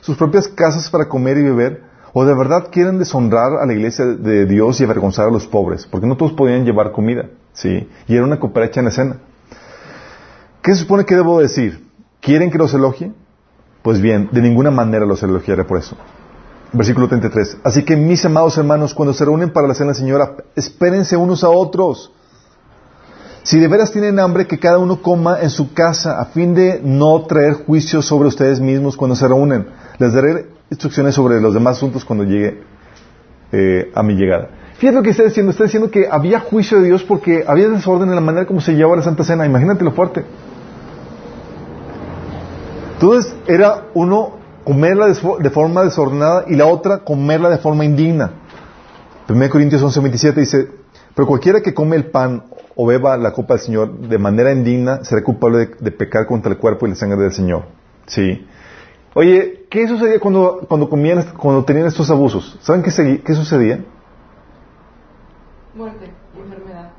sus 0.00 0.16
propias 0.16 0.48
casas 0.48 0.90
para 0.90 1.08
comer 1.08 1.38
y 1.38 1.42
beber? 1.42 1.82
¿O 2.12 2.24
de 2.24 2.34
verdad 2.34 2.68
quieren 2.72 2.98
deshonrar 2.98 3.54
a 3.60 3.66
la 3.66 3.72
iglesia 3.72 4.04
de 4.04 4.46
Dios 4.46 4.80
y 4.80 4.84
avergonzar 4.84 5.28
a 5.28 5.30
los 5.30 5.46
pobres? 5.46 5.86
Porque 5.86 6.06
no 6.06 6.16
todos 6.16 6.32
podían 6.32 6.64
llevar 6.64 6.90
comida, 6.90 7.26
¿sí? 7.52 7.88
Y 8.08 8.16
era 8.16 8.24
una 8.24 8.40
cooperacha 8.40 8.80
en 8.80 8.88
escena. 8.88 9.16
¿Qué 10.62 10.72
se 10.72 10.80
supone 10.80 11.04
que 11.04 11.14
debo 11.14 11.40
decir? 11.40 11.88
¿Quieren 12.20 12.50
que 12.50 12.58
los 12.58 12.74
elogie? 12.74 13.12
Pues 13.82 14.00
bien, 14.00 14.28
de 14.32 14.42
ninguna 14.42 14.70
manera 14.70 15.06
los 15.06 15.22
elogiaré 15.22 15.64
por 15.64 15.78
eso. 15.78 15.96
Versículo 16.72 17.08
33. 17.08 17.58
Así 17.64 17.84
que 17.84 17.96
mis 17.96 18.24
amados 18.24 18.58
hermanos, 18.58 18.92
cuando 18.92 19.14
se 19.14 19.24
reúnen 19.24 19.52
para 19.52 19.68
la 19.68 19.74
cena 19.74 19.92
del 19.92 19.96
Señor, 19.96 20.44
espérense 20.54 21.16
unos 21.16 21.44
a 21.44 21.48
otros. 21.48 22.12
Si 23.50 23.58
de 23.58 23.66
veras 23.66 23.90
tienen 23.90 24.20
hambre, 24.20 24.46
que 24.46 24.60
cada 24.60 24.78
uno 24.78 25.02
coma 25.02 25.40
en 25.40 25.50
su 25.50 25.74
casa, 25.74 26.20
a 26.20 26.26
fin 26.26 26.54
de 26.54 26.80
no 26.84 27.22
traer 27.22 27.54
juicio 27.54 28.00
sobre 28.00 28.28
ustedes 28.28 28.60
mismos 28.60 28.96
cuando 28.96 29.16
se 29.16 29.26
reúnen. 29.26 29.66
Les 29.98 30.12
daré 30.12 30.46
instrucciones 30.70 31.16
sobre 31.16 31.40
los 31.40 31.52
demás 31.52 31.76
asuntos 31.76 32.04
cuando 32.04 32.22
llegue 32.22 32.62
eh, 33.50 33.90
a 33.92 34.04
mi 34.04 34.14
llegada. 34.14 34.50
Fíjate 34.78 34.98
lo 34.98 35.02
que 35.02 35.10
está 35.10 35.24
diciendo. 35.24 35.50
Está 35.50 35.64
diciendo 35.64 35.90
que 35.90 36.06
había 36.08 36.38
juicio 36.38 36.78
de 36.80 36.86
Dios 36.86 37.02
porque 37.02 37.42
había 37.44 37.68
desorden 37.68 38.08
en 38.10 38.14
la 38.14 38.20
manera 38.20 38.46
como 38.46 38.60
se 38.60 38.72
llevaba 38.76 38.98
la 38.98 39.02
Santa 39.02 39.24
Cena. 39.24 39.44
Imagínate 39.44 39.82
lo 39.82 39.90
fuerte. 39.90 40.24
Entonces 42.92 43.34
era 43.48 43.86
uno 43.94 44.34
comerla 44.62 45.06
de, 45.08 45.14
fo- 45.14 45.38
de 45.38 45.50
forma 45.50 45.82
desordenada 45.82 46.44
y 46.46 46.54
la 46.54 46.66
otra 46.66 46.98
comerla 46.98 47.50
de 47.50 47.58
forma 47.58 47.84
indigna. 47.84 48.30
1 49.28 49.50
Corintios 49.50 49.82
11:27 49.82 50.34
dice, 50.34 50.79
pero 51.14 51.26
cualquiera 51.26 51.60
que 51.60 51.74
come 51.74 51.96
el 51.96 52.06
pan 52.06 52.44
o 52.76 52.86
beba 52.86 53.16
la 53.16 53.32
copa 53.32 53.54
del 53.54 53.62
Señor 53.62 53.92
de 53.98 54.18
manera 54.18 54.52
indigna 54.52 55.04
será 55.04 55.22
culpable 55.22 55.58
de, 55.58 55.66
de 55.80 55.90
pecar 55.90 56.26
contra 56.26 56.52
el 56.52 56.58
cuerpo 56.58 56.86
y 56.86 56.90
la 56.90 56.96
sangre 56.96 57.20
del 57.22 57.32
Señor. 57.32 57.64
Sí. 58.06 58.46
Oye, 59.14 59.66
¿qué 59.70 59.88
sucedía 59.88 60.20
cuando, 60.20 60.64
cuando 60.68 60.88
comían, 60.88 61.24
cuando 61.36 61.64
tenían 61.64 61.86
estos 61.86 62.10
abusos? 62.10 62.58
¿Saben 62.62 62.82
qué, 62.82 63.22
qué 63.24 63.34
sucedía? 63.34 63.84
Muerte 65.74 66.10
y 66.36 66.40
enfermedad. 66.40 66.90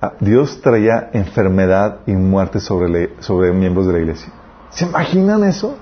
Ah, 0.00 0.12
Dios 0.20 0.60
traía 0.62 1.10
enfermedad 1.12 2.00
y 2.06 2.12
muerte 2.12 2.60
sobre, 2.60 2.88
le- 2.88 3.10
sobre 3.20 3.52
miembros 3.52 3.86
de 3.88 3.92
la 3.94 3.98
iglesia. 3.98 4.32
¿Se 4.70 4.84
imaginan 4.84 5.42
eso? 5.42 5.76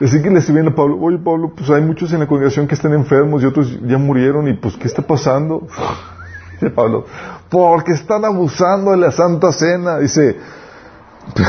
Así 0.00 0.20
que 0.20 0.30
le 0.30 0.40
escribían 0.40 0.68
a 0.68 0.74
Pablo, 0.74 0.98
oye 1.00 1.18
Pablo, 1.18 1.52
pues 1.56 1.70
hay 1.70 1.80
muchos 1.80 2.12
en 2.12 2.20
la 2.20 2.26
congregación 2.26 2.68
que 2.68 2.74
están 2.74 2.92
enfermos 2.92 3.42
y 3.42 3.46
otros 3.46 3.78
ya 3.86 3.96
murieron 3.96 4.46
y 4.46 4.54
pues 4.54 4.76
¿qué 4.76 4.86
está 4.86 5.02
pasando? 5.02 5.66
Dice 6.52 6.70
Pablo, 6.70 7.06
porque 7.48 7.92
están 7.92 8.24
abusando 8.24 8.90
de 8.90 8.98
la 8.98 9.10
Santa 9.10 9.52
Cena, 9.52 9.98
dice 9.98 10.36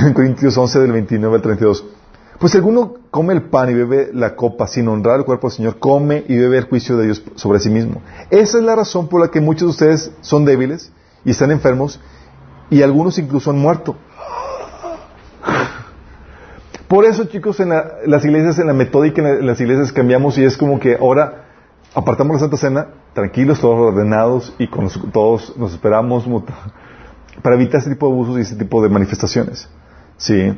en 0.05 0.13
Corintios 0.13 0.57
11 0.57 0.79
del 0.79 0.91
29 0.91 1.35
al 1.35 1.41
32. 1.41 1.85
Pues 2.39 2.51
si 2.51 2.57
alguno 2.57 2.95
come 3.09 3.33
el 3.33 3.43
pan 3.43 3.69
y 3.69 3.73
bebe 3.73 4.11
la 4.13 4.35
copa 4.35 4.67
sin 4.67 4.87
honrar 4.87 5.19
el 5.19 5.25
cuerpo 5.25 5.47
del 5.47 5.55
Señor, 5.55 5.79
come 5.79 6.23
y 6.27 6.37
bebe 6.37 6.57
el 6.57 6.65
juicio 6.65 6.97
de 6.97 7.05
Dios 7.05 7.23
sobre 7.35 7.59
sí 7.59 7.69
mismo. 7.69 8.01
Esa 8.29 8.57
es 8.57 8.63
la 8.63 8.75
razón 8.75 9.07
por 9.07 9.21
la 9.21 9.29
que 9.29 9.41
muchos 9.41 9.61
de 9.61 9.71
ustedes 9.71 10.11
son 10.21 10.45
débiles 10.45 10.91
y 11.25 11.31
están 11.31 11.51
enfermos 11.51 11.99
y 12.69 12.81
algunos 12.81 13.17
incluso 13.17 13.49
han 13.49 13.57
muerto. 13.57 13.95
Por 16.87 17.05
eso, 17.05 17.25
chicos, 17.25 17.59
en 17.59 17.69
la- 17.69 17.85
las 18.05 18.23
iglesias, 18.23 18.59
en 18.59 18.67
la 18.67 18.73
metódica, 18.73 19.21
en, 19.21 19.27
la- 19.27 19.39
en 19.39 19.45
las 19.47 19.59
iglesias 19.59 19.91
cambiamos 19.91 20.37
y 20.37 20.45
es 20.45 20.55
como 20.57 20.79
que 20.79 20.95
ahora 20.95 21.43
apartamos 21.93 22.35
la 22.35 22.39
Santa 22.39 22.57
Cena, 22.57 22.87
tranquilos, 23.13 23.59
todos 23.59 23.93
ordenados 23.93 24.53
y 24.57 24.67
con 24.67 24.85
los- 24.85 24.99
todos 25.11 25.57
nos 25.57 25.73
esperamos 25.73 26.25
para 27.41 27.55
evitar 27.55 27.79
este 27.79 27.91
tipo 27.91 28.07
de 28.07 28.13
abusos 28.13 28.37
y 28.37 28.41
este 28.41 28.55
tipo 28.55 28.81
de 28.81 28.89
manifestaciones. 28.89 29.69
Sí. 30.17 30.57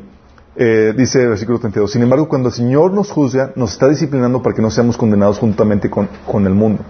Eh, 0.56 0.94
dice 0.96 1.24
el 1.24 1.30
versículo 1.30 1.60
32. 1.60 1.92
Sin 1.92 2.02
embargo, 2.04 2.28
cuando 2.28 2.50
el 2.50 2.54
Señor 2.54 2.92
nos 2.94 3.12
juzga, 3.12 3.52
nos 3.56 3.72
está 3.74 3.88
disciplinando 3.88 4.42
para 4.44 4.56
que 4.56 4.62
no 4.62 4.70
seamos 4.70 4.98
condenados 4.98 5.40
juntamente 5.40 5.90
con, 5.90 6.10
el 6.46 6.54
mundo. 6.54 6.84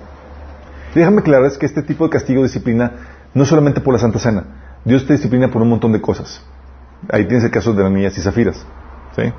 Déjame 0.95 1.19
aclarar 1.19 1.51
que 1.57 1.65
este 1.65 1.83
tipo 1.83 2.03
de 2.03 2.09
castigo 2.09 2.41
disciplina 2.43 2.91
no 3.33 3.45
solamente 3.45 3.79
por 3.79 3.93
la 3.93 3.99
Santa 3.99 4.17
Cena. 4.19 4.43
Dios 4.85 5.05
te 5.05 5.13
disciplina 5.13 5.49
por 5.51 5.61
un 5.61 5.69
montón 5.69 5.91
de 5.91 6.01
cosas. 6.01 6.41
Ahí 7.09 7.25
tienes 7.27 7.43
el 7.45 7.51
caso 7.51 7.73
de 7.73 7.85
Ananías 7.85 8.17
y 8.17 8.21
Zafiras. 8.21 8.65
¿Sí? 9.15 9.33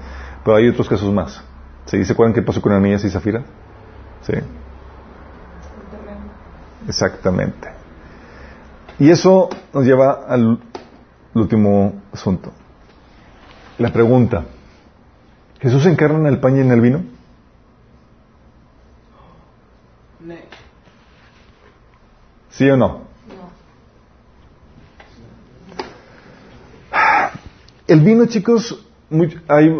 Pero 0.44 0.56
hay 0.56 0.68
otros 0.68 0.88
casos 0.88 1.12
más. 1.12 1.42
¿Sí? 1.86 2.04
¿Se 2.04 2.12
acuerdan 2.12 2.34
qué 2.34 2.42
pasó 2.42 2.60
con 2.62 2.72
Ananías 2.72 3.04
y 3.04 3.10
Zafira? 3.10 3.42
¿Sí? 4.22 4.32
Exactamente. 6.88 7.68
Y 8.98 9.10
eso 9.10 9.48
nos 9.72 9.84
lleva 9.84 10.24
al 10.28 10.58
último 11.34 12.00
asunto. 12.12 12.52
La 13.78 13.92
pregunta. 13.92 14.44
¿Jesús 15.60 15.82
se 15.82 15.90
encarna 15.90 16.18
en 16.20 16.26
el 16.26 16.40
pan 16.40 16.56
y 16.56 16.60
en 16.60 16.70
el 16.70 16.80
vino? 16.80 17.02
Ne- 20.20 20.44
¿Sí 22.50 22.68
o 22.68 22.76
no? 22.76 22.88
No. 23.28 23.50
El 27.86 28.00
vino, 28.00 28.26
chicos, 28.26 28.86
hay, 29.48 29.76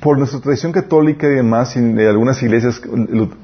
por 0.00 0.18
nuestra 0.18 0.40
tradición 0.40 0.72
católica 0.72 1.26
y 1.26 1.34
demás, 1.34 1.76
y 1.76 1.80
de 1.80 2.08
algunas 2.08 2.42
iglesias 2.42 2.80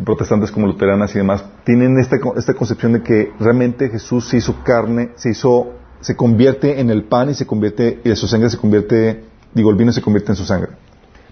protestantes 0.05 0.51
como 0.51 0.67
luteranas 0.67 1.15
y 1.15 1.19
demás, 1.19 1.45
tienen 1.65 1.99
esta, 1.99 2.17
esta 2.37 2.55
concepción 2.55 2.95
de 2.95 3.03
que 3.03 3.33
realmente 3.39 3.89
Jesús 3.89 4.29
se 4.29 4.39
hizo 4.39 4.63
carne, 4.65 5.11
se 5.17 5.31
hizo, 5.31 5.75
se 6.01 6.17
convierte 6.17 6.81
en 6.81 6.91
el 6.91 7.05
pan 7.05 7.31
y 7.31 7.35
se 7.35 7.47
convierte, 7.47 8.01
y 8.05 8.15
su 8.17 8.27
sangre 8.27 8.51
se 8.51 8.59
convierte, 8.59 9.25
digo, 9.53 9.71
el 9.71 9.77
vino 9.77 9.93
se 9.93 10.03
convierte 10.03 10.33
en 10.33 10.37
su 10.37 10.45
sangre. 10.45 10.73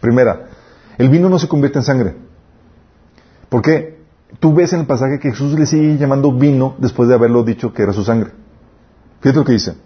Primera, 0.00 0.48
el 0.98 1.08
vino 1.08 1.28
no 1.28 1.38
se 1.38 1.48
convierte 1.48 1.78
en 1.78 1.84
sangre. 1.84 2.14
¿Por 3.48 3.62
qué? 3.62 3.96
Tú 4.40 4.54
ves 4.54 4.72
en 4.72 4.80
el 4.80 4.86
pasaje 4.86 5.18
que 5.18 5.30
Jesús 5.30 5.58
le 5.58 5.66
sigue 5.66 5.96
llamando 5.96 6.32
vino 6.32 6.74
después 6.78 7.08
de 7.08 7.14
haberlo 7.14 7.44
dicho 7.44 7.72
que 7.72 7.82
era 7.82 7.92
su 7.92 8.04
sangre. 8.04 8.30
Fíjate 9.20 9.38
lo 9.38 9.44
que 9.44 9.52
dice. 9.52 9.85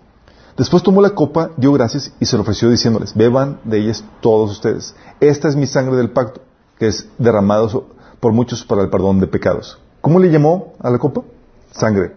Después 0.61 0.82
tomó 0.82 1.01
la 1.01 1.15
copa, 1.15 1.53
dio 1.57 1.73
gracias 1.73 2.12
y 2.20 2.27
se 2.27 2.37
lo 2.37 2.43
ofreció 2.43 2.69
diciéndoles, 2.69 3.15
beban 3.15 3.61
de 3.65 3.78
ellas 3.78 4.05
todos 4.20 4.51
ustedes. 4.51 4.95
Esta 5.19 5.49
es 5.49 5.57
mi 5.57 5.66
sangre 5.66 5.97
del 5.97 6.11
pacto, 6.11 6.43
que 6.78 6.89
es 6.89 7.09
derramado 7.16 7.87
por 8.20 8.35
muchos 8.35 8.62
para 8.66 8.82
el 8.82 8.91
perdón 8.91 9.20
de 9.20 9.27
pecados. 9.27 9.81
¿Cómo 10.03 10.19
le 10.19 10.31
llamó 10.31 10.74
a 10.78 10.91
la 10.91 10.99
copa? 10.99 11.23
Sangre. 11.70 12.12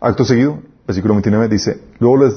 Acto 0.00 0.24
seguido, 0.24 0.58
versículo 0.88 1.14
29 1.14 1.46
dice, 1.46 1.80
luego 2.00 2.24
les, 2.24 2.34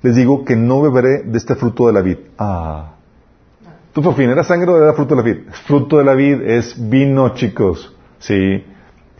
les 0.00 0.16
digo 0.16 0.42
que 0.46 0.56
no 0.56 0.80
beberé 0.80 1.24
de 1.24 1.36
este 1.36 1.54
fruto 1.54 1.88
de 1.88 1.92
la 1.92 2.00
vid. 2.00 2.16
Ah. 2.38 2.94
¿Tú 3.92 4.00
por 4.00 4.14
fin 4.14 4.30
era 4.30 4.42
sangre 4.42 4.70
o 4.70 4.82
era 4.82 4.94
fruto 4.94 5.14
de 5.14 5.22
la 5.22 5.34
vid? 5.34 5.50
Fruto 5.66 5.98
de 5.98 6.04
la 6.04 6.14
vid, 6.14 6.40
es 6.40 6.76
vino, 6.78 7.34
chicos. 7.34 7.94
Sí. 8.20 8.64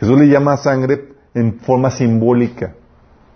Jesús 0.01 0.19
le 0.19 0.29
llama 0.29 0.57
sangre 0.57 1.09
en 1.35 1.59
forma 1.59 1.91
simbólica. 1.91 2.73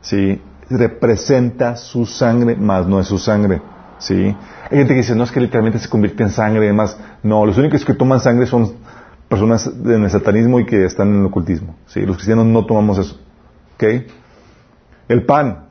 Sí. 0.00 0.40
Representa 0.70 1.76
su 1.76 2.06
sangre, 2.06 2.54
más 2.56 2.86
no 2.86 3.00
es 3.00 3.08
su 3.08 3.18
sangre. 3.18 3.60
Sí. 3.98 4.14
Hay 4.70 4.78
gente 4.78 4.94
que 4.94 5.00
dice, 5.00 5.14
no 5.14 5.24
es 5.24 5.32
que 5.32 5.40
literalmente 5.40 5.78
se 5.78 5.88
convierte 5.88 6.22
en 6.22 6.30
sangre 6.30 6.68
y. 6.72 6.76
No, 7.22 7.44
los 7.44 7.58
únicos 7.58 7.84
que 7.84 7.92
toman 7.92 8.20
sangre 8.20 8.46
son 8.46 8.74
personas 9.28 9.66
en 9.66 10.04
el 10.04 10.10
satanismo 10.10 10.58
y 10.60 10.66
que 10.66 10.84
están 10.84 11.08
en 11.08 11.20
el 11.20 11.26
ocultismo. 11.26 11.76
Sí. 11.86 12.00
Los 12.02 12.16
cristianos 12.16 12.46
no 12.46 12.64
tomamos 12.64 12.98
eso. 12.98 13.18
¿Ok? 13.74 13.84
El 15.08 15.24
pan. 15.26 15.66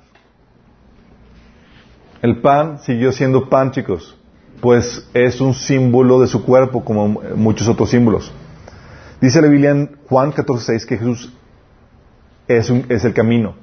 El 2.22 2.42
pan 2.42 2.80
siguió 2.80 3.14
siendo 3.14 3.50
pan, 3.50 3.72
chicos, 3.72 4.18
pues 4.60 5.08
es 5.14 5.40
un 5.40 5.54
símbolo 5.54 6.20
de 6.20 6.28
su 6.28 6.44
cuerpo, 6.44 6.84
como 6.84 7.08
muchos 7.36 7.68
otros 7.70 7.90
símbolos. 7.92 8.32
Dice 9.22 9.42
la 9.42 9.48
Biblia 9.48 9.72
en 9.72 9.98
Juan 10.10 10.34
14:6 10.34 10.86
que 10.86 10.98
Jesús 10.98 11.34
es, 12.50 12.70
un- 12.70 12.86
es 12.90 13.06
el 13.06 13.14
camino. 13.14 13.56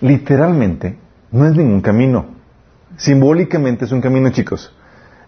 Literalmente, 0.00 0.98
no 1.30 1.46
es 1.46 1.56
ningún 1.56 1.80
camino. 1.80 2.26
Simbólicamente 2.96 3.84
es 3.84 3.92
un 3.92 4.00
camino, 4.00 4.30
chicos. 4.30 4.74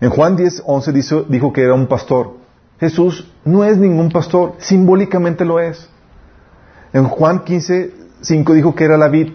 En 0.00 0.10
Juan 0.10 0.36
10:11 0.36 0.92
dijo, 0.92 1.22
dijo 1.28 1.52
que 1.52 1.62
era 1.62 1.74
un 1.74 1.86
pastor. 1.86 2.36
Jesús 2.80 3.30
no 3.44 3.64
es 3.64 3.78
ningún 3.78 4.10
pastor, 4.10 4.54
simbólicamente 4.58 5.44
lo 5.44 5.60
es. 5.60 5.88
En 6.92 7.04
Juan 7.04 7.44
15:5 7.44 8.54
dijo 8.54 8.74
que 8.74 8.84
era 8.84 8.96
la 8.96 9.08
vid. 9.08 9.32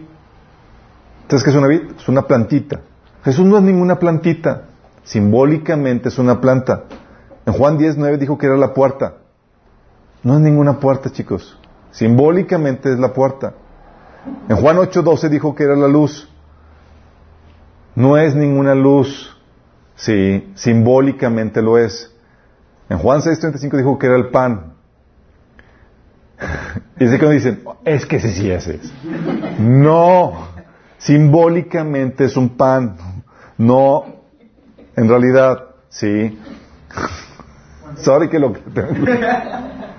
¿Sabes 1.29 1.43
qué 1.43 1.49
es 1.51 1.55
una 1.55 1.67
vid? 1.67 1.81
Es 1.97 2.07
una 2.09 2.23
plantita. 2.23 2.81
Jesús 3.23 3.45
no 3.45 3.57
es 3.57 3.63
ninguna 3.63 3.99
plantita, 3.99 4.63
simbólicamente 5.03 6.09
es 6.09 6.17
una 6.17 6.41
planta. 6.41 6.83
En 7.45 7.53
Juan 7.53 7.77
10:9 7.77 8.17
dijo 8.17 8.37
que 8.37 8.47
era 8.47 8.57
la 8.57 8.73
puerta. 8.73 9.15
No 10.23 10.35
es 10.35 10.41
ninguna 10.41 10.79
puerta, 10.79 11.11
chicos. 11.11 11.57
Simbólicamente 11.91 12.91
es 12.91 12.99
la 12.99 13.13
puerta. 13.13 13.53
En 14.49 14.55
Juan 14.57 14.77
8:12 14.77 15.29
dijo 15.29 15.55
que 15.55 15.63
era 15.63 15.75
la 15.75 15.87
luz. 15.87 16.29
No 17.95 18.17
es 18.17 18.35
ninguna 18.35 18.75
luz. 18.75 19.35
Sí, 19.95 20.51
simbólicamente 20.55 21.61
lo 21.61 21.77
es. 21.77 22.13
En 22.89 22.99
Juan 22.99 23.21
6:35 23.21 23.77
dijo 23.77 23.97
que 23.97 24.07
era 24.07 24.15
el 24.15 24.29
pan. 24.29 24.73
Y 26.99 27.05
es 27.05 27.19
que 27.19 27.29
dicen, 27.29 27.63
es 27.85 28.07
que 28.07 28.19
sí 28.19 28.49
ese 28.49 28.75
es. 28.75 28.91
No, 29.59 30.47
simbólicamente 30.97 32.25
es 32.25 32.35
un 32.35 32.57
pan. 32.57 32.97
No, 33.57 34.05
en 34.95 35.07
realidad, 35.07 35.63
sí. 35.89 36.39
Sorry 37.97 38.29
que 38.29 38.39
lo 38.39 38.53
que 38.53 38.61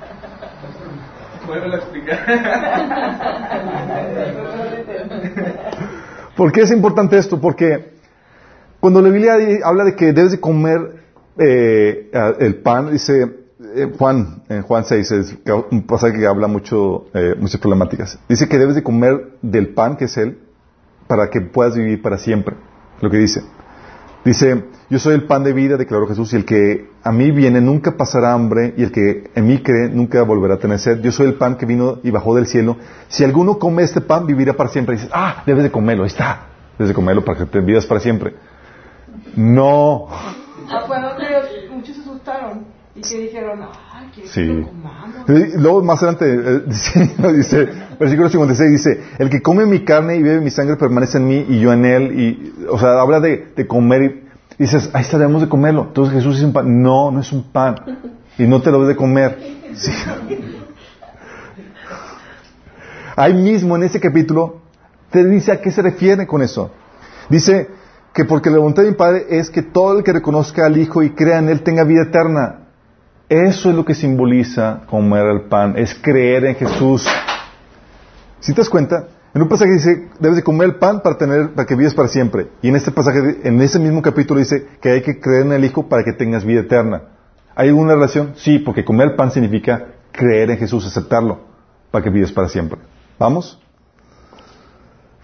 Vuelve 1.49 1.75
a 1.75 1.79
explicar. 1.79 2.19
¿Por 6.37 6.53
qué 6.53 6.61
es 6.61 6.71
importante 6.71 7.17
esto? 7.17 7.41
Porque 7.41 7.95
cuando 8.81 9.01
la 9.01 9.09
Biblia 9.09 9.39
habla 9.65 9.85
de 9.85 9.97
que 9.97 10.13
debes 10.13 10.33
de 10.33 10.41
comer 10.41 11.05
eh, 11.39 12.11
el 12.39 12.57
pan, 12.57 12.93
dice 12.93 13.35
eh, 13.75 13.91
Juan, 13.99 14.43
en 14.49 14.63
Juan 14.63 14.85
6, 14.85 15.11
es 15.11 15.39
un 15.71 15.87
pasaje 15.87 16.19
que 16.19 16.27
habla 16.27 16.49
mucho, 16.49 17.07
eh, 17.15 17.35
muchas 17.39 17.61
problemáticas. 17.61 18.19
Dice 18.29 18.47
que 18.47 18.59
debes 18.59 18.75
de 18.75 18.83
comer 18.83 19.39
del 19.41 19.73
pan, 19.75 19.97
que 19.97 20.05
es 20.05 20.19
Él, 20.19 20.39
para 21.07 21.31
que 21.31 21.41
puedas 21.41 21.75
vivir 21.75 22.03
para 22.03 22.19
siempre. 22.19 22.57
Lo 23.01 23.09
que 23.11 23.17
dice. 23.17 23.41
Dice, 24.25 24.65
yo 24.91 24.99
soy 24.99 25.15
el 25.15 25.25
pan 25.25 25.45
de 25.45 25.53
vida, 25.53 25.77
declaró 25.77 26.07
Jesús, 26.07 26.33
y 26.33 26.37
el 26.37 26.45
que 26.45 26.91
a 27.03 27.13
mí 27.13 27.31
viene 27.31 27.61
nunca 27.61 27.97
pasará 27.97 28.33
hambre, 28.33 28.75
y 28.77 28.83
el 28.83 28.93
que 28.93 29.31
en 29.35 29.47
mí 29.47 29.59
cree 29.63 29.89
nunca 29.89 30.23
volverá 30.23 30.55
a 30.55 30.59
tener 30.59 30.79
sed. 30.79 31.01
Yo 31.01 31.13
soy 31.13 31.27
el 31.27 31.35
pan 31.35 31.57
que 31.57 31.67
vino 31.67 31.99
y 32.03 32.11
bajó 32.11 32.35
del 32.35 32.47
cielo. 32.47 32.77
Si 33.09 33.25
alguno 33.25 33.59
come 33.59 33.83
este 33.83 34.01
pan, 34.01 34.27
vivirá 34.27 34.55
para 34.55 34.71
siempre. 34.71 34.97
Dices, 34.97 35.11
ah, 35.13 35.43
debes 35.47 35.63
de 35.63 35.71
comerlo, 35.71 36.05
ahí 36.05 36.09
está. 36.09 36.47
Debes 36.77 36.89
de 36.89 36.95
comerlo 36.95 37.25
para 37.25 37.39
que 37.39 37.47
te 37.47 37.61
vivas 37.61 37.87
para 37.87 38.01
siempre. 38.01 38.35
No. 39.37 40.09
Ah, 40.11 40.35
fue 40.87 41.01
donde 41.01 41.69
muchos 41.71 41.99
asustaron 41.99 42.78
y 42.99 43.01
que 43.09 43.19
dijeron, 43.19 43.61
ay, 43.93 44.11
¿quieres 44.15 44.33
que 44.33 44.41
Sí. 44.41 44.47
lo 44.47 44.67
comamos? 44.67 45.29
Y 45.29 45.59
Luego 45.61 45.83
más 45.83 46.03
adelante 46.03 46.27
eh, 46.33 46.63
dice, 46.67 47.33
dice, 47.35 47.69
versículo 47.99 48.29
56 48.29 48.71
dice, 48.71 49.01
el 49.19 49.31
que 49.31 49.41
come 49.43 49.67
mi 49.67 49.85
carne 49.85 50.17
y 50.17 50.23
bebe 50.23 50.41
mi 50.41 50.51
sangre 50.51 50.77
permanece 50.77 51.19
en 51.19 51.27
mí 51.29 51.47
y 51.49 51.61
yo 51.61 51.73
en 51.73 51.85
él. 51.85 52.19
Y, 52.21 52.55
o 52.69 52.79
sea, 52.79 53.01
habla 53.01 53.21
de, 53.21 53.53
de 53.57 53.67
comer 53.67 54.03
y 54.59 54.63
dices, 54.65 54.91
ahí 54.93 55.03
está, 55.03 55.19
debemos 55.19 55.43
de 55.43 55.49
comerlo. 55.49 55.85
Entonces 55.89 56.15
Jesús 56.15 56.43
un 56.43 56.53
pan. 56.53 56.83
No, 56.83 57.11
no 57.11 57.21
es 57.21 57.33
un 57.33 57.45
pan. 57.53 57.77
Y 58.39 58.47
no 58.47 58.61
te 58.61 58.71
lo 58.71 58.79
debes 58.81 58.89
de 58.89 58.97
comer. 58.97 59.39
Sí. 59.75 59.93
Ahí 63.17 63.35
mismo 63.35 63.77
en 63.77 63.83
ese 63.85 64.01
capítulo 64.01 64.61
te 65.11 65.25
dice 65.25 65.53
a 65.53 65.61
qué 65.61 65.71
se 65.71 65.83
refiere 65.83 66.27
con 66.27 66.43
eso. 66.43 66.71
Dice 67.29 67.69
que 68.15 68.25
porque 68.25 68.51
la 68.51 68.59
voluntad 68.59 68.83
de 68.83 68.91
mi 68.91 68.97
Padre 68.97 69.27
es 69.31 69.51
que 69.51 69.63
todo 69.63 69.99
el 69.99 70.05
que 70.05 70.13
reconozca 70.13 70.67
al 70.67 70.77
Hijo 70.77 71.03
y 71.03 71.11
crea 71.11 71.39
en 71.39 71.49
Él 71.49 71.63
tenga 71.63 71.85
vida 71.85 72.03
eterna. 72.05 72.68
Eso 73.29 73.69
es 73.69 73.77
lo 73.77 73.85
que 73.85 73.95
simboliza 73.95 74.83
comer 74.87 75.27
el 75.27 75.43
pan, 75.43 75.75
es 75.77 75.95
creer 75.95 76.47
en 76.47 76.55
Jesús. 76.55 77.07
Si 78.41 78.55
te 78.55 78.63
das 78.63 78.71
cuenta, 78.71 79.09
en 79.35 79.43
un 79.43 79.49
pasaje 79.49 79.73
dice, 79.73 80.09
debes 80.19 80.37
de 80.37 80.43
comer 80.43 80.69
el 80.69 80.75
pan 80.77 81.01
para 81.03 81.19
tener, 81.19 81.51
para 81.51 81.67
que 81.67 81.75
vivas 81.75 81.95
para 81.95 82.09
siempre. 82.09 82.49
Y 82.63 82.69
en 82.69 82.77
este 82.77 82.91
pasaje, 82.91 83.41
en 83.45 83.61
ese 83.61 83.79
mismo 83.79 84.01
capítulo 84.01 84.41
dice 84.41 84.67
que 84.81 84.91
hay 84.91 85.03
que 85.03 85.21
creer 85.21 85.43
en 85.43 85.53
el 85.53 85.65
Hijo 85.65 85.89
para 85.89 86.05
que 86.05 86.15
tengas 86.15 86.45
vida 86.45 86.61
eterna. 86.61 87.03
¿Hay 87.55 87.69
alguna 87.69 87.95
relación? 87.95 88.33
Sí, 88.37 88.59
porque 88.61 88.85
comer 88.85 89.09
el 89.09 89.17
pan 89.17 89.31
significa 89.31 89.89
creer 90.11 90.51
en 90.51 90.57
Jesús, 90.57 90.87
aceptarlo, 90.87 91.41
para 91.91 92.03
que 92.03 92.11
vivas 92.11 92.33
para 92.33 92.49
siempre. 92.49 92.79
¿Vamos? 93.19 93.61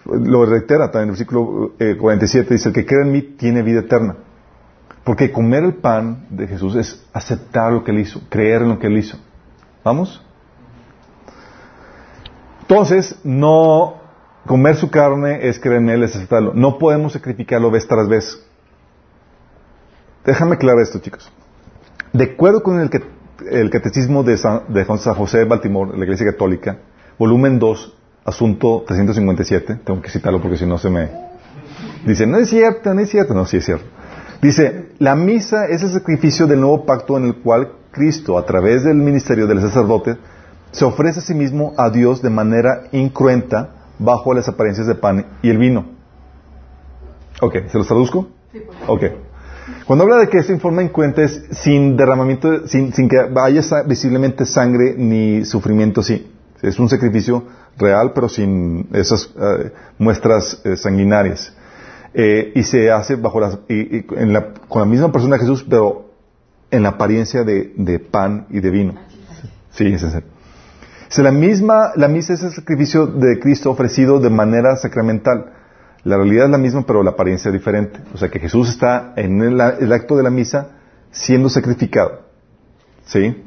Lo 0.05 0.45
reitera 0.45 0.91
también 0.91 1.03
en 1.03 1.09
el 1.09 1.11
versículo 1.11 1.73
eh, 1.79 1.97
47, 1.99 2.53
dice, 2.53 2.69
el 2.69 2.75
que 2.75 2.85
cree 2.85 3.01
en 3.01 3.11
mí 3.11 3.21
tiene 3.21 3.63
vida 3.63 3.79
eterna. 3.79 4.17
Porque 5.05 5.31
comer 5.31 5.63
el 5.63 5.75
pan 5.75 6.25
de 6.31 6.47
Jesús 6.47 6.75
es 6.75 7.05
aceptar 7.13 7.71
lo 7.71 7.83
que 7.83 7.91
Él 7.91 7.99
hizo, 7.99 8.21
creer 8.27 8.63
en 8.63 8.69
lo 8.69 8.79
que 8.79 8.87
Él 8.87 8.97
hizo. 8.97 9.17
¿Vamos? 9.83 10.21
Entonces, 12.61 13.15
no 13.23 13.97
comer 14.47 14.75
su 14.75 14.89
carne 14.89 15.47
es 15.47 15.59
creer 15.59 15.77
en 15.77 15.89
Él, 15.89 16.03
es 16.03 16.15
aceptarlo. 16.15 16.53
No 16.55 16.79
podemos 16.79 17.13
sacrificarlo 17.13 17.69
vez 17.69 17.87
tras 17.87 18.09
vez. 18.09 18.43
Déjame 20.25 20.55
aclarar 20.55 20.81
esto, 20.81 20.97
chicos. 20.97 21.31
De 22.11 22.23
acuerdo 22.23 22.63
con 22.63 22.79
el, 22.79 22.89
el 23.51 23.69
Catecismo 23.69 24.23
de 24.23 24.37
San, 24.37 24.63
de 24.69 24.85
San 24.85 25.13
José 25.13 25.37
de 25.37 25.45
Baltimore, 25.45 25.95
la 25.95 26.03
Iglesia 26.03 26.25
Católica, 26.31 26.79
volumen 27.19 27.59
2, 27.59 27.95
asunto 28.25 28.83
357, 28.87 29.81
tengo 29.85 30.01
que 30.01 30.09
citarlo 30.09 30.41
porque 30.41 30.57
si 30.57 30.65
no 30.65 30.79
se 30.79 30.89
me... 30.89 31.11
Dice, 32.07 32.25
no 32.25 32.39
es 32.39 32.49
cierto, 32.49 32.91
no 32.91 33.01
es 33.01 33.09
cierto. 33.09 33.35
No, 33.35 33.45
sí 33.45 33.57
es 33.57 33.65
cierto. 33.65 33.85
Dice, 34.41 34.89
la 34.99 35.15
misa 35.15 35.65
es 35.67 35.83
el 35.83 35.89
sacrificio 35.89 36.47
del 36.47 36.61
nuevo 36.61 36.85
pacto 36.85 37.17
en 37.17 37.25
el 37.25 37.35
cual 37.35 37.71
Cristo, 37.91 38.37
a 38.37 38.45
través 38.45 38.83
del 38.83 38.97
ministerio 38.97 39.47
del 39.47 39.61
sacerdote, 39.61 40.17
se 40.71 40.85
ofrece 40.85 41.19
a 41.19 41.23
sí 41.23 41.33
mismo 41.33 41.73
a 41.77 41.89
Dios 41.89 42.21
de 42.21 42.29
manera 42.29 42.83
incruenta 42.91 43.69
bajo 43.97 44.33
las 44.33 44.47
apariencias 44.49 44.87
de 44.87 44.95
pan 44.95 45.25
y 45.41 45.49
el 45.49 45.57
vino. 45.57 45.85
Ok, 47.41 47.55
¿se 47.67 47.77
los 47.77 47.87
traduzco? 47.87 48.27
Ok. 48.87 49.03
Cuando 49.85 50.03
habla 50.03 50.17
de 50.17 50.29
que 50.29 50.37
esta 50.37 50.57
forma 50.59 50.83
incruenta 50.83 51.23
es 51.23 51.43
sin 51.51 51.97
derramamiento, 51.97 52.67
sin, 52.67 52.93
sin 52.93 53.09
que 53.09 53.17
haya 53.17 53.61
visiblemente 53.85 54.45
sangre 54.45 54.95
ni 54.97 55.45
sufrimiento, 55.45 56.03
sí. 56.03 56.31
Es 56.61 56.79
un 56.79 56.89
sacrificio 56.89 57.43
real, 57.77 58.11
pero 58.13 58.29
sin 58.29 58.87
esas 58.93 59.29
eh, 59.35 59.71
muestras 59.97 60.61
eh, 60.63 60.75
sanguinarias. 60.77 61.53
Eh, 62.17 62.53
y 62.55 62.63
se 62.63 62.89
hace 62.91 63.17
bajo 63.17 63.41
y- 63.67 63.97
y 63.97 64.05
en 64.15 64.31
la- 64.31 64.53
con 64.69 64.81
la 64.81 64.85
misma 64.85 65.11
persona 65.11 65.35
de 65.35 65.41
Jesús, 65.41 65.65
pero 65.69 66.11
en 66.71 66.83
la 66.83 66.89
apariencia 66.89 67.43
de, 67.43 67.73
pan 67.99 68.47
y 68.49 68.61
de 68.61 68.69
vino. 68.69 68.95
Sí, 69.71 69.87
es 69.87 70.01
ese. 70.01 70.23
Es 71.09 71.17
la 71.19 71.31
misma, 71.31 71.91
la 71.95 72.07
misa 72.07 72.33
es 72.33 72.43
el 72.43 72.51
sacrificio 72.51 73.05
de 73.07 73.39
Cristo 73.39 73.69
ofrecido 73.69 74.19
de 74.19 74.29
manera 74.29 74.75
sacramental. 74.77 75.51
La 76.03 76.17
realidad 76.17 76.45
es 76.45 76.51
la 76.51 76.57
misma, 76.57 76.85
pero 76.85 77.03
la 77.03 77.11
apariencia 77.11 77.49
es 77.49 77.53
diferente. 77.53 77.99
O 78.13 78.17
sea 78.17 78.29
que 78.29 78.39
Jesús 78.39 78.69
está 78.69 79.13
en 79.17 79.41
el, 79.41 79.59
el 79.59 79.91
acto 79.91 80.15
de 80.15 80.23
la 80.23 80.29
misa 80.29 80.69
siendo 81.11 81.49
sacrificado. 81.49 82.21
¿Sí? 83.05 83.43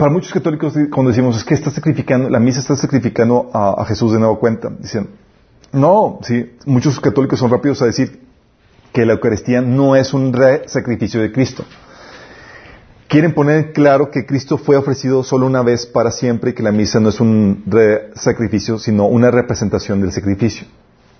Para 0.00 0.12
muchos 0.12 0.32
católicos, 0.32 0.72
cuando 0.90 1.10
decimos 1.10 1.36
es 1.36 1.44
que 1.44 1.52
está 1.52 1.70
sacrificando, 1.70 2.30
la 2.30 2.40
misa 2.40 2.60
está 2.60 2.74
sacrificando 2.74 3.50
a, 3.52 3.84
Jesús 3.84 4.14
de 4.14 4.18
nuevo 4.18 4.38
cuenta, 4.38 4.70
dicen, 4.70 5.10
no, 5.74 6.20
sí, 6.22 6.56
muchos 6.64 6.98
católicos 7.00 7.38
son 7.38 7.50
rápidos 7.50 7.82
a 7.82 7.84
decir 7.84 8.22
que 8.94 9.04
la 9.04 9.12
Eucaristía 9.12 9.60
no 9.60 9.96
es 9.96 10.14
un 10.14 10.32
re 10.32 10.62
sacrificio 10.68 11.20
de 11.20 11.30
Cristo. 11.30 11.66
Quieren 13.08 13.34
poner 13.34 13.74
claro 13.74 14.10
que 14.10 14.24
Cristo 14.24 14.56
fue 14.56 14.78
ofrecido 14.78 15.22
solo 15.22 15.44
una 15.44 15.60
vez 15.60 15.84
para 15.84 16.10
siempre 16.12 16.52
y 16.52 16.54
que 16.54 16.62
la 16.62 16.72
misa 16.72 16.98
no 16.98 17.10
es 17.10 17.20
un 17.20 17.64
re 17.66 18.12
sacrificio, 18.14 18.78
sino 18.78 19.04
una 19.04 19.30
representación 19.30 20.00
del 20.00 20.12
sacrificio. 20.12 20.66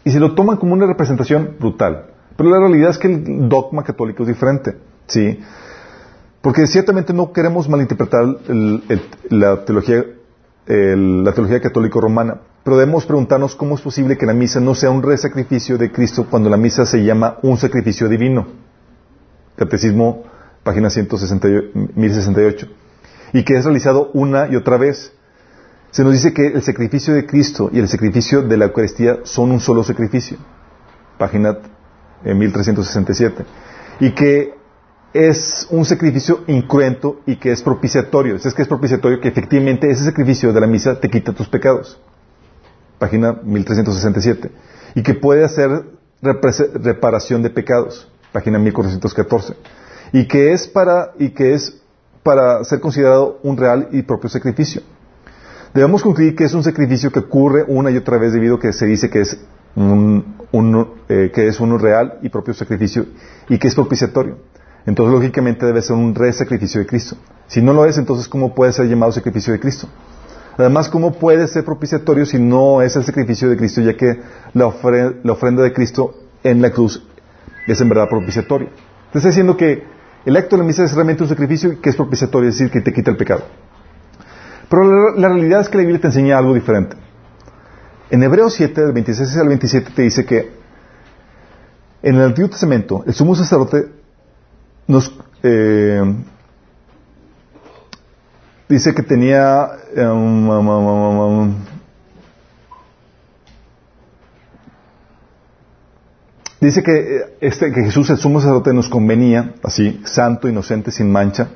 Y 0.05 0.11
se 0.11 0.21
lo 0.21 0.35
toman 0.35 0.57
como 0.57 0.73
una 0.73 0.87
representación 0.87 1.57
brutal. 1.61 2.07
Pero 2.35 2.49
la 2.49 2.61
realidad 2.61 2.93
es 2.93 2.97
que 2.97 3.09
el 3.09 3.47
dogma 3.47 3.85
católico 3.85 4.23
es 4.23 4.29
diferente. 4.31 4.75
¿sí? 5.07 5.39
Porque 6.43 6.67
ciertamente 6.67 7.13
no 7.13 7.33
queremos 7.33 7.69
malinterpretar 7.69 8.25
la, 9.29 9.65
teología, 9.65 10.05
la 10.67 11.33
teología 11.33 11.61
católico-romana, 11.61 12.41
pero 12.65 12.79
debemos 12.79 13.05
preguntarnos 13.05 13.55
cómo 13.55 13.75
es 13.75 13.83
posible 13.83 14.17
que 14.17 14.27
la 14.27 14.33
misa 14.33 14.61
no 14.61 14.75
sea 14.75 14.91
un 14.91 15.03
resacrificio 15.03 15.77
de 15.77 15.93
Cristo 15.93 16.27
cuando 16.31 16.49
la 16.49 16.57
misa 16.57 16.87
se 16.87 17.05
llama 17.05 17.39
un 17.43 17.59
sacrificio 17.59 18.09
divino. 18.09 18.47
Catecismo, 19.57 20.25
página 20.63 20.89
168, 20.89 21.71
1068. 21.95 22.67
y 23.35 23.45
que 23.45 23.57
es 23.57 23.65
realizado 23.65 24.11
una 24.15 24.49
y 24.49 24.57
otra 24.57 24.79
vez. 24.79 25.13
Se 25.91 26.05
nos 26.05 26.13
dice 26.13 26.33
que 26.33 26.47
el 26.47 26.63
sacrificio 26.63 27.15
de 27.15 27.27
Cristo 27.27 27.69
y 27.73 27.81
el 27.81 27.89
sacrificio 27.89 28.43
de 28.43 28.57
la 28.57 28.67
Eucaristía 28.67 29.19
son 29.25 29.51
un 29.51 29.61
solo 29.61 29.83
sacrificio. 29.83 30.39
Página 31.19 31.59
eh, 32.25 32.35
1367. 32.35 33.45
Y 34.01 34.13
que 34.13 34.60
es 35.13 35.67
un 35.71 35.85
sacrificio 35.85 36.45
incruento 36.47 37.21
y 37.27 37.37
que 37.37 37.53
es 37.53 37.63
propiciatorio. 37.63 38.37
Es 38.37 38.55
que 38.55 38.63
es 38.63 38.69
propiciatorio 38.69 39.21
que 39.21 39.29
efectivamente 39.29 39.91
ese 39.91 40.05
sacrificio 40.05 40.53
de 40.53 40.61
la 40.61 40.67
misa 40.67 41.01
te 41.01 41.11
quita 41.11 41.33
tus 41.33 41.49
pecados. 41.49 42.01
Página 42.99 43.33
1367. 43.43 44.51
Y 44.95 45.03
que 45.03 45.15
puede 45.15 45.45
hacer 45.45 45.85
reparación 46.23 47.43
de 47.43 47.51
pecados. 47.51 48.09
Página 48.33 48.59
1414. 48.59 49.55
Y 50.13 50.29
que 50.29 50.53
es 50.53 50.69
para, 50.69 51.13
y 51.19 51.31
que 51.31 51.55
es 51.55 51.81
para 52.23 52.63
ser 52.65 52.81
considerado 52.81 53.41
un 53.43 53.57
real 53.57 53.89
y 53.93 54.03
propio 54.03 54.29
sacrificio. 54.29 54.83
Debemos 55.75 56.03
concluir 56.03 56.35
que 56.35 56.45
es 56.45 56.55
un 56.55 56.63
sacrificio 56.63 57.11
que 57.11 57.21
ocurre 57.21 57.65
una 57.67 57.91
y 57.91 57.97
otra 57.97 58.19
vez 58.19 58.33
debido 58.33 58.57
a 58.57 58.61
que 58.61 58.73
se 58.73 58.87
dice 58.87 59.09
que 59.09 59.21
es 59.21 59.41
un, 59.77 60.37
eh, 61.09 61.31
que 61.33 61.47
es 61.47 61.61
un 61.61 61.79
real 61.79 62.19
y 62.23 62.29
propio 62.29 62.55
sacrificio 62.55 63.07
y 63.49 63.59
que 63.59 63.69
es 63.69 63.75
propiciatorio. 63.75 64.39
Entonces, 64.87 65.13
lógicamente, 65.13 65.67
debe 65.67 65.83
ser 65.83 65.97
un 65.97 66.15
re 66.15 66.33
sacrificio 66.33 66.81
de 66.81 66.87
Cristo. 66.87 67.17
Si 67.47 67.61
no 67.61 67.73
lo 67.73 67.85
es, 67.85 67.99
entonces, 67.99 68.29
¿cómo 68.29 68.55
puede 68.55 68.73
ser 68.73 68.87
llamado 68.87 69.13
sacrificio 69.13 69.53
de 69.53 69.61
Cristo? 69.61 69.89
Además, 70.57 70.89
¿cómo 70.89 71.13
puede 71.13 71.49
ser 71.49 71.65
propiciatorio 71.65 72.27
si 72.27 72.39
no 72.39 72.83
es 72.83 72.95
el 72.97 73.05
sacrificio 73.05 73.49
de 73.49 73.57
Cristo, 73.57 73.81
ya 73.81 73.97
que 73.97 74.21
la, 74.53 74.67
ofrenda 74.67 75.63
de 75.63 75.73
Cristo 75.73 76.15
en 76.43 76.61
la 76.61 76.71
cruz 76.71 77.03
es 77.67 77.81
en 77.81 77.89
verdad 77.89 78.09
propiciatoria? 78.09 78.69
Te 79.13 79.19
está 79.19 79.29
diciendo 79.29 79.57
que 79.57 79.85
el 80.25 80.37
acto 80.37 80.57
de 80.57 80.63
la 80.63 80.67
misa 80.67 80.85
es 80.85 80.93
realmente 80.93 81.23
un 81.23 81.29
sacrificio 81.29 81.81
que 81.81 81.91
es 81.91 81.97
propiciatorio, 81.97 82.51
es 82.51 82.59
decir, 82.59 82.71
que 82.71 82.81
te 82.81 82.93
quita 82.93 83.11
el 83.11 83.17
pecado. 83.17 83.43
Pero 84.69 85.17
la, 85.17 85.29
realidad 85.29 85.63
es 85.63 85.69
que 85.69 85.79
la 85.79 85.83
Biblia 85.83 86.01
te 86.01 86.09
enseña 86.09 86.39
algo 86.39 86.55
diferente. 86.55 86.97
En 88.11 88.23
Hebreos 88.23 88.55
7, 88.55 88.83
del 88.83 88.93
26 88.93 89.37
al 89.39 89.49
27, 89.49 89.91
te 89.95 90.03
dice 90.03 90.25
que 90.25 90.51
en 92.03 92.17
el 92.17 92.23
Antiguo 92.23 92.51
Testamento 92.51 93.03
el 93.07 93.15
sumo 93.15 93.35
sacerdote 93.35 94.00
nos 94.91 95.15
eh, 95.45 96.03
dice 98.69 98.93
que 98.93 99.03
tenía 99.03 99.69
eh, 99.95 100.05
um, 100.05 100.51
um, 100.51 100.69
um, 100.69 101.55
dice 106.61 106.83
que, 106.83 106.93
eh, 106.93 107.37
este, 107.41 107.73
que 107.73 107.85
Jesús 107.85 108.11
el 108.11 108.19
sumo 108.19 108.41
sacerdote 108.41 108.75
nos 108.75 108.89
convenía 108.89 109.55
así 109.63 110.01
santo 110.05 110.49
inocente 110.49 110.91
sin 110.91 111.11
mancha 111.11 111.51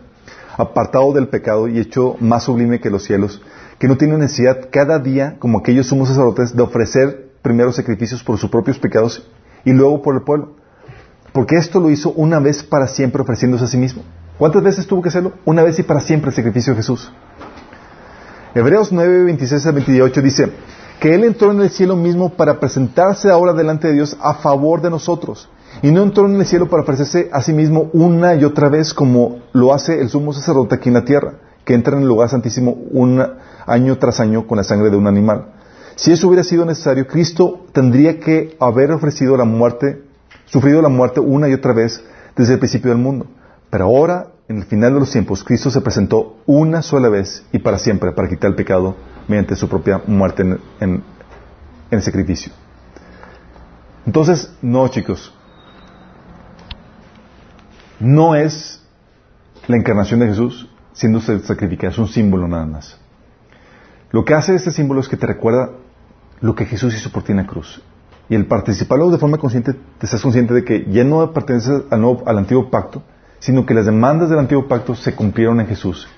apartado 0.57 1.13
del 1.13 1.27
pecado 1.27 1.67
y 1.67 1.81
hecho 1.81 2.17
más 2.21 2.45
sublime 2.45 2.81
que 2.81 2.89
los 2.89 3.03
cielos 3.03 3.43
que 3.81 3.89
no 3.89 3.97
tiene 3.97 4.17
necesidad 4.17 4.69
cada 4.71 5.01
día 5.01 5.37
como 5.41 5.59
aquellos 5.59 5.89
sumos 5.89 6.09
sacerdotes 6.09 6.55
de 6.55 6.63
ofrecer 6.63 7.33
primero 7.43 7.73
sacrificios 7.73 8.23
por 8.23 8.39
sus 8.39 8.49
propios 8.49 8.79
pecados 8.79 9.29
y 9.65 9.73
luego 9.73 10.03
por 10.03 10.15
el 10.15 10.23
pueblo 10.23 10.64
porque 11.35 11.57
esto 11.57 11.81
lo 11.81 11.91
hizo 11.91 12.13
una 12.13 12.39
vez 12.39 12.63
para 12.63 12.87
siempre 12.87 13.21
ofreciéndose 13.21 13.65
a 13.65 13.67
sí 13.67 13.77
mismo. 13.77 14.05
¿Cuántas 14.39 14.63
veces 14.63 14.87
tuvo 14.87 15.03
que 15.03 15.09
hacerlo? 15.09 15.33
Una 15.45 15.65
vez 15.65 15.77
y 15.81 15.83
para 15.83 15.99
siempre 15.99 16.31
el 16.31 16.37
sacrificio 16.37 16.73
de 16.73 16.77
Jesús. 16.77 17.11
Hebreos 18.55 18.93
9, 18.93 19.25
26 19.25 19.67
a 19.67 19.73
28 19.73 20.23
dice 20.23 20.53
que 21.01 21.13
Él 21.13 21.25
entró 21.25 21.51
en 21.51 21.61
el 21.61 21.71
cielo 21.71 21.97
mismo 21.97 22.31
para 22.31 22.61
presentarse 22.61 23.31
ahora 23.31 23.53
delante 23.53 23.89
de 23.89 23.95
Dios 23.95 24.17
a 24.21 24.35
favor 24.35 24.81
de 24.81 24.91
nosotros. 24.91 25.51
Y 25.83 25.91
no 25.91 26.05
entró 26.05 26.27
en 26.27 26.37
el 26.37 26.47
cielo 26.47 26.69
para 26.71 26.85
ofrecerse 26.85 27.29
a 27.33 27.43
sí 27.43 27.53
mismo 27.53 27.91
una 27.93 28.37
y 28.37 28.45
otra 28.45 28.69
vez 28.69 28.95
como 28.95 29.41
lo 29.53 29.75
hace 29.75 30.01
el 30.01 30.11
sumo 30.11 30.33
sacerdote 30.33 30.77
aquí 30.77 30.89
en 30.89 30.95
la 30.95 31.05
tierra, 31.05 31.41
que 31.65 31.75
entra 31.75 31.97
en 31.97 32.03
el 32.03 32.09
lugar 32.09 32.29
santísimo 32.29 32.79
un 32.93 33.21
año 33.67 33.99
tras 33.99 34.21
año 34.21 34.47
con 34.47 34.59
la 34.59 34.63
sangre 34.63 34.89
de 34.89 34.97
un 34.97 35.09
animal. 35.09 35.47
Si 35.97 36.13
eso 36.13 36.29
hubiera 36.29 36.45
sido 36.45 36.65
necesario, 36.65 37.09
Cristo 37.09 37.67
tendría 37.73 38.21
que 38.21 38.57
haber 38.61 38.93
ofrecido 38.93 39.37
la 39.37 39.45
muerte 39.45 40.04
sufrido 40.47 40.83
la 40.83 40.89
muerte 40.89 41.21
una 41.21 41.49
y 41.49 41.53
otra 41.53 41.73
vez 41.73 42.03
desde 42.37 42.55
el 42.55 42.59
principio 42.59 42.91
del 42.91 43.01
mundo. 43.01 43.27
Pero 43.71 43.87
ahora, 43.87 44.29
en 44.49 44.59
el 44.59 44.65
final 44.65 44.95
de 44.95 45.01
los 45.01 45.11
tiempos, 45.11 45.43
Cristo 45.43 45.71
se 45.71 45.81
presentó 45.81 46.37
una 46.47 46.83
sola 46.83 47.09
vez 47.09 47.45
y 47.53 47.59
para 47.59 47.79
siempre 47.79 48.13
para 48.13 48.29
quitar 48.29 48.51
el 48.51 48.57
pecado 48.57 48.97
mediante 49.27 49.57
su 49.57 49.69
propia 49.69 50.03
muerte 50.07 50.43
en, 50.43 50.59
en 50.81 51.03
el 51.91 52.03
sacrificio. 52.03 52.53
Entonces, 54.07 54.53
no, 54.61 54.87
chicos, 54.89 55.35
no 58.01 58.35
es 58.35 58.83
la 59.67 59.77
encarnación 59.77 60.21
de 60.21 60.29
Jesús 60.29 60.69
siendo 60.93 61.21
sacrificada, 61.21 61.93
es 61.93 61.99
un 61.99 62.09
símbolo 62.09 62.47
nada 62.47 62.67
más. 62.67 62.99
Lo 64.11 64.25
que 64.25 64.35
hace 64.35 64.55
este 64.55 64.71
símbolo 64.71 65.01
es 65.01 65.09
que 65.09 65.17
te 65.17 65.27
recuerda 65.27 65.71
lo 66.41 66.55
que 66.55 66.67
Jesús 66.67 66.95
hizo 66.95 67.11
por 67.11 67.25
ti 67.25 67.33
en 67.33 67.39
la 67.39 67.47
cruz. 67.47 67.83
Y 68.29 68.35
el 68.35 68.47
participarlo 68.47 69.11
de 69.11 69.19
forma 69.19 69.39
consciente, 69.39 69.73
te 69.73 70.07
estás 70.07 70.23
consciente 70.23 70.55
de 70.55 70.65
que 70.65 70.87
ya 70.91 71.05
no 71.05 71.33
perteneces 71.33 71.83
al, 71.91 72.01
nuevo, 72.01 72.23
al 72.27 72.39
antiguo 72.39 72.71
pacto, 72.71 73.03
sino 73.39 73.67
que 73.67 73.75
las 73.75 73.87
demandas 73.87 74.31
del 74.31 74.39
antiguo 74.39 74.67
pacto 74.67 74.95
se 74.95 75.15
cumplieron 75.15 75.61
en 75.61 75.67
Jesús. 75.67 76.09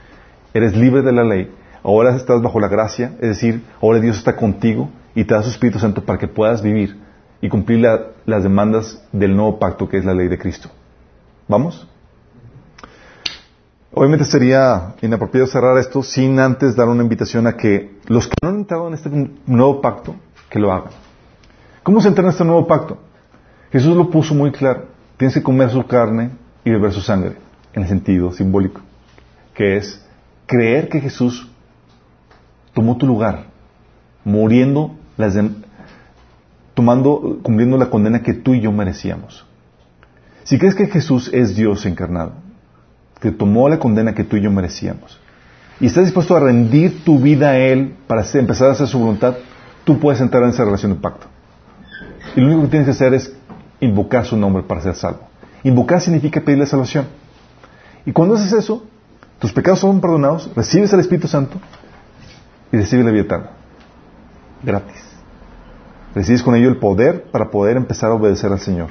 Eres 0.55 0.77
libre 0.77 1.03
de 1.03 1.13
la 1.13 1.25
ley, 1.25 1.51
ahora 1.83 2.15
estás 2.15 2.41
bajo 2.41 2.61
la 2.61 2.69
gracia, 2.69 3.13
es 3.21 3.29
decir, 3.29 3.65
ahora 3.83 4.01
Dios 4.01 4.17
está 4.17 4.37
contigo 4.37 4.89
y 5.15 5.25
te 5.25 5.35
da 5.35 5.43
su 5.43 5.51
Espíritu 5.51 5.79
Santo 5.79 6.05
para 6.05 6.19
que 6.19 6.29
puedas 6.29 6.63
vivir 6.63 6.97
y 7.41 7.49
cumplir 7.49 7.87
las 8.25 8.43
demandas 8.43 9.03
del 9.13 9.35
nuevo 9.35 9.59
pacto 9.59 9.89
que 9.89 9.99
es 9.99 10.05
la 10.05 10.15
ley 10.15 10.29
de 10.29 10.39
Cristo. 10.39 10.71
¿Vamos? 11.49 11.87
Obviamente 13.93 14.25
sería 14.25 14.95
inapropiado 15.01 15.47
cerrar 15.47 15.79
esto 15.79 16.03
sin 16.03 16.39
antes 16.39 16.77
dar 16.77 16.89
una 16.89 17.03
invitación 17.03 17.47
a 17.47 17.57
que 17.57 17.99
los 18.07 18.27
que 18.27 18.35
no 18.43 18.51
han 18.51 18.57
entrado 18.57 18.89
en 18.89 18.95
este 18.95 19.11
nuevo 19.47 19.81
pacto, 19.81 20.15
que 20.51 20.59
lo 20.59 20.73
hagan. 20.73 21.06
¿Cómo 21.87 22.01
se 22.01 22.09
entra 22.09 22.25
en 22.25 22.31
este 22.31 22.45
nuevo 22.45 22.67
pacto? 22.67 22.99
Jesús 23.71 23.97
lo 23.97 24.11
puso 24.11 24.35
muy 24.35 24.51
claro. 24.51 24.87
Tienes 25.17 25.35
que 25.35 25.43
comer 25.45 25.71
su 25.71 25.87
carne 25.87 26.31
y 26.65 26.71
beber 26.73 26.91
su 26.91 27.01
sangre, 27.01 27.37
en 27.73 27.85
el 27.85 27.89
sentido 27.89 28.33
simbólico, 28.33 28.81
que 29.55 29.77
es 29.77 30.05
creer 30.47 30.89
que 30.89 31.01
Jesús 31.01 31.49
tomó 32.75 32.97
tu 32.97 33.07
lugar, 33.07 33.45
muriendo, 34.25 34.97
tomando, 36.75 37.39
cumpliendo 37.45 37.79
la 37.79 37.89
condena 37.89 38.21
que 38.21 38.35
tú 38.35 38.55
y 38.55 38.63
yo 38.63 38.73
merecíamos. 38.73 39.47
Si 40.43 40.59
crees 40.59 40.75
que 40.75 40.89
Jesús 40.89 41.31
es 41.33 41.55
Dios 41.55 41.87
encarnado, 41.87 42.33
que 43.21 43.31
tomó 43.31 43.69
la 43.69 43.79
condena 43.79 44.13
que 44.13 44.25
tú 44.25 44.37
y 44.37 44.41
yo 44.41 44.51
merecíamos, 44.51 45.21
y 45.79 45.87
estás 45.87 46.07
dispuesto 46.07 46.37
a 46.37 46.41
rendir 46.41 47.05
tu 47.05 47.21
vida 47.21 47.51
a 47.51 47.59
Él 47.59 47.95
para 48.09 48.25
empezar 48.35 48.71
a 48.71 48.73
hacer 48.73 48.89
su 48.89 48.99
voluntad, 48.99 49.37
tú 49.85 50.01
puedes 50.01 50.21
entrar 50.21 50.43
en 50.43 50.49
esa 50.49 50.65
relación 50.65 50.93
de 50.93 50.99
pacto. 50.99 51.29
Y 52.37 52.41
lo 52.41 52.49
único 52.49 52.63
que 52.63 52.69
tienes 52.69 52.87
que 52.87 52.93
hacer 52.93 53.15
es 53.15 53.33
invocar 53.81 54.25
su 54.27 54.37
nombre 54.37 54.63
para 54.63 54.83
ser 54.83 54.95
salvo. 54.95 55.21
Invocar 55.65 56.01
significa 56.01 56.41
pedirle 56.41 56.67
salvación. 56.67 57.07
Y 58.05 58.13
cuando 58.13 58.35
haces 58.35 58.53
eso, 58.53 58.85
tus 59.39 59.53
pecados 59.53 59.81
son 59.81 60.01
perdonados, 60.01 60.51
recibes 60.55 60.93
al 60.93 61.01
Espíritu 61.01 61.27
Santo 61.27 61.59
y 62.71 62.77
recibes 62.77 63.05
la 63.05 63.11
vida 63.11 63.23
eterna. 63.23 63.51
Gratis. 64.63 65.03
Recibes 66.15 66.43
con 66.43 66.55
ello 66.55 66.69
el 66.69 66.77
poder 66.77 67.25
para 67.25 67.51
poder 67.51 67.77
empezar 67.77 68.11
a 68.11 68.15
obedecer 68.15 68.53
al 68.53 68.61
Señor 68.61 68.91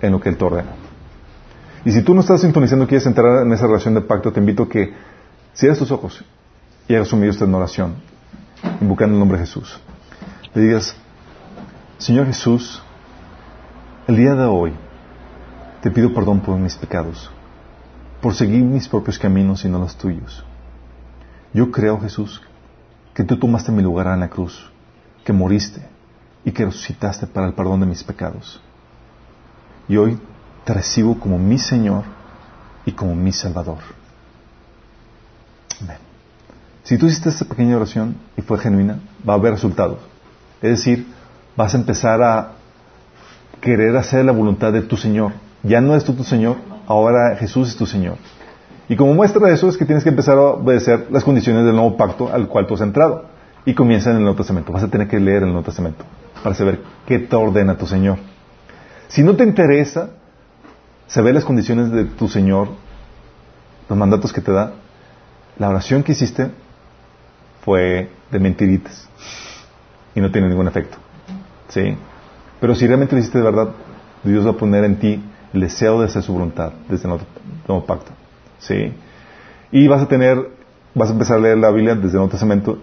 en 0.00 0.12
lo 0.12 0.20
que 0.20 0.28
Él 0.28 0.36
te 0.36 0.44
ordena. 0.44 0.72
Y 1.84 1.92
si 1.92 2.02
tú 2.02 2.14
no 2.14 2.20
estás 2.20 2.42
sintonizando 2.42 2.84
y 2.84 2.88
quieres 2.88 3.06
entrar 3.06 3.42
en 3.42 3.52
esa 3.52 3.66
relación 3.66 3.94
de 3.94 4.02
pacto, 4.02 4.32
te 4.32 4.40
invito 4.40 4.64
a 4.64 4.68
que 4.68 4.92
cierres 5.54 5.78
tus 5.78 5.90
ojos 5.90 6.22
y 6.86 6.94
hagas 6.94 7.12
un 7.12 7.22
en 7.22 7.54
oración, 7.54 7.94
invocando 8.80 9.14
el 9.14 9.18
nombre 9.18 9.38
de 9.38 9.46
Jesús. 9.46 9.80
Le 10.54 10.62
digas, 10.62 10.94
Señor 12.00 12.28
Jesús, 12.28 12.82
el 14.06 14.16
día 14.16 14.34
de 14.34 14.46
hoy 14.46 14.72
te 15.82 15.90
pido 15.90 16.14
perdón 16.14 16.40
por 16.40 16.58
mis 16.58 16.74
pecados, 16.74 17.30
por 18.22 18.34
seguir 18.34 18.62
mis 18.62 18.88
propios 18.88 19.18
caminos 19.18 19.66
y 19.66 19.68
no 19.68 19.78
los 19.78 19.94
tuyos. 19.96 20.42
Yo 21.52 21.70
creo, 21.70 22.00
Jesús, 22.00 22.40
que 23.12 23.22
tú 23.22 23.38
tomaste 23.38 23.70
mi 23.70 23.82
lugar 23.82 24.06
en 24.06 24.20
la 24.20 24.30
cruz, 24.30 24.72
que 25.26 25.34
moriste 25.34 25.86
y 26.42 26.52
que 26.52 26.64
resucitaste 26.64 27.26
para 27.26 27.46
el 27.48 27.52
perdón 27.52 27.80
de 27.80 27.86
mis 27.86 28.02
pecados. 28.02 28.62
Y 29.86 29.98
hoy 29.98 30.18
te 30.64 30.72
recibo 30.72 31.20
como 31.20 31.38
mi 31.38 31.58
Señor 31.58 32.04
y 32.86 32.92
como 32.92 33.14
mi 33.14 33.30
Salvador. 33.30 33.80
Si 36.82 36.96
tú 36.96 37.04
hiciste 37.04 37.28
esta 37.28 37.44
pequeña 37.44 37.76
oración 37.76 38.16
y 38.38 38.40
fue 38.40 38.58
genuina, 38.58 39.00
va 39.28 39.34
a 39.34 39.36
haber 39.36 39.52
resultados. 39.52 39.98
Es 40.62 40.70
decir, 40.70 41.19
vas 41.60 41.74
a 41.74 41.76
empezar 41.76 42.22
a 42.22 42.52
querer 43.60 43.94
hacer 43.94 44.24
la 44.24 44.32
voluntad 44.32 44.72
de 44.72 44.80
tu 44.80 44.96
Señor. 44.96 45.32
Ya 45.62 45.82
no 45.82 45.94
es 45.94 46.04
tú 46.04 46.14
tu 46.14 46.24
Señor, 46.24 46.56
ahora 46.86 47.36
Jesús 47.36 47.68
es 47.68 47.76
tu 47.76 47.84
Señor. 47.84 48.16
Y 48.88 48.96
como 48.96 49.12
muestra 49.12 49.50
eso 49.50 49.68
es 49.68 49.76
que 49.76 49.84
tienes 49.84 50.02
que 50.02 50.08
empezar 50.08 50.38
a 50.38 50.42
obedecer 50.42 51.08
las 51.10 51.22
condiciones 51.22 51.66
del 51.66 51.74
nuevo 51.74 51.98
pacto 51.98 52.32
al 52.32 52.48
cual 52.48 52.66
tú 52.66 52.74
has 52.74 52.80
entrado. 52.80 53.26
Y 53.66 53.74
comienza 53.74 54.08
en 54.10 54.16
el 54.16 54.22
Nuevo 54.22 54.38
Testamento. 54.38 54.72
Vas 54.72 54.84
a 54.84 54.88
tener 54.88 55.06
que 55.06 55.20
leer 55.20 55.42
el 55.42 55.50
Nuevo 55.50 55.62
Testamento 55.62 56.02
para 56.42 56.54
saber 56.54 56.80
qué 57.06 57.18
te 57.18 57.36
ordena 57.36 57.76
tu 57.76 57.86
Señor. 57.86 58.16
Si 59.08 59.22
no 59.22 59.36
te 59.36 59.44
interesa 59.44 60.08
saber 61.08 61.34
las 61.34 61.44
condiciones 61.44 61.92
de 61.92 62.06
tu 62.06 62.26
Señor, 62.26 62.68
los 63.86 63.98
mandatos 63.98 64.32
que 64.32 64.40
te 64.40 64.50
da, 64.50 64.72
la 65.58 65.68
oración 65.68 66.02
que 66.02 66.12
hiciste 66.12 66.50
fue 67.62 68.08
de 68.30 68.38
mentiritas 68.38 69.10
y 70.14 70.22
no 70.22 70.30
tiene 70.30 70.48
ningún 70.48 70.66
efecto. 70.66 70.96
¿Sí? 71.70 71.96
Pero 72.60 72.74
si 72.74 72.86
realmente 72.86 73.14
lo 73.14 73.20
hiciste 73.20 73.38
de 73.38 73.44
verdad, 73.44 73.68
Dios 74.22 74.46
va 74.46 74.50
a 74.50 74.56
poner 74.56 74.84
en 74.84 74.96
ti 74.96 75.22
el 75.52 75.60
deseo 75.60 75.98
de 76.00 76.06
hacer 76.06 76.22
su 76.22 76.32
voluntad 76.32 76.72
desde 76.88 77.08
el 77.08 77.18
nuevo, 77.66 77.86
pacto. 77.86 78.12
¿Sí? 78.58 78.92
Y 79.72 79.88
vas 79.88 80.02
a 80.02 80.08
tener, 80.08 80.50
vas 80.94 81.08
a 81.08 81.12
empezar 81.12 81.38
a 81.38 81.40
leer 81.40 81.58
la 81.58 81.70
Biblia 81.70 81.94
desde 81.94 82.08
el 82.08 82.14
Nuevo 82.14 82.30
Testamento 82.30 82.78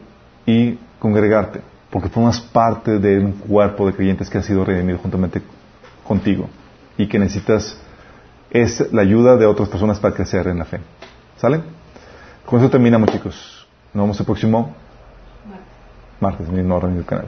y 0.46 0.80
congregarte, 1.00 1.62
porque 1.92 2.10
formas 2.10 2.40
parte 2.40 2.98
de 2.98 3.20
un 3.20 3.34
cuerpo 3.34 3.86
de 3.86 3.94
creyentes 3.94 4.30
que 4.30 4.38
ha 4.40 4.44
sido 4.44 4.66
redimido 4.66 4.98
juntamente 4.98 5.42
contigo 6.08 6.50
y 6.98 7.08
que 7.08 7.20
necesitas 7.20 7.80
es 8.50 8.92
la 8.94 9.02
ayuda 9.02 9.36
de 9.36 9.46
otras 9.46 9.70
personas 9.70 10.00
para 10.00 10.16
crecer 10.16 10.48
en 10.48 10.60
la 10.60 10.66
fe. 10.66 10.80
¿Sale? 11.38 11.62
Con 12.46 12.60
eso 12.60 12.70
terminamos, 12.70 13.12
chicos. 13.12 13.68
Nos 13.94 14.04
vemos 14.04 14.20
el 14.20 14.26
próximo 14.26 14.74
martes, 16.20 16.48
mismo 16.48 16.76
orden 16.76 16.96
del 16.96 17.06
canal. 17.06 17.28